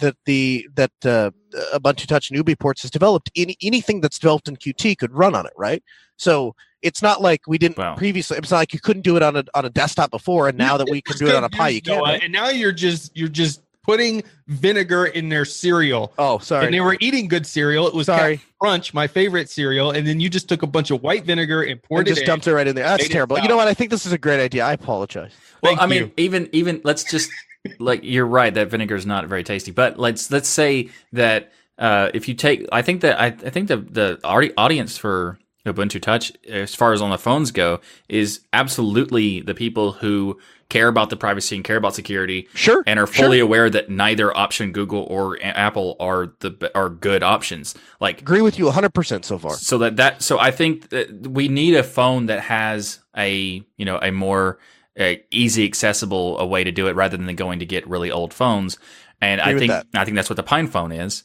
that 0.00 0.16
the 0.24 0.66
that 0.74 0.92
uh, 1.04 1.30
Ubuntu 1.74 2.06
Touch 2.06 2.30
and 2.30 2.42
UBports 2.42 2.84
is 2.84 2.90
developed, 2.90 3.30
any, 3.36 3.56
anything 3.60 4.00
that's 4.00 4.18
developed 4.18 4.48
in 4.48 4.56
Qt 4.56 4.96
could 4.96 5.12
run 5.12 5.34
on 5.34 5.44
it, 5.44 5.52
right? 5.56 5.82
So 6.16 6.54
it's 6.80 7.02
not 7.02 7.20
like 7.20 7.40
we 7.46 7.58
didn't 7.58 7.78
wow. 7.78 7.96
previously. 7.96 8.36
It's 8.36 8.50
not 8.50 8.58
like 8.58 8.72
you 8.72 8.80
couldn't 8.80 9.02
do 9.02 9.16
it 9.16 9.22
on 9.22 9.36
a 9.36 9.44
on 9.54 9.64
a 9.64 9.70
desktop 9.70 10.10
before, 10.10 10.48
and 10.48 10.56
now 10.56 10.76
that 10.76 10.88
we 10.88 11.02
can 11.02 11.16
do 11.16 11.26
it 11.26 11.34
on 11.34 11.42
a 11.42 11.48
Pi, 11.48 11.68
you 11.70 11.82
can. 11.82 12.00
Right? 12.00 12.22
And 12.22 12.32
now 12.32 12.50
you're 12.50 12.72
just 12.72 13.16
you're 13.16 13.28
just 13.28 13.62
putting 13.84 14.22
vinegar 14.48 15.06
in 15.06 15.28
their 15.28 15.44
cereal. 15.44 16.12
Oh, 16.18 16.38
sorry. 16.38 16.66
And 16.66 16.74
they 16.74 16.80
were 16.80 16.96
eating 17.00 17.28
good 17.28 17.46
cereal. 17.46 17.86
It 17.86 17.94
was 17.94 18.06
sorry. 18.06 18.40
Crunch, 18.60 18.92
my 18.94 19.06
favorite 19.06 19.48
cereal. 19.48 19.90
And 19.90 20.06
then 20.06 20.20
you 20.20 20.28
just 20.28 20.48
took 20.48 20.62
a 20.62 20.66
bunch 20.66 20.90
of 20.90 21.02
white 21.02 21.24
vinegar 21.24 21.62
and 21.62 21.82
poured 21.82 22.00
and 22.00 22.08
it 22.08 22.14
just 22.14 22.26
dumped 22.26 22.46
it 22.46 22.54
right 22.54 22.66
in 22.66 22.74
there. 22.74 22.84
That's 22.84 23.08
terrible. 23.08 23.38
You 23.38 23.48
know 23.48 23.56
what? 23.56 23.68
I 23.68 23.74
think 23.74 23.90
this 23.90 24.06
is 24.06 24.12
a 24.12 24.18
great 24.18 24.40
idea. 24.40 24.64
I 24.64 24.72
apologize. 24.72 25.32
Well, 25.62 25.76
Thank 25.76 25.82
I 25.82 25.86
mean, 25.86 26.12
even 26.16 26.48
even 26.52 26.80
let's 26.84 27.04
just 27.04 27.30
like 27.78 28.00
you're 28.02 28.26
right 28.26 28.52
that 28.52 28.68
vinegar 28.68 28.96
is 28.96 29.06
not 29.06 29.26
very 29.26 29.44
tasty. 29.44 29.70
But 29.70 29.98
let's 29.98 30.30
let's 30.30 30.48
say 30.48 30.90
that 31.12 31.52
uh, 31.78 32.10
if 32.14 32.28
you 32.28 32.34
take, 32.34 32.66
I 32.72 32.82
think 32.82 33.00
that 33.02 33.20
I, 33.20 33.26
I 33.26 33.50
think 33.50 33.68
the 33.68 33.78
the 33.78 34.20
audience 34.24 34.96
for 34.96 35.38
Ubuntu 35.66 36.00
Touch, 36.00 36.32
as 36.48 36.74
far 36.74 36.92
as 36.92 37.00
on 37.00 37.10
the 37.10 37.18
phones 37.18 37.50
go, 37.50 37.80
is 38.08 38.40
absolutely 38.52 39.40
the 39.40 39.54
people 39.54 39.92
who 39.92 40.38
care 40.74 40.88
about 40.88 41.08
the 41.08 41.16
privacy 41.16 41.54
and 41.54 41.64
care 41.64 41.76
about 41.76 41.94
security, 41.94 42.48
sure, 42.52 42.82
and 42.84 42.98
are 42.98 43.06
fully 43.06 43.38
sure. 43.38 43.44
aware 43.44 43.70
that 43.70 43.88
neither 43.88 44.36
option, 44.36 44.72
Google 44.72 45.04
or 45.04 45.38
Apple, 45.40 45.94
are 46.00 46.32
the 46.40 46.70
are 46.74 46.88
good 46.88 47.22
options. 47.22 47.76
Like, 48.00 48.20
agree 48.20 48.42
with 48.42 48.58
you 48.58 48.64
100 48.64 48.92
percent 48.92 49.24
so 49.24 49.38
far. 49.38 49.54
So 49.54 49.78
that 49.78 49.96
that 49.98 50.20
so 50.20 50.40
I 50.40 50.50
think 50.50 50.88
that 50.88 51.28
we 51.28 51.46
need 51.46 51.76
a 51.76 51.84
phone 51.84 52.26
that 52.26 52.40
has 52.40 52.98
a 53.16 53.62
you 53.76 53.84
know 53.84 54.00
a 54.02 54.10
more 54.10 54.58
easy 55.30 55.64
accessible 55.64 56.38
a 56.40 56.46
way 56.46 56.64
to 56.64 56.72
do 56.72 56.88
it 56.88 56.96
rather 56.96 57.16
than 57.16 57.36
going 57.36 57.60
to 57.60 57.66
get 57.66 57.88
really 57.88 58.10
old 58.10 58.34
phones. 58.34 58.76
And 59.20 59.40
agree 59.40 59.54
I 59.54 59.58
think 59.58 59.72
I 59.94 60.04
think 60.04 60.16
that's 60.16 60.28
what 60.28 60.36
the 60.36 60.42
Pine 60.42 60.66
phone 60.66 60.90
is. 60.90 61.22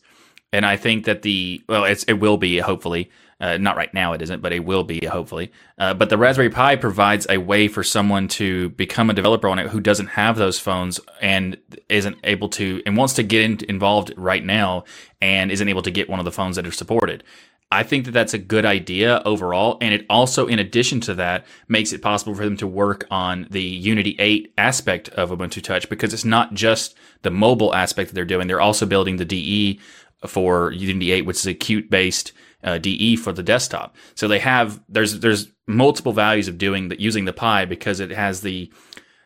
And 0.54 0.64
I 0.66 0.78
think 0.78 1.06
that 1.06 1.24
the 1.24 1.64
well, 1.68 1.86
it's 1.86 2.04
it 2.04 2.14
will 2.14 2.38
be 2.38 2.60
hopefully 2.60 3.10
uh, 3.40 3.58
not 3.58 3.78
right 3.78 3.94
now, 3.94 4.14
it 4.14 4.22
isn't, 4.22 4.42
but 4.42 4.52
it 4.52 4.66
will 4.66 4.84
be 4.84 5.06
hopefully. 5.06 5.52
Uh, 5.78 5.94
but 5.94 6.10
the 6.10 6.18
Raspberry 6.18 6.50
Pi 6.50 6.76
provides 6.76 7.26
a 7.30 7.38
way 7.38 7.68
for 7.68 7.84
someone 7.84 8.28
to 8.30 8.70
become 8.70 9.10
a 9.10 9.14
developer 9.14 9.48
on 9.48 9.60
it 9.60 9.68
who 9.68 9.80
doesn't 9.80 10.08
have 10.08 10.38
those 10.38 10.60
phones 10.60 11.00
and 11.22 11.58
isn't 11.88 12.18
able 12.24 12.50
to 12.50 12.82
and 12.86 12.98
wants 12.98 13.14
to 13.14 13.24
get 13.24 13.42
in, 13.42 13.60
involved 13.70 14.14
right 14.18 14.44
now 14.44 14.84
and 15.22 15.52
isn't 15.52 15.70
able 15.70 15.82
to 15.84 15.92
get 15.92 16.10
one 16.10 16.20
of 16.20 16.26
the 16.26 16.32
phones 16.32 16.58
that 16.58 16.68
are 16.68 16.72
supported. 16.72 17.24
I 17.72 17.84
think 17.84 18.06
that 18.06 18.12
that's 18.12 18.34
a 18.34 18.40
good 18.40 18.66
idea 18.66 19.22
overall. 19.26 19.78
And 19.80 19.94
it 19.94 20.06
also, 20.10 20.48
in 20.48 20.58
addition 20.58 21.02
to 21.02 21.14
that, 21.16 21.46
makes 21.68 21.94
it 21.94 22.02
possible 22.02 22.34
for 22.34 22.44
them 22.44 22.58
to 22.58 22.68
work 22.68 23.06
on 23.12 23.48
the 23.52 23.62
Unity 23.62 24.16
8 24.18 24.54
aspect 24.58 25.10
of 25.10 25.30
Ubuntu 25.30 25.62
Touch 25.62 25.88
because 25.88 26.12
it's 26.12 26.26
not 26.26 26.56
just 26.56 26.98
the 27.22 27.30
mobile 27.30 27.76
aspect 27.76 28.10
that 28.10 28.16
they're 28.16 28.26
doing. 28.26 28.48
They're 28.48 28.60
also 28.60 28.88
building 28.88 29.18
the 29.18 29.26
DE 29.26 29.80
for 30.28 30.72
Unity 30.72 31.12
8, 31.12 31.26
which 31.26 31.38
is 31.38 31.48
a 31.48 31.54
Qt 31.54 31.90
based 31.90 32.32
uh, 32.64 32.78
DE 32.78 33.16
for 33.16 33.32
the 33.32 33.44
desktop. 33.44 33.96
So 34.16 34.28
they 34.28 34.40
have 34.40 34.82
there's 34.90 35.20
there's 35.20 35.52
multiple 35.68 36.14
values 36.14 36.48
of 36.48 36.58
doing 36.58 36.90
that 36.90 37.00
using 37.00 37.26
the 37.26 37.34
Pi 37.34 37.66
because 37.66 38.00
it 38.00 38.12
has 38.12 38.42
the 38.42 38.72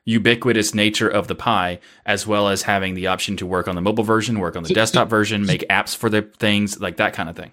ubiquitous 0.06 0.74
nature 0.74 1.08
of 1.08 1.28
the 1.28 1.36
Pi, 1.36 1.80
as 2.06 2.28
well 2.28 2.50
as 2.50 2.64
having 2.64 2.94
the 2.94 3.08
option 3.08 3.38
to 3.38 3.46
work 3.46 3.68
on 3.68 3.76
the 3.76 3.82
mobile 3.82 4.04
version, 4.04 4.40
work 4.40 4.56
on 4.56 4.64
the 4.64 4.74
desktop 4.74 5.10
version, 5.10 5.46
make 5.46 5.66
apps 5.70 5.96
for 5.96 6.10
the 6.10 6.22
things 6.22 6.80
like 6.80 6.98
that 6.98 7.14
kind 7.14 7.30
of 7.30 7.36
thing. 7.36 7.52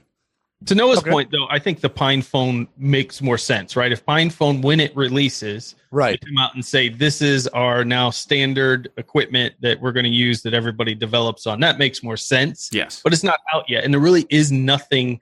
To 0.67 0.75
Noah's 0.75 0.99
Okay. 0.99 1.11
point, 1.11 1.31
though, 1.31 1.47
I 1.49 1.59
think 1.59 1.81
the 1.81 1.89
Pine 1.89 2.21
Phone 2.21 2.69
makes 2.77 3.23
more 3.23 3.39
sense, 3.39 3.77
right? 3.77 3.91
If 3.91 4.05
Pine 4.05 4.29
Phone, 4.29 4.61
when 4.61 4.79
it 4.79 4.95
releases, 4.95 5.75
Right. 5.91 6.21
come 6.21 6.37
out 6.39 6.55
and 6.55 6.65
say 6.65 6.89
this 6.91 7.23
is 7.23 7.49
our 7.49 7.83
now 7.85 8.11
standard 8.11 8.91
equipment 8.99 9.55
that 9.61 9.81
we're 9.81 9.93
going 9.93 10.05
to 10.05 10.11
use 10.11 10.43
that 10.43 10.53
everybody 10.53 10.95
develops 10.95 11.47
on, 11.47 11.61
that 11.61 11.79
makes 11.79 12.03
more 12.03 12.17
sense. 12.19 12.69
Yes. 12.73 13.01
But 13.03 13.15
it's 13.15 13.25
not 13.25 13.39
out 13.55 13.65
yet, 13.71 13.85
and 13.85 13.95
there 13.95 14.01
really 14.01 14.27
is 14.29 14.53
nothing 14.53 15.21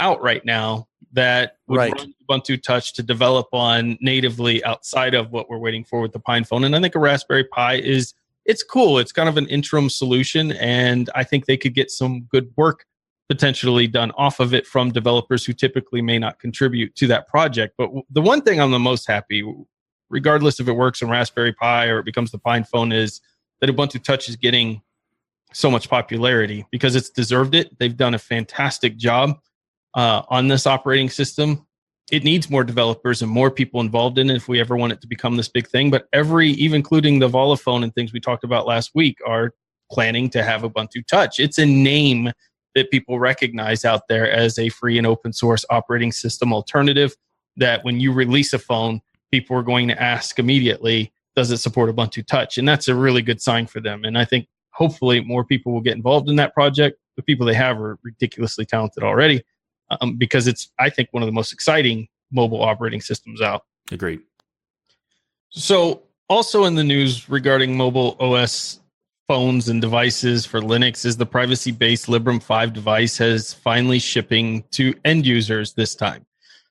out 0.00 0.22
right 0.22 0.44
now 0.44 0.88
that 1.12 1.56
would 1.66 1.76
Right. 1.76 1.92
run 1.98 2.14
Ubuntu 2.28 2.62
Touch 2.62 2.94
to 2.94 3.02
develop 3.02 3.48
on 3.52 3.98
natively 4.00 4.64
outside 4.64 5.12
of 5.14 5.32
what 5.32 5.50
we're 5.50 5.58
waiting 5.58 5.84
for 5.84 6.00
with 6.00 6.12
the 6.12 6.20
Pine 6.20 6.44
Phone. 6.44 6.64
And 6.64 6.74
I 6.74 6.80
think 6.80 6.94
a 6.94 6.98
Raspberry 6.98 7.44
Pi 7.44 7.74
is 7.74 8.14
it's 8.46 8.62
cool. 8.62 8.98
It's 8.98 9.12
kind 9.12 9.28
of 9.28 9.36
an 9.36 9.46
interim 9.48 9.90
solution, 9.90 10.52
and 10.52 11.10
I 11.14 11.24
think 11.24 11.44
they 11.44 11.58
could 11.58 11.74
get 11.74 11.90
some 11.90 12.22
good 12.22 12.50
work 12.56 12.86
potentially 13.28 13.86
done 13.86 14.10
off 14.12 14.40
of 14.40 14.54
it 14.54 14.66
from 14.66 14.90
developers 14.90 15.44
who 15.44 15.52
typically 15.52 16.00
may 16.00 16.18
not 16.18 16.38
contribute 16.38 16.94
to 16.96 17.06
that 17.06 17.28
project. 17.28 17.74
But 17.76 17.90
the 18.10 18.22
one 18.22 18.40
thing 18.40 18.60
I'm 18.60 18.70
the 18.70 18.78
most 18.78 19.06
happy, 19.06 19.44
regardless 20.08 20.60
if 20.60 20.68
it 20.68 20.72
works 20.72 21.02
on 21.02 21.10
Raspberry 21.10 21.52
Pi 21.52 21.86
or 21.86 21.98
it 21.98 22.04
becomes 22.04 22.30
the 22.30 22.38
Pine 22.38 22.64
phone, 22.64 22.90
is 22.90 23.20
that 23.60 23.68
Ubuntu 23.68 24.02
Touch 24.02 24.28
is 24.28 24.36
getting 24.36 24.80
so 25.52 25.70
much 25.70 25.88
popularity 25.88 26.66
because 26.70 26.96
it's 26.96 27.10
deserved 27.10 27.54
it. 27.54 27.78
They've 27.78 27.96
done 27.96 28.14
a 28.14 28.18
fantastic 28.18 28.96
job 28.96 29.38
uh, 29.94 30.22
on 30.28 30.48
this 30.48 30.66
operating 30.66 31.10
system. 31.10 31.66
It 32.10 32.24
needs 32.24 32.48
more 32.48 32.64
developers 32.64 33.20
and 33.20 33.30
more 33.30 33.50
people 33.50 33.80
involved 33.80 34.18
in 34.18 34.30
it 34.30 34.36
if 34.36 34.48
we 34.48 34.60
ever 34.60 34.76
want 34.76 34.92
it 34.94 35.00
to 35.02 35.06
become 35.06 35.36
this 35.36 35.48
big 35.48 35.68
thing. 35.68 35.90
But 35.90 36.06
every, 36.14 36.50
even 36.50 36.76
including 36.76 37.18
the 37.18 37.28
Volla 37.28 37.60
phone 37.60 37.82
and 37.82 37.94
things 37.94 38.14
we 38.14 38.20
talked 38.20 38.44
about 38.44 38.66
last 38.66 38.92
week, 38.94 39.18
are 39.26 39.52
planning 39.90 40.30
to 40.30 40.42
have 40.42 40.62
Ubuntu 40.62 41.06
Touch. 41.06 41.40
It's 41.40 41.58
a 41.58 41.66
name 41.66 42.32
that 42.74 42.90
people 42.90 43.18
recognize 43.18 43.84
out 43.84 44.08
there 44.08 44.30
as 44.30 44.58
a 44.58 44.68
free 44.68 44.98
and 44.98 45.06
open 45.06 45.32
source 45.32 45.64
operating 45.70 46.12
system 46.12 46.52
alternative. 46.52 47.16
That 47.56 47.84
when 47.84 47.98
you 47.98 48.12
release 48.12 48.52
a 48.52 48.58
phone, 48.58 49.00
people 49.30 49.56
are 49.56 49.62
going 49.62 49.88
to 49.88 50.00
ask 50.00 50.38
immediately, 50.38 51.12
does 51.34 51.50
it 51.50 51.58
support 51.58 51.94
Ubuntu 51.94 52.26
Touch? 52.26 52.58
And 52.58 52.68
that's 52.68 52.88
a 52.88 52.94
really 52.94 53.22
good 53.22 53.40
sign 53.40 53.66
for 53.66 53.80
them. 53.80 54.04
And 54.04 54.16
I 54.16 54.24
think 54.24 54.48
hopefully 54.70 55.20
more 55.20 55.44
people 55.44 55.72
will 55.72 55.80
get 55.80 55.96
involved 55.96 56.28
in 56.28 56.36
that 56.36 56.54
project. 56.54 56.98
The 57.16 57.22
people 57.22 57.46
they 57.46 57.54
have 57.54 57.80
are 57.80 57.98
ridiculously 58.02 58.64
talented 58.64 59.02
already 59.02 59.42
um, 60.00 60.16
because 60.16 60.46
it's, 60.46 60.70
I 60.78 60.90
think, 60.90 61.08
one 61.12 61.22
of 61.22 61.26
the 61.26 61.32
most 61.32 61.52
exciting 61.52 62.08
mobile 62.30 62.62
operating 62.62 63.00
systems 63.00 63.40
out. 63.40 63.64
Agreed. 63.90 64.20
So, 65.50 66.02
also 66.28 66.64
in 66.64 66.74
the 66.74 66.84
news 66.84 67.28
regarding 67.28 67.76
mobile 67.76 68.16
OS 68.20 68.80
phones 69.28 69.68
and 69.68 69.82
devices 69.82 70.46
for 70.46 70.60
Linux 70.60 71.04
is 71.04 71.18
the 71.18 71.26
privacy 71.26 71.70
based 71.70 72.06
Librem 72.06 72.42
5 72.42 72.72
device 72.72 73.18
has 73.18 73.52
finally 73.52 73.98
shipping 73.98 74.64
to 74.70 74.94
end 75.04 75.26
users 75.26 75.74
this 75.74 75.94
time. 75.94 76.24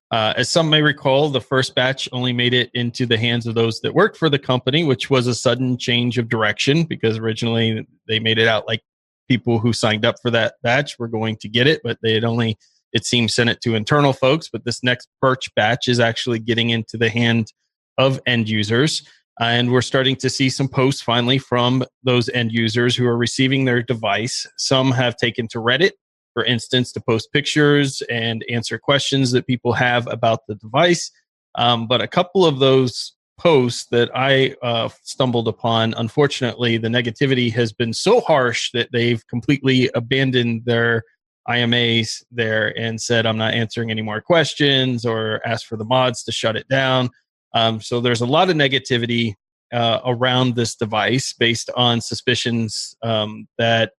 Uh, 0.10 0.34
as 0.36 0.49
some 0.49 0.68
may 0.70 0.82
recall, 0.82 1.30
the 1.30 1.39
first 1.39 1.76
batch 1.76 2.10
only 2.12 2.34
made 2.34 2.55
it 2.55 2.72
into 2.74 3.05
the 3.05 3.18
hands 3.18 3.45
of 3.45 3.53
those 3.53 3.80
that 3.82 3.93
worked 3.93 4.18
for 4.18 4.30
the 4.30 4.39
company, 4.39 4.84
which 4.84 5.10
was 5.10 5.28
a 5.28 5.36
sudden 5.36 5.78
change 5.78 6.18
of 6.18 6.30
direction 6.30 6.84
because 6.84 7.18
originally 7.18 7.86
they 8.08 8.20
made 8.20 8.39
it 8.39 8.47
out 8.47 8.68
like 8.68 8.82
people 9.28 9.60
who 9.60 9.72
signed 9.72 10.05
up 10.05 10.16
for 10.22 10.32
that 10.32 10.55
batch 10.64 10.97
were 10.97 11.10
going 11.10 11.36
to 11.36 11.47
get 11.47 11.68
it, 11.68 11.82
but 11.84 11.99
they 12.01 12.14
had 12.14 12.24
only, 12.24 12.58
it 12.91 13.05
seems, 13.05 13.36
sent 13.36 13.49
it 13.49 13.62
to 13.62 13.76
internal 13.76 14.14
folks. 14.14 14.49
But 14.49 14.66
this 14.66 14.82
next 14.82 15.10
Birch 15.22 15.53
batch 15.55 15.88
is 15.88 15.99
actually 15.99 16.39
getting 16.39 16.72
into 16.72 16.97
the 16.97 17.10
hand 17.10 17.51
of 17.99 18.20
end 18.26 18.49
users. 18.49 19.05
And 19.40 19.72
we're 19.72 19.82
starting 19.82 20.16
to 20.18 20.30
see 20.30 20.50
some 20.50 20.68
posts 20.68 21.02
finally 21.02 21.38
from 21.38 21.84
those 22.04 22.28
end 22.30 22.52
users 22.52 22.96
who 22.96 23.06
are 23.06 23.18
receiving 23.18 23.66
their 23.66 23.84
device. 23.84 24.48
Some 24.58 24.92
have 24.92 25.16
taken 25.16 25.48
to 25.50 25.60
Reddit, 25.60 25.92
for 26.34 26.44
instance, 26.44 26.92
to 26.94 27.00
post 27.00 27.32
pictures 27.32 28.02
and 28.10 28.44
answer 28.50 28.80
questions 28.80 29.32
that 29.32 29.46
people 29.46 29.74
have 29.74 30.08
about 30.08 30.40
the 30.48 30.56
device. 30.56 31.12
Um, 31.56 31.88
but 31.88 32.02
a 32.02 32.08
couple 32.08 32.46
of 32.46 32.60
those 32.60 33.14
posts 33.38 33.86
that 33.92 34.10
I 34.16 34.56
uh, 34.64 34.90
stumbled 35.04 35.48
upon, 35.48 35.94
unfortunately, 35.96 36.78
the 36.78 36.88
negativity 36.88 37.54
has 37.54 37.72
been 37.72 37.94
so 37.94 38.22
harsh 38.22 38.72
that 38.74 38.90
they've 38.92 39.26
completely 39.28 39.90
abandoned 39.94 40.64
their 40.66 41.04
AMAs 41.48 42.26
there 42.32 42.78
and 42.78 43.00
said, 43.00 43.26
I'm 43.26 43.38
not 43.38 43.54
answering 43.54 43.92
any 43.92 44.02
more 44.02 44.22
questions 44.22 45.06
or 45.06 45.42
asked 45.46 45.68
for 45.68 45.78
the 45.78 45.86
mods 45.86 46.24
to 46.24 46.32
shut 46.32 46.56
it 46.56 46.68
down. 46.68 47.10
Um, 47.54 47.82
so 47.82 48.00
there's 48.00 48.22
a 48.22 48.26
lot 48.26 48.50
of 48.50 48.56
negativity 48.56 49.34
uh, 49.72 50.00
around 50.06 50.56
this 50.56 50.76
device 50.76 51.34
based 51.34 51.70
on 51.76 52.02
suspicions 52.02 52.95
um, 53.04 53.48
that 53.58 53.91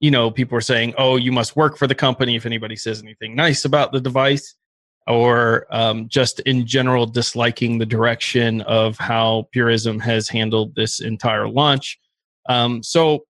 you 0.00 0.10
know 0.10 0.30
people 0.30 0.56
are 0.58 0.62
saying, 0.62 0.94
"Oh, 0.98 1.16
you 1.16 1.32
must 1.32 1.56
work 1.56 1.78
for 1.78 1.86
the 1.86 1.94
company." 1.94 2.36
If 2.36 2.46
anybody 2.46 2.76
says 2.76 3.02
anything 3.02 3.34
nice 3.34 3.64
about 3.64 3.92
the 3.92 4.00
device, 4.00 4.54
or 5.06 5.66
um, 5.70 6.08
just 6.08 6.40
in 6.40 6.66
general 6.66 7.06
disliking 7.06 7.78
the 7.78 7.86
direction 7.86 8.62
of 8.62 8.96
how 8.98 9.48
Purism 9.52 10.00
has 10.00 10.28
handled 10.28 10.74
this 10.74 11.00
entire 11.00 11.48
launch. 11.48 11.98
Um, 12.48 12.82
so 12.82 13.24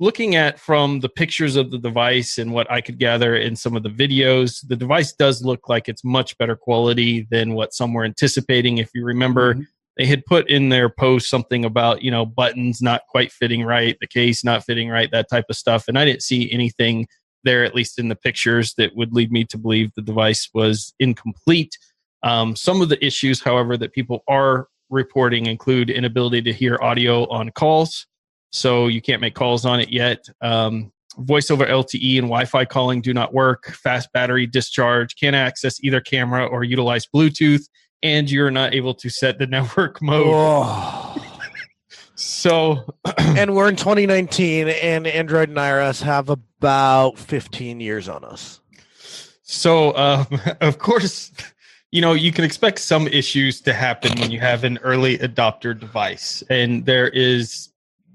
looking 0.00 0.34
at 0.34 0.58
from 0.58 1.00
the 1.00 1.08
pictures 1.10 1.56
of 1.56 1.70
the 1.70 1.78
device 1.78 2.38
and 2.38 2.52
what 2.52 2.68
I 2.70 2.80
could 2.80 2.98
gather 2.98 3.36
in 3.36 3.54
some 3.54 3.76
of 3.76 3.82
the 3.82 3.90
videos, 3.90 4.66
the 4.66 4.74
device 4.74 5.12
does 5.12 5.44
look 5.44 5.68
like 5.68 5.88
it's 5.88 6.02
much 6.02 6.36
better 6.38 6.56
quality 6.56 7.28
than 7.30 7.52
what 7.52 7.74
some 7.74 7.92
were 7.92 8.04
anticipating. 8.04 8.78
If 8.78 8.88
you 8.94 9.04
remember, 9.04 9.58
they 9.98 10.06
had 10.06 10.24
put 10.24 10.48
in 10.48 10.70
their 10.70 10.88
post 10.88 11.28
something 11.28 11.66
about, 11.66 12.02
you 12.02 12.10
know, 12.10 12.24
buttons 12.24 12.80
not 12.80 13.02
quite 13.10 13.30
fitting 13.30 13.62
right, 13.62 13.94
the 14.00 14.06
case 14.06 14.42
not 14.42 14.64
fitting 14.64 14.88
right, 14.88 15.10
that 15.10 15.28
type 15.28 15.44
of 15.50 15.56
stuff. 15.56 15.84
And 15.86 15.98
I 15.98 16.06
didn't 16.06 16.22
see 16.22 16.50
anything 16.50 17.06
there, 17.44 17.62
at 17.62 17.74
least 17.74 17.98
in 17.98 18.08
the 18.08 18.16
pictures, 18.16 18.72
that 18.78 18.96
would 18.96 19.12
lead 19.12 19.30
me 19.30 19.44
to 19.44 19.58
believe 19.58 19.92
the 19.94 20.02
device 20.02 20.48
was 20.54 20.94
incomplete. 20.98 21.76
Um, 22.22 22.56
some 22.56 22.80
of 22.80 22.88
the 22.88 23.04
issues, 23.04 23.42
however, 23.42 23.76
that 23.76 23.92
people 23.92 24.24
are 24.28 24.68
reporting 24.88 25.46
include 25.46 25.90
inability 25.90 26.40
to 26.42 26.52
hear 26.54 26.78
audio 26.80 27.28
on 27.28 27.50
calls 27.50 28.06
so 28.50 28.88
you 28.88 29.00
can't 29.00 29.20
make 29.20 29.34
calls 29.34 29.64
on 29.64 29.80
it 29.80 29.90
yet. 29.90 30.26
Um, 30.40 30.92
voice 31.18 31.50
over 31.50 31.66
LTE 31.66 32.18
and 32.18 32.28
Wi 32.28 32.44
Fi 32.44 32.64
calling 32.64 33.00
do 33.00 33.12
not 33.14 33.32
work. 33.32 33.72
Fast 33.72 34.12
battery 34.12 34.46
discharge, 34.46 35.16
can't 35.16 35.36
access 35.36 35.82
either 35.82 36.00
camera 36.00 36.46
or 36.46 36.64
utilize 36.64 37.06
Bluetooth, 37.06 37.68
and 38.02 38.30
you're 38.30 38.50
not 38.50 38.74
able 38.74 38.94
to 38.94 39.08
set 39.08 39.38
the 39.38 39.46
network 39.46 40.02
mode. 40.02 40.26
Oh. 40.28 41.26
So, 42.14 42.94
and 43.18 43.54
we're 43.54 43.68
in 43.68 43.76
2019, 43.76 44.68
and 44.68 45.06
Android 45.06 45.48
and 45.48 45.56
iOS 45.56 46.02
have 46.02 46.28
about 46.28 47.18
15 47.18 47.80
years 47.80 48.10
on 48.10 48.24
us. 48.24 48.60
so 49.42 49.96
um, 49.96 50.26
of 50.60 50.78
course, 50.78 51.32
you 51.90 52.00
know 52.00 52.12
you 52.12 52.30
can 52.30 52.44
expect 52.44 52.78
some 52.78 53.08
issues 53.08 53.60
to 53.62 53.72
happen 53.72 54.18
when 54.20 54.30
you 54.30 54.38
have 54.38 54.64
an 54.64 54.78
early 54.82 55.18
adopter 55.18 55.78
device, 55.78 56.42
and 56.50 56.84
there 56.84 57.08
is 57.08 57.69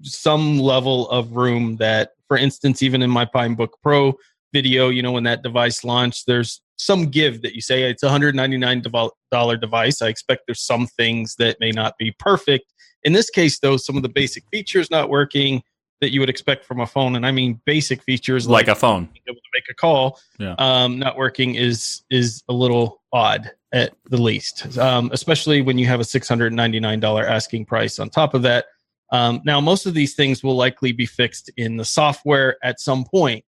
some 0.06 0.60
level 0.60 1.10
of 1.10 1.36
room 1.36 1.78
that, 1.78 2.12
for 2.28 2.38
instance, 2.38 2.82
even 2.84 3.02
in 3.02 3.10
my 3.10 3.26
PineBook 3.26 3.70
Pro 3.84 4.14
video, 4.54 4.90
you 4.90 5.02
know, 5.02 5.12
when 5.12 5.24
that 5.24 5.44
device 5.44 5.84
launched, 5.84 6.26
there's 6.28 6.62
some 6.78 7.06
give 7.08 7.42
that 7.42 7.56
you 7.56 7.62
say 7.62 7.84
it's 7.84 8.04
a 8.04 8.08
$199 8.10 9.60
device. 9.60 10.02
I 10.02 10.08
expect 10.08 10.44
there's 10.48 10.62
some 10.62 10.88
things 10.88 11.36
that 11.40 11.58
may 11.60 11.72
not 11.72 11.98
be 11.98 12.14
perfect. 12.20 12.72
In 13.04 13.14
this 13.14 13.30
case, 13.30 13.60
though, 13.60 13.78
some 13.78 13.98
of 13.98 14.04
the 14.04 14.10
basic 14.10 14.44
features 14.52 14.90
not 14.90 15.10
working 15.10 15.62
that 16.02 16.12
you 16.12 16.20
would 16.20 16.30
expect 16.30 16.66
from 16.66 16.82
a 16.82 16.86
phone, 16.88 17.16
and 17.16 17.26
I 17.26 17.32
mean 17.32 17.62
basic 17.66 18.04
features 18.04 18.48
Like 18.48 18.68
a 18.68 18.76
phone. 18.76 19.06
being 19.06 19.22
able 19.30 19.36
to 19.38 19.42
make 19.54 19.64
a 19.70 19.74
call, 19.74 20.20
Yeah. 20.40 20.56
um, 20.58 21.00
not 21.00 21.18
working 21.18 21.56
is 21.56 22.04
is 22.10 22.44
a 22.50 22.54
little 22.54 23.02
odd 23.14 23.52
at 23.74 23.94
the 24.10 24.22
least, 24.22 24.78
um, 24.78 25.10
especially 25.14 25.62
when 25.62 25.78
you 25.78 25.86
have 25.88 26.00
a 26.02 26.04
six 26.04 26.28
hundred 26.28 26.52
ninety 26.52 26.80
nine 26.82 27.00
dollar 27.00 27.26
asking 27.26 27.66
price 27.66 28.00
on 28.00 28.10
top 28.10 28.34
of 28.34 28.42
that. 28.42 28.66
Um, 29.12 29.42
now, 29.46 29.62
most 29.62 29.86
of 29.86 29.94
these 29.94 30.16
things 30.16 30.44
will 30.44 30.56
likely 30.56 30.92
be 30.92 31.06
fixed 31.06 31.52
in 31.58 31.78
the 31.78 31.86
software 31.86 32.58
at 32.64 32.80
some 32.80 33.06
point. 33.06 33.46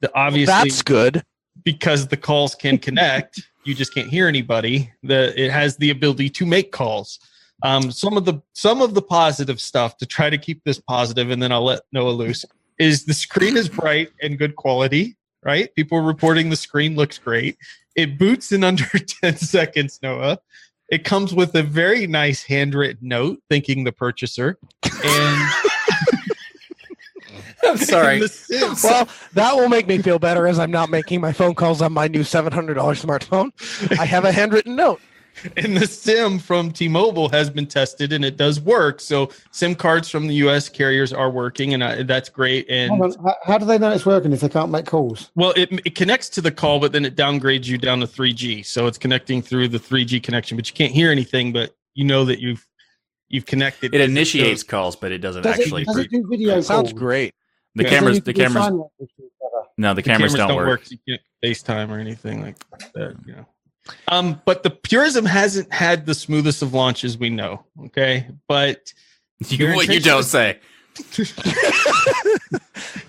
The 0.00 0.10
obviously 0.16 0.52
That's 0.52 0.82
good. 0.82 1.22
because 1.64 2.08
the 2.08 2.16
calls 2.16 2.54
can 2.54 2.78
connect, 2.86 3.40
you 3.64 3.74
just 3.74 3.94
can't 3.94 4.08
hear 4.08 4.28
anybody. 4.28 4.92
The 5.02 5.32
it 5.40 5.50
has 5.50 5.76
the 5.76 5.90
ability 5.90 6.30
to 6.30 6.46
make 6.46 6.72
calls. 6.72 7.18
Um, 7.62 7.92
some 7.92 8.16
of 8.16 8.24
the 8.24 8.42
some 8.54 8.82
of 8.82 8.94
the 8.94 9.02
positive 9.02 9.60
stuff 9.60 9.96
to 9.98 10.06
try 10.06 10.30
to 10.30 10.38
keep 10.38 10.64
this 10.64 10.80
positive, 10.80 11.30
and 11.30 11.42
then 11.42 11.52
I'll 11.52 11.64
let 11.64 11.82
Noah 11.92 12.10
loose. 12.10 12.44
Is 12.78 13.04
the 13.04 13.14
screen 13.14 13.56
is 13.56 13.68
bright 13.68 14.10
and 14.20 14.38
good 14.38 14.56
quality, 14.56 15.16
right? 15.44 15.72
People 15.74 16.00
reporting 16.00 16.50
the 16.50 16.56
screen 16.56 16.96
looks 16.96 17.18
great. 17.18 17.56
It 17.94 18.18
boots 18.18 18.50
in 18.50 18.64
under 18.64 18.84
10 19.22 19.36
seconds, 19.36 20.00
Noah. 20.02 20.38
It 20.92 21.04
comes 21.04 21.32
with 21.32 21.54
a 21.54 21.62
very 21.62 22.06
nice 22.06 22.42
handwritten 22.42 23.08
note 23.08 23.40
thanking 23.48 23.84
the 23.84 23.92
purchaser. 23.92 24.58
And 24.84 25.52
I'm 27.64 27.78
sorry. 27.78 28.20
Well, 28.84 29.08
that 29.32 29.56
will 29.56 29.70
make 29.70 29.86
me 29.86 29.96
feel 29.98 30.18
better 30.18 30.46
as 30.46 30.58
I'm 30.58 30.70
not 30.70 30.90
making 30.90 31.22
my 31.22 31.32
phone 31.32 31.54
calls 31.54 31.80
on 31.80 31.94
my 31.94 32.08
new 32.08 32.20
$700 32.20 32.74
smartphone. 32.74 33.98
I 33.98 34.04
have 34.04 34.26
a 34.26 34.32
handwritten 34.32 34.76
note. 34.76 35.00
and 35.56 35.76
the 35.76 35.86
SIM 35.86 36.38
from 36.38 36.70
T-Mobile 36.70 37.28
has 37.30 37.48
been 37.50 37.66
tested 37.66 38.12
and 38.12 38.24
it 38.24 38.36
does 38.36 38.60
work. 38.60 39.00
So 39.00 39.30
SIM 39.50 39.74
cards 39.74 40.08
from 40.08 40.26
the 40.26 40.34
U.S. 40.36 40.68
carriers 40.68 41.12
are 41.12 41.30
working, 41.30 41.74
and 41.74 41.82
uh, 41.82 42.02
that's 42.04 42.28
great. 42.28 42.68
And 42.68 42.90
how, 43.24 43.36
how 43.44 43.58
do 43.58 43.64
they 43.66 43.78
know 43.78 43.90
it's 43.90 44.04
working 44.06 44.32
if 44.32 44.40
they 44.40 44.48
can't 44.48 44.70
make 44.70 44.86
calls? 44.86 45.30
Well, 45.34 45.52
it, 45.56 45.72
it 45.86 45.94
connects 45.94 46.28
to 46.30 46.40
the 46.40 46.50
call, 46.50 46.80
but 46.80 46.92
then 46.92 47.04
it 47.04 47.16
downgrades 47.16 47.66
you 47.66 47.78
down 47.78 48.00
to 48.00 48.06
3G. 48.06 48.64
So 48.66 48.86
it's 48.86 48.98
connecting 48.98 49.42
through 49.42 49.68
the 49.68 49.78
3G 49.78 50.22
connection, 50.22 50.56
but 50.56 50.68
you 50.68 50.74
can't 50.74 50.92
hear 50.92 51.10
anything. 51.10 51.52
But 51.52 51.74
you 51.94 52.04
know 52.04 52.24
that 52.24 52.40
you've 52.40 52.66
you've 53.28 53.46
connected. 53.46 53.94
It 53.94 54.00
initiates 54.00 54.62
calls, 54.62 54.96
but 54.96 55.12
it 55.12 55.18
doesn't 55.18 55.42
Does 55.42 55.58
actually. 55.58 55.82
it, 55.82 55.86
does 55.86 55.96
it 55.98 56.10
do 56.10 56.26
video 56.28 56.54
calls? 56.54 56.66
Sounds 56.66 56.92
great. 56.92 57.34
the 57.74 57.84
Yeah. 57.84 57.88
cameras, 57.90 58.20
the 58.20 58.30
you 58.30 58.34
can 58.34 58.34
do 58.34 58.42
cameras, 58.42 58.64
sign 58.64 58.72
language 58.72 59.10
to 59.16 59.24
each 59.24 59.32
other. 59.44 59.66
no, 59.78 59.88
the 59.90 59.94
The 59.96 60.02
cameras, 60.02 60.34
don't, 60.34 60.54
work. 60.56 60.84
so 60.84 60.94
you 61.06 61.16
can't 61.16 61.22
FaceTime 61.42 61.90
or 61.90 61.98
anything 61.98 62.42
like 62.42 62.56
that. 62.94 63.16
You 63.26 63.32
know. 63.36 63.46
Um, 64.08 64.40
but 64.44 64.62
the 64.62 64.70
Purism 64.70 65.24
hasn't 65.24 65.72
had 65.72 66.06
the 66.06 66.14
smoothest 66.14 66.62
of 66.62 66.72
launches, 66.74 67.18
we 67.18 67.30
know. 67.30 67.64
Okay, 67.86 68.28
but 68.48 68.92
You, 69.48 69.74
what 69.74 69.88
you 69.88 70.00
don't 70.00 70.22
say. 70.22 70.58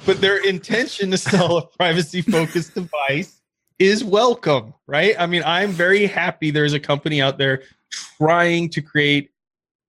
but 0.06 0.22
their 0.22 0.38
intention 0.38 1.12
to 1.12 1.18
sell 1.18 1.58
a 1.58 1.68
privacy 1.68 2.22
focused 2.22 2.74
device 2.74 3.42
is 3.78 4.04
welcome, 4.04 4.74
right? 4.88 5.16
I 5.20 5.26
mean, 5.26 5.44
I'm 5.46 5.72
very 5.72 6.06
happy 6.06 6.52
there's 6.52 6.74
a 6.74 6.80
company 6.80 7.22
out 7.22 7.38
there 7.38 7.64
trying 8.18 8.70
to 8.70 8.82
create 8.82 9.32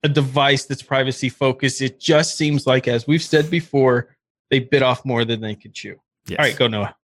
a 0.03 0.09
device 0.09 0.65
that's 0.65 0.83
privacy 0.83 1.29
focused. 1.29 1.81
It 1.81 2.01
just 2.01 2.37
seems 2.37 2.67
like, 2.67 2.89
as 2.89 3.07
we've 3.07 3.23
said 3.23 3.51
before, 3.51 4.17
they 4.51 4.59
bit 4.59 4.83
off 4.83 5.05
more 5.05 5.25
than 5.25 5.41
they 5.41 5.55
could 5.55 5.75
chew. 5.75 5.97
Yes. 6.27 6.39
All 6.39 6.45
right, 6.45 6.57
go 6.57 6.67
Noah. 6.67 6.97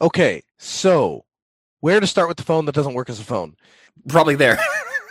Okay, 0.00 0.42
so 0.58 1.24
where 1.86 2.00
to 2.00 2.06
start 2.06 2.26
with 2.26 2.36
the 2.36 2.42
phone 2.42 2.64
that 2.64 2.74
doesn't 2.74 2.94
work 2.94 3.08
as 3.08 3.20
a 3.20 3.24
phone? 3.24 3.54
Probably 4.08 4.34
there. 4.34 4.58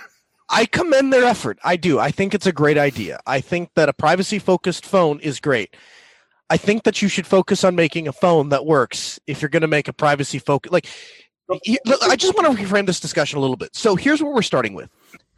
I 0.49 0.65
commend 0.65 1.13
their 1.13 1.23
effort. 1.23 1.57
I 1.63 1.77
do. 1.77 1.99
I 1.99 2.11
think 2.11 2.33
it's 2.33 2.45
a 2.45 2.51
great 2.51 2.77
idea. 2.77 3.21
I 3.25 3.39
think 3.39 3.69
that 3.75 3.87
a 3.87 3.93
privacy 3.93 4.39
focused 4.39 4.85
phone 4.85 5.21
is 5.21 5.39
great. 5.39 5.73
I 6.49 6.57
think 6.57 6.83
that 6.83 7.01
you 7.01 7.07
should 7.07 7.25
focus 7.25 7.63
on 7.63 7.77
making 7.77 8.09
a 8.09 8.11
phone 8.11 8.49
that 8.49 8.65
works 8.65 9.21
if 9.25 9.41
you're 9.41 9.47
going 9.47 9.61
to 9.61 9.69
make 9.69 9.87
a 9.87 9.93
privacy 9.93 10.37
focus. 10.37 10.69
Like, 10.69 10.87
I 11.49 12.17
just 12.17 12.35
want 12.35 12.45
to 12.57 12.61
reframe 12.61 12.87
this 12.87 12.99
discussion 12.99 13.37
a 13.37 13.41
little 13.41 13.55
bit. 13.55 13.73
So 13.73 13.95
here's 13.95 14.21
what 14.21 14.33
we're 14.33 14.41
starting 14.41 14.73
with 14.73 14.89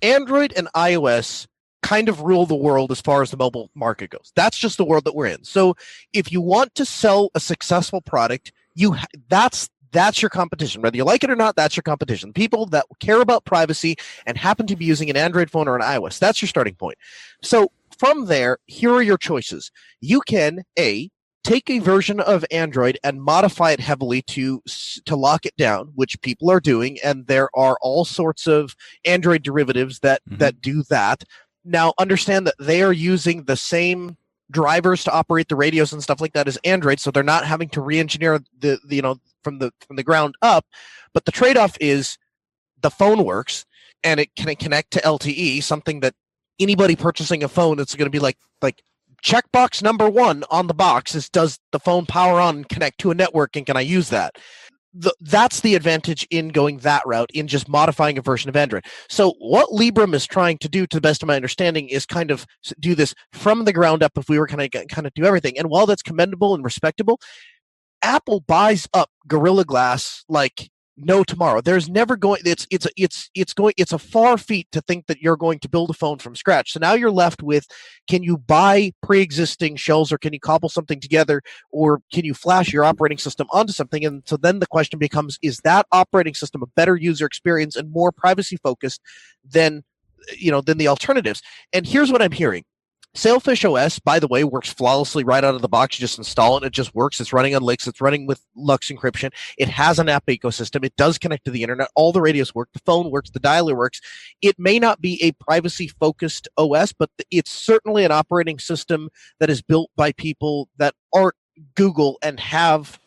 Android 0.02 0.54
and 0.58 0.68
iOS 0.76 1.46
kind 1.84 2.10
of 2.10 2.22
rule 2.22 2.48
the 2.48 2.56
world 2.56 2.92
as 2.92 3.00
far 3.00 3.22
as 3.22 3.30
the 3.30 3.38
mobile 3.38 3.70
market 3.76 4.10
goes. 4.10 4.32
That's 4.36 4.58
just 4.58 4.78
the 4.78 4.86
world 4.86 5.06
that 5.06 5.14
we're 5.14 5.28
in. 5.28 5.44
So 5.44 5.76
if 6.14 6.32
you 6.32 6.42
want 6.42 6.74
to 6.74 6.84
sell 6.84 7.30
a 7.36 7.40
successful 7.40 8.02
product, 8.02 8.52
you 8.74 8.94
ha- 8.94 9.06
that's 9.30 9.70
that's 9.92 10.22
your 10.22 10.30
competition. 10.30 10.82
Whether 10.82 10.98
you 10.98 11.04
like 11.04 11.24
it 11.24 11.30
or 11.30 11.36
not, 11.36 11.56
that's 11.56 11.76
your 11.76 11.84
competition. 11.84 12.34
People 12.34 12.66
that 12.68 12.86
care 13.00 13.22
about 13.22 13.46
privacy 13.46 13.96
and 14.26 14.38
happen 14.38 14.68
to 14.68 14.76
be 14.76 14.86
using 14.86 15.10
an 15.10 15.18
Android 15.18 15.50
phone 15.50 15.68
or 15.68 15.76
an 15.76 15.82
iOS. 15.82 16.20
That's 16.20 16.42
your 16.42 16.50
starting 16.50 16.76
point. 16.76 16.98
So 17.44 17.72
from 17.98 18.26
there, 18.26 18.58
here 18.66 18.92
are 18.92 19.02
your 19.02 19.18
choices. 19.18 19.72
You 20.02 20.22
can 20.22 20.64
a 20.78 21.10
take 21.44 21.70
a 21.70 21.80
version 21.80 22.20
of 22.20 22.44
Android 22.52 23.00
and 23.04 23.22
modify 23.22 23.72
it 23.72 23.80
heavily 23.80 24.22
to 24.24 24.62
to 25.06 25.16
lock 25.16 25.46
it 25.46 25.56
down, 25.56 25.92
which 25.96 26.22
people 26.22 26.52
are 26.52 26.60
doing, 26.60 26.98
and 27.04 27.26
there 27.28 27.50
are 27.56 27.78
all 27.82 28.04
sorts 28.04 28.48
of 28.48 28.76
Android 29.06 29.44
derivatives 29.44 30.00
that 30.00 30.22
Mhm. 30.30 30.40
that 30.40 30.62
do 30.62 30.84
that. 30.90 31.24
Now, 31.64 31.94
understand 31.98 32.48
that 32.48 32.56
they 32.60 32.82
are 32.82 32.94
using 32.94 33.44
the 33.44 33.58
same 33.58 34.18
drivers 34.52 35.04
to 35.04 35.12
operate 35.12 35.50
the 35.50 35.56
radios 35.56 35.94
and 35.94 36.02
stuff 36.02 36.22
like 36.22 36.34
that 36.34 36.48
is 36.48 36.58
Android, 36.64 37.00
so 37.00 37.12
they're 37.12 37.24
not 37.24 37.46
having 37.46 37.70
to 37.70 37.82
re-engineer 37.82 38.40
the, 38.60 38.80
the 38.86 38.96
you 38.96 39.02
know 39.02 39.18
from 39.44 39.60
the 39.60 39.72
from 39.86 39.96
the 39.96 40.04
ground 40.04 40.36
up. 40.42 40.66
But 41.14 41.26
the 41.26 41.32
trade-off 41.32 41.78
is 41.80 42.18
the 42.82 42.92
phone 42.92 43.24
works 43.24 43.66
and 44.04 44.20
it 44.20 44.36
can 44.36 44.56
connect 44.56 44.92
to 44.92 45.02
LTE, 45.02 45.64
something 45.64 46.02
that 46.02 46.14
anybody 46.60 46.96
purchasing 46.96 47.44
a 47.44 47.48
phone 47.48 47.80
it's 47.80 47.96
going 47.96 48.06
to 48.06 48.12
be 48.12 48.20
like 48.20 48.38
like 48.62 48.82
checkbox 49.24 49.82
number 49.82 50.10
one 50.10 50.44
on 50.50 50.68
the 50.68 50.74
box 50.74 51.16
is 51.16 51.30
does 51.30 51.60
the 51.72 51.80
phone 51.80 52.06
power 52.06 52.40
on 52.40 52.58
and 52.58 52.70
connect 52.70 53.00
to 53.00 53.12
a 53.12 53.16
network 53.16 53.56
and 53.56 53.66
can 53.66 53.78
I 53.78 53.82
use 53.82 54.10
that? 54.10 54.36
The, 55.00 55.14
that's 55.22 55.60
the 55.60 55.76
advantage 55.76 56.26
in 56.32 56.48
going 56.48 56.80
that 56.80 57.04
route 57.06 57.30
in 57.32 57.48
just 57.48 57.70
modifying 57.70 58.18
a 58.18 58.22
version 58.22 58.50
of 58.50 58.56
Android. 58.56 58.84
So 59.10 59.36
what 59.38 59.70
Librem 59.70 60.16
is 60.16 60.26
trying 60.26 60.58
to 60.60 60.70
do, 60.70 60.88
to 60.88 60.98
the 60.98 61.02
best 61.02 61.22
of 61.22 61.28
my 61.28 61.36
understanding, 61.36 61.88
is 61.88 62.08
kind 62.08 62.32
of 62.32 62.48
do 62.80 62.96
this 62.96 63.14
from 63.32 63.66
the 63.66 63.74
ground 63.74 64.02
up. 64.02 64.18
If 64.18 64.28
we 64.28 64.40
were 64.40 64.48
kind 64.48 64.62
of 64.62 64.88
kind 64.88 65.06
of 65.06 65.14
do 65.14 65.24
everything, 65.24 65.58
and 65.58 65.70
while 65.70 65.86
that's 65.86 66.02
commendable 66.02 66.56
and 66.56 66.64
respectable, 66.64 67.20
Apple 68.02 68.40
buys 68.40 68.88
up 68.94 69.12
Gorilla 69.28 69.66
Glass 69.66 70.24
like 70.28 70.72
no 70.98 71.24
tomorrow. 71.24 71.62
There's 71.62 71.88
never 71.88 72.18
going. 72.18 72.42
It's 72.44 72.66
it's 72.72 72.88
it's 72.98 73.30
it's 73.36 73.54
going. 73.54 73.74
It's 73.78 73.94
a 73.94 74.00
far 74.00 74.38
feat 74.38 74.68
to 74.72 74.82
think 74.82 75.06
that 75.08 75.22
you're 75.22 75.38
going 75.38 75.60
to 75.60 75.70
build 75.70 75.92
a 75.92 75.94
phone 75.94 76.18
from 76.18 76.36
scratch. 76.36 76.74
So 76.74 76.80
now 76.80 76.94
you're 76.94 77.12
left 77.12 77.44
with: 77.44 77.68
can 78.10 78.24
you 78.24 78.38
buy 78.38 78.94
pre-existing 79.04 79.76
shells, 79.76 80.12
or 80.12 80.18
can 80.18 80.34
you 80.34 80.40
cobble 80.40 80.70
something 80.70 81.00
together, 81.00 81.42
or 81.72 82.02
can 82.12 82.26
you 82.26 82.34
flash 82.34 82.74
your 82.74 82.84
operating 82.84 83.20
system 83.20 83.48
onto 83.52 83.74
something? 83.74 84.04
And 84.04 84.24
so 84.26 84.38
then 84.38 84.60
the 84.60 84.68
question 84.68 84.98
becomes: 84.98 85.38
is 85.42 85.60
that 85.60 85.86
operating 85.92 86.34
system 86.34 86.64
a 86.64 86.68
better 86.68 86.96
user 86.96 87.26
experience 87.26 87.76
and 87.76 87.92
more 87.92 88.12
privacy 88.12 88.58
focused 88.58 89.02
than 89.48 89.84
you 90.38 90.52
know 90.52 90.62
than 90.62 90.78
the 90.78 90.88
alternatives? 90.88 91.42
And 91.74 91.86
here's 91.86 92.12
what 92.12 92.22
I'm 92.22 92.32
hearing. 92.32 92.64
Sailfish 93.18 93.66
OS, 93.66 93.98
by 93.98 94.20
the 94.20 94.28
way, 94.28 94.44
works 94.44 94.72
flawlessly 94.72 95.24
right 95.24 95.44
out 95.44 95.56
of 95.56 95.64
the 95.64 95.68
box. 95.68 95.98
You 95.98 96.04
just 96.04 96.20
install 96.20 96.56
it, 96.58 96.64
it 96.64 96.72
just 96.72 96.94
works. 96.94 97.20
It's 97.20 97.34
running 97.34 97.56
on 97.56 97.64
Lix, 97.64 97.88
it's 97.88 98.00
running 98.00 98.28
with 98.28 98.46
LUKS 98.56 98.92
encryption. 98.92 99.34
It 99.58 99.70
has 99.70 99.98
an 99.98 100.08
app 100.08 100.28
ecosystem. 100.28 100.86
It 100.86 100.96
does 100.98 101.18
connect 101.18 101.46
to 101.46 101.52
the 101.52 101.64
internet. 101.64 101.90
All 101.96 102.12
the 102.12 102.22
radios 102.22 102.54
work, 102.54 102.70
the 102.74 102.80
phone 102.86 103.10
works, 103.10 103.32
the 103.32 103.40
dialer 103.40 103.76
works. 103.76 104.02
It 104.44 104.60
may 104.60 104.78
not 104.78 105.02
be 105.02 105.22
a 105.24 105.32
privacy 105.44 105.88
focused 105.88 106.48
OS, 106.58 106.94
but 106.94 107.10
it's 107.32 107.52
certainly 107.52 108.06
an 108.06 108.12
operating 108.12 108.60
system 108.60 109.10
that 109.40 109.50
is 109.50 109.64
built 109.64 109.90
by 109.96 110.12
people 110.12 110.70
that 110.78 110.94
aren't 111.12 111.36
Google 111.74 112.20
and 112.22 112.40
have 112.40 113.00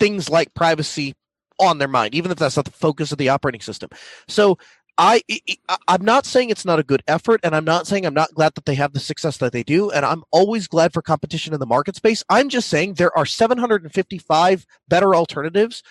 things 0.00 0.28
like 0.28 0.54
privacy 0.54 1.14
on 1.60 1.78
their 1.78 1.88
mind, 1.88 2.16
even 2.16 2.32
if 2.32 2.38
that's 2.38 2.56
not 2.56 2.64
the 2.64 2.72
focus 2.72 3.12
of 3.12 3.18
the 3.18 3.28
operating 3.28 3.60
system. 3.60 3.90
So 4.26 4.58
I, 4.98 5.22
I 5.68 5.76
I'm 5.88 6.04
not 6.04 6.24
saying 6.26 6.50
it's 6.50 6.64
not 6.64 6.78
a 6.78 6.82
good 6.82 7.02
effort, 7.06 7.40
and 7.44 7.54
I'm 7.54 7.64
not 7.64 7.86
saying 7.86 8.06
I'm 8.06 8.14
not 8.14 8.32
glad 8.34 8.54
that 8.54 8.64
they 8.64 8.74
have 8.76 8.92
the 8.92 9.00
success 9.00 9.36
that 9.38 9.52
they 9.52 9.62
do, 9.62 9.90
and 9.90 10.04
I'm 10.06 10.22
always 10.30 10.66
glad 10.68 10.92
for 10.92 11.02
competition 11.02 11.52
in 11.52 11.60
the 11.60 11.66
market 11.66 11.96
space. 11.96 12.24
I'm 12.28 12.48
just 12.48 12.68
saying 12.68 12.94
there 12.94 13.16
are 13.16 13.26
755 13.26 14.66
better 14.88 15.14
alternatives 15.14 15.82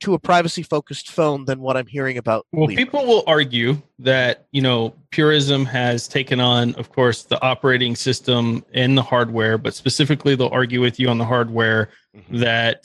to 0.00 0.14
a 0.14 0.18
privacy 0.18 0.62
focused 0.64 1.10
phone 1.10 1.44
than 1.44 1.60
what 1.60 1.76
I'm 1.76 1.86
hearing 1.86 2.18
about. 2.18 2.46
Well, 2.52 2.66
Libra. 2.66 2.84
people 2.84 3.06
will 3.06 3.22
argue 3.26 3.80
that, 4.00 4.46
you 4.50 4.60
know, 4.60 4.94
Purism 5.10 5.64
has 5.66 6.08
taken 6.08 6.40
on, 6.40 6.74
of 6.74 6.90
course, 6.90 7.22
the 7.22 7.40
operating 7.40 7.94
system 7.94 8.64
and 8.74 8.98
the 8.98 9.02
hardware, 9.02 9.58
but 9.58 9.74
specifically 9.74 10.34
they'll 10.34 10.48
argue 10.48 10.80
with 10.80 10.98
you 10.98 11.08
on 11.08 11.18
the 11.18 11.24
hardware 11.24 11.90
Mhm. 12.16 12.40
that 12.40 12.82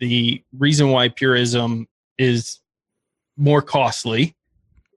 the 0.00 0.42
reason 0.58 0.90
why 0.90 1.08
Purism 1.08 1.88
is 2.18 2.60
more 3.38 3.62
costly 3.62 4.36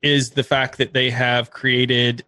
is 0.08 0.32
the 0.32 0.44
fact 0.44 0.78
that 0.78 0.94
they 0.94 1.10
have 1.10 1.52
created 1.52 2.24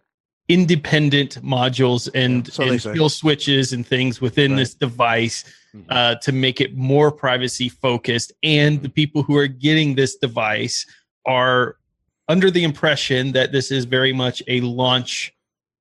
independent 0.48 1.32
modules 1.42 2.08
and, 2.14 2.48
Yeah, 2.48 2.76
so 2.76 2.90
and 2.90 3.12
switches 3.12 3.72
and 3.72 3.86
things 3.86 4.20
within 4.20 4.52
Right. 4.52 4.58
this 4.58 4.74
device 4.74 5.44
Mhm. 5.74 5.84
uh, 5.88 6.14
to 6.16 6.32
make 6.32 6.60
it 6.60 6.76
more 6.76 7.12
privacy 7.12 7.68
focused. 7.68 8.32
And 8.42 8.82
the 8.82 8.88
people 8.88 9.22
who 9.22 9.36
are 9.36 9.46
getting 9.46 9.94
this 9.94 10.16
device 10.16 10.86
are 11.24 11.76
under 12.28 12.50
the 12.50 12.64
impression 12.64 13.32
that 13.32 13.52
this 13.52 13.70
is 13.70 13.84
very 13.84 14.12
much 14.12 14.42
a 14.48 14.60
launch 14.60 15.32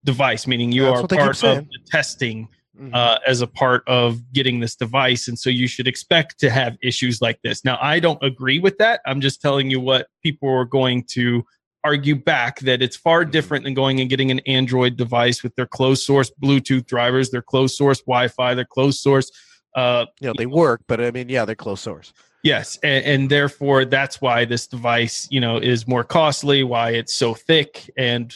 device, 0.06 0.46
meaning 0.48 0.72
you 0.72 0.84
That's 0.84 0.98
are 0.98 1.02
what 1.02 1.10
they 1.10 1.16
keep 1.18 1.24
part 1.26 1.44
of 1.44 1.66
the 1.66 1.80
testing 1.92 2.48
Mhm. 2.80 2.94
uh, 2.94 3.20
as 3.28 3.42
a 3.42 3.48
part 3.48 3.84
of 3.88 4.22
getting 4.34 4.60
this 4.60 4.76
device. 4.76 5.28
And 5.28 5.38
so 5.38 5.50
you 5.50 5.68
should 5.68 5.88
expect 5.88 6.40
to 6.40 6.50
have 6.50 6.78
issues 6.84 7.22
like 7.22 7.40
this. 7.44 7.66
Now, 7.66 7.78
I 7.82 8.00
don't 8.00 8.22
agree 8.24 8.60
with 8.60 8.78
that. 8.78 9.02
I'm 9.06 9.20
just 9.20 9.42
telling 9.42 9.70
you 9.70 9.80
what 9.80 10.08
people 10.24 10.50
are 10.50 10.66
going 10.66 11.04
to 11.16 11.44
argue 11.84 12.16
back 12.16 12.60
that 12.62 12.82
it's 12.82 12.96
far 12.98 13.22
Mm-hmm. 13.22 13.32
different 13.32 13.64
than 13.66 13.74
going 13.74 14.00
and 14.00 14.10
getting 14.10 14.32
an 14.32 14.40
Android 14.40 14.98
device 14.98 15.44
with 15.44 15.56
their 15.56 15.66
closed 15.68 16.04
source 16.04 16.32
Bluetooth 16.42 16.86
drivers, 16.86 17.30
their 17.32 17.42
closed 17.42 17.76
source 17.76 18.00
Wi 18.02 18.28
Fi, 18.28 18.54
their 18.54 18.66
closed 18.66 19.00
source. 19.00 19.32
Uh, 19.76 20.06
you 20.20 20.28
know, 20.28 20.34
they 20.38 20.46
work, 20.46 20.82
but 20.88 21.00
I 21.00 21.12
mean, 21.12 21.30
yeah, 21.30 21.46
they're 21.46 21.56
closed 21.56 21.84
source. 21.84 22.12
Yes, 22.42 22.80
and, 22.84 23.06
and 23.06 23.30
therefore 23.30 23.84
that's 23.86 24.22
why 24.22 24.46
this 24.46 24.66
device, 24.68 25.28
you 25.30 25.42
know, 25.42 25.58
is 25.58 25.88
more 25.88 26.04
costly. 26.04 26.64
Why 26.64 26.92
it's 26.92 27.14
so 27.14 27.34
thick, 27.34 27.90
and 27.98 28.34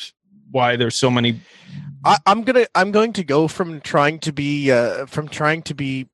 why 0.52 0.76
there's 0.76 0.96
so 0.96 1.10
many. 1.10 1.40
I, 2.06 2.18
I'm 2.26 2.44
gonna 2.44 2.66
I'm 2.76 2.92
going 2.92 3.14
to 3.14 3.24
go 3.24 3.48
from 3.48 3.80
trying 3.82 4.20
to 4.20 4.34
be 4.34 4.72
uh, 4.72 5.06
from 5.06 5.28
trying 5.30 5.62
to 5.64 5.74
be 5.74 6.08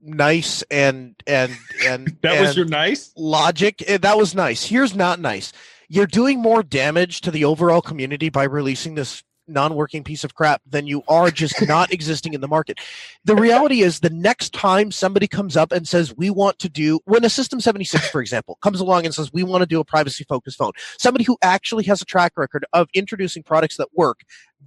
nice 0.00 0.62
and 0.70 1.14
and 1.26 1.52
and 1.84 2.16
That 2.22 2.40
was 2.40 2.56
your 2.56 2.66
nice. 2.66 3.12
logic. 3.16 3.82
eh, 3.86 3.98
That 3.98 4.16
was 4.16 4.34
nice. 4.34 4.64
Here's 4.64 4.94
not 4.94 5.20
nice. 5.20 5.52
You're 5.88 6.06
doing 6.06 6.40
more 6.40 6.62
damage 6.62 7.22
to 7.22 7.30
the 7.30 7.44
overall 7.44 7.80
community 7.80 8.28
by 8.28 8.44
releasing 8.44 8.94
this 8.94 9.22
non-working 9.48 10.04
piece 10.04 10.24
of 10.24 10.34
crap, 10.34 10.60
than 10.66 10.86
you 10.86 11.02
are 11.08 11.30
just 11.30 11.60
not 11.66 11.92
existing 11.92 12.34
in 12.34 12.40
the 12.40 12.48
market. 12.48 12.78
The 13.24 13.34
reality 13.34 13.80
is, 13.80 14.00
the 14.00 14.10
next 14.10 14.52
time 14.52 14.92
somebody 14.92 15.26
comes 15.26 15.56
up 15.56 15.72
and 15.72 15.88
says 15.88 16.14
we 16.16 16.30
want 16.30 16.58
to 16.60 16.68
do, 16.68 17.00
when 17.06 17.24
a 17.24 17.30
System 17.30 17.60
76, 17.60 18.08
for 18.10 18.20
example, 18.20 18.58
comes 18.62 18.80
along 18.80 19.06
and 19.06 19.14
says 19.14 19.32
we 19.32 19.42
want 19.42 19.62
to 19.62 19.66
do 19.66 19.80
a 19.80 19.84
privacy-focused 19.84 20.58
phone, 20.58 20.72
somebody 20.98 21.24
who 21.24 21.38
actually 21.42 21.84
has 21.84 22.02
a 22.02 22.04
track 22.04 22.32
record 22.36 22.64
of 22.72 22.88
introducing 22.94 23.42
products 23.42 23.76
that 23.76 23.88
work 23.94 24.20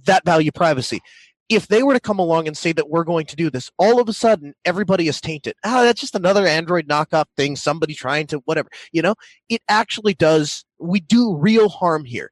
that 0.04 0.24
value 0.24 0.50
privacy 0.50 1.00
if 1.48 1.66
they 1.68 1.82
were 1.82 1.94
to 1.94 2.00
come 2.00 2.18
along 2.18 2.46
and 2.46 2.56
say 2.56 2.72
that 2.72 2.88
we're 2.88 3.04
going 3.04 3.26
to 3.26 3.36
do 3.36 3.50
this, 3.50 3.70
all 3.78 4.00
of 4.00 4.08
a 4.08 4.12
sudden 4.12 4.54
everybody 4.64 5.08
is 5.08 5.20
tainted. 5.20 5.54
Ah, 5.64 5.82
that's 5.82 6.00
just 6.00 6.14
another 6.14 6.46
Android 6.46 6.88
knockoff 6.88 7.26
thing, 7.36 7.56
somebody 7.56 7.94
trying 7.94 8.26
to 8.28 8.38
whatever. 8.44 8.68
You 8.92 9.02
know, 9.02 9.14
it 9.48 9.62
actually 9.68 10.14
does, 10.14 10.64
we 10.78 11.00
do 11.00 11.36
real 11.36 11.68
harm 11.68 12.04
here. 12.04 12.30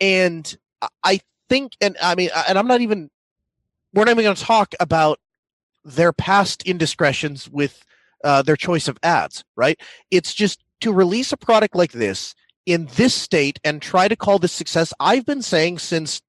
And 0.00 0.56
I 1.04 1.20
think, 1.48 1.72
and 1.80 1.96
I 2.02 2.14
mean, 2.14 2.30
and 2.48 2.58
I'm 2.58 2.66
not 2.66 2.80
even, 2.80 3.10
we're 3.92 4.04
not 4.04 4.12
even 4.12 4.24
going 4.24 4.36
to 4.36 4.42
talk 4.42 4.74
about 4.80 5.18
their 5.84 6.12
past 6.12 6.62
indiscretions 6.62 7.50
with 7.50 7.84
uh, 8.24 8.42
their 8.42 8.56
choice 8.56 8.88
of 8.88 8.98
ads, 9.02 9.44
right? 9.56 9.78
It's 10.10 10.32
just 10.32 10.62
to 10.80 10.92
release 10.92 11.32
a 11.32 11.36
product 11.36 11.74
like 11.74 11.92
this 11.92 12.34
in 12.66 12.88
this 12.94 13.14
state 13.14 13.58
and 13.64 13.82
try 13.82 14.08
to 14.08 14.16
call 14.16 14.38
this 14.38 14.52
success. 14.52 14.92
I've 15.00 15.26
been 15.26 15.42
saying 15.42 15.78
since 15.78 16.22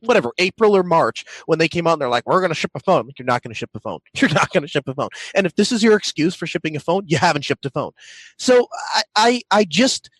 whatever 0.00 0.32
April 0.38 0.76
or 0.76 0.82
March 0.82 1.24
when 1.46 1.58
they 1.58 1.68
came 1.68 1.86
out 1.86 1.94
and 1.94 2.02
they're 2.02 2.08
like, 2.08 2.26
"We're 2.26 2.40
going 2.40 2.50
to 2.50 2.54
ship 2.54 2.72
a 2.74 2.80
phone." 2.80 3.10
You're 3.18 3.26
not 3.26 3.42
going 3.42 3.52
to 3.52 3.58
ship 3.58 3.70
a 3.74 3.80
phone. 3.80 4.00
You're 4.14 4.30
not 4.30 4.50
going 4.50 4.62
to 4.62 4.68
ship 4.68 4.88
a 4.88 4.94
phone. 4.94 5.08
And 5.34 5.46
if 5.46 5.54
this 5.56 5.72
is 5.72 5.82
your 5.82 5.96
excuse 5.96 6.34
for 6.34 6.46
shipping 6.46 6.76
a 6.76 6.80
phone, 6.80 7.04
you 7.06 7.18
haven't 7.18 7.42
shipped 7.42 7.66
a 7.66 7.70
phone. 7.70 7.92
So 8.38 8.68
I 8.94 9.02
I, 9.16 9.42
I 9.50 9.64
just 9.64 10.10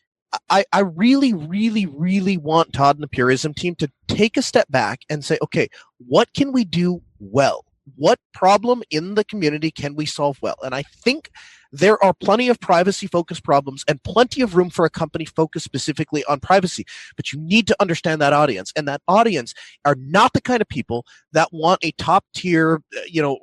I, 0.49 0.65
I 0.73 0.81
really, 0.81 1.35
really, 1.35 1.87
really 1.87 2.37
want 2.37 2.73
Todd 2.73 2.97
and 2.97 3.03
the 3.03 3.09
Purism 3.09 3.55
team 3.55 3.75
to 3.77 3.91
take 4.09 4.37
a 4.37 4.43
step 4.43 4.67
back 4.71 5.01
and 5.11 5.25
say, 5.25 5.39
okay, 5.43 5.69
what 5.99 6.33
can 6.35 6.53
we 6.53 6.65
do 6.65 7.03
well? 7.21 7.65
What 7.97 8.19
problem 8.33 8.83
in 8.91 9.15
the 9.15 9.25
community 9.25 9.71
can 9.71 9.95
we 9.95 10.07
solve 10.07 10.39
well? 10.41 10.57
And 10.63 10.75
I 10.75 10.83
think 10.83 11.31
there 11.73 12.03
are 12.05 12.13
plenty 12.13 12.49
of 12.49 12.61
privacy 12.61 13.07
focused 13.07 13.43
problems 13.43 13.85
and 13.89 14.03
plenty 14.03 14.43
of 14.43 14.55
room 14.55 14.71
for 14.71 14.85
a 14.85 14.91
company 14.91 15.25
focused 15.25 15.65
specifically 15.65 16.23
on 16.25 16.39
privacy. 16.39 16.85
But 17.17 17.33
you 17.33 17.41
need 17.41 17.67
to 17.69 17.77
understand 17.81 18.21
that 18.21 18.35
audience. 18.35 18.73
And 18.77 18.87
that 18.89 19.01
audience 19.09 19.55
are 19.85 19.97
not 19.99 20.35
the 20.35 20.43
kind 20.43 20.61
of 20.61 20.69
people 20.69 21.07
that 21.33 21.49
want 21.53 21.81
a 21.83 21.93
top 21.93 22.25
tier, 22.35 22.83
uh, 22.97 23.01
you 23.09 23.23
know, 23.23 23.39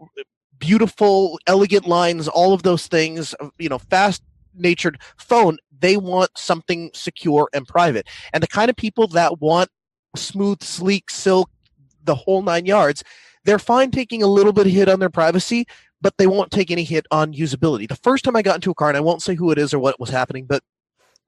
beautiful, 0.60 1.40
elegant 1.48 1.88
lines, 1.88 2.28
all 2.28 2.54
of 2.54 2.64
those 2.64 2.88
things, 2.88 3.34
uh, 3.40 3.50
you 3.58 3.70
know, 3.70 3.80
fast 3.80 4.22
natured 4.54 5.00
phone. 5.18 5.58
They 5.80 5.98
want 5.98 6.30
something 6.38 6.92
secure 6.94 7.50
and 7.54 7.68
private. 7.68 8.08
And 8.34 8.44
the 8.44 8.48
kind 8.48 8.70
of 8.70 8.76
people 8.76 9.08
that 9.08 9.42
want 9.42 9.70
smooth, 10.16 10.62
sleek, 10.62 11.10
silk, 11.10 11.50
the 12.04 12.16
whole 12.16 12.42
nine 12.42 12.66
yards, 12.66 13.04
they're 13.46 13.60
fine 13.60 13.92
taking 13.92 14.22
a 14.22 14.28
little 14.28 14.54
bit 14.54 14.68
of 14.68 14.74
hit 14.74 14.90
on 14.90 15.00
their 15.00 15.10
privacy, 15.10 15.66
but 16.02 16.18
they 16.18 16.28
won't 16.28 16.52
take 16.52 16.72
any 16.72 16.84
hit 16.84 17.06
on 17.12 17.34
usability. 17.34 17.88
The 17.88 17.96
first 17.96 18.24
time 18.24 18.36
I 18.36 18.42
got 18.42 18.56
into 18.56 18.72
a 18.72 18.76
car, 18.76 18.90
and 18.90 18.98
I 18.98 19.02
won't 19.02 19.22
say 19.22 19.36
who 19.36 19.52
it 19.52 19.58
is 19.58 19.74
or 19.74 19.80
what 19.80 20.00
was 20.00 20.10
happening, 20.10 20.46
but 20.46 20.64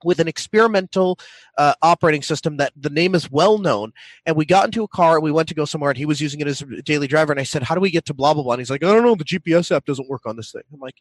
with 0.04 0.20
an 0.20 0.28
experimental 0.28 1.20
uh, 1.58 1.74
operating 1.82 2.24
system 2.24 2.58
that 2.58 2.74
the 2.76 2.90
name 2.90 3.14
is 3.14 3.30
well 3.30 3.58
known. 3.58 3.94
And 4.26 4.36
we 4.36 4.46
got 4.46 4.66
into 4.66 4.84
a 4.84 4.88
car, 4.88 5.20
we 5.20 5.32
went 5.32 5.48
to 5.50 5.56
go 5.56 5.66
somewhere, 5.66 5.92
and 5.92 5.98
he 5.98 6.06
was 6.06 6.22
using 6.22 6.40
it 6.40 6.48
as 6.48 6.62
a 6.62 6.82
daily 6.82 7.08
driver. 7.08 7.32
And 7.32 7.40
I 7.40 7.44
said, 7.44 7.64
How 7.64 7.76
do 7.76 7.82
we 7.82 7.92
get 7.92 8.06
to 8.06 8.14
blah, 8.14 8.34
blah, 8.34 8.44
blah? 8.44 8.54
And 8.54 8.62
he's 8.62 8.70
like, 8.70 8.84
I 8.84 8.88
don't 8.88 9.04
know. 9.04 9.16
The 9.16 9.26
GPS 9.26 9.76
app 9.76 9.86
doesn't 9.86 10.10
work 10.10 10.26
on 10.26 10.36
this 10.38 10.52
thing. 10.52 10.64
I'm 10.74 10.80
like, 10.80 10.96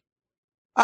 I, 0.75 0.83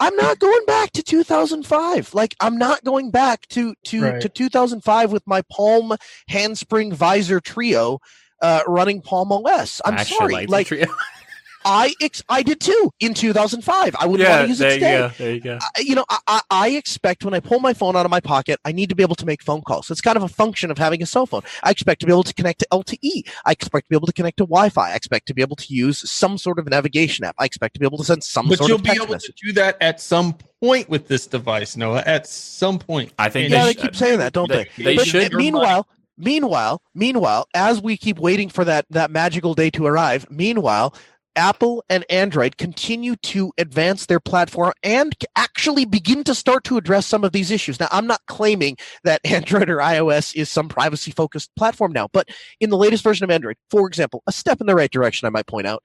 I'm 0.00 0.16
not 0.16 0.38
going 0.38 0.64
back 0.66 0.92
to 0.92 1.02
2005. 1.02 2.14
Like 2.14 2.34
I'm 2.40 2.58
not 2.58 2.84
going 2.84 3.10
back 3.10 3.46
to 3.48 3.74
to 3.86 4.02
right. 4.02 4.20
to 4.20 4.28
2005 4.28 5.12
with 5.12 5.26
my 5.26 5.42
Palm 5.50 5.94
handspring 6.28 6.92
visor 6.92 7.40
Treo 7.40 7.98
uh, 8.42 8.62
running 8.66 9.00
Palm 9.00 9.32
OS. 9.32 9.80
I'm 9.84 9.98
sorry. 10.04 10.46
Like 10.46 10.68
I 11.64 11.94
ex- 12.00 12.22
I 12.28 12.42
did 12.42 12.60
too 12.60 12.90
in 13.00 13.14
2005. 13.14 13.96
I 13.98 14.06
wouldn't 14.06 14.28
yeah, 14.28 14.36
want 14.36 14.44
to 14.44 14.48
use 14.48 14.60
it 14.60 14.74
today. 14.74 15.02
You 15.02 15.10
there 15.16 15.34
you 15.34 15.40
go. 15.40 15.58
I, 15.60 15.80
you 15.80 15.94
know, 15.94 16.04
I, 16.08 16.40
I 16.50 16.68
expect 16.70 17.24
when 17.24 17.32
I 17.32 17.40
pull 17.40 17.60
my 17.60 17.72
phone 17.72 17.96
out 17.96 18.04
of 18.04 18.10
my 18.10 18.20
pocket, 18.20 18.60
I 18.64 18.72
need 18.72 18.88
to 18.90 18.94
be 18.94 19.02
able 19.02 19.14
to 19.16 19.26
make 19.26 19.42
phone 19.42 19.62
calls. 19.62 19.90
It's 19.90 20.00
kind 20.00 20.16
of 20.16 20.22
a 20.22 20.28
function 20.28 20.70
of 20.70 20.78
having 20.78 21.02
a 21.02 21.06
cell 21.06 21.26
phone. 21.26 21.42
I 21.62 21.70
expect 21.70 22.00
to 22.00 22.06
be 22.06 22.12
able 22.12 22.24
to 22.24 22.34
connect 22.34 22.60
to 22.60 22.66
LTE. 22.70 23.28
I 23.46 23.52
expect 23.52 23.86
to 23.86 23.90
be 23.90 23.96
able 23.96 24.06
to 24.06 24.12
connect 24.12 24.36
to 24.38 24.44
Wi-Fi. 24.44 24.92
I 24.92 24.94
expect 24.94 25.26
to 25.28 25.34
be 25.34 25.42
able 25.42 25.56
to 25.56 25.74
use 25.74 26.08
some 26.10 26.36
sort 26.36 26.58
of 26.58 26.68
navigation 26.68 27.24
app. 27.24 27.34
I 27.38 27.46
expect 27.46 27.74
to 27.74 27.80
be 27.80 27.86
able 27.86 27.98
to 27.98 28.04
send 28.04 28.22
some 28.22 28.48
but 28.48 28.58
sort 28.58 28.68
you'll 28.68 28.78
of 28.78 28.84
text 28.84 28.98
be 28.98 29.04
able 29.04 29.12
message. 29.14 29.36
to 29.36 29.46
do 29.46 29.52
that 29.54 29.76
at 29.80 30.00
some 30.00 30.36
point 30.60 30.88
with 30.88 31.08
this 31.08 31.26
device, 31.26 31.76
Noah. 31.76 32.02
At 32.04 32.26
some 32.26 32.78
point, 32.78 33.12
I 33.18 33.30
think. 33.30 33.50
Yeah, 33.50 33.64
they, 33.64 33.72
they 33.72 33.82
keep 33.82 33.96
saying 33.96 34.18
that, 34.18 34.32
don't 34.32 34.48
they? 34.48 34.68
They, 34.76 34.84
they 34.84 34.96
but 34.96 35.06
should. 35.06 35.32
Meanwhile. 35.32 35.86
Meanwhile, 36.16 36.80
meanwhile, 36.94 37.48
as 37.54 37.82
we 37.82 37.96
keep 37.96 38.20
waiting 38.20 38.48
for 38.48 38.64
that 38.64 38.86
that 38.90 39.10
magical 39.10 39.52
day 39.52 39.68
to 39.70 39.84
arrive, 39.84 40.30
meanwhile, 40.30 40.94
Apple 41.36 41.84
and 41.88 42.04
Android 42.10 42.56
continue 42.56 43.16
to 43.16 43.52
advance 43.58 44.06
their 44.06 44.20
platform 44.20 44.72
and 44.82 45.14
actually 45.36 45.84
begin 45.84 46.24
to 46.24 46.34
start 46.34 46.64
to 46.64 46.76
address 46.76 47.06
some 47.06 47.24
of 47.24 47.32
these 47.32 47.50
issues. 47.50 47.80
Now, 47.80 47.88
I'm 47.90 48.06
not 48.06 48.20
claiming 48.26 48.76
that 49.04 49.20
Android 49.24 49.70
or 49.70 49.78
iOS 49.78 50.34
is 50.34 50.50
some 50.50 50.68
privacy 50.68 51.10
focused 51.10 51.54
platform 51.56 51.92
now, 51.92 52.08
but 52.12 52.28
in 52.60 52.70
the 52.70 52.76
latest 52.76 53.04
version 53.04 53.24
of 53.24 53.30
Android, 53.30 53.56
for 53.70 53.86
example, 53.86 54.22
a 54.26 54.32
step 54.32 54.60
in 54.60 54.66
the 54.66 54.74
right 54.74 54.90
direction, 54.90 55.26
I 55.26 55.30
might 55.30 55.46
point 55.46 55.66
out, 55.66 55.82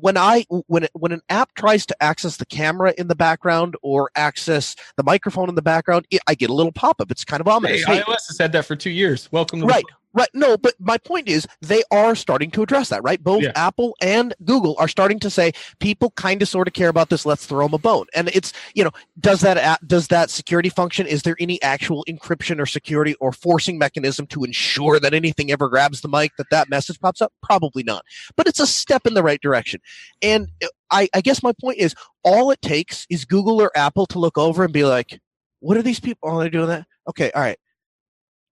when 0.00 0.16
I 0.18 0.44
when 0.66 0.86
when 0.92 1.12
an 1.12 1.22
app 1.30 1.54
tries 1.54 1.86
to 1.86 2.02
access 2.02 2.36
the 2.36 2.44
camera 2.44 2.92
in 2.98 3.08
the 3.08 3.14
background 3.14 3.76
or 3.82 4.10
access 4.14 4.76
the 4.96 5.02
microphone 5.02 5.48
in 5.48 5.54
the 5.54 5.62
background, 5.62 6.06
it, 6.10 6.20
I 6.26 6.34
get 6.34 6.50
a 6.50 6.52
little 6.52 6.72
pop 6.72 7.00
up. 7.00 7.10
It's 7.10 7.24
kind 7.24 7.40
of 7.40 7.48
ominous. 7.48 7.84
Hey, 7.84 8.00
iOS 8.00 8.26
has 8.28 8.36
had 8.38 8.52
that 8.52 8.66
for 8.66 8.76
two 8.76 8.90
years. 8.90 9.30
Welcome 9.32 9.60
to 9.60 9.66
right. 9.66 9.84
Right. 10.16 10.30
No, 10.32 10.56
but 10.56 10.72
my 10.80 10.96
point 10.96 11.28
is 11.28 11.46
they 11.60 11.82
are 11.90 12.14
starting 12.14 12.50
to 12.52 12.62
address 12.62 12.88
that, 12.88 13.02
right? 13.02 13.22
Both 13.22 13.42
yeah. 13.42 13.52
Apple 13.54 13.94
and 14.00 14.32
Google 14.46 14.74
are 14.78 14.88
starting 14.88 15.18
to 15.18 15.28
say 15.28 15.52
people 15.78 16.12
kind 16.12 16.40
of 16.40 16.48
sort 16.48 16.66
of 16.66 16.72
care 16.72 16.88
about 16.88 17.10
this. 17.10 17.26
Let's 17.26 17.44
throw 17.44 17.66
them 17.66 17.74
a 17.74 17.78
bone. 17.78 18.06
And 18.14 18.28
it's, 18.28 18.54
you 18.74 18.82
know, 18.82 18.92
does 19.20 19.42
that 19.42 19.58
app, 19.58 19.86
does 19.86 20.08
that 20.08 20.30
security 20.30 20.70
function? 20.70 21.06
Is 21.06 21.20
there 21.20 21.36
any 21.38 21.60
actual 21.60 22.02
encryption 22.08 22.58
or 22.58 22.64
security 22.64 23.14
or 23.16 23.30
forcing 23.30 23.76
mechanism 23.76 24.26
to 24.28 24.42
ensure 24.42 24.98
that 25.00 25.12
anything 25.12 25.52
ever 25.52 25.68
grabs 25.68 26.00
the 26.00 26.08
mic 26.08 26.32
that 26.38 26.46
that 26.50 26.70
message 26.70 26.98
pops 26.98 27.20
up? 27.20 27.34
Probably 27.42 27.82
not. 27.82 28.02
But 28.38 28.48
it's 28.48 28.60
a 28.60 28.66
step 28.66 29.06
in 29.06 29.12
the 29.12 29.22
right 29.22 29.42
direction. 29.42 29.82
And 30.22 30.48
uh, 30.64 30.68
I, 30.90 31.10
I 31.12 31.20
guess 31.20 31.42
my 31.42 31.52
point 31.60 31.76
is 31.76 31.94
all 32.24 32.50
it 32.52 32.62
takes 32.62 33.06
is 33.10 33.26
Google 33.26 33.60
or 33.60 33.70
Apple 33.76 34.06
to 34.06 34.18
look 34.18 34.38
over 34.38 34.64
and 34.64 34.72
be 34.72 34.84
like, 34.84 35.20
what 35.60 35.76
are 35.76 35.82
these 35.82 36.00
people? 36.00 36.30
Oh, 36.30 36.40
they're 36.40 36.48
doing 36.48 36.68
that. 36.68 36.86
Okay. 37.06 37.30
All 37.32 37.42
right 37.42 37.58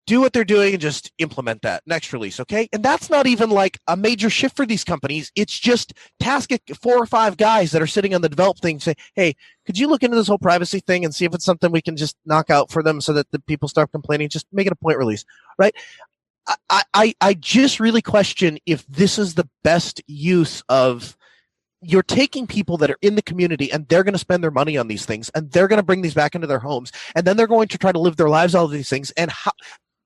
do 0.06 0.22
what 0.22 0.34
they're 0.34 0.44
doing 0.44 0.74
and 0.74 0.82
just 0.82 1.12
implement 1.18 1.62
that 1.62 1.84
next 1.86 2.14
release 2.14 2.40
okay? 2.40 2.68
And 2.74 2.84
that's 2.84 3.10
not 3.10 3.28
even 3.28 3.50
like 3.50 3.80
a 3.88 3.96
major 3.96 4.30
shift 4.30 4.56
for 4.56 4.66
these 4.66 4.84
companies. 4.84 5.32
It's 5.36 5.58
just 5.58 5.94
task 6.20 6.52
four 6.82 6.98
or 6.98 7.06
five 7.06 7.38
guys 7.38 7.72
that 7.72 7.82
are 7.82 7.88
sitting 7.88 8.14
on 8.14 8.22
the 8.22 8.30
develop 8.30 8.60
thing 8.60 8.80
say 8.80 8.96
hey 9.16 9.36
could 9.66 9.78
you 9.78 9.88
look 9.88 10.04
into 10.04 10.18
this 10.18 10.28
whole 10.28 10.38
privacy 10.38 10.80
thing 10.80 11.06
and 11.06 11.16
see 11.16 11.26
if 11.26 11.34
it's 11.34 11.46
something 11.46 11.72
we 11.72 11.82
can 11.82 11.96
just 11.96 12.18
knock 12.26 12.50
out 12.50 12.70
for 12.70 12.84
them 12.84 13.00
so 13.00 13.14
that 13.14 13.32
the 13.32 13.40
people 13.40 13.70
start 13.70 13.92
complaining? 13.92 14.30
Just 14.30 14.48
make 14.52 14.68
it 14.68 14.74
a 14.74 14.76
point 14.76 14.98
release 14.98 15.26
right? 15.58 15.76
I, 16.70 16.84
I, 16.94 17.16
I 17.22 17.34
just 17.36 17.80
really 17.80 18.02
question 18.02 18.58
if 18.66 18.86
this 18.88 19.18
is 19.18 19.36
the 19.36 19.48
best 19.64 20.02
use 20.08 20.62
of 20.68 21.16
you're 21.82 22.04
taking 22.04 22.48
people 22.48 22.78
that 22.78 22.90
are 22.90 22.98
in 23.02 23.16
the 23.16 23.22
community 23.22 23.72
and 23.72 23.88
they're 23.88 24.04
going 24.04 24.14
to 24.14 24.20
spend 24.20 24.44
their 24.44 24.52
money 24.52 24.78
on 24.78 24.88
these 24.88 25.06
things 25.06 25.30
and 25.36 25.52
they're 25.52 25.68
going 25.68 25.78
to 25.78 25.86
bring 25.86 26.02
these 26.02 26.14
back 26.14 26.34
into 26.34 26.48
their 26.48 26.60
homes 26.60 26.92
and 27.16 27.26
then 27.26 27.36
they're 27.36 27.48
going 27.48 27.68
to 27.68 27.78
try 27.78 27.92
to 27.92 28.00
live 28.00 28.16
their 28.16 28.30
lives 28.30 28.56
all 28.56 28.66
of 28.66 28.72
these 28.72 28.90
things 28.90 29.12
and 29.12 29.30
how, 29.32 29.52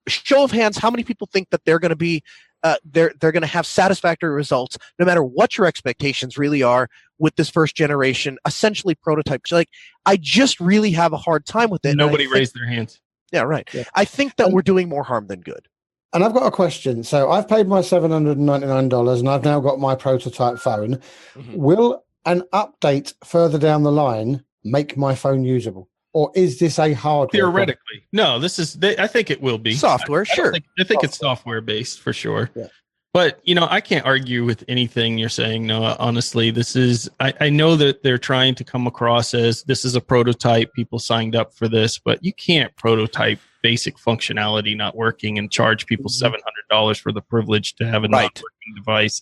show 0.07 0.43
of 0.43 0.51
hands, 0.51 0.77
how 0.77 0.89
many 0.89 1.03
people 1.03 1.27
think 1.31 1.49
that 1.49 1.63
they're 1.65 1.79
going 1.79 1.89
to 1.89 1.95
be 1.95 2.23
uh, 2.63 2.75
they're 2.83 3.13
they're 3.19 3.31
going 3.31 3.41
to 3.41 3.47
have 3.47 3.65
satisfactory 3.65 4.31
results 4.31 4.77
no 4.99 5.05
matter 5.05 5.23
what 5.23 5.57
your 5.57 5.67
expectations 5.67 6.37
really 6.37 6.63
are 6.63 6.89
with 7.19 7.35
this 7.35 7.49
first 7.49 7.75
generation 7.75 8.37
essentially 8.45 8.95
prototype? 8.95 9.41
Like 9.51 9.69
i 10.05 10.17
just 10.17 10.59
really 10.59 10.91
have 10.91 11.13
a 11.13 11.17
hard 11.17 11.45
time 11.45 11.69
with 11.69 11.85
it 11.85 11.95
nobody 11.95 12.27
raised 12.27 12.55
their 12.55 12.67
hands. 12.67 12.99
Yeah 13.31 13.43
right. 13.43 13.67
Yeah. 13.73 13.83
i 13.95 14.05
think 14.05 14.35
that 14.37 14.51
we're 14.51 14.61
doing 14.61 14.89
more 14.89 15.03
harm 15.03 15.27
than 15.27 15.41
good. 15.41 15.67
And 16.13 16.23
i've 16.23 16.33
got 16.33 16.47
a 16.47 16.51
question. 16.51 17.03
So 17.03 17.31
i've 17.31 17.47
paid 17.47 17.67
my 17.67 17.81
$799 17.81 19.19
and 19.19 19.29
i've 19.29 19.43
now 19.43 19.59
got 19.59 19.79
my 19.79 19.95
prototype 19.95 20.57
phone. 20.59 20.95
Mm-hmm. 21.35 21.55
will 21.55 22.03
an 22.25 22.41
update 22.53 23.13
further 23.23 23.59
down 23.59 23.83
the 23.83 23.91
line 23.91 24.43
make 24.63 24.97
my 24.97 25.15
phone 25.15 25.43
usable 25.43 25.89
or 26.17 26.31
is 26.33 26.57
this 26.57 26.79
a 26.79 26.93
hardware? 26.93 27.29
Theoretically, 27.29 28.07
problem? 28.09 28.33
no. 28.33 28.39
This 28.39 28.57
is. 28.57 28.73
They, 28.73 28.97
I 28.97 29.05
think 29.05 29.29
it 29.29 29.39
will 29.39 29.59
be 29.59 29.75
software. 29.75 30.21
I, 30.21 30.23
sure, 30.23 30.47
I 30.47 30.51
think, 30.53 30.65
I 30.79 30.83
think 30.83 31.03
it's 31.03 31.19
software 31.19 31.61
based 31.61 32.01
for 32.01 32.11
sure. 32.11 32.49
Yeah. 32.55 32.69
But 33.13 33.39
you 33.43 33.53
know, 33.53 33.67
I 33.69 33.81
can't 33.81 34.03
argue 34.03 34.43
with 34.43 34.63
anything 34.67 35.19
you're 35.19 35.29
saying, 35.29 35.67
Noah. 35.67 35.95
Honestly, 35.99 36.49
this 36.49 36.75
is. 36.75 37.07
I, 37.19 37.35
I 37.39 37.49
know 37.51 37.75
that 37.75 38.01
they're 38.01 38.17
trying 38.17 38.55
to 38.55 38.63
come 38.63 38.87
across 38.87 39.35
as 39.35 39.61
this 39.61 39.85
is 39.85 39.93
a 39.93 40.01
prototype. 40.01 40.73
People 40.73 40.97
signed 40.97 41.35
up 41.35 41.53
for 41.53 41.67
this, 41.67 41.99
but 41.99 42.23
you 42.23 42.33
can't 42.33 42.75
prototype 42.77 43.37
basic 43.61 43.97
functionality 43.97 44.75
not 44.75 44.95
working 44.95 45.37
and 45.37 45.51
charge 45.51 45.85
people 45.85 46.09
mm-hmm. 46.09 46.17
seven 46.17 46.39
hundred 46.43 46.67
dollars 46.67 46.97
for 46.97 47.11
the 47.11 47.21
privilege 47.21 47.75
to 47.75 47.85
have 47.85 48.03
a 48.03 48.07
right. 48.07 48.23
not 48.23 48.41
working 48.41 48.75
device 48.75 49.21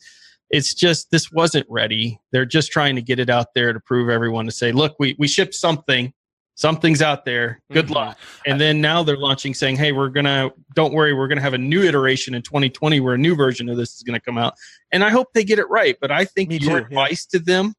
it's 0.49 0.73
just 0.73 1.09
this 1.11 1.31
wasn't 1.31 1.65
ready. 1.69 2.19
They're 2.31 2.45
just 2.45 2.71
trying 2.71 2.95
to 2.95 3.01
get 3.01 3.19
it 3.19 3.29
out 3.29 3.53
there 3.53 3.73
to 3.73 3.79
prove 3.79 4.09
everyone 4.09 4.45
to 4.45 4.51
say, 4.51 4.71
look, 4.71 4.95
we 4.99 5.15
we 5.17 5.27
shipped 5.27 5.53
something 5.53 6.13
something's 6.55 7.01
out 7.01 7.25
there. 7.25 7.61
Good 7.71 7.87
Mhm. 7.87 7.95
luck. 7.95 8.17
And 8.45 8.59
then 8.59 8.81
now 8.81 9.03
they're 9.03 9.17
launching 9.17 9.53
saying, 9.53 9.75
hey, 9.75 9.91
we're 9.91 10.09
going 10.09 10.25
to, 10.25 10.51
don't 10.73 10.93
worry, 10.93 11.13
we're 11.13 11.27
going 11.27 11.37
to 11.37 11.41
have 11.43 11.53
a 11.53 11.57
new 11.57 11.83
iteration 11.83 12.33
in 12.33 12.41
2020 12.41 12.99
where 13.01 13.13
a 13.13 13.17
new 13.17 13.35
version 13.35 13.69
of 13.69 13.77
this 13.77 13.93
is 13.95 14.03
going 14.03 14.17
to 14.19 14.23
come 14.23 14.37
out. 14.37 14.53
And 14.91 15.03
I 15.03 15.09
hope 15.09 15.27
they 15.33 15.43
get 15.43 15.59
it 15.59 15.69
right. 15.69 15.95
But 16.01 16.11
I 16.11 16.25
think 16.25 16.49
Me 16.49 16.57
your 16.57 16.79
too, 16.79 16.87
yeah. 16.89 16.99
advice 17.03 17.25
to 17.27 17.39
them 17.39 17.73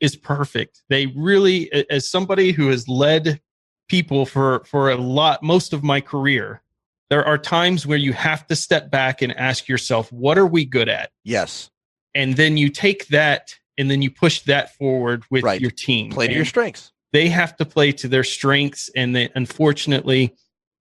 is 0.00 0.16
perfect. 0.16 0.82
They 0.90 1.06
really, 1.06 1.72
as 1.90 2.06
somebody 2.08 2.52
who 2.52 2.68
has 2.68 2.86
led 2.88 3.40
people 3.88 4.26
for, 4.26 4.64
for 4.64 4.90
a 4.90 4.96
lot, 4.96 5.42
most 5.42 5.72
of 5.72 5.82
my 5.84 6.00
career, 6.00 6.62
there 7.08 7.24
are 7.24 7.38
times 7.38 7.86
where 7.86 7.96
you 7.98 8.12
have 8.12 8.46
to 8.48 8.56
step 8.56 8.90
back 8.90 9.22
and 9.22 9.32
ask 9.38 9.68
yourself, 9.68 10.10
what 10.12 10.36
are 10.36 10.46
we 10.46 10.64
good 10.64 10.88
at? 10.88 11.10
Yes. 11.22 11.70
And 12.14 12.34
then 12.34 12.56
you 12.56 12.68
take 12.70 13.06
that 13.08 13.54
and 13.78 13.88
then 13.90 14.02
you 14.02 14.10
push 14.10 14.40
that 14.40 14.74
forward 14.74 15.22
with 15.30 15.44
Right. 15.44 15.60
your 15.60 15.70
team. 15.70 16.10
Play 16.10 16.26
to 16.26 16.30
And 16.32 16.36
your 16.36 16.44
strengths. 16.44 16.90
They 17.16 17.28
have 17.30 17.56
to 17.56 17.64
play 17.64 17.92
to 17.92 18.08
their 18.08 18.24
strengths 18.24 18.90
and 18.94 19.16
they 19.16 19.30
unfortunately 19.34 20.34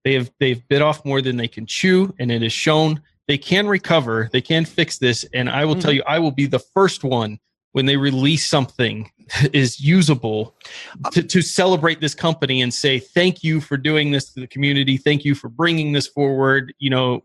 they 0.03 0.13
have 0.15 0.29
they've 0.41 0.67
bit 0.67 0.81
off 0.81 0.99
more 1.05 1.21
than 1.21 1.37
they 1.37 1.47
can 1.47 1.65
chew 1.65 2.13
and 2.19 2.29
it 2.29 2.43
is 2.43 2.51
shown 2.51 3.01
they 3.29 3.37
can 3.37 3.65
recover 3.67 4.29
they 4.33 4.41
can 4.41 4.65
fix 4.65 4.97
this 4.97 5.25
and 5.33 5.49
i 5.49 5.63
will 5.63 5.75
tell 5.83 5.91
Mhm. 5.91 5.95
you 5.95 6.03
i 6.15 6.19
will 6.19 6.31
be 6.43 6.45
the 6.45 6.59
first 6.59 7.03
one 7.05 7.39
when 7.71 7.85
they 7.85 7.95
release 7.95 8.45
something 8.47 9.09
that 9.41 9.55
is 9.63 9.79
usable 9.79 10.55
to, 11.13 11.23
to 11.23 11.41
celebrate 11.41 11.99
this 12.01 12.13
company 12.15 12.61
and 12.63 12.73
say 12.73 12.99
thank 12.99 13.41
you 13.43 13.61
for 13.61 13.77
doing 13.77 14.11
this 14.11 14.31
to 14.33 14.39
the 14.39 14.47
community. 14.47 14.95
Thank 14.97 15.25
you 15.25 15.33
for 15.35 15.49
bringing 15.49 15.91
this 15.93 16.07
forward. 16.07 16.73
You 16.79 16.89
know 16.95 17.23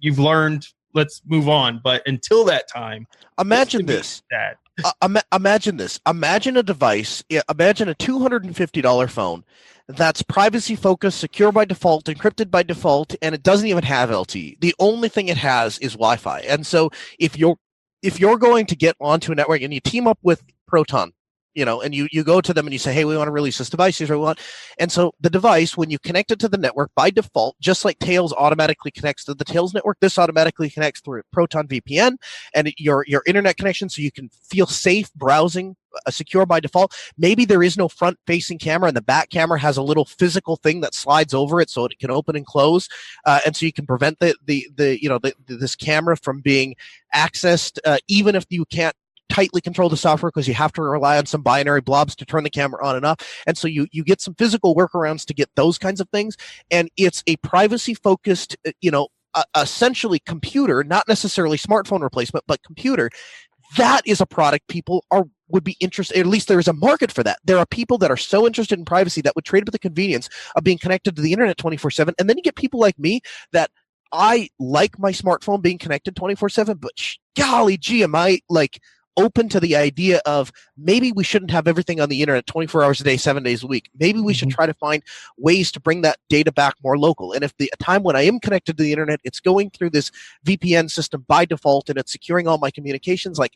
you've 0.00 0.18
learned. 0.18 0.66
Let's 0.94 1.20
move 1.26 1.48
on. 1.48 1.80
But 1.84 2.02
until 2.06 2.44
that 2.46 2.64
time 2.68 3.06
Imagine 3.38 3.86
this. 3.86 4.22
that 4.30 4.56
Uh, 4.84 4.92
ima- 5.04 5.22
imagine 5.34 5.76
this. 5.76 6.00
Imagine 6.06 6.56
a 6.56 6.62
device. 6.62 7.22
Imagine 7.50 7.88
a 7.88 7.94
two 7.94 8.18
hundred 8.20 8.44
and 8.44 8.56
fifty 8.56 8.80
dollar 8.80 9.06
phone 9.06 9.44
that's 9.88 10.22
privacy 10.22 10.76
focused, 10.76 11.18
secure 11.18 11.52
by 11.52 11.64
default, 11.64 12.04
encrypted 12.06 12.50
by 12.50 12.62
default, 12.62 13.14
and 13.20 13.34
it 13.34 13.42
doesn't 13.42 13.66
even 13.68 13.84
have 13.84 14.10
LTE. 14.10 14.60
The 14.60 14.74
only 14.78 15.08
thing 15.08 15.28
it 15.28 15.36
has 15.36 15.78
is 15.78 15.92
Wi-Fi. 15.92 16.40
And 16.40 16.66
so, 16.66 16.90
if 17.18 17.36
you're 17.36 17.56
if 18.02 18.18
you're 18.18 18.38
going 18.38 18.66
to 18.66 18.76
get 18.76 18.96
onto 19.00 19.32
a 19.32 19.34
network 19.34 19.62
and 19.62 19.72
you 19.72 19.80
team 19.80 20.06
up 20.06 20.18
with 20.22 20.42
Proton, 20.66 21.12
you 21.54 21.64
know, 21.64 21.80
and 21.80 21.94
you 21.94 22.08
you 22.12 22.24
go 22.24 22.40
to 22.40 22.54
them 22.54 22.66
and 22.66 22.72
you 22.72 22.78
say, 22.78 22.92
hey, 22.92 23.04
we 23.04 23.16
want 23.16 23.28
to 23.28 23.32
release 23.32 23.58
this 23.58 23.70
device. 23.70 23.98
Here's 23.98 24.10
what 24.10 24.18
we 24.18 24.24
want. 24.24 24.40
And 24.78 24.90
so 24.90 25.12
the 25.20 25.30
device, 25.30 25.76
when 25.76 25.90
you 25.90 25.98
connect 25.98 26.30
it 26.30 26.38
to 26.40 26.48
the 26.48 26.58
network 26.58 26.90
by 26.94 27.10
default, 27.10 27.56
just 27.60 27.84
like 27.84 27.98
Tails 27.98 28.32
automatically 28.32 28.90
connects 28.90 29.24
to 29.24 29.34
the 29.34 29.44
Tails 29.44 29.74
network, 29.74 29.98
this 30.00 30.18
automatically 30.18 30.70
connects 30.70 31.00
through 31.00 31.22
Proton 31.32 31.68
VPN 31.68 32.16
and 32.54 32.72
your 32.78 33.04
your 33.06 33.22
internet 33.26 33.56
connection 33.56 33.88
so 33.88 34.02
you 34.02 34.12
can 34.12 34.28
feel 34.28 34.66
safe 34.66 35.12
browsing 35.14 35.76
uh, 36.06 36.10
secure 36.10 36.46
by 36.46 36.58
default 36.58 36.94
maybe 37.18 37.44
there 37.44 37.62
is 37.62 37.76
no 37.76 37.86
front 37.86 38.18
facing 38.26 38.58
camera 38.58 38.88
and 38.88 38.96
the 38.96 39.02
back 39.02 39.28
camera 39.28 39.58
has 39.58 39.76
a 39.76 39.82
little 39.82 40.06
physical 40.06 40.56
thing 40.56 40.80
that 40.80 40.94
slides 40.94 41.34
over 41.34 41.60
it 41.60 41.68
so 41.68 41.84
it 41.84 41.98
can 41.98 42.10
open 42.10 42.34
and 42.34 42.46
close 42.46 42.88
uh, 43.26 43.40
and 43.44 43.54
so 43.54 43.66
you 43.66 43.72
can 43.72 43.86
prevent 43.86 44.18
the 44.18 44.34
the, 44.46 44.66
the 44.74 45.02
you 45.02 45.08
know 45.08 45.18
the, 45.18 45.34
the- 45.46 45.56
this 45.56 45.76
camera 45.76 46.16
from 46.16 46.40
being 46.40 46.74
accessed 47.14 47.78
uh, 47.84 47.98
even 48.08 48.34
if 48.34 48.46
you 48.48 48.64
can't 48.64 48.96
tightly 49.28 49.60
control 49.60 49.88
the 49.88 49.96
software 49.96 50.30
because 50.30 50.46
you 50.46 50.54
have 50.54 50.72
to 50.72 50.82
rely 50.82 51.16
on 51.16 51.26
some 51.26 51.42
binary 51.42 51.80
blobs 51.80 52.14
to 52.16 52.24
turn 52.24 52.44
the 52.44 52.50
camera 52.50 52.84
on 52.84 52.96
and 52.96 53.04
off. 53.04 53.18
And 53.46 53.56
so 53.56 53.66
you 53.66 53.86
you 53.90 54.04
get 54.04 54.20
some 54.20 54.34
physical 54.34 54.74
workarounds 54.74 55.24
to 55.26 55.34
get 55.34 55.50
those 55.56 55.78
kinds 55.78 56.00
of 56.00 56.08
things. 56.10 56.36
And 56.70 56.90
it's 56.96 57.22
a 57.26 57.36
privacy 57.36 57.94
focused 57.94 58.56
uh, 58.66 58.72
you 58.80 58.90
know 58.90 59.08
uh, 59.34 59.44
essentially 59.56 60.18
computer 60.20 60.84
not 60.84 61.08
necessarily 61.08 61.56
smartphone 61.56 62.02
replacement 62.02 62.44
but 62.46 62.62
computer. 62.62 63.10
That 63.78 64.02
is 64.04 64.20
a 64.20 64.26
product 64.26 64.68
people 64.68 65.04
are 65.10 65.24
would 65.48 65.64
be 65.64 65.76
interested 65.80 66.18
at 66.18 66.26
least 66.26 66.48
there 66.48 66.58
is 66.58 66.68
a 66.68 66.72
market 66.72 67.10
for 67.12 67.22
that. 67.22 67.38
There 67.44 67.58
are 67.58 67.66
people 67.66 67.98
that 67.98 68.10
are 68.10 68.16
so 68.16 68.46
interested 68.46 68.78
in 68.78 68.84
privacy 68.84 69.20
that 69.22 69.34
would 69.34 69.44
trade 69.44 69.64
with 69.64 69.72
the 69.72 69.78
convenience 69.78 70.28
of 70.56 70.64
being 70.64 70.78
connected 70.78 71.16
to 71.16 71.22
the 71.22 71.32
internet 71.32 71.56
24/7 71.56 72.12
and 72.18 72.28
then 72.28 72.36
you 72.36 72.42
get 72.42 72.56
people 72.56 72.80
like 72.80 72.98
me 72.98 73.20
that 73.52 73.70
I 74.12 74.50
like 74.58 74.98
my 74.98 75.10
smartphone 75.12 75.62
being 75.62 75.78
connected 75.78 76.14
24/7 76.16 76.80
but 76.80 76.92
sh- 76.98 77.16
golly 77.34 77.78
gee 77.78 78.02
am 78.02 78.14
I 78.14 78.40
like 78.50 78.78
open 79.16 79.48
to 79.48 79.60
the 79.60 79.76
idea 79.76 80.20
of 80.24 80.52
maybe 80.76 81.12
we 81.12 81.24
shouldn't 81.24 81.50
have 81.50 81.68
everything 81.68 82.00
on 82.00 82.08
the 82.08 82.20
internet 82.22 82.46
24 82.46 82.82
hours 82.82 83.00
a 83.00 83.04
day 83.04 83.16
7 83.16 83.42
days 83.42 83.62
a 83.62 83.66
week. 83.66 83.90
Maybe 83.98 84.20
we 84.20 84.32
should 84.34 84.48
Mhm. 84.48 84.54
try 84.54 84.66
to 84.66 84.74
find 84.74 85.02
ways 85.36 85.70
to 85.72 85.80
bring 85.80 86.02
that 86.02 86.18
data 86.28 86.50
back 86.52 86.74
more 86.82 86.98
local. 86.98 87.32
And 87.32 87.44
if 87.44 87.56
the 87.58 87.70
time 87.78 88.02
when 88.02 88.16
I 88.16 88.22
am 88.22 88.40
connected 88.40 88.76
to 88.76 88.82
the 88.82 88.92
internet 88.92 89.20
it's 89.24 89.40
going 89.40 89.70
through 89.70 89.90
this 89.90 90.10
VPN 90.44 90.88
system 90.88 91.24
by 91.28 91.44
default 91.44 91.88
and 91.90 91.98
it's 91.98 92.12
securing 92.12 92.46
all 92.48 92.58
my 92.58 92.70
communications 92.70 93.38
like 93.38 93.52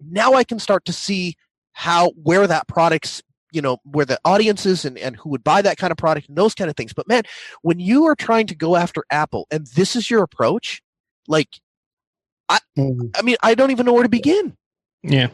now 0.00 0.34
I 0.34 0.44
can 0.44 0.58
start 0.58 0.84
to 0.86 0.92
see 0.92 1.36
how 1.72 2.10
where 2.10 2.46
that 2.46 2.68
product's 2.68 3.22
you 3.52 3.60
know 3.60 3.78
where 3.84 4.06
the 4.06 4.18
audience 4.24 4.64
is 4.66 4.84
and, 4.84 4.96
and 4.98 5.16
who 5.16 5.28
would 5.30 5.44
buy 5.44 5.62
that 5.62 5.76
kind 5.78 5.90
of 5.90 5.96
product 5.96 6.28
and 6.28 6.36
those 6.38 6.54
kind 6.54 6.70
of 6.70 6.76
things. 6.76 6.92
But 6.92 7.08
man 7.08 7.22
when 7.62 7.78
you 7.80 8.04
are 8.06 8.14
trying 8.14 8.46
to 8.48 8.54
go 8.54 8.76
after 8.76 9.04
apple 9.10 9.46
and 9.50 9.66
this 9.68 9.96
is 9.96 10.10
your 10.10 10.22
approach 10.22 10.82
like 11.28 11.48
Mm, 12.78 13.10
i 13.18 13.22
mean 13.22 13.36
i 13.42 13.54
don't 13.54 13.70
even 13.70 13.86
know 13.86 13.92
where 13.92 14.02
to 14.02 14.08
begin 14.08 14.56
yeah 15.02 15.28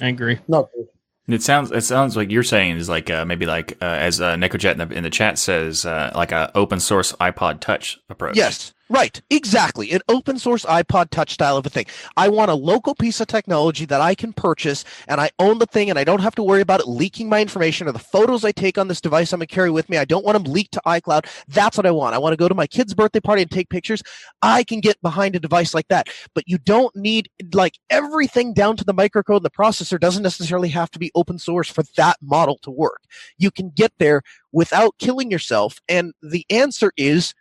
i 0.00 0.08
agree 0.08 0.38
not 0.48 0.68
good. 0.74 0.86
It 1.26 1.42
sounds 1.42 1.70
it 1.70 1.80
sounds 1.80 2.18
like 2.18 2.30
you're 2.30 2.42
saying 2.42 2.76
is 2.76 2.90
like 2.90 3.08
uh, 3.08 3.24
maybe 3.24 3.46
like 3.46 3.78
uh, 3.80 3.86
as 3.86 4.20
uh, 4.20 4.34
NecoJet 4.34 4.72
in 4.72 4.88
the, 4.88 4.94
in 4.94 5.02
the 5.04 5.10
chat 5.10 5.38
says 5.38 5.86
uh, 5.86 6.12
like 6.14 6.32
a 6.32 6.50
open 6.54 6.80
source 6.80 7.14
iPod 7.14 7.60
Touch 7.60 7.98
approach. 8.10 8.36
Yes, 8.36 8.74
right, 8.94 9.20
exactly. 9.30 9.92
An 9.92 10.00
open 10.08 10.38
source 10.38 10.64
iPod 10.64 11.10
Touch 11.10 11.32
style 11.32 11.56
of 11.56 11.66
a 11.66 11.70
thing. 11.70 11.86
I 12.16 12.28
want 12.28 12.50
a 12.50 12.54
local 12.54 12.94
piece 12.94 13.20
of 13.20 13.26
technology 13.26 13.84
that 13.86 14.00
I 14.00 14.14
can 14.14 14.32
purchase, 14.32 14.84
and 15.08 15.20
I 15.20 15.30
own 15.38 15.58
the 15.58 15.66
thing, 15.66 15.90
and 15.90 15.98
I 15.98 16.04
don't 16.04 16.20
have 16.20 16.34
to 16.36 16.42
worry 16.42 16.60
about 16.60 16.80
it 16.80 16.88
leaking 16.88 17.28
my 17.28 17.40
information 17.40 17.88
or 17.88 17.92
the 17.92 17.98
photos 17.98 18.44
I 18.44 18.52
take 18.52 18.78
on 18.78 18.88
this 18.88 19.00
device 19.00 19.32
I'm 19.32 19.38
gonna 19.38 19.46
carry 19.46 19.70
with 19.70 19.88
me. 19.88 19.98
I 19.98 20.04
don't 20.04 20.24
want 20.24 20.42
them 20.42 20.52
leaked 20.52 20.72
to 20.74 20.82
iCloud. 20.86 21.26
That's 21.48 21.76
what 21.76 21.86
I 21.86 21.90
want. 21.90 22.14
I 22.14 22.18
want 22.18 22.32
to 22.32 22.36
go 22.36 22.48
to 22.48 22.54
my 22.54 22.66
kid's 22.66 22.94
birthday 22.94 23.20
party 23.20 23.42
and 23.42 23.50
take 23.50 23.68
pictures. 23.68 24.02
I 24.42 24.64
can 24.64 24.80
get 24.80 25.00
behind 25.02 25.34
a 25.36 25.40
device 25.40 25.74
like 25.74 25.88
that, 25.88 26.08
but 26.34 26.44
you 26.46 26.58
don't 26.58 26.94
need 26.94 27.28
like 27.52 27.78
everything 27.90 28.54
down 28.54 28.76
to 28.76 28.84
the 28.84 28.94
microcode 28.94 29.36
and 29.36 29.44
the 29.44 29.50
processor 29.50 29.98
doesn't 29.98 30.22
necessarily 30.22 30.68
have 30.68 30.90
to 30.92 30.98
be 30.98 31.10
open 31.14 31.38
source 31.38 31.68
for 31.68 31.82
that 31.96 32.16
model 32.22 32.58
to 32.62 32.70
work. 32.70 33.02
You 33.38 33.50
can 33.50 33.70
get 33.70 33.92
there 33.98 34.22
without 34.52 34.94
killing 34.98 35.30
yourself, 35.30 35.80
and 35.88 36.12
the 36.22 36.46
answer 36.48 36.92
is 36.96 37.34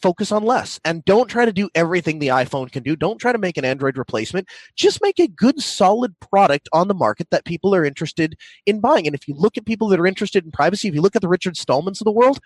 focus 0.00 0.32
on 0.32 0.42
less 0.42 0.80
and 0.84 1.04
don't 1.04 1.28
try 1.28 1.44
to 1.44 1.52
do 1.52 1.68
everything 1.74 2.18
the 2.18 2.28
iPhone 2.28 2.70
can 2.70 2.82
do. 2.82 2.96
Don't 2.96 3.18
try 3.18 3.32
to 3.32 3.38
make 3.38 3.56
an 3.56 3.64
Android 3.64 3.98
replacement. 3.98 4.48
Just 4.76 5.02
make 5.02 5.18
a 5.18 5.28
good, 5.28 5.60
solid 5.60 6.18
product 6.20 6.68
on 6.72 6.88
the 6.88 6.94
market 6.94 7.28
that 7.30 7.44
people 7.44 7.74
are 7.74 7.84
interested 7.84 8.36
in 8.66 8.80
buying. 8.80 9.06
And 9.06 9.14
if 9.14 9.28
you 9.28 9.34
look 9.34 9.56
at 9.56 9.66
people 9.66 9.88
that 9.88 10.00
are 10.00 10.06
interested 10.06 10.44
in 10.44 10.50
privacy, 10.50 10.88
if 10.88 10.94
you 10.94 11.02
look 11.02 11.16
at 11.16 11.22
the 11.22 11.28
Richard 11.28 11.54
Stallmans 11.54 12.00
of 12.00 12.04
the 12.04 12.12
world, 12.12 12.40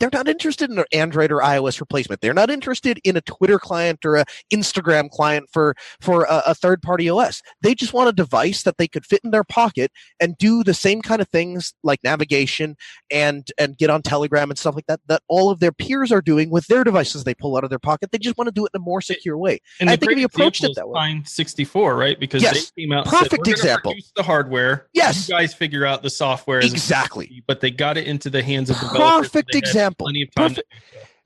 they're 0.00 0.10
not 0.12 0.28
interested 0.28 0.70
in 0.70 0.78
an 0.78 0.84
Android 0.92 1.30
or 1.30 1.38
iOS 1.38 1.80
replacement. 1.80 2.20
They're 2.20 2.34
not 2.34 2.50
interested 2.50 3.00
in 3.04 3.16
a 3.16 3.20
Twitter 3.20 3.58
client 3.58 4.04
or 4.04 4.16
a 4.16 4.24
Instagram 4.52 5.10
client 5.10 5.48
for 5.52 5.74
for 6.00 6.24
a, 6.24 6.42
a 6.46 6.54
third 6.54 6.82
party 6.82 7.08
OS. 7.08 7.42
They 7.62 7.74
just 7.74 7.92
want 7.92 8.08
a 8.08 8.12
device 8.12 8.62
that 8.62 8.76
they 8.78 8.88
could 8.88 9.06
fit 9.06 9.20
in 9.24 9.30
their 9.30 9.44
pocket 9.44 9.92
and 10.20 10.36
do 10.38 10.64
the 10.64 10.74
same 10.74 11.02
kind 11.02 11.22
of 11.22 11.28
things 11.28 11.74
like 11.82 12.02
navigation 12.02 12.76
and 13.10 13.48
and 13.58 13.76
get 13.78 13.90
on 13.90 14.02
Telegram 14.02 14.50
and 14.50 14.58
stuff 14.58 14.74
like 14.74 14.86
that 14.86 15.00
that 15.06 15.22
all 15.28 15.50
of 15.50 15.60
their 15.60 15.72
peers 15.72 16.10
are 16.10 16.22
doing 16.22 16.50
with 16.50 16.66
their 16.66 16.84
devices 16.84 17.24
they 17.24 17.34
pull 17.34 17.56
out 17.56 17.64
of 17.64 17.70
their 17.70 17.78
pocket. 17.78 18.10
They 18.12 18.18
just 18.18 18.36
want 18.36 18.48
to 18.48 18.52
do 18.52 18.64
it 18.64 18.70
in 18.74 18.80
a 18.80 18.84
more 18.84 19.00
secure 19.00 19.38
way. 19.38 19.60
And 19.80 19.90
I 19.90 19.96
think 19.96 20.12
if 20.12 20.18
you 20.18 20.26
approached 20.26 20.64
it 20.64 20.72
that 20.76 20.88
way. 20.88 20.94
Pine 20.94 21.24
64, 21.24 21.96
right? 21.96 22.18
Because 22.18 22.42
Yes. 22.42 22.70
they 22.76 22.82
came 22.82 22.92
out 22.92 23.06
and 23.06 23.16
Perfect 23.16 23.46
said, 23.46 23.52
example. 23.52 23.94
The 24.16 24.22
hardware. 24.22 24.88
Yes. 24.92 25.28
You 25.28 25.34
guys 25.34 25.54
figure 25.54 25.86
out 25.86 26.02
the 26.02 26.10
software. 26.10 26.60
Exactly. 26.60 27.42
But 27.46 27.60
they 27.60 27.70
got 27.70 27.96
it 27.96 28.06
into 28.06 28.30
the 28.30 28.42
hands 28.42 28.70
of 28.70 28.76
developers. 28.80 29.28
Perfect 29.28 29.54
had 29.54 29.62
example. 29.84 30.04
Plenty 30.06 30.22
of 30.22 30.34
time. 30.34 30.48
Perfect. 30.50 30.72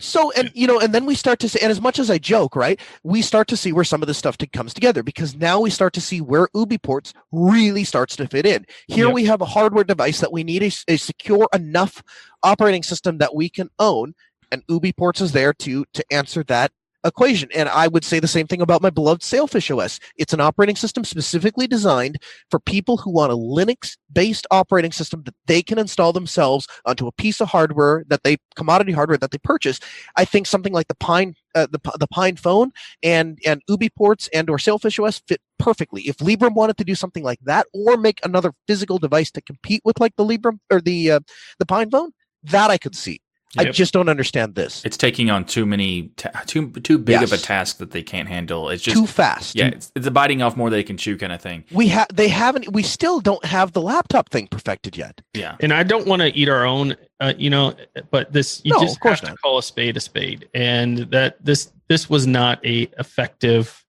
So 0.00 0.30
and 0.32 0.50
you 0.54 0.68
know, 0.68 0.78
and 0.78 0.94
then 0.94 1.06
we 1.06 1.16
start 1.16 1.40
to 1.40 1.48
see, 1.48 1.58
and 1.60 1.72
as 1.72 1.80
much 1.80 1.98
as 1.98 2.08
I 2.08 2.18
joke, 2.18 2.54
right, 2.54 2.78
we 3.02 3.20
start 3.20 3.48
to 3.48 3.56
see 3.56 3.72
where 3.72 3.82
some 3.82 4.00
of 4.00 4.06
this 4.06 4.16
stuff 4.16 4.38
t- 4.38 4.46
comes 4.46 4.72
together 4.72 5.02
because 5.02 5.34
now 5.34 5.58
we 5.60 5.70
start 5.70 5.92
to 5.94 6.00
see 6.00 6.20
where 6.20 6.46
UBports 6.54 7.12
really 7.32 7.82
starts 7.82 8.14
to 8.16 8.28
fit 8.28 8.46
in. 8.46 8.64
Here 8.86 9.06
Yep. 9.06 9.14
we 9.14 9.24
have 9.24 9.40
a 9.40 9.44
hardware 9.46 9.82
device 9.82 10.20
that 10.20 10.30
we 10.32 10.44
need 10.44 10.62
a 10.62 10.96
secure 10.96 11.48
enough 11.52 12.00
operating 12.44 12.84
system 12.84 13.18
that 13.18 13.34
we 13.34 13.48
can 13.48 13.70
own, 13.80 14.14
and 14.52 14.64
UBports 14.68 15.20
is 15.20 15.32
there 15.32 15.52
to 15.54 15.84
to 15.94 16.04
answer 16.12 16.44
that 16.44 16.70
equation. 17.08 17.48
And 17.54 17.68
I 17.68 17.88
would 17.88 18.04
say 18.04 18.20
the 18.20 18.28
same 18.28 18.46
thing 18.46 18.60
about 18.60 18.82
my 18.82 18.90
beloved 18.90 19.22
Sailfish 19.22 19.70
OS. 19.70 19.98
It's 20.16 20.32
an 20.32 20.40
operating 20.40 20.76
system 20.76 21.04
specifically 21.04 21.66
designed 21.66 22.18
for 22.50 22.60
people 22.60 22.96
who 22.96 23.10
want 23.10 23.32
a 23.32 23.36
Linux 23.36 23.96
based 24.12 24.46
operating 24.50 24.92
system 24.92 25.22
that 25.24 25.34
they 25.46 25.62
can 25.62 25.78
install 25.78 26.12
themselves 26.12 26.66
onto 26.84 27.06
a 27.06 27.12
piece 27.12 27.40
of 27.40 27.48
hardware 27.48 28.04
that 28.08 28.22
they 28.22 28.36
commodity 28.54 28.92
hardware 28.92 29.18
that 29.18 29.30
they 29.30 29.38
purchase. 29.38 29.80
I 30.16 30.24
think 30.24 30.46
something 30.46 30.72
like 30.72 30.88
the 30.88 30.94
Pine 30.96 31.34
uh, 31.54 31.66
the 31.70 31.80
the 31.98 32.06
Pine 32.06 32.36
phone 32.36 32.70
and 33.02 33.38
and 33.44 33.62
UBports 33.68 34.28
and 34.32 34.48
or 34.50 34.58
Sailfish 34.58 34.98
OS 34.98 35.20
fit 35.26 35.40
perfectly. 35.58 36.02
If 36.02 36.18
Librem 36.18 36.54
wanted 36.54 36.76
to 36.78 36.84
do 36.84 36.94
something 36.94 37.24
like 37.24 37.40
that 37.42 37.66
or 37.72 37.96
make 37.96 38.24
another 38.24 38.52
physical 38.66 38.98
device 38.98 39.30
to 39.32 39.40
compete 39.40 39.82
with 39.84 40.00
like 40.00 40.14
the 40.16 40.24
Librem 40.24 40.58
or 40.70 40.80
the 40.80 41.12
uh, 41.12 41.20
the 41.58 41.66
Pine 41.66 41.90
phone, 41.90 42.12
that 42.44 42.70
I 42.70 42.78
could 42.78 42.94
see. 42.94 43.20
I 43.56 43.64
just 43.70 43.94
don't 43.94 44.08
understand 44.10 44.54
this. 44.54 44.84
It's 44.84 44.96
taking 44.98 45.30
on 45.30 45.44
too 45.46 45.64
many, 45.64 46.08
ta- 46.16 46.42
too 46.46 46.70
too 46.70 46.98
big 46.98 47.22
of 47.22 47.32
a 47.32 47.38
task 47.38 47.78
that 47.78 47.92
they 47.92 48.02
can't 48.02 48.28
handle. 48.28 48.68
It's 48.68 48.82
just 48.82 48.96
Too 48.98 49.06
fast. 49.06 49.54
yeah, 49.56 49.68
it's, 49.68 49.90
it's 49.94 50.06
a 50.06 50.10
biting 50.10 50.42
off 50.42 50.56
more 50.56 50.68
than 50.68 50.78
they 50.78 50.84
can 50.84 50.98
chew 50.98 51.16
kind 51.16 51.32
of 51.32 51.40
thing. 51.40 51.64
We 51.72 51.88
have 51.88 52.08
they 52.12 52.28
haven't 52.28 52.72
we 52.72 52.82
still 52.82 53.20
don't 53.20 53.42
have 53.44 53.72
the 53.72 53.80
laptop 53.80 54.28
thing 54.28 54.48
perfected 54.48 54.96
yet. 54.98 55.20
Yeah, 55.32 55.56
and 55.60 55.72
I 55.72 55.82
don't 55.82 56.06
want 56.06 56.20
to 56.20 56.28
eat 56.36 56.48
our 56.50 56.66
own, 56.66 56.94
uh, 57.20 57.32
you 57.38 57.48
know, 57.48 57.74
but 58.10 58.32
this 58.32 58.60
you 58.64 58.72
No, 58.72 58.80
just 58.80 58.96
of 58.96 59.00
course 59.00 59.20
have 59.20 59.28
to 59.28 59.32
not. 59.32 59.40
call 59.40 59.56
a 59.58 59.62
spade 59.62 59.96
a 59.96 60.00
spade, 60.00 60.48
and 60.52 60.98
that 61.12 61.42
this 61.42 61.72
this 61.88 62.10
was 62.10 62.26
not 62.26 62.64
a 62.66 62.82
effective. 62.98 63.82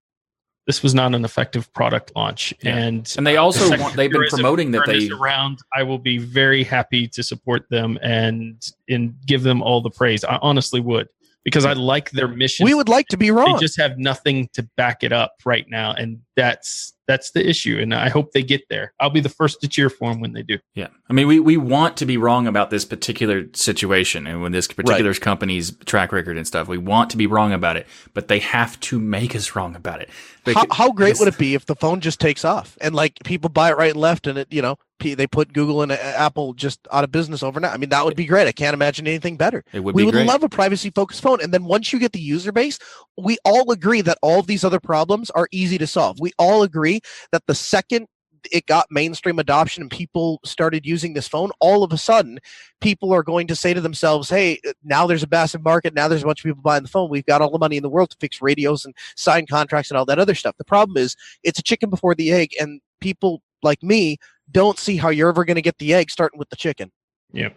This 0.70 0.84
was 0.84 0.94
not 0.94 1.16
an 1.16 1.26
effective 1.26 1.74
product 1.74 2.12
launch, 2.16 2.54
Yeah. 2.62 2.76
and 2.78 3.12
and 3.18 3.26
they 3.26 3.38
also 3.38 3.66
uh, 3.66 3.76
the 3.76 3.82
want, 3.82 3.96
they've 3.96 4.12
been 4.12 4.28
promoting 4.30 4.70
that 4.74 4.84
they 4.86 5.00
this 5.00 5.12
around. 5.12 5.58
I 5.76 5.82
will 5.82 5.98
be 5.98 6.20
very 6.20 6.64
happy 6.64 7.08
to 7.08 7.24
support 7.24 7.68
them 7.72 7.98
and 8.04 8.64
and 8.88 9.16
give 9.26 9.42
them 9.42 9.64
all 9.64 9.82
the 9.82 9.90
praise. 9.90 10.24
I 10.24 10.38
honestly 10.44 10.80
would 10.80 11.10
because 11.44 11.66
I 11.66 11.74
like 11.74 12.12
their 12.12 12.28
mission. 12.28 12.66
We 12.66 12.76
would 12.76 12.88
like 12.88 13.08
to 13.08 13.18
be 13.18 13.32
wrong. 13.32 13.46
they 13.48 13.52
wrong. 13.54 13.60
just 13.60 13.78
have 13.78 13.98
nothing 13.98 14.48
to 14.54 14.62
back 14.78 15.04
it 15.04 15.12
up 15.12 15.38
right 15.44 15.66
now, 15.68 15.94
and 15.94 16.20
that's 16.36 16.94
that's 17.10 17.32
the 17.32 17.50
issue. 17.50 17.80
And 17.82 17.92
I 17.92 18.08
hope 18.08 18.34
they 18.34 18.44
get 18.44 18.70
there. 18.70 18.94
I'll 19.00 19.10
be 19.10 19.20
the 19.20 19.30
first 19.30 19.62
to 19.62 19.68
cheer 19.68 19.90
for 19.90 20.12
them 20.12 20.22
when 20.22 20.34
they 20.34 20.44
do. 20.44 20.60
Yeah. 20.76 20.90
I 21.10 21.14
mean, 21.14 21.28
we, 21.28 21.40
we 21.40 21.58
want 21.58 21.98
to 21.98 22.06
be 22.06 22.18
wrong 22.18 22.46
about 22.46 22.70
this 22.70 22.86
particular 22.86 23.46
situation 23.54 24.28
and 24.28 24.44
when 24.44 24.52
this 24.52 24.68
particular 24.68 25.12
company's 25.16 25.72
track 25.86 26.12
record 26.12 26.38
and 26.38 26.46
stuff. 26.46 26.68
We 26.68 26.78
want 26.78 27.10
to 27.10 27.18
be 27.18 27.26
wrong 27.26 27.52
about 27.52 27.78
it, 27.78 27.88
but 28.14 28.28
they 28.28 28.38
have 28.40 28.80
to 28.82 29.00
make 29.00 29.36
us 29.36 29.56
wrong 29.56 29.76
about 29.76 30.02
it. 30.02 30.10
They 30.46 30.54
how, 30.54 30.62
could- 30.62 30.74
how 30.74 30.92
great 30.92 31.20
would 31.20 31.28
it 31.28 31.38
be 31.38 31.56
if 31.56 31.66
the 31.66 31.76
phone 31.76 32.00
just 32.00 32.20
takes 32.20 32.46
off 32.46 32.78
and 32.80 32.94
like 32.94 33.18
people 33.26 33.50
buy 33.50 33.72
it 33.72 33.78
right 33.78 33.92
and 33.92 34.00
left 34.00 34.28
and 34.28 34.38
it 34.38 34.48
you 34.52 34.62
know 34.62 34.78
they 35.00 35.28
put 35.28 35.54
Google 35.54 35.82
and 35.82 35.92
uh, 35.92 35.96
Apple 35.96 36.54
just 36.54 36.88
out 36.92 37.04
of 37.04 37.12
business 37.12 37.42
overnight? 37.44 37.74
I 37.74 37.78
mean 37.78 37.90
that 37.90 38.06
would 38.06 38.16
be 38.16 38.26
great. 38.26 38.48
I 38.48 38.52
can't 38.52 38.74
imagine 38.74 39.08
anything 39.08 39.38
better. 39.38 39.64
It 39.74 39.82
would 39.82 39.96
we 39.96 40.02
be 40.02 40.06
would 40.06 40.14
great. 40.14 40.28
love 40.28 40.44
a 40.44 40.50
privacy 40.50 40.92
focused 40.92 41.22
phone 41.22 41.42
and 41.42 41.54
then 41.54 41.66
once 41.66 41.92
you 41.92 42.00
get 42.00 42.14
the 42.14 42.20
user 42.20 42.52
base 42.52 42.80
we 43.18 43.38
all 43.44 43.72
agree 43.72 44.02
that 44.02 44.18
all 44.22 44.40
of 44.40 44.48
these 44.48 44.64
other 44.64 44.80
problems 44.80 45.30
are 45.32 45.48
easy 45.52 45.78
to 45.78 45.88
solve 45.88 46.20
we 46.20 46.32
all 46.38 46.64
agree 46.64 46.99
that 47.32 47.44
the 47.48 47.56
second 47.56 48.08
it 48.52 48.66
got 48.68 48.86
mainstream 48.90 49.38
adoption 49.38 49.84
and 49.84 49.92
people 49.92 50.40
started 50.46 50.86
using 50.86 51.14
this 51.14 51.28
phone 51.28 51.52
all 51.60 51.84
of 51.84 51.92
a 51.92 51.98
sudden 51.98 52.40
people 52.80 53.12
are 53.12 53.22
going 53.22 53.48
to 53.48 53.56
say 53.56 53.74
to 53.74 53.82
themselves 53.82 54.30
hey 54.30 54.58
now 54.84 55.06
there's 55.06 55.24
a 55.24 55.28
massive 55.30 55.64
market. 55.64 55.94
Now 55.94 56.08
there's 56.08 56.24
a 56.24 56.26
bunch 56.26 56.40
of 56.42 56.44
people 56.44 56.62
buying 56.62 56.84
the 56.84 56.90
phone. 56.90 57.10
We've 57.10 57.26
got 57.26 57.42
all 57.42 57.52
the 57.52 57.60
money 57.60 57.78
in 57.78 57.84
the 57.84 57.90
world 57.90 58.10
to 58.12 58.18
fix 58.20 58.42
radios 58.42 58.86
and 58.86 58.96
sign 59.16 59.46
contracts 59.46 59.92
and 59.92 59.98
all 59.98 60.06
that 60.06 60.20
other 60.20 60.36
stuff. 60.36 60.56
The 60.58 60.66
problem 60.66 60.98
is 60.98 61.16
it's 61.44 61.60
a 61.60 61.64
chicken 61.64 61.90
before 61.90 62.16
the 62.16 62.32
egg 62.32 62.52
and 62.60 62.82
people 63.02 63.42
like 63.62 63.84
me 63.84 64.18
don't 64.52 64.80
see 64.80 64.98
how 64.98 65.10
you're 65.10 65.30
ever 65.30 65.46
going 65.46 65.56
to 65.56 65.62
get 65.62 65.78
the 65.78 65.94
egg 65.94 66.10
starting 66.10 66.40
with 66.40 66.50
the 66.50 66.56
chicken. 66.56 66.92
Yeah. 67.32 67.50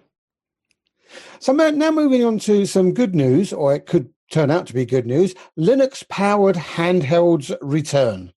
So 1.38 1.52
now 1.52 1.90
moving 1.90 2.24
on 2.24 2.38
to 2.40 2.66
some 2.66 2.92
good 2.92 3.14
news, 3.14 3.52
or 3.52 3.74
it 3.74 3.86
could 3.86 4.11
turn 4.32 4.50
out 4.50 4.66
to 4.66 4.74
be 4.74 4.84
good 4.84 5.06
news. 5.06 5.34
Linux 5.58 6.08
powered 6.08 6.56
handhelds 6.56 7.56
return. 7.60 8.32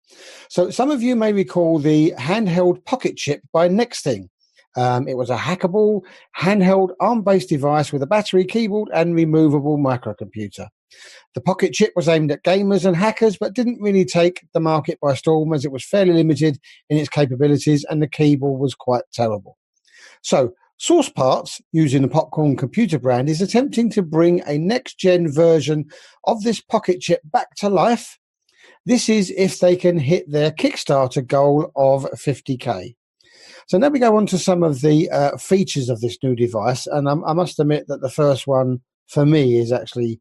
So 0.49 0.69
some 0.69 0.91
of 0.91 1.01
you 1.01 1.15
may 1.15 1.33
recall 1.33 1.79
the 1.79 2.13
handheld 2.17 2.83
pocket 2.85 3.17
chip 3.17 3.41
by 3.51 3.67
Next 3.67 4.03
Thing. 4.03 4.29
Um, 4.77 5.07
it 5.07 5.15
was 5.15 5.29
a 5.29 5.37
hackable 5.37 6.01
handheld 6.37 6.89
ARM 6.99 7.21
based 7.23 7.49
device 7.49 7.93
with 7.93 8.03
a 8.03 8.07
battery, 8.07 8.43
keyboard, 8.43 8.89
and 8.93 9.15
removable 9.15 9.77
microcomputer. 9.77 10.67
The 11.33 11.41
pocket 11.41 11.73
chip 11.73 11.93
was 11.95 12.07
aimed 12.07 12.31
at 12.31 12.43
gamers 12.43 12.85
and 12.85 12.95
hackers, 12.95 13.37
but 13.37 13.53
didn't 13.53 13.81
really 13.81 14.05
take 14.05 14.45
the 14.53 14.59
market 14.59 14.99
by 15.01 15.13
storm 15.13 15.53
as 15.53 15.65
it 15.65 15.71
was 15.71 15.85
fairly 15.85 16.13
limited 16.13 16.59
in 16.89 16.97
its 16.97 17.09
capabilities 17.09 17.85
and 17.89 18.01
the 18.01 18.07
keyboard 18.07 18.59
was 18.59 18.75
quite 18.75 19.03
terrible. 19.13 19.57
So, 20.21 20.53
Source 20.77 21.09
Parts, 21.09 21.61
using 21.71 22.01
the 22.01 22.07
Popcorn 22.07 22.57
computer 22.57 22.99
brand, 22.99 23.29
is 23.29 23.41
attempting 23.41 23.89
to 23.91 24.01
bring 24.01 24.41
a 24.45 24.57
next 24.57 24.99
gen 24.99 25.31
version 25.31 25.85
of 26.25 26.43
this 26.43 26.59
pocket 26.59 26.99
chip 26.99 27.21
back 27.23 27.55
to 27.55 27.69
life. 27.69 28.17
This 28.85 29.07
is 29.07 29.31
if 29.37 29.59
they 29.59 29.75
can 29.75 29.97
hit 29.97 30.29
their 30.29 30.51
Kickstarter 30.51 31.25
goal 31.25 31.71
of 31.75 32.03
50k. 32.11 32.95
So 33.67 33.77
now 33.77 33.87
we 33.87 33.99
go 33.99 34.17
on 34.17 34.27
to 34.27 34.37
some 34.37 34.63
of 34.63 34.81
the 34.81 35.09
uh, 35.09 35.37
features 35.37 35.89
of 35.89 36.01
this 36.01 36.17
new 36.21 36.35
device, 36.35 36.87
and 36.87 37.09
I, 37.09 37.13
I 37.25 37.33
must 37.33 37.59
admit 37.59 37.85
that 37.87 38.01
the 38.01 38.11
first 38.11 38.45
one 38.45 38.81
for 39.07 39.25
me 39.25 39.57
is 39.57 39.71
actually 39.71 40.19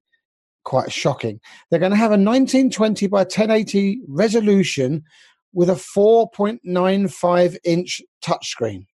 quite 0.64 0.92
shocking. 0.92 1.40
They're 1.68 1.80
going 1.80 1.92
to 1.92 1.96
have 1.96 2.10
a 2.10 2.16
1920 2.16 3.06
by 3.08 3.18
1080 3.18 4.00
resolution 4.08 5.02
with 5.52 5.68
a 5.68 5.74
4.95 5.74 7.56
inch 7.64 8.00
touchscreen. 8.24 8.86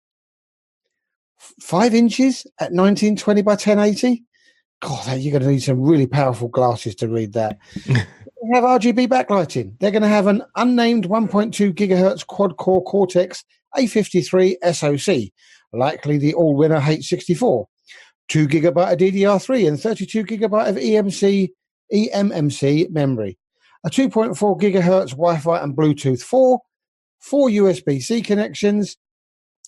Five 1.61 1.93
inches 1.93 2.45
at 2.59 2.71
1920 2.71 3.41
by 3.41 3.51
1080? 3.51 4.23
God, 4.81 5.17
you're 5.19 5.31
going 5.31 5.43
to 5.43 5.49
need 5.49 5.63
some 5.63 5.81
really 5.81 6.07
powerful 6.07 6.47
glasses 6.47 6.95
to 6.95 7.07
read 7.07 7.33
that. 7.33 7.57
Have 8.53 8.63
RGB 8.63 9.07
backlighting. 9.07 9.77
They're 9.79 9.91
going 9.91 10.01
to 10.01 10.07
have 10.07 10.27
an 10.27 10.41
unnamed 10.55 11.09
1.2 11.09 11.73
gigahertz 11.73 12.25
quad 12.25 12.55
core 12.55 12.81
Cortex 12.83 13.43
A53 13.75 14.55
SoC, 14.73 15.31
likely 15.73 16.17
the 16.17 16.33
Allwinner 16.33 16.79
H64, 16.79 17.65
2 18.29 18.47
gigabyte 18.47 18.93
of 18.93 18.97
DDR3 18.97 19.67
and 19.67 19.79
32 19.79 20.23
gigabyte 20.23 20.69
of 20.69 20.77
EMC 20.77 21.49
eMMC 21.93 22.89
memory, 22.91 23.37
a 23.83 23.89
2.4 23.89 24.59
gigahertz 24.59 25.11
Wi-Fi 25.11 25.59
and 25.59 25.75
Bluetooth 25.75 26.21
4, 26.21 26.59
four 27.19 27.49
USB-C 27.49 28.21
connections, 28.21 28.97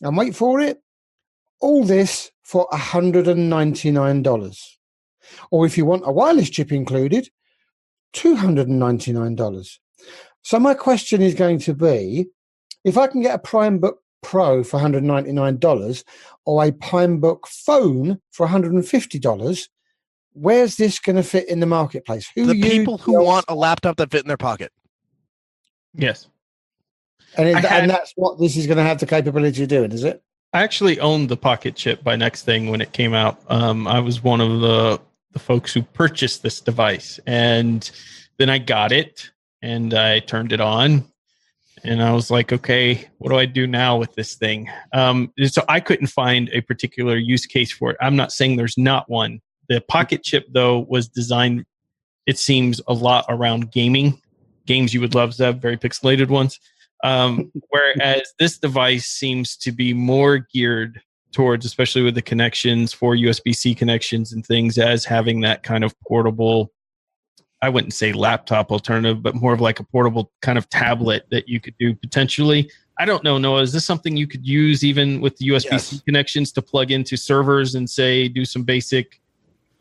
and 0.01 0.15
wait 0.15 0.35
for 0.35 0.59
it, 0.59 0.81
all 1.61 1.83
this 1.83 2.31
for 2.43 2.67
$199. 2.73 4.67
Or 5.51 5.65
if 5.65 5.77
you 5.77 5.85
want 5.85 6.03
a 6.05 6.11
wireless 6.11 6.49
chip 6.49 6.71
included, 6.71 7.29
$299. 8.13 9.77
So 10.41 10.59
my 10.59 10.73
question 10.73 11.21
is 11.21 11.33
going 11.35 11.59
to 11.59 11.73
be, 11.73 12.25
if 12.83 12.97
I 12.97 13.07
can 13.07 13.21
get 13.21 13.35
a 13.35 13.39
PineBook 13.39 13.93
Pro 14.23 14.63
for 14.63 14.79
$199 14.79 16.03
or 16.45 16.63
a 16.65 16.71
PrimeBook 16.71 17.47
phone 17.47 18.19
for 18.31 18.47
$150, 18.47 19.69
where's 20.33 20.75
this 20.75 20.99
going 20.99 21.15
to 21.15 21.23
fit 21.23 21.47
in 21.47 21.59
the 21.59 21.65
marketplace? 21.65 22.29
Who 22.35 22.45
the 22.47 22.61
people 22.61 22.97
who 22.97 23.23
want 23.23 23.45
a 23.47 23.55
laptop 23.55 23.97
that 23.97 24.11
fit 24.11 24.23
in 24.23 24.27
their 24.27 24.37
pocket 24.37 24.71
Yes. 25.93 26.27
and, 27.37 27.47
it- 27.47 27.55
had- 27.57 27.81
and 27.83 27.89
that's 27.91 28.13
what 28.15 28.39
this 28.39 28.55
is 28.57 28.65
going 28.67 28.77
to 28.77 28.83
have 28.83 28.99
the 28.99 29.05
capability 29.05 29.63
of 29.63 29.69
doing, 29.69 29.91
is 29.91 30.03
it? 30.03 30.21
I 30.53 30.63
actually 30.63 30.99
owned 30.99 31.29
the 31.29 31.37
Pocket 31.37 31.75
Chip 31.75 32.03
by 32.03 32.17
Next 32.17 32.43
Thing 32.43 32.69
when 32.69 32.81
it 32.81 32.91
came 32.91 33.13
out. 33.13 33.39
Um, 33.47 33.87
I 33.87 33.99
was 33.99 34.23
one 34.23 34.41
of 34.41 34.59
the 34.59 34.99
the 35.31 35.39
folks 35.39 35.73
who 35.73 35.81
purchased 35.81 36.43
this 36.43 36.59
device, 36.59 37.17
and 37.25 37.89
then 38.37 38.49
I 38.49 38.57
got 38.57 38.91
it 38.91 39.31
and 39.61 39.93
I 39.93 40.19
turned 40.19 40.51
it 40.51 40.59
on, 40.59 41.05
and 41.85 42.03
I 42.03 42.11
was 42.11 42.29
like, 42.29 42.51
okay, 42.51 43.07
what 43.19 43.29
do 43.29 43.37
I 43.37 43.45
do 43.45 43.65
now 43.65 43.97
with 43.97 44.13
this 44.13 44.35
thing? 44.35 44.69
Um, 44.91 45.31
so 45.45 45.63
I 45.69 45.79
couldn't 45.79 46.07
find 46.07 46.49
a 46.51 46.59
particular 46.59 47.15
use 47.15 47.45
case 47.45 47.71
for 47.71 47.91
it. 47.91 47.97
I'm 48.01 48.17
not 48.17 48.33
saying 48.33 48.57
there's 48.57 48.77
not 48.77 49.09
one. 49.09 49.39
The 49.69 49.79
Pocket 49.79 50.21
Chip 50.21 50.47
though 50.51 50.79
was 50.79 51.07
designed. 51.07 51.65
It 52.25 52.37
seems 52.37 52.81
a 52.89 52.93
lot 52.93 53.23
around 53.29 53.71
gaming, 53.71 54.21
games 54.65 54.93
you 54.93 54.99
would 54.99 55.15
love, 55.15 55.33
Zeb, 55.33 55.61
very 55.61 55.77
pixelated 55.77 56.27
ones. 56.27 56.59
Um, 57.03 57.51
whereas 57.69 58.21
this 58.39 58.57
device 58.57 59.05
seems 59.05 59.57
to 59.57 59.71
be 59.71 59.93
more 59.93 60.47
geared 60.53 61.01
towards, 61.31 61.65
especially 61.65 62.01
with 62.01 62.15
the 62.15 62.21
connections 62.21 62.93
for 62.93 63.15
USB 63.15 63.55
C 63.55 63.73
connections 63.73 64.33
and 64.33 64.45
things, 64.45 64.77
as 64.77 65.05
having 65.05 65.41
that 65.41 65.63
kind 65.63 65.83
of 65.83 65.93
portable, 66.01 66.71
I 67.61 67.69
wouldn't 67.69 67.93
say 67.93 68.11
laptop 68.11 68.71
alternative, 68.71 69.21
but 69.23 69.35
more 69.35 69.53
of 69.53 69.61
like 69.61 69.79
a 69.79 69.83
portable 69.83 70.31
kind 70.41 70.57
of 70.57 70.69
tablet 70.69 71.25
that 71.31 71.47
you 71.47 71.59
could 71.59 71.75
do 71.79 71.93
potentially. 71.93 72.69
I 72.99 73.05
don't 73.05 73.23
know, 73.23 73.37
Noah. 73.37 73.61
Is 73.61 73.71
this 73.73 73.85
something 73.85 74.17
you 74.17 74.27
could 74.27 74.45
use 74.45 74.83
even 74.83 75.21
with 75.21 75.37
the 75.37 75.47
USB 75.47 75.79
C 75.79 75.95
Yes. 75.95 76.01
connections 76.01 76.51
to 76.53 76.61
plug 76.61 76.91
into 76.91 77.15
servers 77.15 77.75
and 77.75 77.89
say 77.89 78.27
do 78.27 78.45
some 78.45 78.63
basic, 78.63 79.20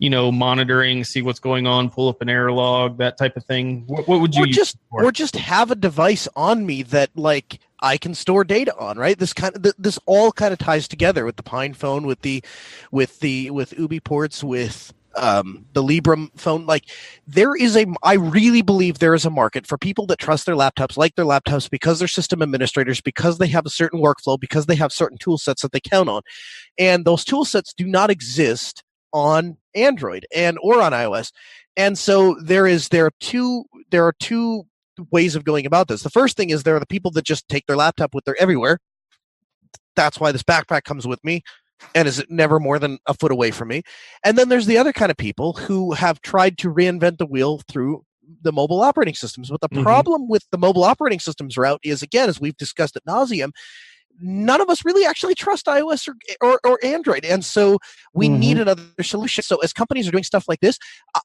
you 0.00 0.08
know, 0.08 0.32
monitoring, 0.32 1.04
see 1.04 1.20
what's 1.20 1.38
going 1.38 1.66
on, 1.66 1.90
pull 1.90 2.08
up 2.08 2.22
an 2.22 2.30
error 2.30 2.50
log, 2.50 2.96
that 2.98 3.18
type 3.18 3.36
of 3.36 3.44
thing? 3.44 3.84
What, 3.86 4.08
what 4.08 4.20
would 4.22 4.34
you 4.34 4.44
or 4.44 4.46
use 4.46 4.56
just 4.56 4.78
or 4.90 5.12
just 5.12 5.36
have 5.36 5.70
a 5.70 5.74
device 5.74 6.26
on 6.34 6.64
me 6.64 6.82
that 6.84 7.10
like 7.14 7.60
I 7.80 7.98
can 7.98 8.14
store 8.14 8.42
data 8.42 8.74
on, 8.78 8.96
right? 8.96 9.18
This 9.18 9.34
kind 9.34 9.54
of 9.54 9.62
th- 9.62 9.74
this 9.78 9.98
all 10.06 10.32
kind 10.32 10.54
of 10.54 10.58
ties 10.58 10.88
together 10.88 11.26
with 11.26 11.36
the 11.36 11.42
Pine 11.42 11.74
phone, 11.74 12.06
with 12.06 12.22
the 12.22 12.42
with 12.90 13.20
the 13.20 13.50
with 13.50 13.72
UBports, 13.72 14.42
with 14.42 14.94
um 15.16 15.66
the 15.74 15.82
Librem 15.82 16.30
phone. 16.34 16.64
Like 16.64 16.84
there 17.26 17.54
is 17.54 17.76
a 17.76 17.84
I 18.02 18.14
really 18.14 18.62
believe 18.62 19.00
there 19.00 19.14
is 19.14 19.26
a 19.26 19.30
market 19.30 19.66
for 19.66 19.76
people 19.76 20.06
that 20.06 20.18
trust 20.18 20.46
their 20.46 20.56
laptops, 20.56 20.96
like 20.96 21.14
their 21.16 21.26
laptops 21.26 21.68
because 21.68 21.98
they're 21.98 22.08
system 22.08 22.40
administrators, 22.40 23.02
because 23.02 23.36
they 23.36 23.48
have 23.48 23.66
a 23.66 23.70
certain 23.70 24.00
workflow, 24.00 24.40
because 24.40 24.64
they 24.64 24.76
have 24.76 24.94
certain 24.94 25.18
tool 25.18 25.36
sets 25.36 25.60
that 25.60 25.72
they 25.72 25.80
count 25.80 26.08
on. 26.08 26.22
And 26.78 27.04
those 27.04 27.22
tool 27.22 27.44
sets 27.44 27.74
do 27.74 27.86
not 27.86 28.08
exist 28.08 28.82
on 29.12 29.56
Android 29.74 30.26
and 30.34 30.58
or 30.62 30.80
on 30.82 30.92
iOS. 30.92 31.32
And 31.76 31.98
so 31.98 32.36
there 32.42 32.66
is 32.66 32.88
there 32.88 33.06
are 33.06 33.12
two 33.20 33.64
there 33.90 34.06
are 34.06 34.14
two 34.20 34.64
ways 35.10 35.34
of 35.36 35.44
going 35.44 35.66
about 35.66 35.88
this. 35.88 36.02
The 36.02 36.10
first 36.10 36.36
thing 36.36 36.50
is 36.50 36.62
there 36.62 36.76
are 36.76 36.80
the 36.80 36.86
people 36.86 37.10
that 37.12 37.24
just 37.24 37.48
take 37.48 37.66
their 37.66 37.76
laptop 37.76 38.14
with 38.14 38.24
them 38.24 38.34
everywhere. 38.38 38.78
That's 39.96 40.20
why 40.20 40.32
this 40.32 40.42
backpack 40.42 40.84
comes 40.84 41.06
with 41.06 41.22
me. 41.24 41.42
and 41.94 42.06
is 42.06 42.22
never 42.28 42.60
more 42.60 42.78
than 42.78 42.98
a 43.06 43.14
foot 43.14 43.32
away 43.32 43.50
from 43.50 43.68
me. 43.68 43.80
And 44.22 44.36
then 44.36 44.50
there's 44.50 44.66
the 44.66 44.76
other 44.76 44.92
kind 44.92 45.10
of 45.10 45.16
people 45.16 45.54
who 45.54 45.92
have 45.94 46.20
tried 46.20 46.58
to 46.58 46.68
reinvent 46.70 47.16
the 47.16 47.24
wheel 47.24 47.62
through 47.68 48.04
the 48.42 48.52
mobile 48.52 48.82
operating 48.82 49.14
systems. 49.14 49.48
But 49.48 49.62
the 49.62 49.70
Mhm. 49.70 49.82
problem 49.82 50.28
with 50.28 50.44
the 50.52 50.58
mobile 50.58 50.84
operating 50.84 51.20
systems 51.20 51.56
route 51.56 51.80
is, 51.82 52.02
again, 52.02 52.28
as 52.28 52.38
we've 52.38 52.56
discussed 52.58 52.96
at 52.96 53.06
nauseum, 53.06 53.52
none 54.20 54.60
of 54.60 54.68
us 54.68 54.84
really 54.84 55.04
actually 55.04 55.34
trust 55.34 55.66
iOS 55.66 56.08
or, 56.08 56.14
or, 56.40 56.60
or 56.64 56.78
Android. 56.84 57.24
And 57.24 57.44
so 57.44 57.78
we 58.12 58.28
Mhm. 58.28 58.38
need 58.38 58.58
another 58.58 58.82
solution. 59.02 59.42
So 59.42 59.56
as 59.58 59.72
companies 59.72 60.06
are 60.06 60.10
doing 60.10 60.24
stuff 60.24 60.44
like 60.48 60.60
this, 60.60 60.78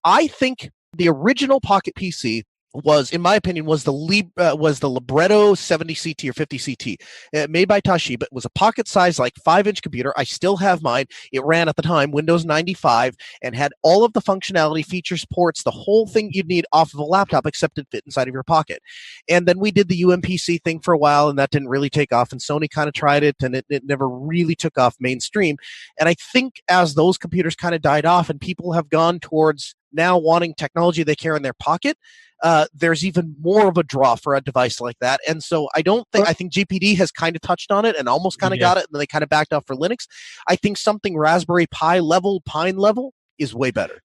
I 0.03 0.27
think 0.27 0.69
the 0.95 1.09
original 1.09 1.59
Pocket 1.59 1.93
PC 1.95 2.43
was, 2.84 3.11
in 3.11 3.22
my 3.22 3.35
opinion, 3.35 3.65
was 3.65 3.84
the 3.84 3.93
Lib- 3.93 4.38
uh, 4.38 4.56
was 4.57 4.80
the 4.80 4.89
Libretto 4.89 5.56
70 5.56 5.95
CT 5.95 6.30
or 6.30 6.34
50 6.34 6.60
CT, 6.60 6.97
uh, 7.35 7.47
made 7.49 7.68
by 7.68 7.80
Toshiba. 7.81 8.23
It 8.23 8.34
was 8.34 8.45
a 8.45 8.49
pocket 8.49 8.88
size, 8.88 9.19
like 9.19 9.34
five 9.43 9.68
inch 9.68 9.81
computer. 9.81 10.14
I 10.18 10.23
still 10.23 10.57
have 10.57 10.81
mine. 10.81 11.06
It 11.31 11.43
ran 11.43 11.69
at 11.69 11.76
the 11.76 11.81
time 11.81 12.11
Windows 12.11 12.45
95 12.45 13.15
and 13.41 13.56
had 13.56 13.73
all 13.81 14.03
of 14.03 14.14
the 14.14 14.22
functionality, 14.22 14.85
features, 14.85 15.26
ports, 15.26 15.64
the 15.64 15.72
whole 15.72 16.07
thing 16.07 16.31
you'd 16.34 16.47
need 16.47 16.65
off 16.72 16.93
of 16.93 16.99
a 16.99 17.03
laptop, 17.03 17.45
except 17.45 17.77
it 17.77 17.88
fit 17.91 18.03
inside 18.06 18.27
of 18.27 18.34
your 18.34 18.43
pocket. 18.43 18.81
And 19.30 19.47
then 19.47 19.60
we 19.60 19.72
did 19.72 19.88
the 19.88 20.02
UMPC 20.02 20.61
thing 20.64 20.80
for 20.80 20.93
a 20.93 20.97
while, 20.97 21.30
and 21.30 21.39
that 21.39 21.52
didn't 21.52 21.69
really 21.69 21.89
take 21.89 22.14
off. 22.14 22.31
And 22.31 22.41
Sony 22.41 22.69
kind 22.69 22.88
of 22.88 22.93
tried 22.93 23.23
it, 23.23 23.35
and 23.41 23.56
it, 23.56 23.65
it 23.69 23.84
never 23.85 24.07
really 24.07 24.56
took 24.56 24.77
off 24.77 24.95
mainstream. 24.99 25.57
And 25.99 26.10
I 26.10 26.15
think 26.34 26.61
as 26.68 26.95
those 26.95 27.18
computers 27.18 27.56
kind 27.56 27.76
of 27.76 27.81
died 27.81 28.06
off, 28.06 28.30
and 28.30 28.39
people 28.39 28.73
have 28.73 28.89
gone 28.89 29.19
towards 29.19 29.76
now 29.95 30.17
wanting 30.17 30.53
technology 30.53 31.03
they 31.03 31.15
carry 31.15 31.38
in 31.38 31.43
their 31.43 31.53
pocket, 31.53 31.97
uh, 32.43 32.65
there's 32.73 33.05
even 33.05 33.35
more 33.39 33.67
of 33.67 33.77
a 33.77 33.84
draw 33.84 34.15
for 34.15 34.35
a 34.35 34.41
device 34.41 34.80
like 34.81 34.97
that. 34.99 35.19
And 35.27 35.41
so 35.43 35.69
I 35.76 35.81
don't 35.81 36.05
think 36.11 36.27
I 36.27 36.34
think 36.34 36.51
GPD 36.51 36.97
has 36.97 37.11
kind 37.11 37.35
of 37.35 37.41
touched 37.41 37.72
on 37.72 37.85
it 37.85 37.95
and 37.97 38.07
almost 38.09 38.39
kind 38.39 38.53
of 38.53 38.59
Yeah. 38.59 38.67
got 38.67 38.77
it, 38.77 38.81
and 38.81 38.89
then 38.93 38.99
they 38.99 39.07
kind 39.07 39.23
of 39.23 39.30
backed 39.30 39.53
off 39.53 39.65
for 39.65 39.76
Linux. 39.76 40.05
I 40.47 40.55
think 40.55 40.77
something 40.77 41.17
Raspberry 41.17 41.67
Pi 41.67 41.99
level, 41.99 42.41
Pine 42.45 42.77
level 42.77 43.13
is 43.39 43.55
way 43.55 43.72
better. 43.72 44.01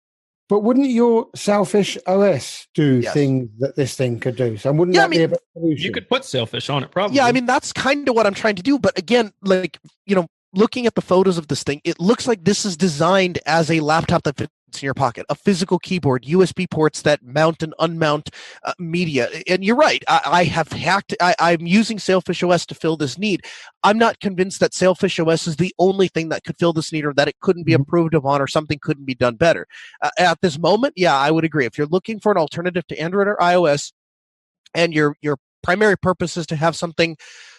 But 0.47 0.61
wouldn't 0.61 0.89
your 0.89 1.27
Sailfish 1.35 1.95
OS 2.07 2.67
do 2.73 3.01
Yes. 3.03 3.13
things 3.13 3.49
that 3.59 3.75
this 3.75 3.95
thing 3.95 4.19
could 4.19 4.35
do? 4.35 4.57
So 4.57 4.71
wouldn't 4.71 4.95
Yeah, 4.95 5.01
I 5.01 5.03
that 5.05 5.09
be 5.11 5.17
mean, 5.17 5.25
a 5.25 5.27
better 5.29 5.41
solution? 5.53 5.85
You 5.85 5.91
could 5.91 6.09
put 6.09 6.25
Sailfish 6.25 6.69
on 6.71 6.83
it, 6.83 6.89
probably. 6.91 7.17
Yeah, 7.17 7.25
I 7.25 7.31
mean 7.31 7.45
that's 7.45 7.71
kind 7.73 8.07
of 8.09 8.15
what 8.15 8.25
I'm 8.25 8.33
trying 8.33 8.55
to 8.55 8.63
do. 8.63 8.79
But 8.79 8.97
again, 8.97 9.31
like 9.43 9.77
you 10.07 10.15
know, 10.15 10.27
looking 10.53 10.87
at 10.87 10.95
the 10.95 11.01
photos 11.01 11.37
of 11.37 11.47
this 11.49 11.61
thing, 11.63 11.81
it 11.83 11.99
looks 11.99 12.27
like 12.27 12.43
this 12.45 12.65
is 12.65 12.75
designed 12.75 13.37
as 13.45 13.69
a 13.69 13.79
laptop 13.81 14.23
that 14.23 14.37
fits 14.37 14.51
in 14.77 14.85
your 14.85 14.93
pocket, 14.93 15.25
a 15.29 15.35
physical 15.35 15.79
keyboard, 15.79 16.23
USB 16.23 16.69
ports 16.69 17.01
that 17.01 17.23
mount 17.23 17.63
and 17.63 17.73
unmount 17.79 18.29
uh, 18.63 18.73
media. 18.77 19.29
And 19.47 19.63
you're 19.63 19.75
right. 19.75 20.03
I, 20.07 20.21
I 20.25 20.43
have 20.45 20.71
hacked. 20.71 21.15
I, 21.21 21.35
I'm 21.39 21.65
using 21.65 21.97
Sailfish 21.97 22.43
OS 22.43 22.65
to 22.67 22.75
fill 22.75 22.97
this 22.97 23.17
need. 23.17 23.45
I'm 23.83 23.97
not 23.97 24.19
convinced 24.19 24.59
that 24.59 24.73
Sailfish 24.73 25.19
OS 25.19 25.47
is 25.47 25.55
the 25.55 25.73
only 25.79 26.07
thing 26.07 26.29
that 26.29 26.43
could 26.43 26.57
fill 26.59 26.73
this 26.73 26.91
need, 26.91 27.05
or 27.05 27.13
that 27.13 27.27
it 27.27 27.39
couldn't 27.41 27.65
be 27.65 27.73
improved 27.73 28.13
upon, 28.13 28.41
or 28.41 28.47
something 28.47 28.79
couldn't 28.81 29.05
be 29.05 29.15
done 29.15 29.35
better. 29.35 29.67
Uh, 30.01 30.11
at 30.17 30.41
this 30.41 30.59
moment, 30.59 30.93
yeah, 30.95 31.15
I 31.15 31.31
would 31.31 31.45
agree. 31.45 31.65
If 31.65 31.77
you're 31.77 31.87
looking 31.87 32.19
for 32.19 32.31
an 32.31 32.37
alternative 32.37 32.85
to 32.87 32.99
Android 32.99 33.27
or 33.27 33.37
iOS, 33.37 33.91
and 34.75 34.93
your 34.93 35.15
your 35.21 35.37
primary 35.63 35.97
purpose 35.97 36.37
is 36.37 36.45
to 36.47 36.55
have 36.55 36.75
something 36.75 37.17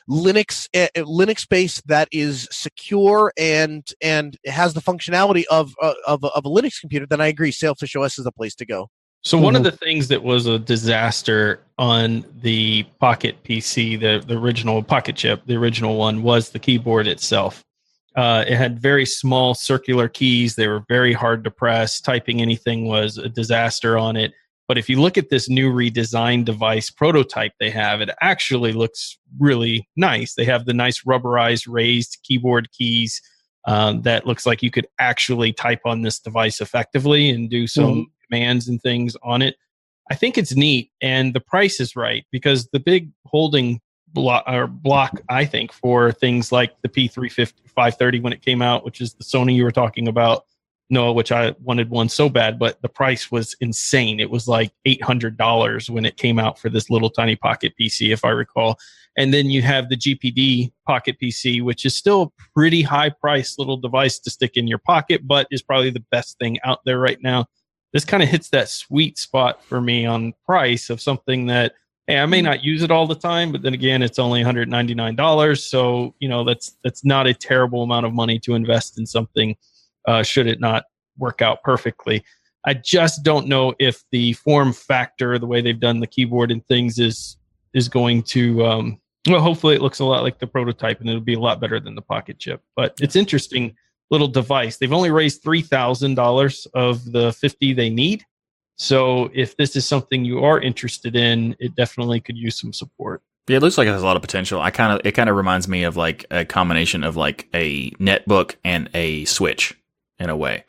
Linux 0.08 0.66
uh, 0.74 0.88
Linux 1.02 1.46
based 1.48 1.86
that 1.86 2.08
is 2.10 2.48
secure 2.50 3.32
and 3.38 3.86
and 4.02 4.36
has 4.46 4.74
the 4.74 4.80
functionality 4.80 5.44
of 5.50 5.72
uh, 5.80 5.92
of, 6.06 6.24
a- 6.24 6.28
of 6.28 6.44
a 6.44 6.48
Linux 6.48 6.80
computer, 6.80 7.06
then 7.06 7.20
I 7.20 7.28
agree. 7.28 7.52
Sailfish 7.52 7.94
OS 7.94 8.18
is 8.18 8.24
the 8.24 8.32
place 8.32 8.54
to 8.56 8.66
go. 8.66 8.88
So 9.22 9.36
one 9.38 9.54
of 9.54 9.60
Mhm. 9.60 9.64
the 9.66 9.72
things 9.72 10.08
that 10.08 10.22
was 10.22 10.46
a 10.46 10.58
disaster 10.58 11.60
on 11.78 12.24
the 12.40 12.84
Pocket 13.00 13.36
PC, 13.44 14.00
the, 14.00 14.24
the 14.26 14.38
original 14.38 14.82
Pocket 14.82 15.14
chip, 15.14 15.42
the 15.44 15.56
original 15.56 15.96
one, 15.96 16.22
was 16.22 16.48
the 16.50 16.58
keyboard 16.58 17.06
itself. 17.06 17.62
Uh, 18.16 18.44
it 18.48 18.56
had 18.56 18.80
very 18.80 19.04
small 19.04 19.54
circular 19.54 20.08
keys. 20.08 20.56
They 20.56 20.68
were 20.68 20.82
very 20.88 21.12
hard 21.12 21.44
to 21.44 21.50
press. 21.50 22.00
Typing 22.00 22.40
anything 22.40 22.86
was 22.88 23.18
a 23.18 23.28
disaster 23.28 23.98
on 23.98 24.16
it. 24.16 24.32
But 24.70 24.78
if 24.78 24.88
you 24.88 25.00
look 25.00 25.18
at 25.18 25.30
this 25.30 25.48
new 25.48 25.72
redesigned 25.72 26.44
device 26.44 26.90
prototype 26.90 27.54
they 27.58 27.70
have, 27.70 28.00
it 28.00 28.10
actually 28.20 28.72
looks 28.72 29.18
really 29.40 29.88
nice. 29.96 30.34
They 30.34 30.44
have 30.44 30.64
the 30.64 30.72
nice 30.72 31.02
rubberized 31.02 31.66
raised 31.66 32.18
keyboard 32.22 32.70
keys 32.70 33.20
um, 33.66 34.02
that 34.02 34.28
looks 34.28 34.46
like 34.46 34.62
you 34.62 34.70
could 34.70 34.86
actually 35.00 35.52
type 35.52 35.80
on 35.86 36.02
this 36.02 36.20
device 36.20 36.60
effectively 36.60 37.30
and 37.30 37.50
do 37.50 37.66
some 37.66 38.12
commands 38.24 38.68
and 38.68 38.80
things 38.80 39.16
on 39.24 39.42
it. 39.42 39.56
I 40.08 40.14
think 40.14 40.38
it's 40.38 40.54
neat, 40.54 40.92
and 41.02 41.34
the 41.34 41.40
price 41.40 41.80
is 41.80 41.96
right 41.96 42.24
because 42.30 42.68
the 42.68 42.78
big 42.78 43.10
holding 43.26 43.80
block 44.12 44.44
or 44.46 44.68
block 44.68 45.20
I 45.28 45.46
think 45.46 45.72
for 45.72 46.12
things 46.12 46.52
like 46.52 46.80
the 46.82 46.88
P350 46.88 47.54
530 47.66 48.20
when 48.20 48.32
it 48.32 48.42
came 48.42 48.62
out, 48.62 48.84
which 48.84 49.00
is 49.00 49.14
the 49.14 49.24
Sony 49.24 49.56
you 49.56 49.64
were 49.64 49.72
talking 49.72 50.06
about, 50.06 50.44
Noah, 50.90 51.12
which 51.12 51.32
I 51.32 51.54
wanted 51.60 51.90
one 51.90 52.08
so 52.08 52.28
bad, 52.28 52.58
but 52.58 52.80
the 52.82 52.88
price 52.88 53.30
was 53.30 53.56
insane. 53.60 54.20
It 54.20 54.30
was 54.30 54.48
like 54.48 54.72
eight 54.84 55.02
hundred 55.02 55.36
dollars 55.36 55.88
when 55.88 56.04
it 56.04 56.16
came 56.16 56.38
out 56.38 56.58
for 56.58 56.68
this 56.68 56.90
little 56.90 57.10
tiny 57.10 57.36
pocket 57.36 57.74
PC, 57.80 58.12
if 58.12 58.24
I 58.24 58.30
recall. 58.30 58.78
And 59.16 59.34
then 59.34 59.46
you 59.46 59.62
have 59.62 59.88
the 59.88 59.96
GPD 59.96 60.72
Pocket 60.86 61.16
PC, 61.20 61.62
which 61.62 61.84
is 61.84 61.96
still 61.96 62.22
a 62.22 62.42
pretty 62.54 62.82
high 62.82 63.10
price 63.10 63.58
little 63.58 63.76
device 63.76 64.18
to 64.20 64.30
stick 64.30 64.56
in 64.56 64.68
your 64.68 64.78
pocket, 64.78 65.26
but 65.26 65.46
is 65.50 65.62
probably 65.62 65.90
the 65.90 66.04
best 66.10 66.38
thing 66.38 66.58
out 66.64 66.80
there 66.84 66.98
right 66.98 67.18
now. 67.20 67.46
This 67.92 68.04
kind 68.04 68.22
of 68.22 68.28
hits 68.28 68.50
that 68.50 68.68
sweet 68.68 69.18
spot 69.18 69.64
for 69.64 69.80
me 69.80 70.06
on 70.06 70.32
price 70.46 70.90
of 70.90 71.00
something 71.00 71.46
that 71.46 71.74
hey, 72.10 72.18
I 72.18 72.26
may 72.26 72.40
mm. 72.40 72.44
not 72.44 72.64
use 72.64 72.82
it 72.82 72.90
all 72.90 73.06
the 73.06 73.14
time, 73.14 73.52
but 73.52 73.62
then 73.62 73.74
again, 73.74 74.02
it's 74.02 74.18
only 74.18 74.42
$199. 74.42 75.58
So, 75.58 76.14
you 76.18 76.28
know, 76.28 76.44
that's 76.44 76.76
that's 76.82 77.04
not 77.04 77.26
a 77.26 77.34
terrible 77.34 77.82
amount 77.82 78.06
of 78.06 78.12
money 78.12 78.38
to 78.40 78.54
invest 78.54 78.98
in 78.98 79.06
something 79.06 79.56
uh, 80.06 80.22
should 80.22 80.46
it 80.46 80.60
not 80.60 80.84
work 81.18 81.42
out 81.42 81.62
perfectly. 81.62 82.24
I 82.66 82.74
just 82.74 83.22
don't 83.22 83.46
know 83.46 83.74
if 83.78 84.02
the 84.10 84.34
form 84.34 84.72
factor, 84.72 85.38
the 85.38 85.46
way 85.46 85.60
they've 85.60 85.78
done 85.78 86.00
the 86.00 86.06
keyboard 86.06 86.50
and 86.50 86.66
things, 86.66 86.98
is 86.98 87.36
is 87.72 87.88
going 87.88 88.22
to. 88.24 88.64
Um, 88.66 89.00
well, 89.28 89.40
hopefully, 89.40 89.74
it 89.74 89.82
looks 89.82 90.00
a 90.00 90.04
lot 90.04 90.22
like 90.22 90.38
the 90.38 90.46
prototype, 90.46 91.00
and 91.00 91.08
it'll 91.08 91.20
be 91.20 91.34
a 91.34 91.40
lot 91.40 91.60
better 91.60 91.80
than 91.80 91.94
the 91.94 92.02
pocket 92.02 92.38
chip. 92.38 92.62
But 92.76 92.94
it's 93.00 93.16
interesting 93.16 93.76
little 94.10 94.28
device. 94.28 94.76
They've 94.76 94.92
only 94.92 95.10
raised 95.10 95.42
three 95.42 95.62
thousand 95.62 96.16
dollars 96.16 96.66
of 96.74 97.12
the 97.12 97.32
fifty 97.32 97.72
they 97.72 97.88
need. 97.88 98.24
So 98.76 99.30
if 99.34 99.56
this 99.56 99.76
is 99.76 99.86
something 99.86 100.24
you 100.24 100.42
are 100.42 100.60
interested 100.60 101.14
in, 101.14 101.54
it 101.60 101.74
definitely 101.74 102.20
could 102.20 102.36
use 102.36 102.58
some 102.58 102.72
support. 102.72 103.22
Yeah, 103.46 103.58
it 103.58 103.60
looks 103.60 103.76
like 103.76 103.88
it 103.88 103.92
has 103.92 104.02
a 104.02 104.06
lot 104.06 104.16
of 104.16 104.22
potential. 104.22 104.60
I 104.60 104.70
kind 104.70 104.92
of 104.92 105.00
it 105.06 105.12
kind 105.12 105.30
of 105.30 105.36
reminds 105.36 105.66
me 105.66 105.84
of 105.84 105.96
like 105.96 106.26
a 106.30 106.44
combination 106.44 107.04
of 107.04 107.16
like 107.16 107.48
a 107.54 107.90
netbook 107.92 108.56
and 108.64 108.90
a 108.92 109.24
switch 109.24 109.79
in 110.20 110.30
a 110.30 110.36
way. 110.36 110.64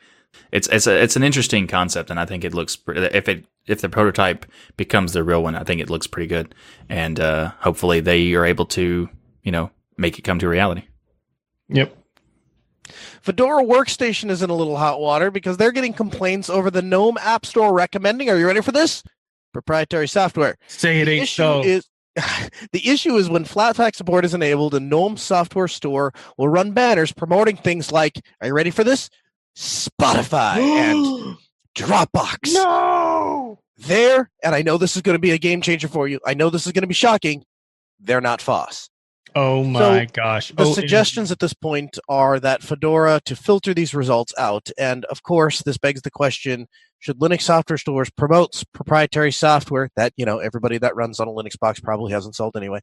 It's 0.50 0.66
it's 0.68 0.86
a, 0.86 1.02
it's 1.02 1.14
an 1.14 1.22
interesting 1.22 1.66
concept, 1.66 2.10
and 2.10 2.18
I 2.18 2.24
think 2.24 2.42
it 2.42 2.54
looks 2.54 2.76
if 2.88 3.28
it 3.28 3.44
if 3.66 3.80
the 3.80 3.88
prototype 3.88 4.46
becomes 4.76 5.12
the 5.12 5.22
real 5.22 5.42
one, 5.42 5.54
I 5.54 5.62
think 5.62 5.80
it 5.80 5.90
looks 5.90 6.06
pretty 6.06 6.26
good, 6.26 6.54
and 6.88 7.20
uh, 7.20 7.52
hopefully 7.60 8.00
they 8.00 8.32
are 8.34 8.44
able 8.44 8.66
to 8.66 9.08
you 9.42 9.52
know 9.52 9.70
make 9.96 10.18
it 10.18 10.22
come 10.22 10.38
to 10.40 10.48
reality. 10.48 10.84
Yep. 11.68 11.96
Fedora 13.20 13.62
Workstation 13.62 14.30
is 14.30 14.42
in 14.42 14.50
a 14.50 14.54
little 14.54 14.76
hot 14.76 15.00
water 15.00 15.30
because 15.30 15.56
they're 15.56 15.70
getting 15.72 15.92
complaints 15.92 16.50
over 16.50 16.70
the 16.70 16.82
GNOME 16.82 17.16
App 17.20 17.46
Store 17.46 17.72
recommending. 17.72 18.28
Are 18.28 18.36
you 18.36 18.46
ready 18.46 18.60
for 18.60 18.72
this? 18.72 19.02
Proprietary 19.52 20.08
software. 20.08 20.56
Say 20.66 21.00
it 21.00 21.04
The 21.04 21.10
ain't 21.12 21.28
so. 21.28 21.62
is 21.62 21.86
the 22.72 22.88
issue 22.88 23.14
is 23.16 23.30
when 23.30 23.44
Flatpak 23.44 23.94
support 23.94 24.24
is 24.24 24.34
enabled, 24.34 24.74
a 24.74 24.80
GNOME 24.80 25.16
software 25.16 25.68
store 25.68 26.12
will 26.36 26.48
run 26.48 26.72
banners 26.72 27.12
promoting 27.12 27.56
things 27.56 27.92
like, 27.92 28.20
are 28.40 28.48
you 28.48 28.54
ready 28.54 28.70
for 28.70 28.84
this? 28.84 29.08
Spotify 29.56 30.56
and 30.58 31.36
Dropbox. 31.76 32.52
no. 32.54 33.58
There, 33.78 34.30
and 34.44 34.54
I 34.54 34.62
know 34.62 34.78
this 34.78 34.94
is 34.94 35.02
going 35.02 35.14
to 35.16 35.20
be 35.20 35.32
a 35.32 35.38
game 35.38 35.60
changer 35.60 35.88
for 35.88 36.06
you. 36.06 36.20
I 36.24 36.34
know 36.34 36.50
this 36.50 36.66
is 36.66 36.72
going 36.72 36.82
to 36.82 36.88
be 36.88 36.94
shocking. 36.94 37.42
They're 37.98 38.20
not 38.20 38.40
FOSS. 38.40 38.88
Oh 39.34 39.64
my 39.64 40.04
gosh. 40.04 40.48
The 40.50 40.62
Oh, 40.64 40.72
suggestions 40.74 41.32
at 41.32 41.38
this 41.40 41.54
point 41.54 41.98
are 42.08 42.38
that 42.38 42.62
Fedora 42.62 43.20
to 43.24 43.34
filter 43.34 43.72
these 43.74 43.94
results 43.94 44.32
out. 44.38 44.68
And 44.78 45.04
of 45.06 45.22
course, 45.22 45.62
this 45.62 45.78
begs 45.78 46.02
the 46.02 46.10
question 46.10 46.66
should 47.00 47.18
Linux 47.18 47.42
software 47.42 47.78
stores 47.78 48.10
promote 48.10 48.62
proprietary 48.72 49.32
software 49.32 49.88
that, 49.96 50.12
you 50.16 50.26
know, 50.26 50.38
everybody 50.38 50.78
that 50.78 50.94
runs 50.94 51.18
on 51.18 51.26
a 51.26 51.32
Linux 51.32 51.58
box 51.58 51.80
probably 51.80 52.12
hasn't 52.12 52.36
sold 52.36 52.56
anyway? 52.56 52.80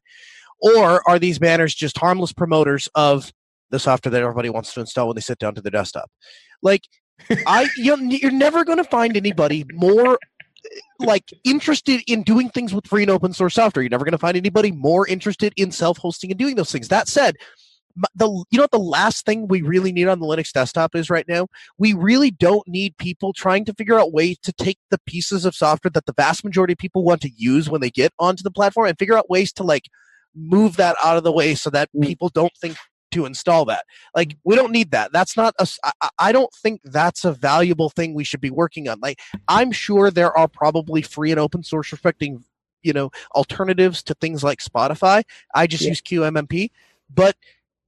Or 0.60 1.08
are 1.08 1.18
these 1.18 1.38
banners 1.38 1.74
just 1.74 1.96
harmless 1.96 2.32
promoters 2.32 2.88
of 2.94 3.32
the 3.70 3.78
software 3.78 4.10
that 4.10 4.22
everybody 4.22 4.50
wants 4.50 4.74
to 4.74 4.80
install 4.80 5.08
when 5.08 5.14
they 5.14 5.20
sit 5.20 5.38
down 5.38 5.54
to 5.54 5.60
their 5.60 5.70
desktop? 5.70 6.10
Like, 6.62 6.82
I 7.46 7.68
you're, 7.76 7.98
you're 7.98 8.30
never 8.30 8.64
going 8.64 8.78
to 8.78 8.84
find 8.84 9.16
anybody 9.16 9.64
more 9.72 10.18
like 10.98 11.30
interested 11.44 12.02
in 12.06 12.22
doing 12.22 12.50
things 12.50 12.74
with 12.74 12.86
free 12.86 13.02
and 13.02 13.10
open 13.10 13.32
source 13.32 13.54
software. 13.54 13.82
You're 13.82 13.90
never 13.90 14.04
going 14.04 14.12
to 14.12 14.18
find 14.18 14.36
anybody 14.36 14.72
more 14.72 15.06
interested 15.06 15.52
in 15.56 15.70
self-hosting 15.70 16.30
and 16.30 16.38
doing 16.38 16.56
those 16.56 16.70
things. 16.70 16.88
That 16.88 17.08
said, 17.08 17.36
the 18.14 18.28
you 18.28 18.56
know 18.56 18.62
what 18.62 18.70
the 18.70 18.78
last 18.78 19.26
thing 19.26 19.48
we 19.48 19.62
really 19.62 19.92
need 19.92 20.06
on 20.06 20.20
the 20.20 20.26
Linux 20.26 20.52
desktop 20.52 20.94
is 20.94 21.10
right 21.10 21.26
now? 21.28 21.48
We 21.78 21.92
really 21.92 22.30
don't 22.30 22.66
need 22.68 22.96
people 22.98 23.32
trying 23.32 23.64
to 23.66 23.74
figure 23.74 23.98
out 23.98 24.12
ways 24.12 24.38
to 24.42 24.52
take 24.52 24.78
the 24.90 25.00
pieces 25.06 25.44
of 25.44 25.54
software 25.54 25.90
that 25.90 26.06
the 26.06 26.14
vast 26.16 26.44
majority 26.44 26.74
of 26.74 26.78
people 26.78 27.02
want 27.02 27.20
to 27.22 27.30
use 27.36 27.68
when 27.68 27.80
they 27.80 27.90
get 27.90 28.12
onto 28.18 28.42
the 28.42 28.50
platform 28.50 28.86
and 28.86 28.98
figure 28.98 29.16
out 29.16 29.28
ways 29.28 29.52
to 29.54 29.64
like 29.64 29.88
move 30.34 30.76
that 30.76 30.96
out 31.02 31.16
of 31.16 31.24
the 31.24 31.32
way 31.32 31.54
so 31.54 31.70
that 31.70 31.88
Mm. 31.94 32.06
people 32.06 32.28
don't 32.28 32.52
think 32.60 32.76
to 33.12 33.26
install 33.26 33.64
that. 33.66 33.84
Like 34.14 34.36
we 34.44 34.56
don't 34.56 34.72
need 34.72 34.90
that. 34.92 35.12
That's 35.12 35.36
not 35.36 35.54
a. 35.58 35.66
I, 35.84 36.08
I 36.18 36.32
don't 36.32 36.52
think 36.52 36.80
that's 36.84 37.24
a 37.24 37.32
valuable 37.32 37.90
thing 37.90 38.14
we 38.14 38.24
should 38.24 38.40
be 38.40 38.50
working 38.50 38.88
on. 38.88 39.00
Like 39.00 39.20
I'm 39.48 39.72
sure 39.72 40.10
there 40.10 40.36
are 40.36 40.48
probably 40.48 41.02
free 41.02 41.30
and 41.30 41.40
open 41.40 41.62
source 41.62 41.92
respecting 41.92 42.44
you 42.82 42.92
know 42.92 43.10
alternatives 43.34 44.02
to 44.04 44.14
things 44.14 44.42
like 44.42 44.60
Spotify. 44.60 45.22
I 45.54 45.66
just 45.66 45.82
Yeah. 45.84 45.90
use 45.90 46.00
QMMP, 46.00 46.70
but 47.14 47.36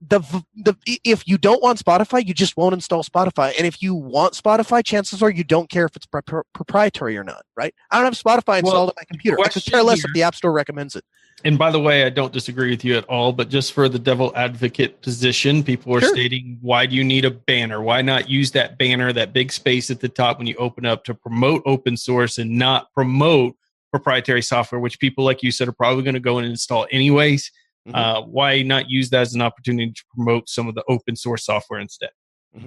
the 0.09 0.20
the 0.57 0.74
if 1.05 1.29
you 1.29 1.39
don't 1.39 1.62
want 1.62 1.79
Spotify, 1.79 2.27
you 2.27 2.35
just 2.35 2.57
won't 2.57 2.74
install 2.74 3.05
Spotify. 3.05 3.53
And 3.57 3.66
if 3.66 3.83
you 3.83 3.95
want 3.95 4.35
Spotify, 4.35 4.85
chances 4.85 5.23
are 5.23 5.31
you 5.31 5.45
don't 5.45 5.70
care 5.70 5.85
if 5.87 5.95
it's 5.95 6.07
pro- 6.07 6.23
pro- 6.23 6.43
proprietary 6.53 7.16
or 7.16 7.24
not, 7.24 7.45
right? 7.57 7.74
I 7.91 7.97
don't 7.97 8.05
have 8.07 8.15
Spotify 8.15 8.59
installed 8.59 8.74
Well, 8.74 8.83
on 8.89 8.93
my 8.97 9.05
computer. 9.05 9.39
I 9.41 9.49
could 9.49 9.65
care 9.65 9.83
less 9.83 9.99
here- 10.01 10.07
if 10.09 10.15
the 10.15 10.23
App 10.24 10.35
Store 10.35 10.53
recommends 10.53 10.97
it. 10.97 11.05
And 11.45 11.59
by 11.59 11.70
the 11.70 11.81
way, 11.81 12.05
I 12.05 12.11
don't 12.11 12.33
disagree 12.33 12.70
with 12.70 12.85
you 12.85 12.97
at 12.97 13.05
all, 13.05 13.33
but 13.33 13.49
just 13.49 13.73
for 13.73 13.89
the 13.89 13.99
devil 13.99 14.33
advocate 14.37 15.01
position, 15.03 15.62
people 15.65 15.95
are 15.97 16.01
Sure. 16.01 16.11
stating, 16.11 16.59
why 16.61 16.87
do 16.87 16.95
you 16.95 17.03
need 17.05 17.24
a 17.24 17.31
banner? 17.31 17.81
Why 17.81 18.03
not 18.03 18.29
use 18.29 18.51
that 18.53 18.79
banner, 18.79 19.12
that 19.12 19.33
big 19.33 19.51
space 19.53 19.91
at 19.91 20.01
the 20.01 20.09
top 20.09 20.39
when 20.39 20.47
you 20.47 20.55
open 20.57 20.85
up 20.85 21.05
to 21.05 21.15
promote 21.15 21.62
open 21.65 21.97
source 21.97 22.39
and 22.39 22.51
not 22.51 22.93
promote 22.93 23.57
proprietary 23.91 24.43
software, 24.43 24.81
which 24.81 24.99
people 24.99 25.24
like 25.24 25.43
you 25.43 25.51
said 25.51 25.69
are 25.69 25.73
probably 25.73 26.03
going 26.03 26.15
to 26.15 26.20
go 26.20 26.39
and 26.39 26.47
install 26.47 26.87
anyways? 26.91 27.51
Mhm. 27.89 27.95
Uh, 27.95 28.23
why 28.23 28.63
not 28.63 28.89
use 28.91 29.11
that 29.11 29.23
as 29.23 29.35
an 29.35 29.43
opportunity 29.43 29.93
to 29.93 30.05
promote 30.15 30.49
some 30.49 30.69
of 30.69 30.75
the 30.75 30.85
open 30.89 31.17
source 31.17 31.45
software 31.45 31.81
instead? 31.81 32.11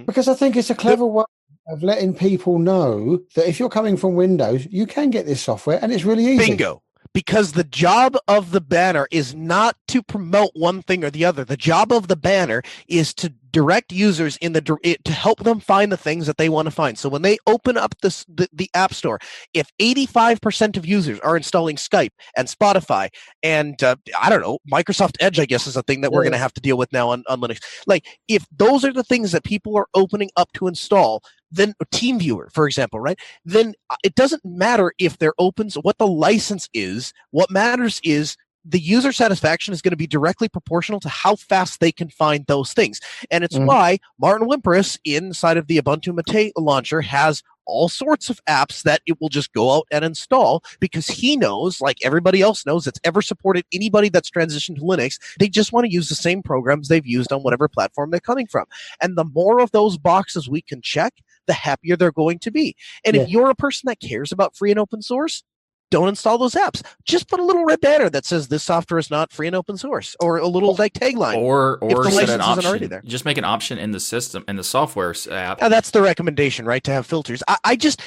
Because 0.05 0.27
I 0.27 0.33
think 0.33 0.55
it's 0.55 0.69
a 0.69 0.75
clever 0.75 1.05
way 1.05 1.23
of 1.67 1.83
letting 1.83 2.13
people 2.13 2.59
know 2.59 3.19
that 3.35 3.47
if 3.47 3.59
you're 3.59 3.69
coming 3.69 3.97
from 3.97 4.15
Windows, 4.15 4.65
you 4.69 4.85
can 4.85 5.11
get 5.11 5.25
this 5.25 5.41
software 5.41 5.79
and 5.81 5.91
it's 5.93 6.03
really 6.03 6.25
easy. 6.25 6.47
Bingo. 6.47 6.81
Because 7.15 7.53
the 7.53 7.63
job 7.63 8.17
of 8.27 8.51
the 8.51 8.59
banner 8.59 9.07
is 9.09 9.33
not 9.33 9.77
to 9.87 10.03
promote 10.03 10.51
one 10.53 10.81
thing 10.81 11.01
or 11.05 11.09
the 11.09 11.23
other. 11.23 11.45
The 11.45 11.55
job 11.55 11.93
of 11.93 12.09
the 12.09 12.17
banner 12.17 12.61
is 12.89 13.13
to 13.13 13.33
direct 13.55 13.93
users 13.93 14.35
in 14.41 14.51
the 14.51 14.61
to 15.05 15.11
help 15.13 15.45
them 15.45 15.61
find 15.61 15.89
the 15.89 15.95
things 15.95 16.27
that 16.27 16.35
they 16.35 16.49
want 16.49 16.65
to 16.65 16.71
find. 16.71 16.99
So 16.99 17.07
when 17.07 17.21
they 17.21 17.37
open 17.47 17.77
up 17.77 17.95
this 18.01 18.25
the, 18.27 18.49
the 18.51 18.69
App 18.73 18.93
Store, 18.93 19.17
if 19.53 19.71
85% 19.79 20.75
of 20.75 20.85
users 20.85 21.21
are 21.21 21.37
installing 21.37 21.77
Skype 21.77 22.11
and 22.35 22.49
Spotify 22.49 23.07
and 23.43 23.81
uh, 23.81 23.95
I 24.21 24.29
don't 24.29 24.41
know, 24.41 24.59
Microsoft 24.69 25.15
Edge 25.21 25.39
I 25.39 25.45
guess 25.45 25.67
is 25.67 25.77
a 25.77 25.83
thing 25.83 26.01
that 26.01 26.11
we're 26.11 26.23
going 26.23 26.33
to 26.33 26.37
have 26.37 26.53
to 26.55 26.61
deal 26.61 26.77
with 26.77 26.91
now 26.91 27.11
on, 27.11 27.23
on 27.29 27.39
Linux. 27.39 27.63
Like 27.87 28.05
if 28.27 28.45
those 28.51 28.83
are 28.83 28.91
the 28.91 29.05
things 29.05 29.31
that 29.31 29.45
people 29.45 29.77
are 29.77 29.87
opening 29.93 30.31
up 30.35 30.51
to 30.55 30.67
install, 30.67 31.23
then 31.55 31.73
team 31.91 32.19
viewer 32.19 32.49
for 32.53 32.67
example, 32.67 32.99
right? 32.99 33.19
then 33.45 33.73
uh, 33.89 33.95
it 34.03 34.15
doesn't 34.15 34.43
matter 34.45 34.93
if 34.99 35.17
they're 35.17 35.33
open 35.39 35.69
what 35.81 35.97
the 35.97 36.07
license 36.07 36.69
is 36.73 37.13
what 37.31 37.49
matters 37.49 37.99
is 38.03 38.35
the 38.67 38.79
user 38.79 39.11
satisfaction 39.11 39.73
is 39.73 39.81
going 39.81 39.91
to 39.91 39.97
be 39.97 40.07
directly 40.07 40.49
proportional 40.49 40.99
to 40.99 41.09
how 41.09 41.35
fast 41.35 41.79
they 41.79 41.91
can 41.91 42.09
find 42.09 42.45
those 42.47 42.73
things 42.73 42.99
and 43.31 43.43
it's 43.43 43.57
Mhm. 43.57 43.65
why 43.67 43.99
martin 44.19 44.47
wimpress 44.47 44.97
inside 45.05 45.57
of 45.57 45.67
the 45.67 45.77
ubuntu 45.81 46.13
mate 46.15 46.51
launcher 46.57 47.01
has 47.01 47.41
all 47.67 47.89
sorts 47.89 48.29
of 48.29 48.39
apps 48.47 48.83
that 48.83 49.01
it 49.07 49.19
will 49.19 49.29
just 49.29 49.51
go 49.53 49.71
out 49.75 49.87
and 49.91 50.05
install 50.05 50.63
because 50.79 51.07
he 51.07 51.35
knows 51.35 51.81
like 51.81 51.97
everybody 52.03 52.41
else 52.41 52.65
knows 52.65 52.85
that's 52.85 52.99
ever 53.03 53.21
supported 53.23 53.65
anybody 53.73 54.09
that's 54.09 54.29
transitioned 54.29 54.75
to 54.75 54.81
linux 54.81 55.19
they 55.39 55.47
just 55.49 55.71
want 55.73 55.85
to 55.85 55.91
use 55.91 56.09
the 56.09 56.15
same 56.15 56.43
programs 56.43 56.87
they've 56.87 57.07
used 57.07 57.31
on 57.31 57.41
whatever 57.41 57.67
platform 57.67 58.11
they're 58.11 58.19
coming 58.19 58.45
from 58.47 58.65
and 59.01 59.17
the 59.17 59.25
more 59.25 59.59
of 59.59 59.71
those 59.71 59.97
boxes 59.97 60.47
we 60.49 60.61
can 60.61 60.81
check 60.81 61.13
the 61.47 61.53
happier 61.53 61.95
they're 61.95 62.11
going 62.11 62.39
to 62.39 62.51
be 62.51 62.75
and 63.03 63.15
if 63.15 63.29
you're 63.29 63.49
a 63.49 63.55
person 63.55 63.87
that 63.87 63.99
cares 63.99 64.31
about 64.31 64.55
free 64.55 64.71
and 64.71 64.79
open 64.79 65.01
source, 65.01 65.43
don't 65.91 66.09
install 66.09 66.37
those 66.37 66.55
apps. 66.55 66.81
Just 67.05 67.29
put 67.29 67.39
a 67.39 67.43
little 67.43 67.63
red 67.63 67.79
banner 67.79 68.09
that 68.09 68.25
says 68.25 68.47
this 68.47 68.63
software 68.63 68.97
is 68.97 69.11
not 69.11 69.31
free 69.31 69.47
and 69.47 69.55
open 69.55 69.77
source, 69.77 70.15
or 70.19 70.37
a 70.37 70.47
little 70.47 70.75
like 70.75 70.93
tagline. 70.93 71.37
Or 71.37 71.77
If 71.83 71.97
or 71.97 72.03
the 72.03 72.11
set 72.11 72.29
an 72.29 72.41
option. 72.41 72.89
there. 72.89 73.01
Just 73.05 73.23
make 73.23 73.37
an 73.37 73.45
option 73.45 73.77
in 73.77 73.91
the 73.91 73.99
system 73.99 74.43
in 74.47 74.55
the 74.55 74.63
software 74.63 75.13
app. 75.31 75.61
Now, 75.61 75.69
that's 75.69 75.91
the 75.91 76.01
recommendation, 76.01 76.65
right? 76.65 76.83
To 76.83 76.91
have 76.91 77.05
filters. 77.05 77.43
I, 77.47 77.57
I 77.63 77.75
just, 77.75 78.01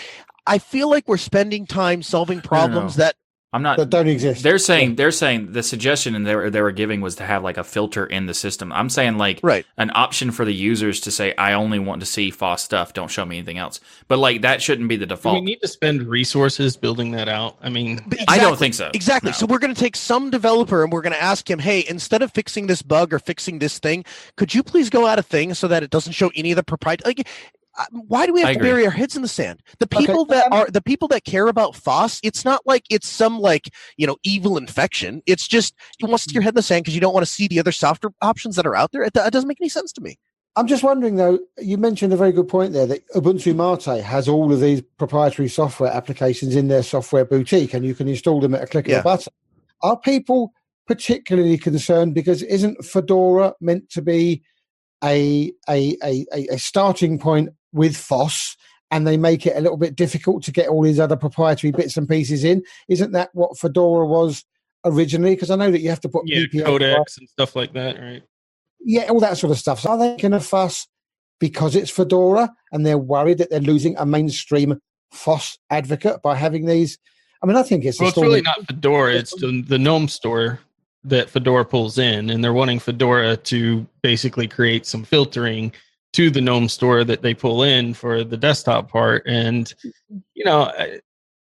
I 0.46 0.58
feel 0.58 0.90
like 0.90 1.06
we're 1.06 1.16
spending 1.18 1.66
time 1.66 2.02
solving 2.02 2.40
problems 2.40 2.96
that 2.96 3.14
I'm 3.50 3.62
not. 3.62 3.78
that 3.78 3.88
don't 3.88 4.08
exist. 4.08 4.42
They're 4.42 4.58
saying 4.58 4.96
they're 4.96 5.10
saying 5.10 5.52
the 5.52 5.62
suggestion 5.62 6.14
and 6.14 6.26
they 6.26 6.36
were 6.36 6.50
they 6.50 6.60
were 6.60 6.72
giving 6.72 7.00
was 7.00 7.16
to 7.16 7.24
have 7.24 7.42
like 7.42 7.56
a 7.56 7.64
filter 7.64 8.04
in 8.04 8.26
the 8.26 8.34
system. 8.34 8.70
I'm 8.72 8.90
saying 8.90 9.16
like 9.16 9.40
right. 9.42 9.64
an 9.78 9.90
option 9.94 10.32
for 10.32 10.44
the 10.44 10.52
users 10.52 11.00
to 11.00 11.10
say 11.10 11.34
I 11.36 11.54
only 11.54 11.78
want 11.78 12.00
to 12.00 12.06
see 12.06 12.30
FOSS 12.30 12.62
stuff. 12.62 12.92
Don't 12.92 13.10
show 13.10 13.24
me 13.24 13.38
anything 13.38 13.56
else. 13.56 13.80
But 14.06 14.18
like 14.18 14.42
that 14.42 14.60
shouldn't 14.60 14.90
be 14.90 14.96
the 14.96 15.06
Do 15.06 15.32
we 15.32 15.40
need 15.40 15.60
to 15.62 15.68
spend 15.68 16.02
resources 16.02 16.76
building 16.76 17.12
that 17.12 17.28
out? 17.28 17.56
I 17.62 17.70
mean, 17.70 18.02
But 18.06 18.20
I 18.28 18.38
don't 18.38 18.58
think 18.58 18.74
so. 18.74 18.90
Exactly. 18.92 19.30
No. 19.30 19.34
So 19.34 19.46
we're 19.46 19.58
going 19.58 19.74
to 19.74 19.80
take 19.80 19.96
some 19.96 20.28
developer 20.28 20.82
and 20.82 20.92
we're 20.92 21.02
going 21.02 21.14
to 21.14 21.22
ask 21.22 21.48
him, 21.48 21.58
hey, 21.58 21.84
instead 21.88 22.20
of 22.20 22.30
fixing 22.32 22.66
this 22.66 22.82
bug 22.82 23.14
or 23.14 23.18
fixing 23.18 23.60
this 23.60 23.78
thing, 23.78 24.04
could 24.36 24.54
you 24.54 24.62
please 24.62 24.90
go 24.90 25.06
out 25.06 25.18
a 25.18 25.22
thing 25.22 25.54
so 25.54 25.68
that 25.68 25.82
it 25.82 25.90
doesn't 25.90 26.12
show 26.12 26.30
any 26.36 26.52
of 26.52 26.56
the 26.56 26.62
proprietary? 26.62 27.14
Like, 27.16 27.26
why 27.90 28.26
do 28.26 28.32
we 28.32 28.40
have 28.40 28.50
I 28.50 28.52
to 28.54 28.58
agree. 28.58 28.70
bury 28.70 28.84
our 28.86 28.90
heads 28.90 29.16
in 29.16 29.22
the 29.22 29.28
sand? 29.28 29.62
The 29.78 29.86
Okay, 29.86 30.06
people 30.06 30.24
that 30.26 30.46
um, 30.46 30.52
are 30.52 30.66
the 30.70 30.82
people 30.82 31.08
that 31.08 31.24
care 31.24 31.48
about 31.48 31.76
FOSS, 31.76 32.20
it's 32.22 32.44
not 32.44 32.62
like 32.66 32.84
it's 32.90 33.08
some 33.08 33.38
like 33.38 33.68
you 33.96 34.06
know 34.06 34.16
evil 34.22 34.56
infection. 34.56 35.22
It's 35.26 35.46
just 35.46 35.74
you 35.98 36.06
want 36.08 36.18
to 36.18 36.22
stick 36.22 36.34
your 36.34 36.42
head 36.42 36.50
in 36.50 36.56
the 36.56 36.62
sand 36.62 36.84
because 36.84 36.94
you 36.94 37.00
don't 37.00 37.14
want 37.14 37.26
to 37.26 37.32
see 37.32 37.48
the 37.48 37.60
other 37.60 37.72
software 37.72 38.12
options 38.22 38.56
that 38.56 38.66
are 38.66 38.76
out 38.76 38.92
there. 38.92 39.02
It, 39.02 39.12
it 39.16 39.32
doesn't 39.32 39.48
make 39.48 39.60
any 39.60 39.68
sense 39.68 39.92
to 39.92 40.00
me. 40.00 40.18
I'm 40.56 40.66
just 40.66 40.82
wondering 40.82 41.14
though, 41.14 41.38
you 41.58 41.78
mentioned 41.78 42.12
a 42.12 42.16
very 42.16 42.32
good 42.32 42.48
point 42.48 42.72
there 42.72 42.86
that 42.86 43.08
Ubuntu 43.10 43.54
Mate 43.54 44.02
has 44.02 44.28
all 44.28 44.52
of 44.52 44.60
these 44.60 44.82
proprietary 44.98 45.48
software 45.48 45.92
applications 45.92 46.56
in 46.56 46.66
their 46.66 46.82
software 46.82 47.24
boutique 47.24 47.74
and 47.74 47.84
you 47.84 47.94
can 47.94 48.08
install 48.08 48.40
them 48.40 48.56
at 48.56 48.64
a 48.64 48.66
click 48.66 48.88
of 48.88 48.98
a 48.98 49.02
button. 49.02 49.32
Are 49.82 49.96
people 49.96 50.52
particularly 50.88 51.58
concerned 51.58 52.14
because 52.14 52.42
isn't 52.42 52.84
Fedora 52.84 53.54
meant 53.60 53.88
to 53.90 54.02
be 54.02 54.42
a 55.04 55.52
a, 55.68 55.96
a, 56.02 56.26
a, 56.32 56.46
a 56.54 56.58
starting 56.58 57.20
point 57.20 57.50
with 57.72 57.96
FOSS 57.96 58.56
and 58.90 59.06
they 59.06 59.16
make 59.16 59.46
it 59.46 59.56
a 59.56 59.60
little 59.60 59.76
bit 59.76 59.96
difficult 59.96 60.42
to 60.44 60.52
get 60.52 60.68
all 60.68 60.82
these 60.82 61.00
other 61.00 61.16
proprietary 61.16 61.70
bits 61.70 61.96
and 61.96 62.08
pieces 62.08 62.44
in? 62.44 62.62
Isn't 62.88 63.12
that 63.12 63.30
what 63.32 63.58
Fedora 63.58 64.06
was 64.06 64.44
originally? 64.84 65.34
Because 65.34 65.50
I 65.50 65.56
know 65.56 65.70
that 65.70 65.80
you 65.80 65.90
have 65.90 66.00
to 66.00 66.08
put 66.08 66.26
yeah, 66.26 66.44
PPA 66.44 66.64
codecs 66.64 67.18
and 67.18 67.28
stuff 67.28 67.54
like 67.54 67.72
that, 67.74 68.00
right? 68.00 68.22
yeah, 68.80 69.04
all 69.08 69.20
that 69.20 69.36
sort 69.36 69.50
of 69.50 69.58
stuff. 69.58 69.80
So 69.80 69.90
are 69.90 69.98
they 69.98 70.16
going 70.16 70.32
to 70.32 70.40
fuss 70.40 70.86
because 71.38 71.76
it's 71.76 71.90
Fedora 71.90 72.52
and 72.72 72.84
they're 72.84 72.98
worried 72.98 73.38
that 73.38 73.50
they're 73.50 73.60
losing 73.60 73.96
a 73.96 74.06
mainstream 74.06 74.80
FOSS 75.12 75.58
advocate 75.70 76.22
by 76.22 76.34
having 76.34 76.66
these? 76.66 76.98
I 77.42 77.46
mean, 77.46 77.56
I 77.56 77.62
think 77.62 77.84
it's 77.84 78.00
Well, 78.00 78.08
it's 78.08 78.18
really 78.18 78.42
not 78.42 78.66
Fedora. 78.66 79.14
It's 79.14 79.34
the, 79.40 79.62
the 79.62 79.78
GNOME 79.78 80.08
store 80.08 80.60
that 81.04 81.30
Fedora 81.30 81.64
pulls 81.64 81.98
in, 81.98 82.30
and 82.30 82.42
they're 82.42 82.52
wanting 82.52 82.80
Fedora 82.80 83.36
to 83.36 83.86
basically 84.02 84.48
create 84.48 84.86
some 84.86 85.04
filtering 85.04 85.72
to 86.14 86.30
the 86.30 86.40
GNOME 86.40 86.68
store 86.68 87.04
that 87.04 87.22
they 87.22 87.34
pull 87.34 87.62
in 87.62 87.94
for 87.94 88.24
the 88.24 88.36
desktop 88.36 88.90
part. 88.90 89.24
And 89.26 89.72
you 90.34 90.44
know, 90.44 90.72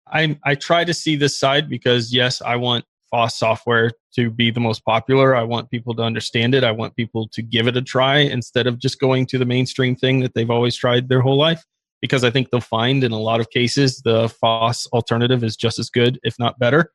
I 0.06 0.38
I, 0.44 0.54
try 0.54 0.84
to 0.84 0.94
see 0.94 1.16
this 1.16 1.38
side 1.38 1.68
because 1.68 2.12
yes, 2.12 2.42
I 2.42 2.56
want 2.56 2.84
FOSS 3.10 3.36
software 3.36 3.92
to 4.14 4.30
be 4.30 4.50
the 4.50 4.60
most 4.60 4.84
popular. 4.84 5.34
I 5.36 5.42
want 5.42 5.70
people 5.70 5.94
to 5.94 6.02
understand 6.02 6.54
it. 6.54 6.64
I 6.64 6.72
want 6.72 6.96
people 6.96 7.28
to 7.28 7.42
give 7.42 7.66
it 7.66 7.76
a 7.76 7.82
try 7.82 8.18
instead 8.18 8.66
of 8.66 8.78
just 8.78 9.00
going 9.00 9.26
to 9.26 9.38
the 9.38 9.44
mainstream 9.44 9.96
thing 9.96 10.20
that 10.20 10.34
they've 10.34 10.50
always 10.50 10.76
tried 10.76 11.08
their 11.08 11.20
whole 11.20 11.38
life 11.38 11.64
because 12.00 12.24
I 12.24 12.30
think 12.30 12.50
they'll 12.50 12.60
find 12.60 13.02
in 13.04 13.12
a 13.12 13.18
lot 13.18 13.40
of 13.40 13.50
cases 13.50 14.00
the 14.04 14.28
FOSS 14.28 14.86
alternative 14.92 15.42
is 15.42 15.56
just 15.56 15.78
as 15.78 15.90
good, 15.90 16.18
if 16.22 16.38
not 16.38 16.58
better. 16.58 16.92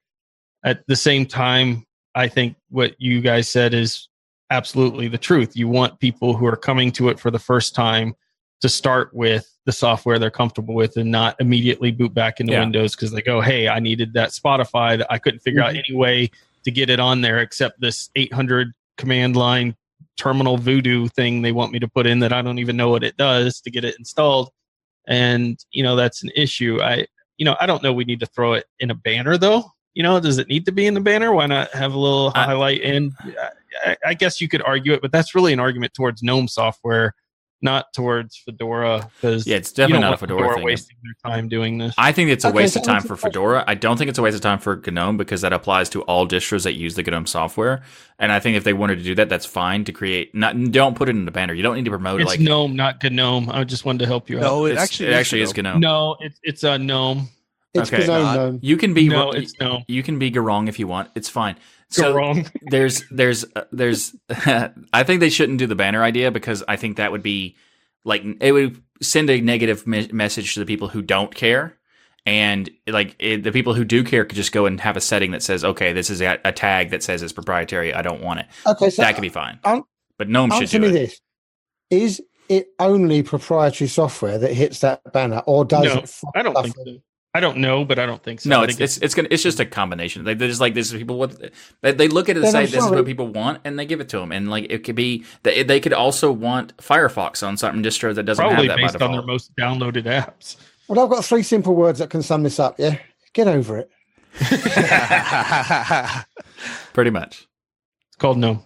At 0.63 0.83
the 0.87 0.95
same 0.95 1.25
time, 1.25 1.85
I 2.15 2.27
think 2.27 2.55
what 2.69 2.95
you 2.99 3.21
guys 3.21 3.49
said 3.49 3.73
is 3.73 4.07
absolutely 4.49 5.07
the 5.07 5.17
truth. 5.17 5.55
You 5.55 5.67
want 5.67 5.99
people 5.99 6.35
who 6.35 6.45
are 6.45 6.55
coming 6.55 6.91
to 6.93 7.09
it 7.09 7.19
for 7.19 7.31
the 7.31 7.39
first 7.39 7.75
time 7.75 8.15
to 8.61 8.69
start 8.69 9.13
with 9.13 9.49
the 9.65 9.71
software 9.71 10.19
they're 10.19 10.31
comfortable 10.31 10.73
with 10.73 10.95
and 10.97 11.11
not 11.11 11.35
immediately 11.39 11.91
boot 11.91 12.13
back 12.13 12.39
into 12.39 12.53
Yeah. 12.53 12.61
Windows 12.61 12.95
because 12.95 13.11
they 13.11 13.21
go, 13.21 13.41
hey, 13.41 13.67
I 13.67 13.79
needed 13.79 14.13
that 14.13 14.29
Spotify 14.29 14.97
that 14.97 15.11
I 15.11 15.17
couldn't 15.17 15.39
figure 15.39 15.61
out 15.61 15.71
mm-hmm. 15.71 15.81
any 15.87 15.97
way 15.97 16.31
to 16.63 16.71
get 16.71 16.89
it 16.89 16.99
on 16.99 17.21
there 17.21 17.39
except 17.39 17.81
this 17.81 18.09
800 18.15 18.71
command 18.97 19.35
line 19.35 19.75
terminal 20.15 20.57
voodoo 20.57 21.07
thing 21.09 21.41
they 21.41 21.51
want 21.51 21.71
me 21.71 21.79
to 21.79 21.87
put 21.87 22.05
in 22.05 22.19
that 22.19 22.31
I 22.31 22.41
don't 22.41 22.59
even 22.59 22.77
know 22.77 22.89
what 22.89 23.03
it 23.03 23.17
does 23.17 23.59
to 23.61 23.71
get 23.71 23.83
it 23.83 23.95
installed. 23.97 24.49
And, 25.07 25.59
you 25.71 25.83
know, 25.83 25.95
that's 25.95 26.23
an 26.23 26.31
issue. 26.35 26.79
I, 26.81 27.07
you 27.37 27.45
know, 27.45 27.57
I 27.59 27.65
don't 27.65 27.83
know 27.83 27.91
we 27.91 28.05
need 28.05 28.19
to 28.21 28.25
throw 28.27 28.53
it 28.53 28.65
in 28.79 28.91
a 28.91 28.95
banner 28.95 29.37
though. 29.37 29.65
You 29.93 30.03
know, 30.03 30.19
does 30.19 30.37
it 30.39 30.47
need 30.47 30.65
to 30.65 30.71
be 30.71 30.87
in 30.87 30.93
the 30.95 31.01
banner? 31.01 31.31
Why 31.33 31.45
not 31.45 31.69
have 31.71 31.93
a 31.93 31.99
little 31.99 32.31
I- 32.35 32.45
highlight 32.45 32.81
in? 32.81 33.13
I, 33.85 33.97
I 34.05 34.13
guess 34.13 34.41
you 34.41 34.47
could 34.47 34.61
argue 34.63 34.93
it, 34.93 35.01
but 35.01 35.11
that's 35.11 35.35
really 35.35 35.53
an 35.53 35.59
argument 35.59 35.93
towards 35.93 36.21
GNOME 36.23 36.47
software, 36.47 37.13
not 37.61 37.91
towards 37.93 38.35
Fedora. 38.37 39.09
Because 39.21 39.45
Yeah, 39.47 39.55
it's 39.57 39.71
you 39.71 39.75
definitely 39.77 40.01
don't 40.01 40.01
not 40.01 40.07
a 40.07 40.11
want 40.11 40.19
Fedora 40.41 40.55
thing. 40.55 40.63
wasting 40.63 40.97
their 41.03 41.31
time 41.31 41.47
doing 41.47 41.77
this. 41.77 41.93
I 41.97 42.11
think 42.11 42.29
it's 42.29 42.43
a 42.43 42.49
Okay, 42.49 42.57
waste 42.57 42.73
so 42.75 42.79
of 42.81 42.85
time 42.85 43.01
for. 43.03 43.15
Fedora. 43.15 43.63
I 43.67 43.75
don't 43.75 43.97
think 43.97 44.09
it's 44.09 44.19
a 44.19 44.21
waste 44.21 44.35
of 44.35 44.41
time 44.41 44.59
for 44.59 44.75
GNOME 44.85 45.17
because 45.17 45.41
that 45.41 45.53
applies 45.53 45.89
to 45.89 46.01
all 46.03 46.27
distros 46.27 46.63
that 46.63 46.73
use 46.73 46.95
the 46.95 47.03
GNOME 47.03 47.25
software. 47.27 47.81
And 48.19 48.31
I 48.31 48.39
think 48.39 48.57
if 48.57 48.63
they 48.63 48.73
wanted 48.73 48.97
to 48.97 49.03
do 49.03 49.15
that, 49.15 49.29
that's 49.29 49.45
fine 49.45 49.85
to 49.85 49.91
create. 49.91 50.33
Not 50.35 50.55
don't 50.71 50.95
put 50.95 51.07
it 51.09 51.15
in 51.15 51.25
the 51.25 51.31
banner. 51.31 51.53
You 51.53 51.63
don't 51.63 51.75
need 51.75 51.85
to 51.85 51.91
promote 51.91 52.19
it 52.19 52.23
it's 52.23 52.31
like 52.31 52.39
GNOME, 52.39 52.75
not 52.75 53.03
GNOME. 53.03 53.49
I 53.49 53.63
just 53.63 53.85
wanted 53.85 53.99
to 53.99 54.05
help 54.07 54.29
you 54.29 54.37
out. 54.39 54.41
No, 54.41 54.65
it 54.65 54.71
it's- 54.71 54.83
actually 54.83 55.09
it 55.09 55.13
actually 55.13 55.41
is 55.41 55.55
GNOME. 55.55 55.79
GNOME. 55.79 55.81
No, 55.81 56.15
it's 56.19 56.39
it's 56.43 56.63
a 56.63 56.77
GNOME. 56.77 57.27
It's 57.73 57.91
Okay. 57.91 58.05
GNOME 58.05 58.35
Not- 58.53 58.63
You 58.63 58.77
can 58.77 58.93
be 58.93 59.09
no, 59.09 59.25
wrong- 59.25 59.35
it's 59.37 59.53
no. 59.59 59.81
you 59.87 60.03
can 60.03 60.19
be 60.19 60.29
wrong 60.31 60.67
if 60.67 60.77
you 60.79 60.87
want. 60.87 61.09
It's 61.15 61.29
fine. 61.29 61.55
Go 61.95 62.03
So 62.03 62.13
wrong. 62.15 62.45
there's 62.63 63.03
there's 63.11 63.45
uh, 63.55 63.63
there's 63.71 64.15
I 64.29 65.03
think 65.03 65.19
they 65.19 65.29
shouldn't 65.29 65.57
do 65.59 65.67
the 65.67 65.75
banner 65.75 66.03
idea 66.03 66.29
because 66.31 66.63
I 66.67 66.75
think 66.75 66.97
that 66.97 67.11
would 67.11 67.23
be 67.23 67.55
like 68.03 68.23
it 68.41 68.51
would 68.51 68.81
send 69.01 69.29
a 69.29 69.41
negative 69.41 69.87
me- 69.87 70.09
message 70.11 70.53
to 70.53 70.59
the 70.59 70.65
people 70.65 70.87
who 70.87 71.01
don't 71.01 71.33
care. 71.33 71.77
And 72.25 72.69
like 72.87 73.15
it, 73.19 73.43
the 73.43 73.51
people 73.51 73.73
who 73.73 73.83
do 73.83 74.01
care 74.03 74.23
could 74.23 74.37
just 74.37 74.53
go 74.53 74.65
and 74.65 74.79
have 74.79 74.95
a 74.95 75.01
setting 75.01 75.31
that 75.31 75.43
says, 75.43 75.65
okay, 75.65 75.91
this 75.91 76.09
is 76.09 76.21
a, 76.21 76.39
a 76.45 76.53
tag 76.53 76.91
that 76.91 77.03
says 77.03 77.21
it's 77.21 77.33
proprietary. 77.33 77.93
I 77.93 78.01
don't 78.01 78.21
want 78.21 78.39
it. 78.39 78.45
Okay, 78.65 78.89
so 78.91 79.01
that 79.01 79.15
could 79.15 79.21
be 79.21 79.27
fine. 79.29 79.59
um, 79.65 79.83
but 80.17 80.29
GNOME 80.29 80.51
should 80.51 80.61
answer 80.61 80.77
do 80.79 80.81
me 80.83 80.87
it. 80.87 80.91
this: 80.93 81.19
Is 81.89 82.21
it 82.47 82.67
only 82.79 83.23
proprietary 83.23 83.89
software 83.89 84.37
that 84.37 84.53
hits 84.53 84.79
that 84.79 85.01
banner, 85.11 85.41
or 85.47 85.65
does 85.65 85.83
No, 85.83 85.95
it? 85.95 86.15
I 86.33 86.43
don't 86.43 86.55
think 86.63 86.75
so. 86.75 86.97
I 87.35 87.39
don't 87.39 87.57
know, 87.57 87.83
but 87.83 87.97
I 87.97 88.05
don't 88.05 88.21
think 88.21 88.41
so. 88.41 88.49
No, 88.49 88.61
I 88.61 88.65
it's 88.65 88.73
think 88.73 88.81
it's 88.81 88.97
it's 88.97 89.15
gonna 89.15 89.27
it's 89.31 89.41
just 89.41 89.59
a 89.59 89.65
combination. 89.65 90.23
They, 90.23 90.35
they're 90.35 90.47
just 90.47 90.61
like 90.61 90.75
this 90.75 90.91
is 90.91 90.99
people 90.99 91.17
what 91.17 91.35
they, 91.81 91.91
they 91.91 92.07
look 92.07 92.29
at 92.29 92.37
it 92.37 92.43
and 92.43 92.51
say 92.51 92.59
I'm 92.59 92.65
this 92.69 92.83
is 92.83 92.91
what 92.91 93.05
people 93.07 93.27
want 93.27 93.61
and 93.63 93.79
they 93.79 93.87
give 93.87 94.01
it 94.01 94.09
to 94.09 94.19
them 94.19 94.31
and 94.31 94.51
like 94.51 94.67
it 94.69 94.83
could 94.83 94.95
be 94.95 95.25
they, 95.41 95.63
they 95.63 95.79
could 95.79 95.93
also 95.93 96.31
want 96.31 96.77
Firefox 96.77 97.45
on 97.45 97.57
something 97.57 97.81
distro 97.81 98.13
that 98.13 98.23
doesn't 98.23 98.45
probably 98.45 98.67
have 98.67 98.77
that 98.77 98.81
by 98.81 98.87
based 98.87 99.01
on 99.01 99.11
their 99.13 99.21
default. 99.21 99.27
most 99.27 99.55
downloaded 99.55 100.03
apps. 100.03 100.57
Well, 100.87 100.99
I've 100.99 101.09
got 101.09 101.25
three 101.25 101.41
simple 101.41 101.73
words 101.75 101.97
that 101.99 102.11
can 102.11 102.21
sum 102.21 102.43
this 102.43 102.59
up. 102.59 102.75
Yeah, 102.77 102.97
get 103.33 103.47
over 103.47 103.79
it. 103.79 103.89
Pretty 106.93 107.09
much. 107.09 107.47
It's 108.09 108.17
called 108.17 108.37
no. 108.37 108.63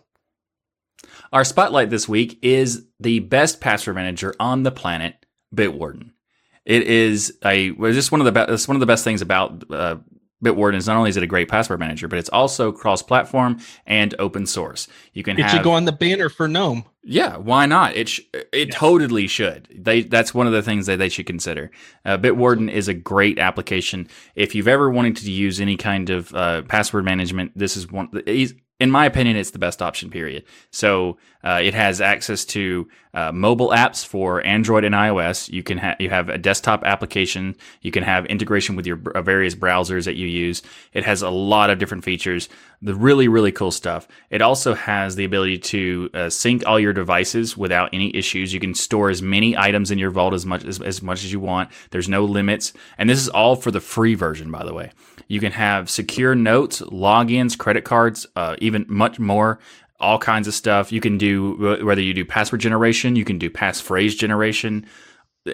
Our 1.32 1.46
spotlight 1.46 1.90
this 1.90 2.10
week 2.10 2.40
is 2.42 2.86
the 3.00 3.20
best 3.20 3.62
password 3.62 3.96
manager 3.96 4.34
on 4.40 4.64
the 4.64 4.72
planet, 4.72 5.26
Bitwarden. 5.56 6.12
It 6.68 6.84
is 6.84 7.38
a 7.46 7.72
just 7.72 8.12
one 8.12 8.20
of 8.20 8.26
the 8.26 8.34
best. 8.34 8.50
It's 8.50 8.68
one 8.68 8.76
of 8.76 8.82
the 8.82 8.86
best 8.86 9.06
things 9.06 9.22
about 9.22 9.64
uh, 9.72 9.96
Bitwarden 10.44 10.76
is 10.76 10.86
not 10.86 10.98
only 10.98 11.10
is 11.10 11.18
it 11.18 11.24
a 11.24 11.28
great 11.28 11.48
password 11.48 11.80
manager, 11.80 12.08
but 12.08 12.20
it's 12.20 12.30
also 12.30 12.72
cross-platform 12.72 13.60
and 13.88 14.14
open 14.20 14.46
source. 14.46 14.88
You 15.14 15.24
can 15.24 15.40
It 15.40 15.44
have 15.44 15.52
should 15.52 15.64
go 15.64 15.72
on 15.72 15.86
the 15.86 15.92
banner 15.92 16.30
for 16.30 16.48
GNOME. 16.48 16.84
Yeah, 17.04 17.38
why 17.38 17.66
not? 17.68 17.96
It 17.96 18.10
sh- 18.10 18.20
it 18.52 18.72
totally 18.72 19.28
should. 19.28 19.70
They 19.74 20.04
that's 20.04 20.34
one 20.34 20.46
of 20.46 20.52
the 20.52 20.62
things 20.62 20.88
that 20.88 21.00
they 21.00 21.10
should 21.10 21.26
consider. 21.26 21.72
Uh, 22.04 22.18
Bitwarden 22.18 22.70
is 22.70 22.90
a 22.90 22.94
great 22.94 23.40
application. 23.40 24.10
If 24.36 24.54
you've 24.54 24.68
ever 24.68 24.90
wanted 24.90 25.16
to 25.18 25.32
use 25.32 25.62
any 25.62 25.78
kind 25.78 26.10
of 26.10 26.36
uh, 26.36 26.64
password 26.64 27.06
management, 27.06 27.54
this 27.56 27.78
is 27.78 27.90
one. 27.90 28.10
In 28.80 28.92
my 28.92 29.08
opinion, 29.08 29.38
it's 29.38 29.52
the 29.52 29.60
best 29.60 29.82
option. 29.82 30.10
Period. 30.12 30.44
So 30.70 31.18
uh, 31.44 31.62
it 31.64 31.74
has 31.74 32.02
access 32.02 32.46
to 32.46 32.88
uh, 33.18 33.32
mobile 33.32 33.70
apps 33.70 34.06
for 34.06 34.46
Android 34.46 34.84
and 34.84 34.94
iOS. 34.94 35.52
You 35.52 35.64
can 35.64 35.80
have 35.80 36.00
you 36.00 36.12
have 36.12 36.30
a 36.30 36.38
desktop 36.38 36.84
application. 36.84 37.56
You 37.82 37.90
can 37.92 38.04
have 38.04 38.28
integration 38.28 38.76
with 38.76 38.86
your 38.86 39.00
uh, 39.16 39.24
various 39.24 39.56
browsers 39.56 40.06
that 40.06 40.18
you 40.18 40.28
use. 40.28 40.62
It 40.94 41.04
has 41.04 41.24
a 41.24 41.30
lot 41.32 41.72
of 41.72 41.80
different 41.80 42.04
features. 42.04 42.48
The 42.80 42.94
really 42.94 43.28
really 43.28 43.52
cool 43.52 43.72
stuff. 43.72 44.08
It 44.30 44.44
also 44.44 44.76
has 44.76 45.16
the 45.16 45.26
ability 45.26 45.58
to 45.58 46.12
uh, 46.14 46.30
sync 46.30 46.68
all 46.68 46.80
your 46.80 46.94
devices 46.94 47.58
without 47.58 47.90
any 47.92 48.16
issues. 48.16 48.54
You 48.54 48.60
can 48.60 48.76
store 48.76 49.10
as 49.10 49.24
many 49.24 49.58
items 49.58 49.90
in 49.90 49.98
your 49.98 50.12
vault 50.12 50.36
as 50.36 50.46
much 50.46 50.64
as, 50.64 50.80
as 50.80 51.02
much 51.02 51.24
as 51.24 51.32
you 51.32 51.40
want. 51.40 51.72
There's 51.90 52.08
no 52.08 52.24
limits, 52.24 52.72
and 53.00 53.10
this 53.10 53.20
is 53.20 53.30
all 53.30 53.56
for 53.56 53.72
the 53.72 53.82
free 53.82 54.14
version, 54.14 54.52
by 54.52 54.64
the 54.64 54.76
way. 54.76 54.92
You 55.28 55.40
can 55.40 55.54
have 55.54 55.90
secure 55.90 56.36
notes, 56.36 56.82
logins, 56.82 57.58
credit 57.58 57.84
cards, 57.84 58.28
uh, 58.36 58.56
even 58.60 58.86
much 58.88 59.20
more. 59.20 59.60
All 60.00 60.20
kinds 60.20 60.48
of 60.48 60.54
stuff. 60.54 60.92
You 60.92 61.02
can 61.02 61.18
do 61.18 61.80
whether 61.84 62.02
you 62.02 62.14
do 62.14 62.26
password 62.26 62.62
generation, 62.62 63.16
you 63.16 63.26
can 63.26 63.40
do 63.40 63.50
passphrase 63.50 64.18
generation, 64.18 64.86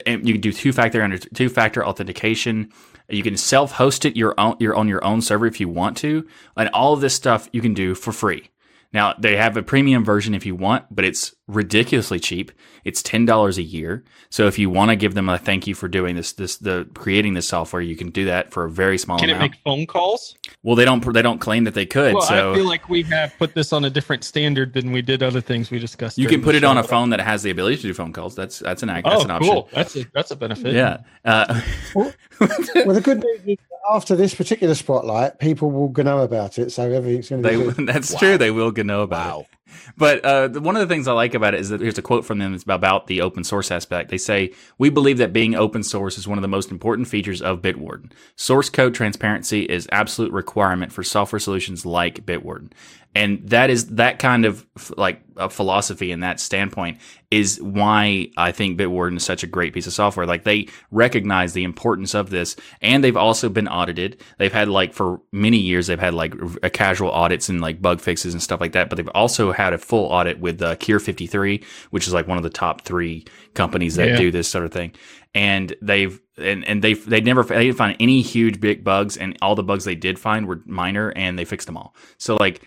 and 0.05 0.27
you 0.27 0.33
can 0.33 0.41
do 0.41 0.51
two 0.51 0.73
factor 0.73 1.17
two 1.33 1.49
factor 1.49 1.85
authentication. 1.85 2.71
You 3.09 3.23
can 3.23 3.37
self 3.37 3.73
host 3.73 4.05
it 4.05 4.15
your 4.15 4.33
own 4.39 4.55
your 4.59 4.75
on 4.75 4.87
your 4.87 5.03
own 5.03 5.21
server 5.21 5.45
if 5.45 5.59
you 5.59 5.69
want 5.69 5.97
to, 5.97 6.27
and 6.57 6.69
all 6.69 6.93
of 6.93 7.01
this 7.01 7.13
stuff 7.13 7.49
you 7.53 7.61
can 7.61 7.73
do 7.73 7.95
for 7.95 8.11
free. 8.11 8.49
Now 8.91 9.15
they 9.17 9.37
have 9.37 9.57
a 9.57 9.63
premium 9.63 10.05
version 10.05 10.35
if 10.35 10.45
you 10.45 10.55
want, 10.55 10.85
but 10.93 11.05
it's 11.05 11.33
ridiculously 11.47 12.19
cheap. 12.19 12.51
It's 12.83 13.01
ten 13.01 13.25
dollars 13.25 13.57
a 13.57 13.63
year. 13.63 14.03
So 14.29 14.47
if 14.47 14.57
you 14.59 14.69
want 14.69 14.89
to 14.89 14.95
give 14.95 15.13
them 15.13 15.29
a 15.29 15.37
thank 15.37 15.67
you 15.67 15.75
for 15.75 15.87
doing 15.87 16.15
this, 16.15 16.33
this 16.33 16.57
the 16.57 16.87
creating 16.93 17.33
this 17.33 17.47
software, 17.47 17.81
you 17.81 17.95
can 17.95 18.09
do 18.09 18.25
that 18.25 18.51
for 18.51 18.65
a 18.65 18.69
very 18.69 18.97
small 18.97 19.17
amount. 19.17 19.29
Can 19.29 19.37
it 19.37 19.39
make 19.39 19.55
phone 19.63 19.85
calls? 19.85 20.35
well, 20.63 20.75
they 20.75 20.85
don't 20.85 21.13
they 21.13 21.21
don't 21.21 21.39
claim 21.39 21.63
that 21.65 21.73
they 21.73 21.85
could. 21.85 22.13
Well, 22.13 22.23
so 22.23 22.51
I 22.51 22.55
feel 22.55 22.65
like 22.67 22.89
we 22.89 23.03
have 23.03 23.33
put 23.37 23.53
this 23.53 23.73
on 23.73 23.85
a 23.85 23.89
different 23.89 24.23
standard 24.23 24.73
than 24.73 24.91
we 24.91 25.01
did 25.01 25.23
other 25.23 25.41
things 25.41 25.71
we 25.71 25.79
discussed. 25.79 26.17
you 26.17 26.27
can 26.27 26.41
put 26.41 26.51
the 26.53 26.57
it 26.59 26.63
on 26.63 26.77
a 26.77 26.83
phone 26.83 27.09
that 27.11 27.19
has 27.19 27.43
the 27.43 27.51
ability 27.51 27.77
to 27.77 27.81
do 27.83 27.93
phone 27.93 28.13
calls. 28.13 28.35
That's 28.35 28.59
that's 28.59 28.83
an 28.83 28.89
act- 28.89 29.07
Oh, 29.07 29.11
that's 29.11 29.25
an 29.25 29.31
option. 29.31 29.53
cool. 29.53 29.69
That's 29.73 29.95
a 29.95 30.05
that's 30.13 30.31
a 30.31 30.35
benefit. 30.35 30.73
Yeah. 30.73 30.99
Uh, 31.25 31.61
Well, 31.93 32.13
the 32.39 33.01
good 33.03 33.23
news 33.23 33.41
is 33.45 33.57
after 33.93 34.15
this 34.15 34.33
particular 34.33 34.75
spotlight, 34.75 35.39
people 35.39 35.71
will 35.71 35.91
know 36.03 36.19
about 36.19 36.57
it, 36.57 36.71
so 36.71 36.89
everything's 36.89 37.29
going 37.29 37.43
to 37.43 37.49
be 37.49 37.55
They, 37.55 37.63
good. 37.73 37.87
that's 37.87 38.15
true. 38.15 38.37
They 38.37 38.51
will 38.51 38.71
know 38.71 39.01
about 39.01 39.41
it. 39.41 39.47
But 39.97 40.25
uh, 40.25 40.49
one 40.49 40.75
of 40.75 40.87
the 40.87 40.93
things 40.93 41.07
I 41.07 41.13
like 41.13 41.33
about 41.33 41.53
it 41.53 41.59
is 41.59 41.69
that 41.69 41.81
here's 41.81 41.97
a 41.97 42.01
quote 42.01 42.25
from 42.25 42.39
them 42.39 42.57
about 42.67 43.07
the 43.07 43.21
open 43.21 43.43
source 43.43 43.71
aspect. 43.71 44.09
They 44.09 44.17
say, 44.17 44.53
We 44.77 44.89
believe 44.89 45.17
that 45.17 45.33
being 45.33 45.55
open 45.55 45.83
source 45.83 46.17
is 46.17 46.27
one 46.27 46.37
of 46.37 46.41
the 46.41 46.47
most 46.47 46.71
important 46.71 47.07
features 47.07 47.41
of 47.41 47.61
Bitwarden. 47.61 48.11
Source 48.35 48.69
code 48.69 48.93
transparency 48.93 49.63
is 49.63 49.87
absolute 49.91 50.31
requirement 50.31 50.91
for 50.91 51.03
software 51.03 51.39
solutions 51.39 51.85
like 51.85 52.25
Bitwarden. 52.25 52.71
And 53.15 53.47
that 53.49 53.69
is 53.69 53.87
that 53.95 54.17
kind 54.17 54.45
of 54.45 54.65
like 54.97 55.21
a 55.37 55.49
philosophy 55.49 56.11
and 56.11 56.23
that 56.23 56.39
standpoint 56.39 56.99
is 57.29 57.59
why 57.61 58.29
I 58.37 58.51
think 58.51 58.79
Bitwarden 58.79 59.17
is 59.17 59.23
such 59.23 59.43
a 59.43 59.47
great 59.47 59.73
piece 59.73 59.85
of 59.87 59.93
software. 59.93 60.25
Like 60.25 60.43
they 60.43 60.67
recognize 60.91 61.53
the 61.53 61.63
importance 61.63 62.13
of 62.15 62.29
this 62.31 62.55
and 62.81 63.03
they've 63.03 63.17
also 63.17 63.49
been 63.49 63.67
audited. 63.67 64.19
They've 64.37 64.53
had 64.53 64.67
like 64.67 64.93
for 64.93 65.21
many 65.31 65.57
years, 65.57 65.87
they've 65.87 65.99
had 65.99 66.13
like 66.13 66.33
a 66.63 66.69
casual 66.69 67.11
audits 67.11 67.49
and 67.49 67.61
like 67.61 67.81
bug 67.81 68.01
fixes 68.01 68.33
and 68.33 68.41
stuff 68.41 68.61
like 68.61 68.71
that. 68.73 68.89
But 68.89 68.95
they've 68.97 69.07
also 69.09 69.51
had 69.51 69.73
a 69.73 69.77
full 69.77 70.05
audit 70.05 70.39
with 70.39 70.61
uh, 70.61 70.75
Cure53, 70.75 71.63
which 71.91 72.07
is 72.07 72.13
like 72.13 72.27
one 72.27 72.37
of 72.37 72.43
the 72.43 72.49
top 72.49 72.81
three 72.81 73.25
companies 73.53 73.95
that 73.95 74.09
Yeah. 74.09 74.17
do 74.17 74.31
this 74.31 74.47
sort 74.47 74.65
of 74.65 74.71
thing. 74.71 74.93
And 75.35 75.75
they've, 75.81 76.19
and, 76.37 76.63
and 76.65 76.83
they've, 76.83 77.03
they 77.07 77.21
never, 77.21 77.43
they 77.43 77.65
didn't 77.65 77.77
find 77.77 77.97
any 77.99 78.21
huge 78.21 78.59
big 78.59 78.83
bugs 78.83 79.17
and 79.17 79.35
all 79.41 79.55
the 79.55 79.63
bugs 79.63 79.83
they 79.83 79.95
did 79.95 80.19
find 80.19 80.47
were 80.47 80.61
minor 80.65 81.09
and 81.15 81.37
they 81.37 81.45
fixed 81.45 81.65
them 81.67 81.77
all. 81.77 81.95
So 82.17 82.35
like, 82.35 82.61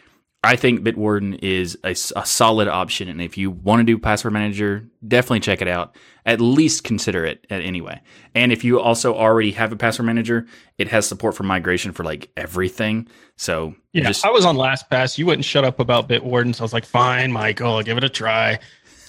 I 0.45 0.55
think 0.55 0.83
Bitwarden 0.83 1.39
is 1.43 1.77
a, 1.83 1.91
a, 1.91 2.25
solid 2.25 2.69
option, 2.69 3.09
and 3.09 3.21
if 3.21 3.37
you 3.37 3.51
want 3.51 3.81
to 3.81 3.85
do 3.85 3.99
password 3.99 4.33
manager, 4.33 4.89
definitely 5.07 5.41
check 5.41 5.61
it 5.61 5.67
out. 5.67 5.97
At 6.25 6.41
least 6.41 6.85
consider 6.85 7.25
it 7.25 7.45
at 7.51 7.63
anyway. 7.63 8.01
And 8.35 8.53
if 8.53 8.63
you 8.63 8.79
also 8.79 9.15
already 9.15 9.51
have 9.53 9.73
a 9.73 9.77
password 9.77 10.07
manager, 10.07 10.47
it 10.79 10.87
has 10.89 11.07
support 11.07 11.35
for 11.35 11.43
migration 11.43 11.91
for 11.91 12.05
like 12.05 12.31
everything. 12.37 13.09
So 13.37 13.75
Yeah, 13.93 14.05
just 14.05 14.25
I 14.25 14.31
was 14.31 14.45
on 14.45 14.57
LastPass. 14.57 15.19
You 15.19 15.27
wouldn't 15.27 15.45
shut 15.45 15.65
up 15.65 15.81
about 15.81 16.09
Bitwarden, 16.09 16.55
so 16.55 16.63
I 16.63 16.65
was 16.65 16.73
like, 16.73 16.85
"Fine, 16.85 17.33
Michael, 17.33 17.77
I'll 17.77 17.83
give 17.83 17.97
it 17.97 18.05
a 18.05 18.09
try." 18.09 18.61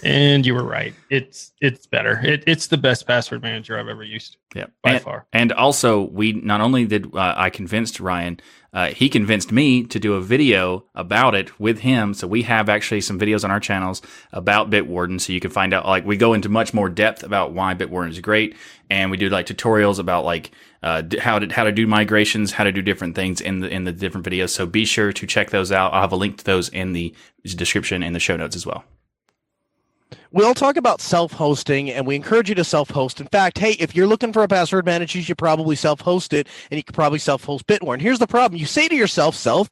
And 0.03 0.45
you 0.45 0.53
were 0.53 0.63
right. 0.63 0.93
It's 1.09 1.53
it's 1.59 1.87
better. 1.87 2.19
It, 2.23 2.43
it's 2.45 2.67
the 2.67 2.77
best 2.77 3.07
password 3.07 3.41
manager 3.41 3.79
I've 3.79 3.87
ever 3.87 4.03
used 4.03 4.37
yeah. 4.55 4.67
by 4.83 4.93
and, 4.93 5.01
far. 5.01 5.25
and 5.33 5.51
also, 5.51 6.01
we 6.01 6.33
not 6.33 6.61
only 6.61 6.85
did 6.85 7.15
uh, 7.15 7.33
I 7.35 7.49
convinced 7.49 7.99
Ryan, 7.99 8.39
uh, 8.73 8.87
he 8.89 9.09
convinced 9.09 9.51
me 9.51 9.83
to 9.85 9.99
do 9.99 10.13
a 10.13 10.21
video 10.21 10.85
about 10.93 11.33
it 11.33 11.59
with 11.59 11.79
him. 11.79 12.13
So 12.13 12.27
we 12.27 12.43
have 12.43 12.69
actually 12.69 13.01
some 13.01 13.19
videos 13.19 13.43
on 13.43 13.49
our 13.49 13.59
channels 13.59 14.03
about 14.31 14.69
Bitwarden, 14.69 15.19
so 15.19 15.33
you 15.33 15.39
can 15.39 15.51
find 15.51 15.73
out. 15.73 15.85
Like 15.85 16.05
we 16.05 16.15
go 16.15 16.33
into 16.33 16.49
much 16.49 16.73
more 16.73 16.89
depth 16.89 17.23
about 17.23 17.53
why 17.53 17.73
Bitwarden 17.73 18.09
is 18.09 18.19
great, 18.19 18.55
and 18.91 19.09
we 19.09 19.17
do 19.17 19.29
like 19.29 19.47
tutorials 19.47 19.97
about 19.97 20.25
like 20.25 20.51
uh, 20.83 21.01
how 21.19 21.39
to 21.39 21.51
how 21.51 21.63
to 21.63 21.71
do 21.71 21.87
migrations, 21.87 22.51
how 22.51 22.63
to 22.63 22.71
do 22.71 22.83
different 22.83 23.15
things 23.15 23.41
in 23.41 23.61
the 23.61 23.67
in 23.67 23.85
the 23.85 23.91
different 23.91 24.27
videos. 24.27 24.49
So 24.49 24.67
be 24.67 24.85
sure 24.85 25.11
to 25.11 25.25
check 25.25 25.49
those 25.49 25.71
out. 25.71 25.93
I'll 25.93 26.01
have 26.01 26.11
a 26.11 26.17
link 26.17 26.37
to 26.37 26.43
those 26.43 26.69
in 26.69 26.93
the 26.93 27.15
description 27.43 28.03
and 28.03 28.13
the 28.13 28.19
show 28.19 28.37
notes 28.37 28.55
as 28.55 28.65
well. 28.65 28.83
We'll 30.31 30.53
talk 30.53 30.75
about 30.75 30.99
self-hosting, 30.99 31.89
and 31.91 32.05
we 32.05 32.15
encourage 32.15 32.49
you 32.49 32.55
to 32.55 32.63
self-host. 32.63 33.21
In 33.21 33.27
fact, 33.27 33.57
hey, 33.57 33.71
if 33.73 33.95
you're 33.95 34.07
looking 34.07 34.33
for 34.33 34.43
a 34.43 34.47
password 34.47 34.85
manager, 34.85 35.17
you 35.19 35.23
should 35.23 35.37
probably 35.37 35.75
self-host 35.75 36.33
it, 36.33 36.47
and 36.69 36.77
you 36.77 36.83
could 36.83 36.95
probably 36.95 37.19
self-host 37.19 37.65
Bitwarden. 37.65 38.01
Here's 38.01 38.19
the 38.19 38.27
problem: 38.27 38.59
you 38.59 38.65
say 38.65 38.87
to 38.87 38.95
yourself, 38.95 39.35
"Self, 39.35 39.69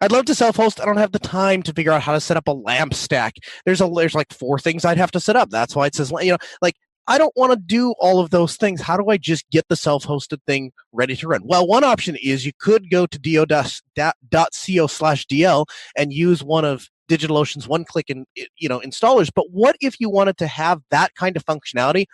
I'd 0.00 0.12
love 0.12 0.26
to 0.26 0.34
self-host. 0.34 0.80
I 0.80 0.84
don't 0.84 0.96
have 0.96 1.12
the 1.12 1.18
time 1.18 1.62
to 1.64 1.72
figure 1.72 1.92
out 1.92 2.02
how 2.02 2.12
to 2.12 2.20
set 2.20 2.36
up 2.36 2.46
a 2.46 2.52
LAMP 2.52 2.94
stack. 2.94 3.34
There's 3.64 3.80
a 3.80 3.88
there's 3.88 4.14
like 4.14 4.32
four 4.32 4.58
things 4.58 4.84
I'd 4.84 4.98
have 4.98 5.10
to 5.12 5.20
set 5.20 5.36
up. 5.36 5.50
That's 5.50 5.74
why 5.74 5.86
it 5.86 5.94
says 5.94 6.12
you 6.22 6.32
know 6.32 6.38
like." 6.62 6.76
I 7.08 7.18
don't 7.18 7.32
want 7.34 7.52
to 7.52 7.58
do 7.58 7.92
all 7.98 8.20
of 8.20 8.30
those 8.30 8.56
things. 8.56 8.80
How 8.80 8.96
do 8.96 9.08
I 9.08 9.16
just 9.16 9.50
get 9.50 9.66
the 9.68 9.74
self-hosted 9.74 10.38
thing 10.46 10.70
ready 10.92 11.16
to 11.16 11.26
run? 11.26 11.40
Well, 11.42 11.66
one 11.66 11.82
option 11.82 12.16
is 12.22 12.46
you 12.46 12.52
could 12.60 12.88
go 12.88 13.04
to 13.06 13.18
do.co 13.18 14.86
slash 14.86 15.26
DL 15.26 15.66
and 15.96 16.12
use 16.12 16.44
one 16.44 16.64
of 16.64 16.88
DigitalOcean's 17.10 17.66
one-click 17.66 18.08
and 18.08 18.24
you 18.56 18.68
know 18.68 18.80
installers. 18.80 19.30
But 19.34 19.50
what 19.50 19.76
if 19.80 20.00
you 20.00 20.08
wanted 20.08 20.38
to 20.38 20.46
have 20.46 20.80
that 20.90 21.14
kind 21.16 21.36
of 21.36 21.44
functionality 21.44 22.06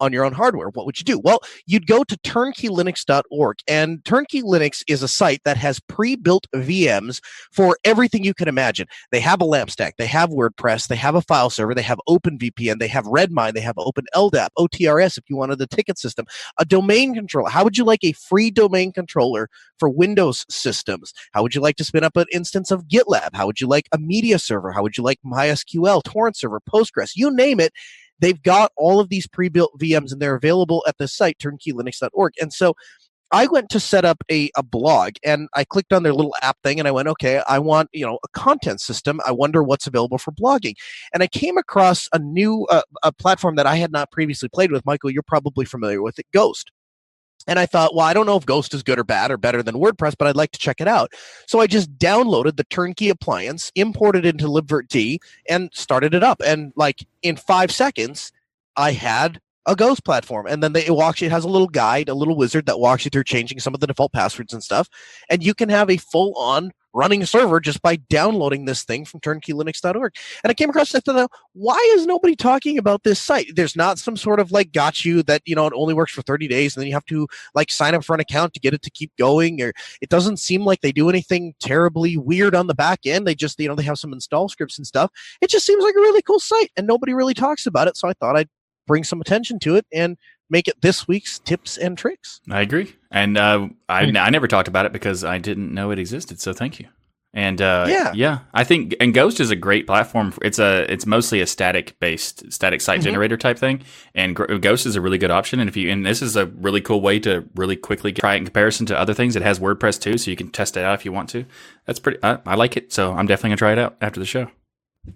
on 0.00 0.12
your 0.12 0.24
own 0.24 0.32
hardware, 0.32 0.68
what 0.68 0.86
would 0.86 0.98
you 0.98 1.04
do? 1.04 1.18
Well, 1.18 1.40
you'd 1.66 1.86
go 1.86 2.04
to 2.04 2.16
turnkeylinux.org, 2.18 3.58
and 3.66 4.04
Turnkey 4.04 4.42
Linux 4.42 4.82
is 4.88 5.02
a 5.02 5.08
site 5.08 5.42
that 5.44 5.56
has 5.56 5.80
pre 5.80 6.16
built 6.16 6.46
VMs 6.54 7.20
for 7.52 7.78
everything 7.84 8.24
you 8.24 8.34
can 8.34 8.48
imagine. 8.48 8.86
They 9.10 9.20
have 9.20 9.40
a 9.40 9.44
LAMP 9.44 9.70
stack, 9.70 9.96
they 9.98 10.06
have 10.06 10.30
WordPress, 10.30 10.88
they 10.88 10.96
have 10.96 11.14
a 11.14 11.22
file 11.22 11.50
server, 11.50 11.74
they 11.74 11.82
have 11.82 12.00
OpenVPN, 12.08 12.78
they 12.78 12.88
have 12.88 13.06
Redmine, 13.06 13.54
they 13.54 13.60
have 13.60 13.78
Open 13.78 14.04
LDAP, 14.14 14.48
OTRS 14.58 15.18
if 15.18 15.24
you 15.28 15.36
wanted 15.36 15.58
the 15.58 15.66
ticket 15.66 15.98
system, 15.98 16.26
a 16.58 16.64
domain 16.64 17.14
controller. 17.14 17.50
How 17.50 17.64
would 17.64 17.76
you 17.76 17.84
like 17.84 18.04
a 18.04 18.12
free 18.12 18.50
domain 18.50 18.92
controller 18.92 19.48
for 19.78 19.88
Windows 19.88 20.44
systems? 20.48 21.12
How 21.32 21.42
would 21.42 21.54
you 21.54 21.60
like 21.60 21.76
to 21.76 21.84
spin 21.84 22.04
up 22.04 22.16
an 22.16 22.26
instance 22.32 22.70
of 22.70 22.86
GitLab? 22.88 23.30
How 23.34 23.46
would 23.46 23.60
you 23.60 23.66
like 23.66 23.88
a 23.92 23.98
media 23.98 24.38
server? 24.38 24.72
How 24.72 24.82
would 24.82 24.96
you 24.96 25.04
like 25.04 25.18
MySQL, 25.24 26.02
torrent 26.04 26.36
server, 26.36 26.60
Postgres? 26.60 27.12
You 27.14 27.34
name 27.34 27.60
it 27.60 27.72
they've 28.20 28.42
got 28.42 28.72
all 28.76 29.00
of 29.00 29.08
these 29.08 29.26
pre-built 29.26 29.78
VMs 29.80 30.12
and 30.12 30.20
they're 30.20 30.34
available 30.34 30.84
at 30.86 30.98
the 30.98 31.08
site 31.08 31.38
turnkeylinux.org. 31.38 32.32
And 32.40 32.52
so 32.52 32.74
I 33.30 33.46
went 33.46 33.68
to 33.70 33.80
set 33.80 34.04
up 34.04 34.22
a, 34.30 34.50
a 34.56 34.62
blog 34.62 35.14
and 35.22 35.48
I 35.54 35.64
clicked 35.64 35.92
on 35.92 36.02
their 36.02 36.14
little 36.14 36.34
app 36.40 36.56
thing 36.62 36.78
and 36.78 36.88
I 36.88 36.90
went, 36.90 37.08
okay, 37.08 37.42
I 37.46 37.58
want, 37.58 37.90
you 37.92 38.06
know, 38.06 38.18
a 38.24 38.28
content 38.32 38.80
system. 38.80 39.20
I 39.26 39.32
wonder 39.32 39.62
what's 39.62 39.86
available 39.86 40.18
for 40.18 40.32
blogging. 40.32 40.74
And 41.12 41.22
I 41.22 41.26
came 41.26 41.58
across 41.58 42.08
a 42.12 42.18
new 42.18 42.66
uh, 42.70 42.82
a 43.02 43.12
platform 43.12 43.56
that 43.56 43.66
I 43.66 43.76
had 43.76 43.92
not 43.92 44.10
previously 44.10 44.48
played 44.48 44.72
with. 44.72 44.86
Michael, 44.86 45.10
you're 45.10 45.22
probably 45.22 45.66
familiar 45.66 46.00
with 46.00 46.18
it, 46.18 46.26
Ghost. 46.32 46.70
And 47.46 47.58
I 47.58 47.66
thought, 47.66 47.94
well, 47.94 48.04
I 48.04 48.12
don't 48.12 48.26
know 48.26 48.36
if 48.36 48.44
Ghost 48.44 48.74
is 48.74 48.82
good 48.82 48.98
or 48.98 49.04
bad 49.04 49.30
or 49.30 49.38
better 49.38 49.62
than 49.62 49.76
WordPress, 49.76 50.14
but 50.18 50.28
I'd 50.28 50.36
like 50.36 50.50
to 50.52 50.58
check 50.58 50.80
it 50.80 50.88
out. 50.88 51.12
So 51.46 51.60
I 51.60 51.66
just 51.66 51.96
downloaded 51.98 52.56
the 52.56 52.64
turnkey 52.64 53.08
appliance, 53.08 53.72
imported 53.74 54.26
it 54.26 54.34
into 54.34 54.46
libvirt 54.46 55.18
and 55.48 55.70
started 55.72 56.14
it 56.14 56.22
up. 56.22 56.42
And 56.44 56.72
like 56.76 57.06
in 57.22 57.36
five 57.36 57.70
seconds, 57.70 58.32
I 58.76 58.92
had 58.92 59.40
a 59.64 59.76
Ghost 59.76 60.04
platform. 60.04 60.46
And 60.46 60.62
then 60.62 60.72
they, 60.72 60.86
it 60.86 60.94
walks 60.94 61.20
you, 61.20 61.26
it 61.26 61.32
has 61.32 61.44
a 61.44 61.48
little 61.48 61.68
guide, 61.68 62.08
a 62.08 62.14
little 62.14 62.36
wizard 62.36 62.66
that 62.66 62.80
walks 62.80 63.04
you 63.04 63.10
through 63.10 63.24
changing 63.24 63.60
some 63.60 63.74
of 63.74 63.80
the 63.80 63.86
default 63.86 64.12
passwords 64.12 64.52
and 64.52 64.62
stuff. 64.62 64.88
And 65.30 65.44
you 65.44 65.54
can 65.54 65.68
have 65.68 65.90
a 65.90 65.98
full 65.98 66.34
on 66.36 66.72
running 66.98 67.24
server 67.24 67.60
just 67.60 67.80
by 67.80 67.94
downloading 67.94 68.64
this 68.64 68.82
thing 68.82 69.04
from 69.04 69.20
turnkeylinux.org. 69.20 70.16
And 70.42 70.50
I 70.50 70.54
came 70.54 70.68
across 70.68 70.90
this, 70.90 71.02
thought, 71.02 71.30
why 71.52 71.78
is 71.96 72.06
nobody 72.06 72.34
talking 72.34 72.76
about 72.76 73.04
this 73.04 73.20
site? 73.20 73.54
There's 73.54 73.76
not 73.76 73.98
some 73.98 74.16
sort 74.16 74.40
of 74.40 74.50
like 74.50 74.72
got 74.72 75.04
you 75.04 75.22
that, 75.22 75.42
you 75.46 75.54
know, 75.54 75.66
it 75.66 75.72
only 75.76 75.94
works 75.94 76.12
for 76.12 76.22
30 76.22 76.48
days 76.48 76.74
and 76.74 76.82
then 76.82 76.88
you 76.88 76.94
have 76.94 77.04
to 77.06 77.28
like 77.54 77.70
sign 77.70 77.94
up 77.94 78.04
for 78.04 78.14
an 78.14 78.20
account 78.20 78.52
to 78.54 78.60
get 78.60 78.74
it 78.74 78.82
to 78.82 78.90
keep 78.90 79.12
going. 79.16 79.62
Or 79.62 79.72
it 80.00 80.08
doesn't 80.08 80.38
seem 80.38 80.64
like 80.64 80.80
they 80.80 80.92
do 80.92 81.08
anything 81.08 81.54
terribly 81.60 82.16
weird 82.16 82.56
on 82.56 82.66
the 82.66 82.74
back 82.74 83.06
end. 83.06 83.26
They 83.26 83.36
just, 83.36 83.60
you 83.60 83.68
know, 83.68 83.76
they 83.76 83.84
have 83.84 83.98
some 83.98 84.12
install 84.12 84.48
scripts 84.48 84.76
and 84.76 84.86
stuff. 84.86 85.12
It 85.40 85.50
just 85.50 85.66
seems 85.66 85.84
like 85.84 85.94
a 85.94 86.00
really 86.00 86.22
cool 86.22 86.40
site 86.40 86.72
and 86.76 86.86
nobody 86.86 87.14
really 87.14 87.34
talks 87.34 87.66
about 87.66 87.86
it. 87.86 87.96
So 87.96 88.08
I 88.08 88.12
thought 88.14 88.36
I'd 88.36 88.48
bring 88.88 89.04
some 89.04 89.20
attention 89.20 89.60
to 89.60 89.76
it 89.76 89.86
and 89.92 90.16
make 90.50 90.68
it 90.68 90.80
this 90.80 91.06
week's 91.08 91.38
tips 91.38 91.76
and 91.76 91.96
tricks. 91.96 92.40
I 92.50 92.60
agree, 92.60 92.94
and 93.10 93.36
uh, 93.36 93.68
I 93.88 94.02
I 94.04 94.30
never 94.30 94.48
talked 94.48 94.68
about 94.68 94.86
it 94.86 94.92
because 94.92 95.24
I 95.24 95.38
didn't 95.38 95.72
know 95.72 95.90
it 95.90 95.98
existed. 95.98 96.40
So 96.40 96.52
thank 96.52 96.80
you. 96.80 96.88
And 97.34 97.60
uh, 97.60 97.86
yeah, 97.88 98.12
yeah, 98.14 98.38
I 98.54 98.64
think 98.64 98.96
and 99.00 99.12
Ghost 99.12 99.38
is 99.38 99.50
a 99.50 99.56
great 99.56 99.86
platform. 99.86 100.32
It's 100.40 100.58
a 100.58 100.90
it's 100.90 101.04
mostly 101.04 101.42
a 101.42 101.46
static 101.46 101.98
based 102.00 102.50
static 102.50 102.80
site 102.80 103.00
mm-hmm. 103.00 103.04
generator 103.04 103.36
type 103.36 103.58
thing, 103.58 103.82
and 104.14 104.34
Ghost 104.34 104.86
is 104.86 104.96
a 104.96 105.00
really 105.02 105.18
good 105.18 105.30
option. 105.30 105.60
And 105.60 105.68
if 105.68 105.76
you 105.76 105.90
and 105.90 106.06
this 106.06 106.22
is 106.22 106.36
a 106.36 106.46
really 106.46 106.80
cool 106.80 107.02
way 107.02 107.20
to 107.20 107.46
really 107.54 107.76
quickly 107.76 108.12
try 108.12 108.34
it 108.34 108.38
in 108.38 108.44
comparison 108.44 108.86
to 108.86 108.98
other 108.98 109.12
things. 109.12 109.36
It 109.36 109.42
has 109.42 109.60
WordPress 109.60 110.00
too, 110.00 110.16
so 110.16 110.30
you 110.30 110.38
can 110.38 110.48
test 110.48 110.76
it 110.78 110.84
out 110.84 110.94
if 110.94 111.04
you 111.04 111.12
want 111.12 111.28
to. 111.30 111.44
That's 111.84 111.98
pretty. 111.98 112.18
I, 112.22 112.38
I 112.46 112.54
like 112.54 112.78
it, 112.78 112.94
so 112.94 113.12
I'm 113.12 113.26
definitely 113.26 113.50
gonna 113.50 113.56
try 113.58 113.72
it 113.72 113.78
out 113.78 113.96
after 114.00 114.18
the 114.18 114.26
show. 114.26 114.50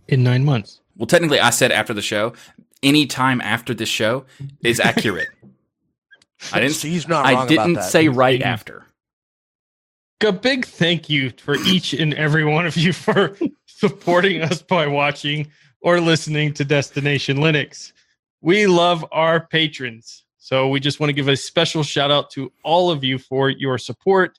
In 0.06 0.22
nine 0.22 0.44
months. 0.44 0.80
Well, 0.96 1.06
technically, 1.06 1.40
I 1.40 1.48
said 1.48 1.72
after 1.72 1.94
the 1.94 2.02
show 2.02 2.34
any 2.82 3.06
time 3.06 3.40
after 3.40 3.74
this 3.74 3.88
show 3.88 4.24
is 4.62 4.80
accurate. 4.80 5.28
I 6.52 6.60
didn't. 6.60 6.76
He's 6.76 7.06
not. 7.06 7.24
I 7.24 7.46
didn't 7.46 7.82
say 7.82 8.08
right 8.08 8.42
after. 8.42 8.84
A 10.24 10.32
big 10.32 10.64
thank 10.64 11.10
you 11.10 11.30
for 11.30 11.56
each 11.56 11.92
and 11.92 12.14
every 12.14 12.44
one 12.44 12.64
of 12.64 12.76
you 12.76 12.92
for 12.92 13.36
supporting 13.66 14.42
us 14.42 14.62
by 14.62 14.86
watching 14.86 15.48
or 15.80 16.00
listening 16.00 16.54
to 16.54 16.64
Destination 16.64 17.38
Linux. 17.38 17.92
We 18.40 18.66
love 18.66 19.04
our 19.10 19.46
patrons. 19.46 20.24
So 20.38 20.68
we 20.68 20.80
just 20.80 21.00
want 21.00 21.08
to 21.08 21.14
give 21.14 21.28
a 21.28 21.36
special 21.36 21.82
shout 21.82 22.10
out 22.10 22.30
to 22.30 22.52
all 22.64 22.90
of 22.90 23.02
you 23.02 23.18
for 23.18 23.50
your 23.50 23.78
support. 23.78 24.38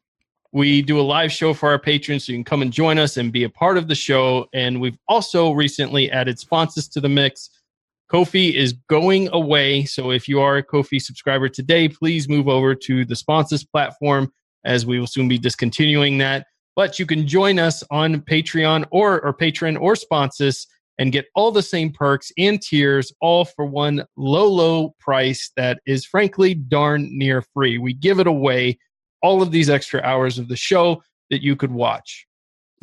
We 0.52 0.82
do 0.82 1.00
a 1.00 1.02
live 1.02 1.32
show 1.32 1.54
for 1.54 1.70
our 1.70 1.80
patrons, 1.80 2.26
so 2.26 2.32
you 2.32 2.38
can 2.38 2.44
come 2.44 2.62
and 2.62 2.72
join 2.72 2.98
us 2.98 3.18
and 3.18 3.32
be 3.32 3.44
a 3.44 3.50
part 3.50 3.78
of 3.78 3.88
the 3.88 3.96
show. 3.96 4.48
And 4.54 4.80
we've 4.80 4.98
also 5.08 5.52
recently 5.52 6.12
added 6.12 6.40
sponsors 6.40 6.88
to 6.90 7.02
the 7.02 7.10
mix. 7.10 7.50
Ko-fi 8.14 8.56
is 8.56 8.74
going 8.90 9.28
away. 9.34 9.86
So 9.86 10.12
if 10.12 10.28
you 10.28 10.40
are 10.40 10.58
a 10.58 10.64
Ko-fi 10.64 11.00
subscriber 11.00 11.50
today, 11.50 11.90
please 11.90 12.30
move 12.30 12.48
over 12.48 12.76
to 12.76 13.06
the 13.06 13.16
sponsors 13.16 13.64
platform 13.64 14.32
as 14.64 14.86
we 14.86 15.00
will 15.00 15.08
soon 15.08 15.28
be 15.28 15.40
discontinuing 15.40 16.20
that. 16.20 16.46
But 16.76 17.00
you 17.00 17.08
can 17.08 17.28
join 17.28 17.58
us 17.58 17.84
on 17.90 18.22
Patreon 18.22 18.86
or, 18.92 19.20
or 19.26 19.34
Patreon 19.34 19.82
or 19.82 19.96
sponsors 19.96 20.68
and 21.00 21.12
get 21.12 21.26
all 21.34 21.52
the 21.52 21.64
same 21.64 21.92
perks 21.92 22.32
and 22.38 22.62
tiers 22.62 23.12
all 23.20 23.46
for 23.46 23.66
one 23.66 24.06
low, 24.16 24.48
low 24.48 24.96
price 25.00 25.52
that 25.58 25.80
is 25.88 26.06
frankly 26.06 26.54
darn 26.54 27.10
near 27.18 27.42
free. 27.42 27.80
We 27.80 27.94
give 27.94 28.20
it 28.20 28.28
away 28.28 28.78
all 29.24 29.42
of 29.42 29.50
these 29.50 29.72
extra 29.72 30.02
hours 30.02 30.38
of 30.38 30.50
the 30.50 30.56
show 30.56 31.02
that 31.32 31.42
you 31.42 31.56
could 31.56 31.72
watch. 31.72 32.28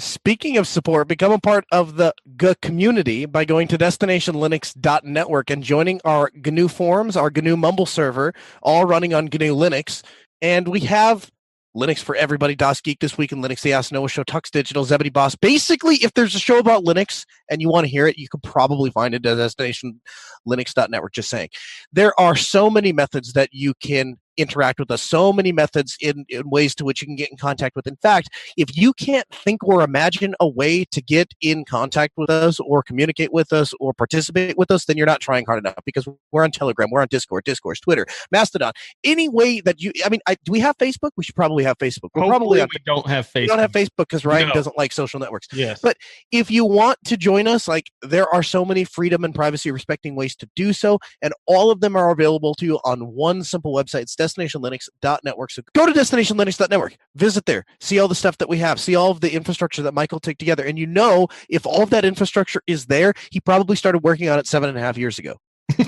Speaking 0.00 0.56
of 0.56 0.66
support, 0.66 1.08
become 1.08 1.30
a 1.30 1.38
part 1.38 1.64
of 1.70 1.96
the 1.96 2.14
G 2.36 2.54
community 2.62 3.26
by 3.26 3.44
going 3.44 3.68
to 3.68 3.78
destinationlinux.network 3.78 5.50
and 5.50 5.62
joining 5.62 6.00
our 6.04 6.30
GNU 6.34 6.68
forums, 6.68 7.16
our 7.16 7.30
GNU 7.30 7.56
Mumble 7.56 7.86
server, 7.86 8.32
all 8.62 8.86
running 8.86 9.12
on 9.12 9.26
GNU 9.26 9.54
Linux. 9.54 10.02
And 10.40 10.68
we 10.68 10.80
have 10.80 11.30
Linux 11.76 11.98
for 11.98 12.16
everybody, 12.16 12.56
DasGeek 12.56 12.98
this 12.98 13.16
week 13.16 13.30
in 13.30 13.42
Linux, 13.42 13.60
the 13.60 13.74
Ask 13.74 13.92
Noah 13.92 14.08
Show, 14.08 14.24
Tux 14.24 14.50
Digital, 14.50 14.84
Zebedee 14.84 15.10
Boss. 15.10 15.36
Basically, 15.36 15.96
if 15.96 16.14
there's 16.14 16.34
a 16.34 16.40
show 16.40 16.58
about 16.58 16.84
Linux 16.84 17.24
and 17.48 17.60
you 17.60 17.68
want 17.68 17.84
to 17.84 17.90
hear 17.90 18.06
it, 18.06 18.18
you 18.18 18.28
can 18.28 18.40
probably 18.40 18.90
find 18.90 19.14
it 19.14 19.24
at 19.24 19.36
destinationlinux.network. 19.36 21.12
Just 21.12 21.30
saying, 21.30 21.50
there 21.92 22.18
are 22.18 22.34
so 22.34 22.70
many 22.70 22.92
methods 22.92 23.34
that 23.34 23.50
you 23.52 23.74
can 23.74 24.16
interact 24.36 24.78
with 24.78 24.90
us. 24.90 25.02
So 25.02 25.32
many 25.32 25.52
methods 25.52 25.96
in, 26.00 26.24
in, 26.28 26.48
ways 26.48 26.74
to 26.76 26.84
which 26.84 27.02
you 27.02 27.06
can 27.06 27.16
get 27.16 27.30
in 27.30 27.36
contact 27.36 27.76
with. 27.76 27.86
In 27.86 27.96
fact 27.96 28.28
if 28.56 28.76
you 28.76 28.92
can't 28.92 29.26
think 29.30 29.62
or 29.62 29.82
imagine 29.82 30.34
a 30.40 30.48
way 30.48 30.84
to 30.86 31.02
get 31.02 31.32
in 31.40 31.64
contact 31.64 32.14
with 32.16 32.30
us 32.30 32.60
or 32.60 32.82
communicate 32.82 33.32
with 33.32 33.52
us 33.52 33.72
or 33.80 33.92
participate 33.92 34.56
with 34.56 34.70
us 34.70 34.84
then 34.84 34.96
you're 34.96 35.06
not 35.06 35.20
trying 35.20 35.44
hard 35.46 35.58
enough 35.58 35.74
because 35.84 36.06
we're 36.32 36.44
on 36.44 36.50
telegram 36.50 36.88
we're 36.90 37.00
on 37.00 37.08
discord 37.10 37.44
discourse 37.44 37.80
twitter 37.80 38.06
mastodon. 38.30 38.72
Any 39.04 39.28
way 39.28 39.60
that 39.60 39.80
you 39.80 39.92
i 40.04 40.08
mean 40.08 40.20
I, 40.26 40.36
do 40.44 40.52
we 40.52 40.60
have 40.60 40.76
facebook? 40.78 41.10
We 41.16 41.24
should 41.24 41.34
probably 41.34 41.64
have 41.64 41.78
facebook. 41.78 42.10
We're 42.14 42.22
Hopefully 42.22 42.30
probably 42.30 42.60
on, 42.62 42.68
we 42.72 42.82
don't 42.84 43.06
have 43.06 43.26
facebook 43.26 43.40
we 43.40 43.46
don't 43.46 43.58
have 43.58 43.72
facebook. 43.72 43.88
Because 43.98 44.24
ryan 44.24 44.48
no. 44.48 44.54
doesn't 44.54 44.78
like 44.78 44.92
social 44.92 45.20
networks. 45.20 45.48
Yes. 45.52 45.80
But 45.82 45.96
if 46.32 46.50
you 46.50 46.64
want 46.64 46.98
to 47.06 47.16
join 47.16 47.46
us 47.46 47.68
like 47.68 47.90
there 48.02 48.32
are 48.32 48.42
so 48.42 48.64
many 48.64 48.84
freedom 48.84 49.24
and 49.24 49.34
privacy 49.34 49.70
respecting 49.70 50.14
ways 50.14 50.36
to 50.36 50.48
do 50.56 50.72
so 50.72 50.98
and 51.22 51.32
all 51.46 51.70
of 51.70 51.80
them 51.80 51.96
are 51.96 52.10
available 52.10 52.54
to 52.54 52.66
you 52.66 52.80
on 52.84 53.00
one 53.00 53.42
simple 53.42 53.74
website 53.74 54.08
destinationlinux.network. 54.20 55.50
So 55.50 55.62
go 55.74 55.86
to 55.86 55.92
destinationlinux.network, 55.92 56.96
visit 57.14 57.46
there, 57.46 57.64
see 57.80 57.98
all 57.98 58.08
the 58.08 58.14
stuff 58.14 58.38
that 58.38 58.48
we 58.48 58.58
have, 58.58 58.78
see 58.78 58.94
all 58.94 59.10
of 59.10 59.20
the 59.20 59.32
infrastructure 59.32 59.82
that 59.82 59.94
Michael 59.94 60.20
took 60.20 60.38
together. 60.38 60.64
And 60.64 60.78
you 60.78 60.86
know, 60.86 61.28
if 61.48 61.66
all 61.66 61.82
of 61.82 61.90
that 61.90 62.04
infrastructure 62.04 62.62
is 62.66 62.86
there, 62.86 63.14
he 63.30 63.40
probably 63.40 63.76
started 63.76 64.02
working 64.04 64.28
on 64.28 64.38
it 64.38 64.46
seven 64.46 64.68
and 64.68 64.76
a 64.78 64.80
half 64.80 64.98
years 64.98 65.18
ago. 65.18 65.36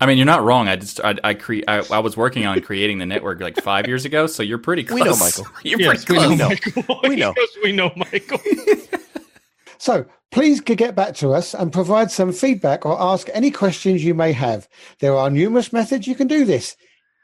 I 0.00 0.06
mean, 0.06 0.16
you're 0.16 0.26
not 0.26 0.44
wrong. 0.44 0.68
I 0.68 0.76
just, 0.76 1.00
I, 1.00 1.16
I, 1.24 1.34
cre- 1.34 1.66
I, 1.66 1.82
I, 1.90 1.98
was 1.98 2.16
working 2.16 2.46
on 2.46 2.60
creating 2.60 2.98
the 2.98 3.06
network 3.06 3.40
like 3.40 3.60
five 3.60 3.88
years 3.88 4.04
ago, 4.04 4.28
so 4.28 4.44
you're 4.44 4.58
pretty 4.58 4.84
close. 4.84 5.00
We 5.00 5.04
know, 5.04 5.16
Michael. 5.16 5.46
You're 5.64 5.80
yes, 5.80 6.04
pretty 6.04 6.20
close. 6.20 6.28
We 6.28 6.36
know, 6.36 6.48
Michael. 6.48 7.00
we 7.02 7.16
know. 7.16 7.34
we 7.64 7.72
know, 7.72 7.92
Michael. 7.96 8.38
So 9.78 10.06
please 10.30 10.60
get 10.60 10.94
back 10.94 11.14
to 11.16 11.32
us 11.32 11.54
and 11.54 11.72
provide 11.72 12.10
some 12.10 12.32
feedback 12.32 12.84
or 12.84 13.00
ask 13.00 13.28
any 13.32 13.50
questions 13.50 14.04
you 14.04 14.14
may 14.14 14.32
have. 14.32 14.68
There 15.00 15.16
are 15.16 15.30
numerous 15.30 15.72
methods 15.72 16.06
you 16.06 16.14
can 16.14 16.26
do 16.26 16.44
this. 16.44 16.76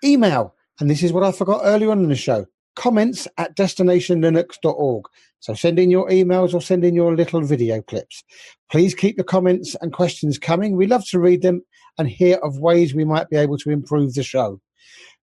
Email, 0.03 0.55
and 0.81 0.89
this 0.89 1.03
is 1.03 1.13
what 1.13 1.25
I 1.25 1.33
forgot 1.33 1.63
earlier 1.65 1.91
on 1.91 2.03
in 2.03 2.09
the 2.09 2.17
show 2.17 2.47
comments 2.77 3.29
at 3.39 3.57
destinationlinux.org. 3.57 5.05
So 5.41 5.55
send 5.55 5.79
in 5.79 5.91
your 5.91 6.09
emails 6.09 6.55
or 6.55 6.61
send 6.61 6.85
in 6.85 6.95
your 6.95 7.15
little 7.15 7.43
video 7.43 7.83
clips. 7.83 8.25
Please 8.71 8.95
keep 8.95 9.17
the 9.17 9.25
comments 9.25 9.77
and 9.81 9.93
questions 9.93 10.39
coming. 10.39 10.77
We 10.77 10.87
love 10.87 11.07
to 11.09 11.21
read 11.21 11.43
them 11.43 11.63
and 11.99 12.09
hear 12.09 12.39
of 12.39 12.59
ways 12.59 12.95
we 12.95 13.05
might 13.05 13.29
be 13.29 13.37
able 13.37 13.59
to 13.59 13.71
improve 13.71 14.15
the 14.15 14.23
show. 14.23 14.61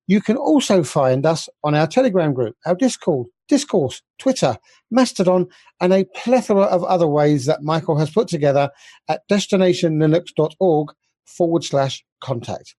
You 0.08 0.22
can 0.22 0.38
also 0.38 0.84
find 0.84 1.26
us 1.26 1.50
on 1.64 1.76
our 1.76 1.88
Telegram 1.88 2.34
group, 2.34 2.56
our 2.66 2.76
Discord, 2.76 3.28
Discourse, 3.52 4.02
Twitter, 4.18 4.58
Mastodon, 4.92 5.46
and 5.82 5.92
a 5.92 6.06
plethora 6.16 6.64
of 6.64 6.86
other 6.86 7.06
ways 7.06 7.48
that 7.48 7.64
Michael 7.64 7.98
has 7.98 8.10
put 8.10 8.30
together 8.30 8.72
at 9.10 9.28
destinationlinux.org 9.30 10.88
forward 11.26 11.64
slash 11.66 12.02
contact. 12.22 12.76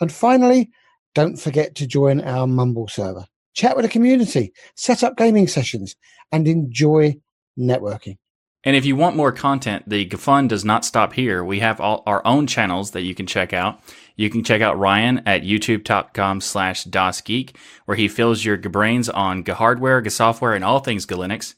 And 0.00 0.12
finally, 0.12 0.70
don't 1.16 1.40
forget 1.40 1.74
to 1.74 1.88
join 1.88 2.20
our 2.20 2.46
Mumble 2.46 2.86
server. 2.86 3.26
Chat 3.54 3.74
with 3.74 3.84
the 3.84 3.88
community, 3.88 4.52
set 4.76 5.02
up 5.02 5.16
gaming 5.16 5.48
sessions, 5.48 5.96
and 6.30 6.46
enjoy 6.46 7.16
networking. 7.58 8.18
And 8.62 8.76
if 8.76 8.84
you 8.84 8.94
want 8.94 9.16
more 9.16 9.32
content, 9.32 9.88
the 9.88 10.08
fun 10.10 10.46
does 10.46 10.64
not 10.64 10.84
stop 10.84 11.14
here. 11.14 11.42
We 11.42 11.58
have 11.58 11.80
all 11.80 12.04
our 12.06 12.24
own 12.24 12.46
channels 12.46 12.92
that 12.92 13.02
you 13.02 13.12
can 13.12 13.26
check 13.26 13.52
out. 13.52 13.80
You 14.16 14.30
can 14.30 14.44
check 14.44 14.60
out 14.60 14.78
Ryan 14.78 15.22
at 15.26 15.42
youtube.com 15.42 16.40
slash 16.40 16.84
DasGeek, 16.84 17.56
where 17.84 17.96
he 17.96 18.08
fills 18.08 18.44
your 18.44 18.56
brains 18.56 19.08
on 19.08 19.44
hardware, 19.54 20.08
software, 20.10 20.54
and 20.54 20.64
all 20.64 20.80
things 20.80 21.06
Linux. 21.16 21.54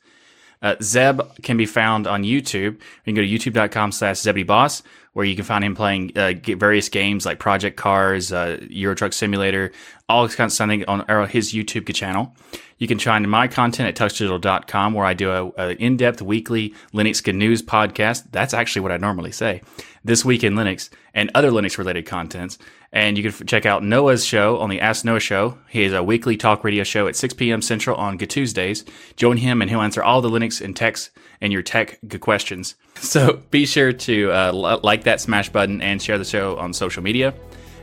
Uh, 0.65 0.75
Zeb 0.83 1.21
can 1.43 1.59
be 1.59 1.67
found 1.67 2.07
on 2.07 2.23
YouTube. 2.23 2.73
You 2.73 2.81
can 3.05 3.15
go 3.15 3.21
to 3.21 3.29
youtube.com 3.29 3.93
slash 3.93 4.17
ZebdyBoss, 4.17 4.83
where 5.13 5.27
you 5.27 5.37
can 5.37 5.45
find 5.45 5.63
him 5.63 5.77
playing 5.77 6.13
uh, 6.17 6.33
various 6.57 6.89
games 6.89 7.27
like 7.27 7.39
Project 7.39 7.77
Cars, 7.77 8.33
uh, 8.33 8.59
Euro 8.71 8.95
Truck 8.95 9.13
Simulator, 9.13 9.73
all 10.09 10.27
kinds 10.29 10.55
of 10.55 10.57
something 10.57 10.85
on 10.87 11.29
his 11.29 11.53
YouTube 11.53 11.95
channel. 11.95 12.35
You 12.79 12.89
can 12.89 12.99
find 12.99 13.31
my 13.31 13.47
content 13.47 13.89
at 13.89 13.95
tuxdigital.com, 13.95 14.95
where 14.95 15.05
I 15.05 15.13
do 15.13 15.31
a, 15.31 15.53
a 15.59 15.71
in-depth 15.77 16.23
weekly 16.23 16.75
Linux 16.95 17.33
news 17.33 17.63
podcast. 17.63 18.25
That's 18.33 18.55
actually 18.55 18.83
what 18.83 18.93
I 18.93 18.97
normally 18.97 19.33
say. 19.33 19.61
This 20.03 20.25
week 20.25 20.43
in 20.43 20.55
Linux 20.55 20.89
and 21.13 21.31
other 21.35 21.51
Linux-related 21.51 22.07
contents. 22.07 22.59
And 22.95 23.19
you 23.19 23.29
can 23.29 23.47
check 23.49 23.67
out 23.67 23.83
Noah's 23.83 24.25
show 24.25 24.59
on 24.59 24.71
the 24.71 24.81
Ask 24.81 25.05
Noah 25.05 25.19
show. 25.19 25.59
He 25.69 25.83
has 25.83 25.93
a 25.93 26.01
weekly 26.03 26.37
talk 26.37 26.63
radio 26.63 26.85
show 26.85 27.09
at 27.09 27.17
6 27.17 27.35
p.m. 27.35 27.61
Central 27.61 27.97
on 27.97 28.17
Good 28.17 28.31
Tuesdays. 28.31 28.85
Join 29.17 29.37
him 29.37 29.61
and 29.61 29.69
he'll 29.69 29.83
answer 29.83 30.01
all 30.01 30.23
the 30.23 30.31
Linux 30.31 30.61
and 30.65 30.77
techs 30.77 31.11
and 31.41 31.53
your 31.53 31.61
tech 31.61 31.99
good 32.07 32.21
questions. 32.23 32.77
So 33.01 33.43
be 33.51 33.67
sure 33.67 33.93
to 33.93 34.31
uh, 34.31 34.79
like 34.83 35.03
that 35.03 35.21
smash 35.21 35.49
button 35.49 35.83
and 35.83 36.01
share 36.01 36.17
the 36.17 36.25
show 36.25 36.57
on 36.57 36.73
social 36.73 37.03
media. 37.03 37.35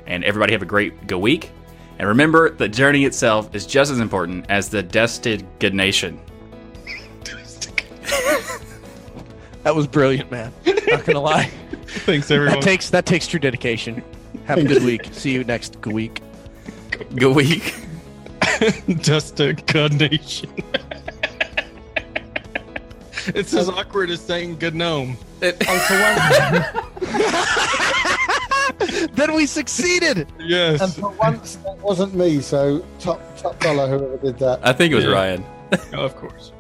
And 0.08 0.24
everybody 0.24 0.54
have 0.54 0.62
a 0.62 0.66
great 0.66 1.06
go 1.06 1.20
week. 1.20 1.52
And 2.00 2.08
remember, 2.08 2.50
the 2.50 2.70
journey 2.70 3.04
itself 3.04 3.54
is 3.54 3.66
just 3.68 3.92
as 3.92 4.00
important 4.00 4.46
as 4.50 4.70
the 4.70 4.82
destination. 4.82 6.20
that 9.64 9.76
was 9.76 9.86
brilliant, 9.86 10.32
man. 10.32 10.54
Not 10.66 11.06
gonna 11.06 11.20
lie. 11.20 11.44
Thanks, 11.86 12.32
everyone. 12.32 12.56
That 12.56 12.64
takes 12.64 12.90
that 12.90 13.06
takes 13.06 13.28
true 13.28 13.40
dedication. 13.40 14.02
Have 14.46 14.60
a 14.60 14.64
good 14.64 14.84
week. 14.84 15.10
See 15.12 15.34
you 15.34 15.44
next 15.44 15.86
week. 15.86 16.22
Good 17.16 17.36
week. 17.36 17.76
Destination. 19.02 20.50
it's 23.28 23.54
as 23.54 23.70
awkward 23.70 24.10
as 24.10 24.22
saying 24.22 24.58
good 24.58 24.76
gnome. 24.76 25.18
Oh, 25.44 26.98
then 29.14 29.34
we 29.34 29.46
succeeded. 29.46 30.28
Yes. 30.40 30.82
And 30.82 30.94
for 30.94 31.10
once, 31.12 31.56
that 31.58 31.78
wasn't 31.80 32.14
me. 32.14 32.42
So 32.42 32.86
top 33.00 33.22
top 33.38 33.60
dollar, 33.60 33.88
whoever 33.88 34.18
did 34.18 34.40
that. 34.40 34.60
I 34.64 34.74
think 34.74 34.92
it 34.92 34.96
was 34.96 35.06
yeah. 35.06 35.12
Ryan. 35.12 35.46
oh, 35.94 36.04
of 36.04 36.16
course. 36.16 36.52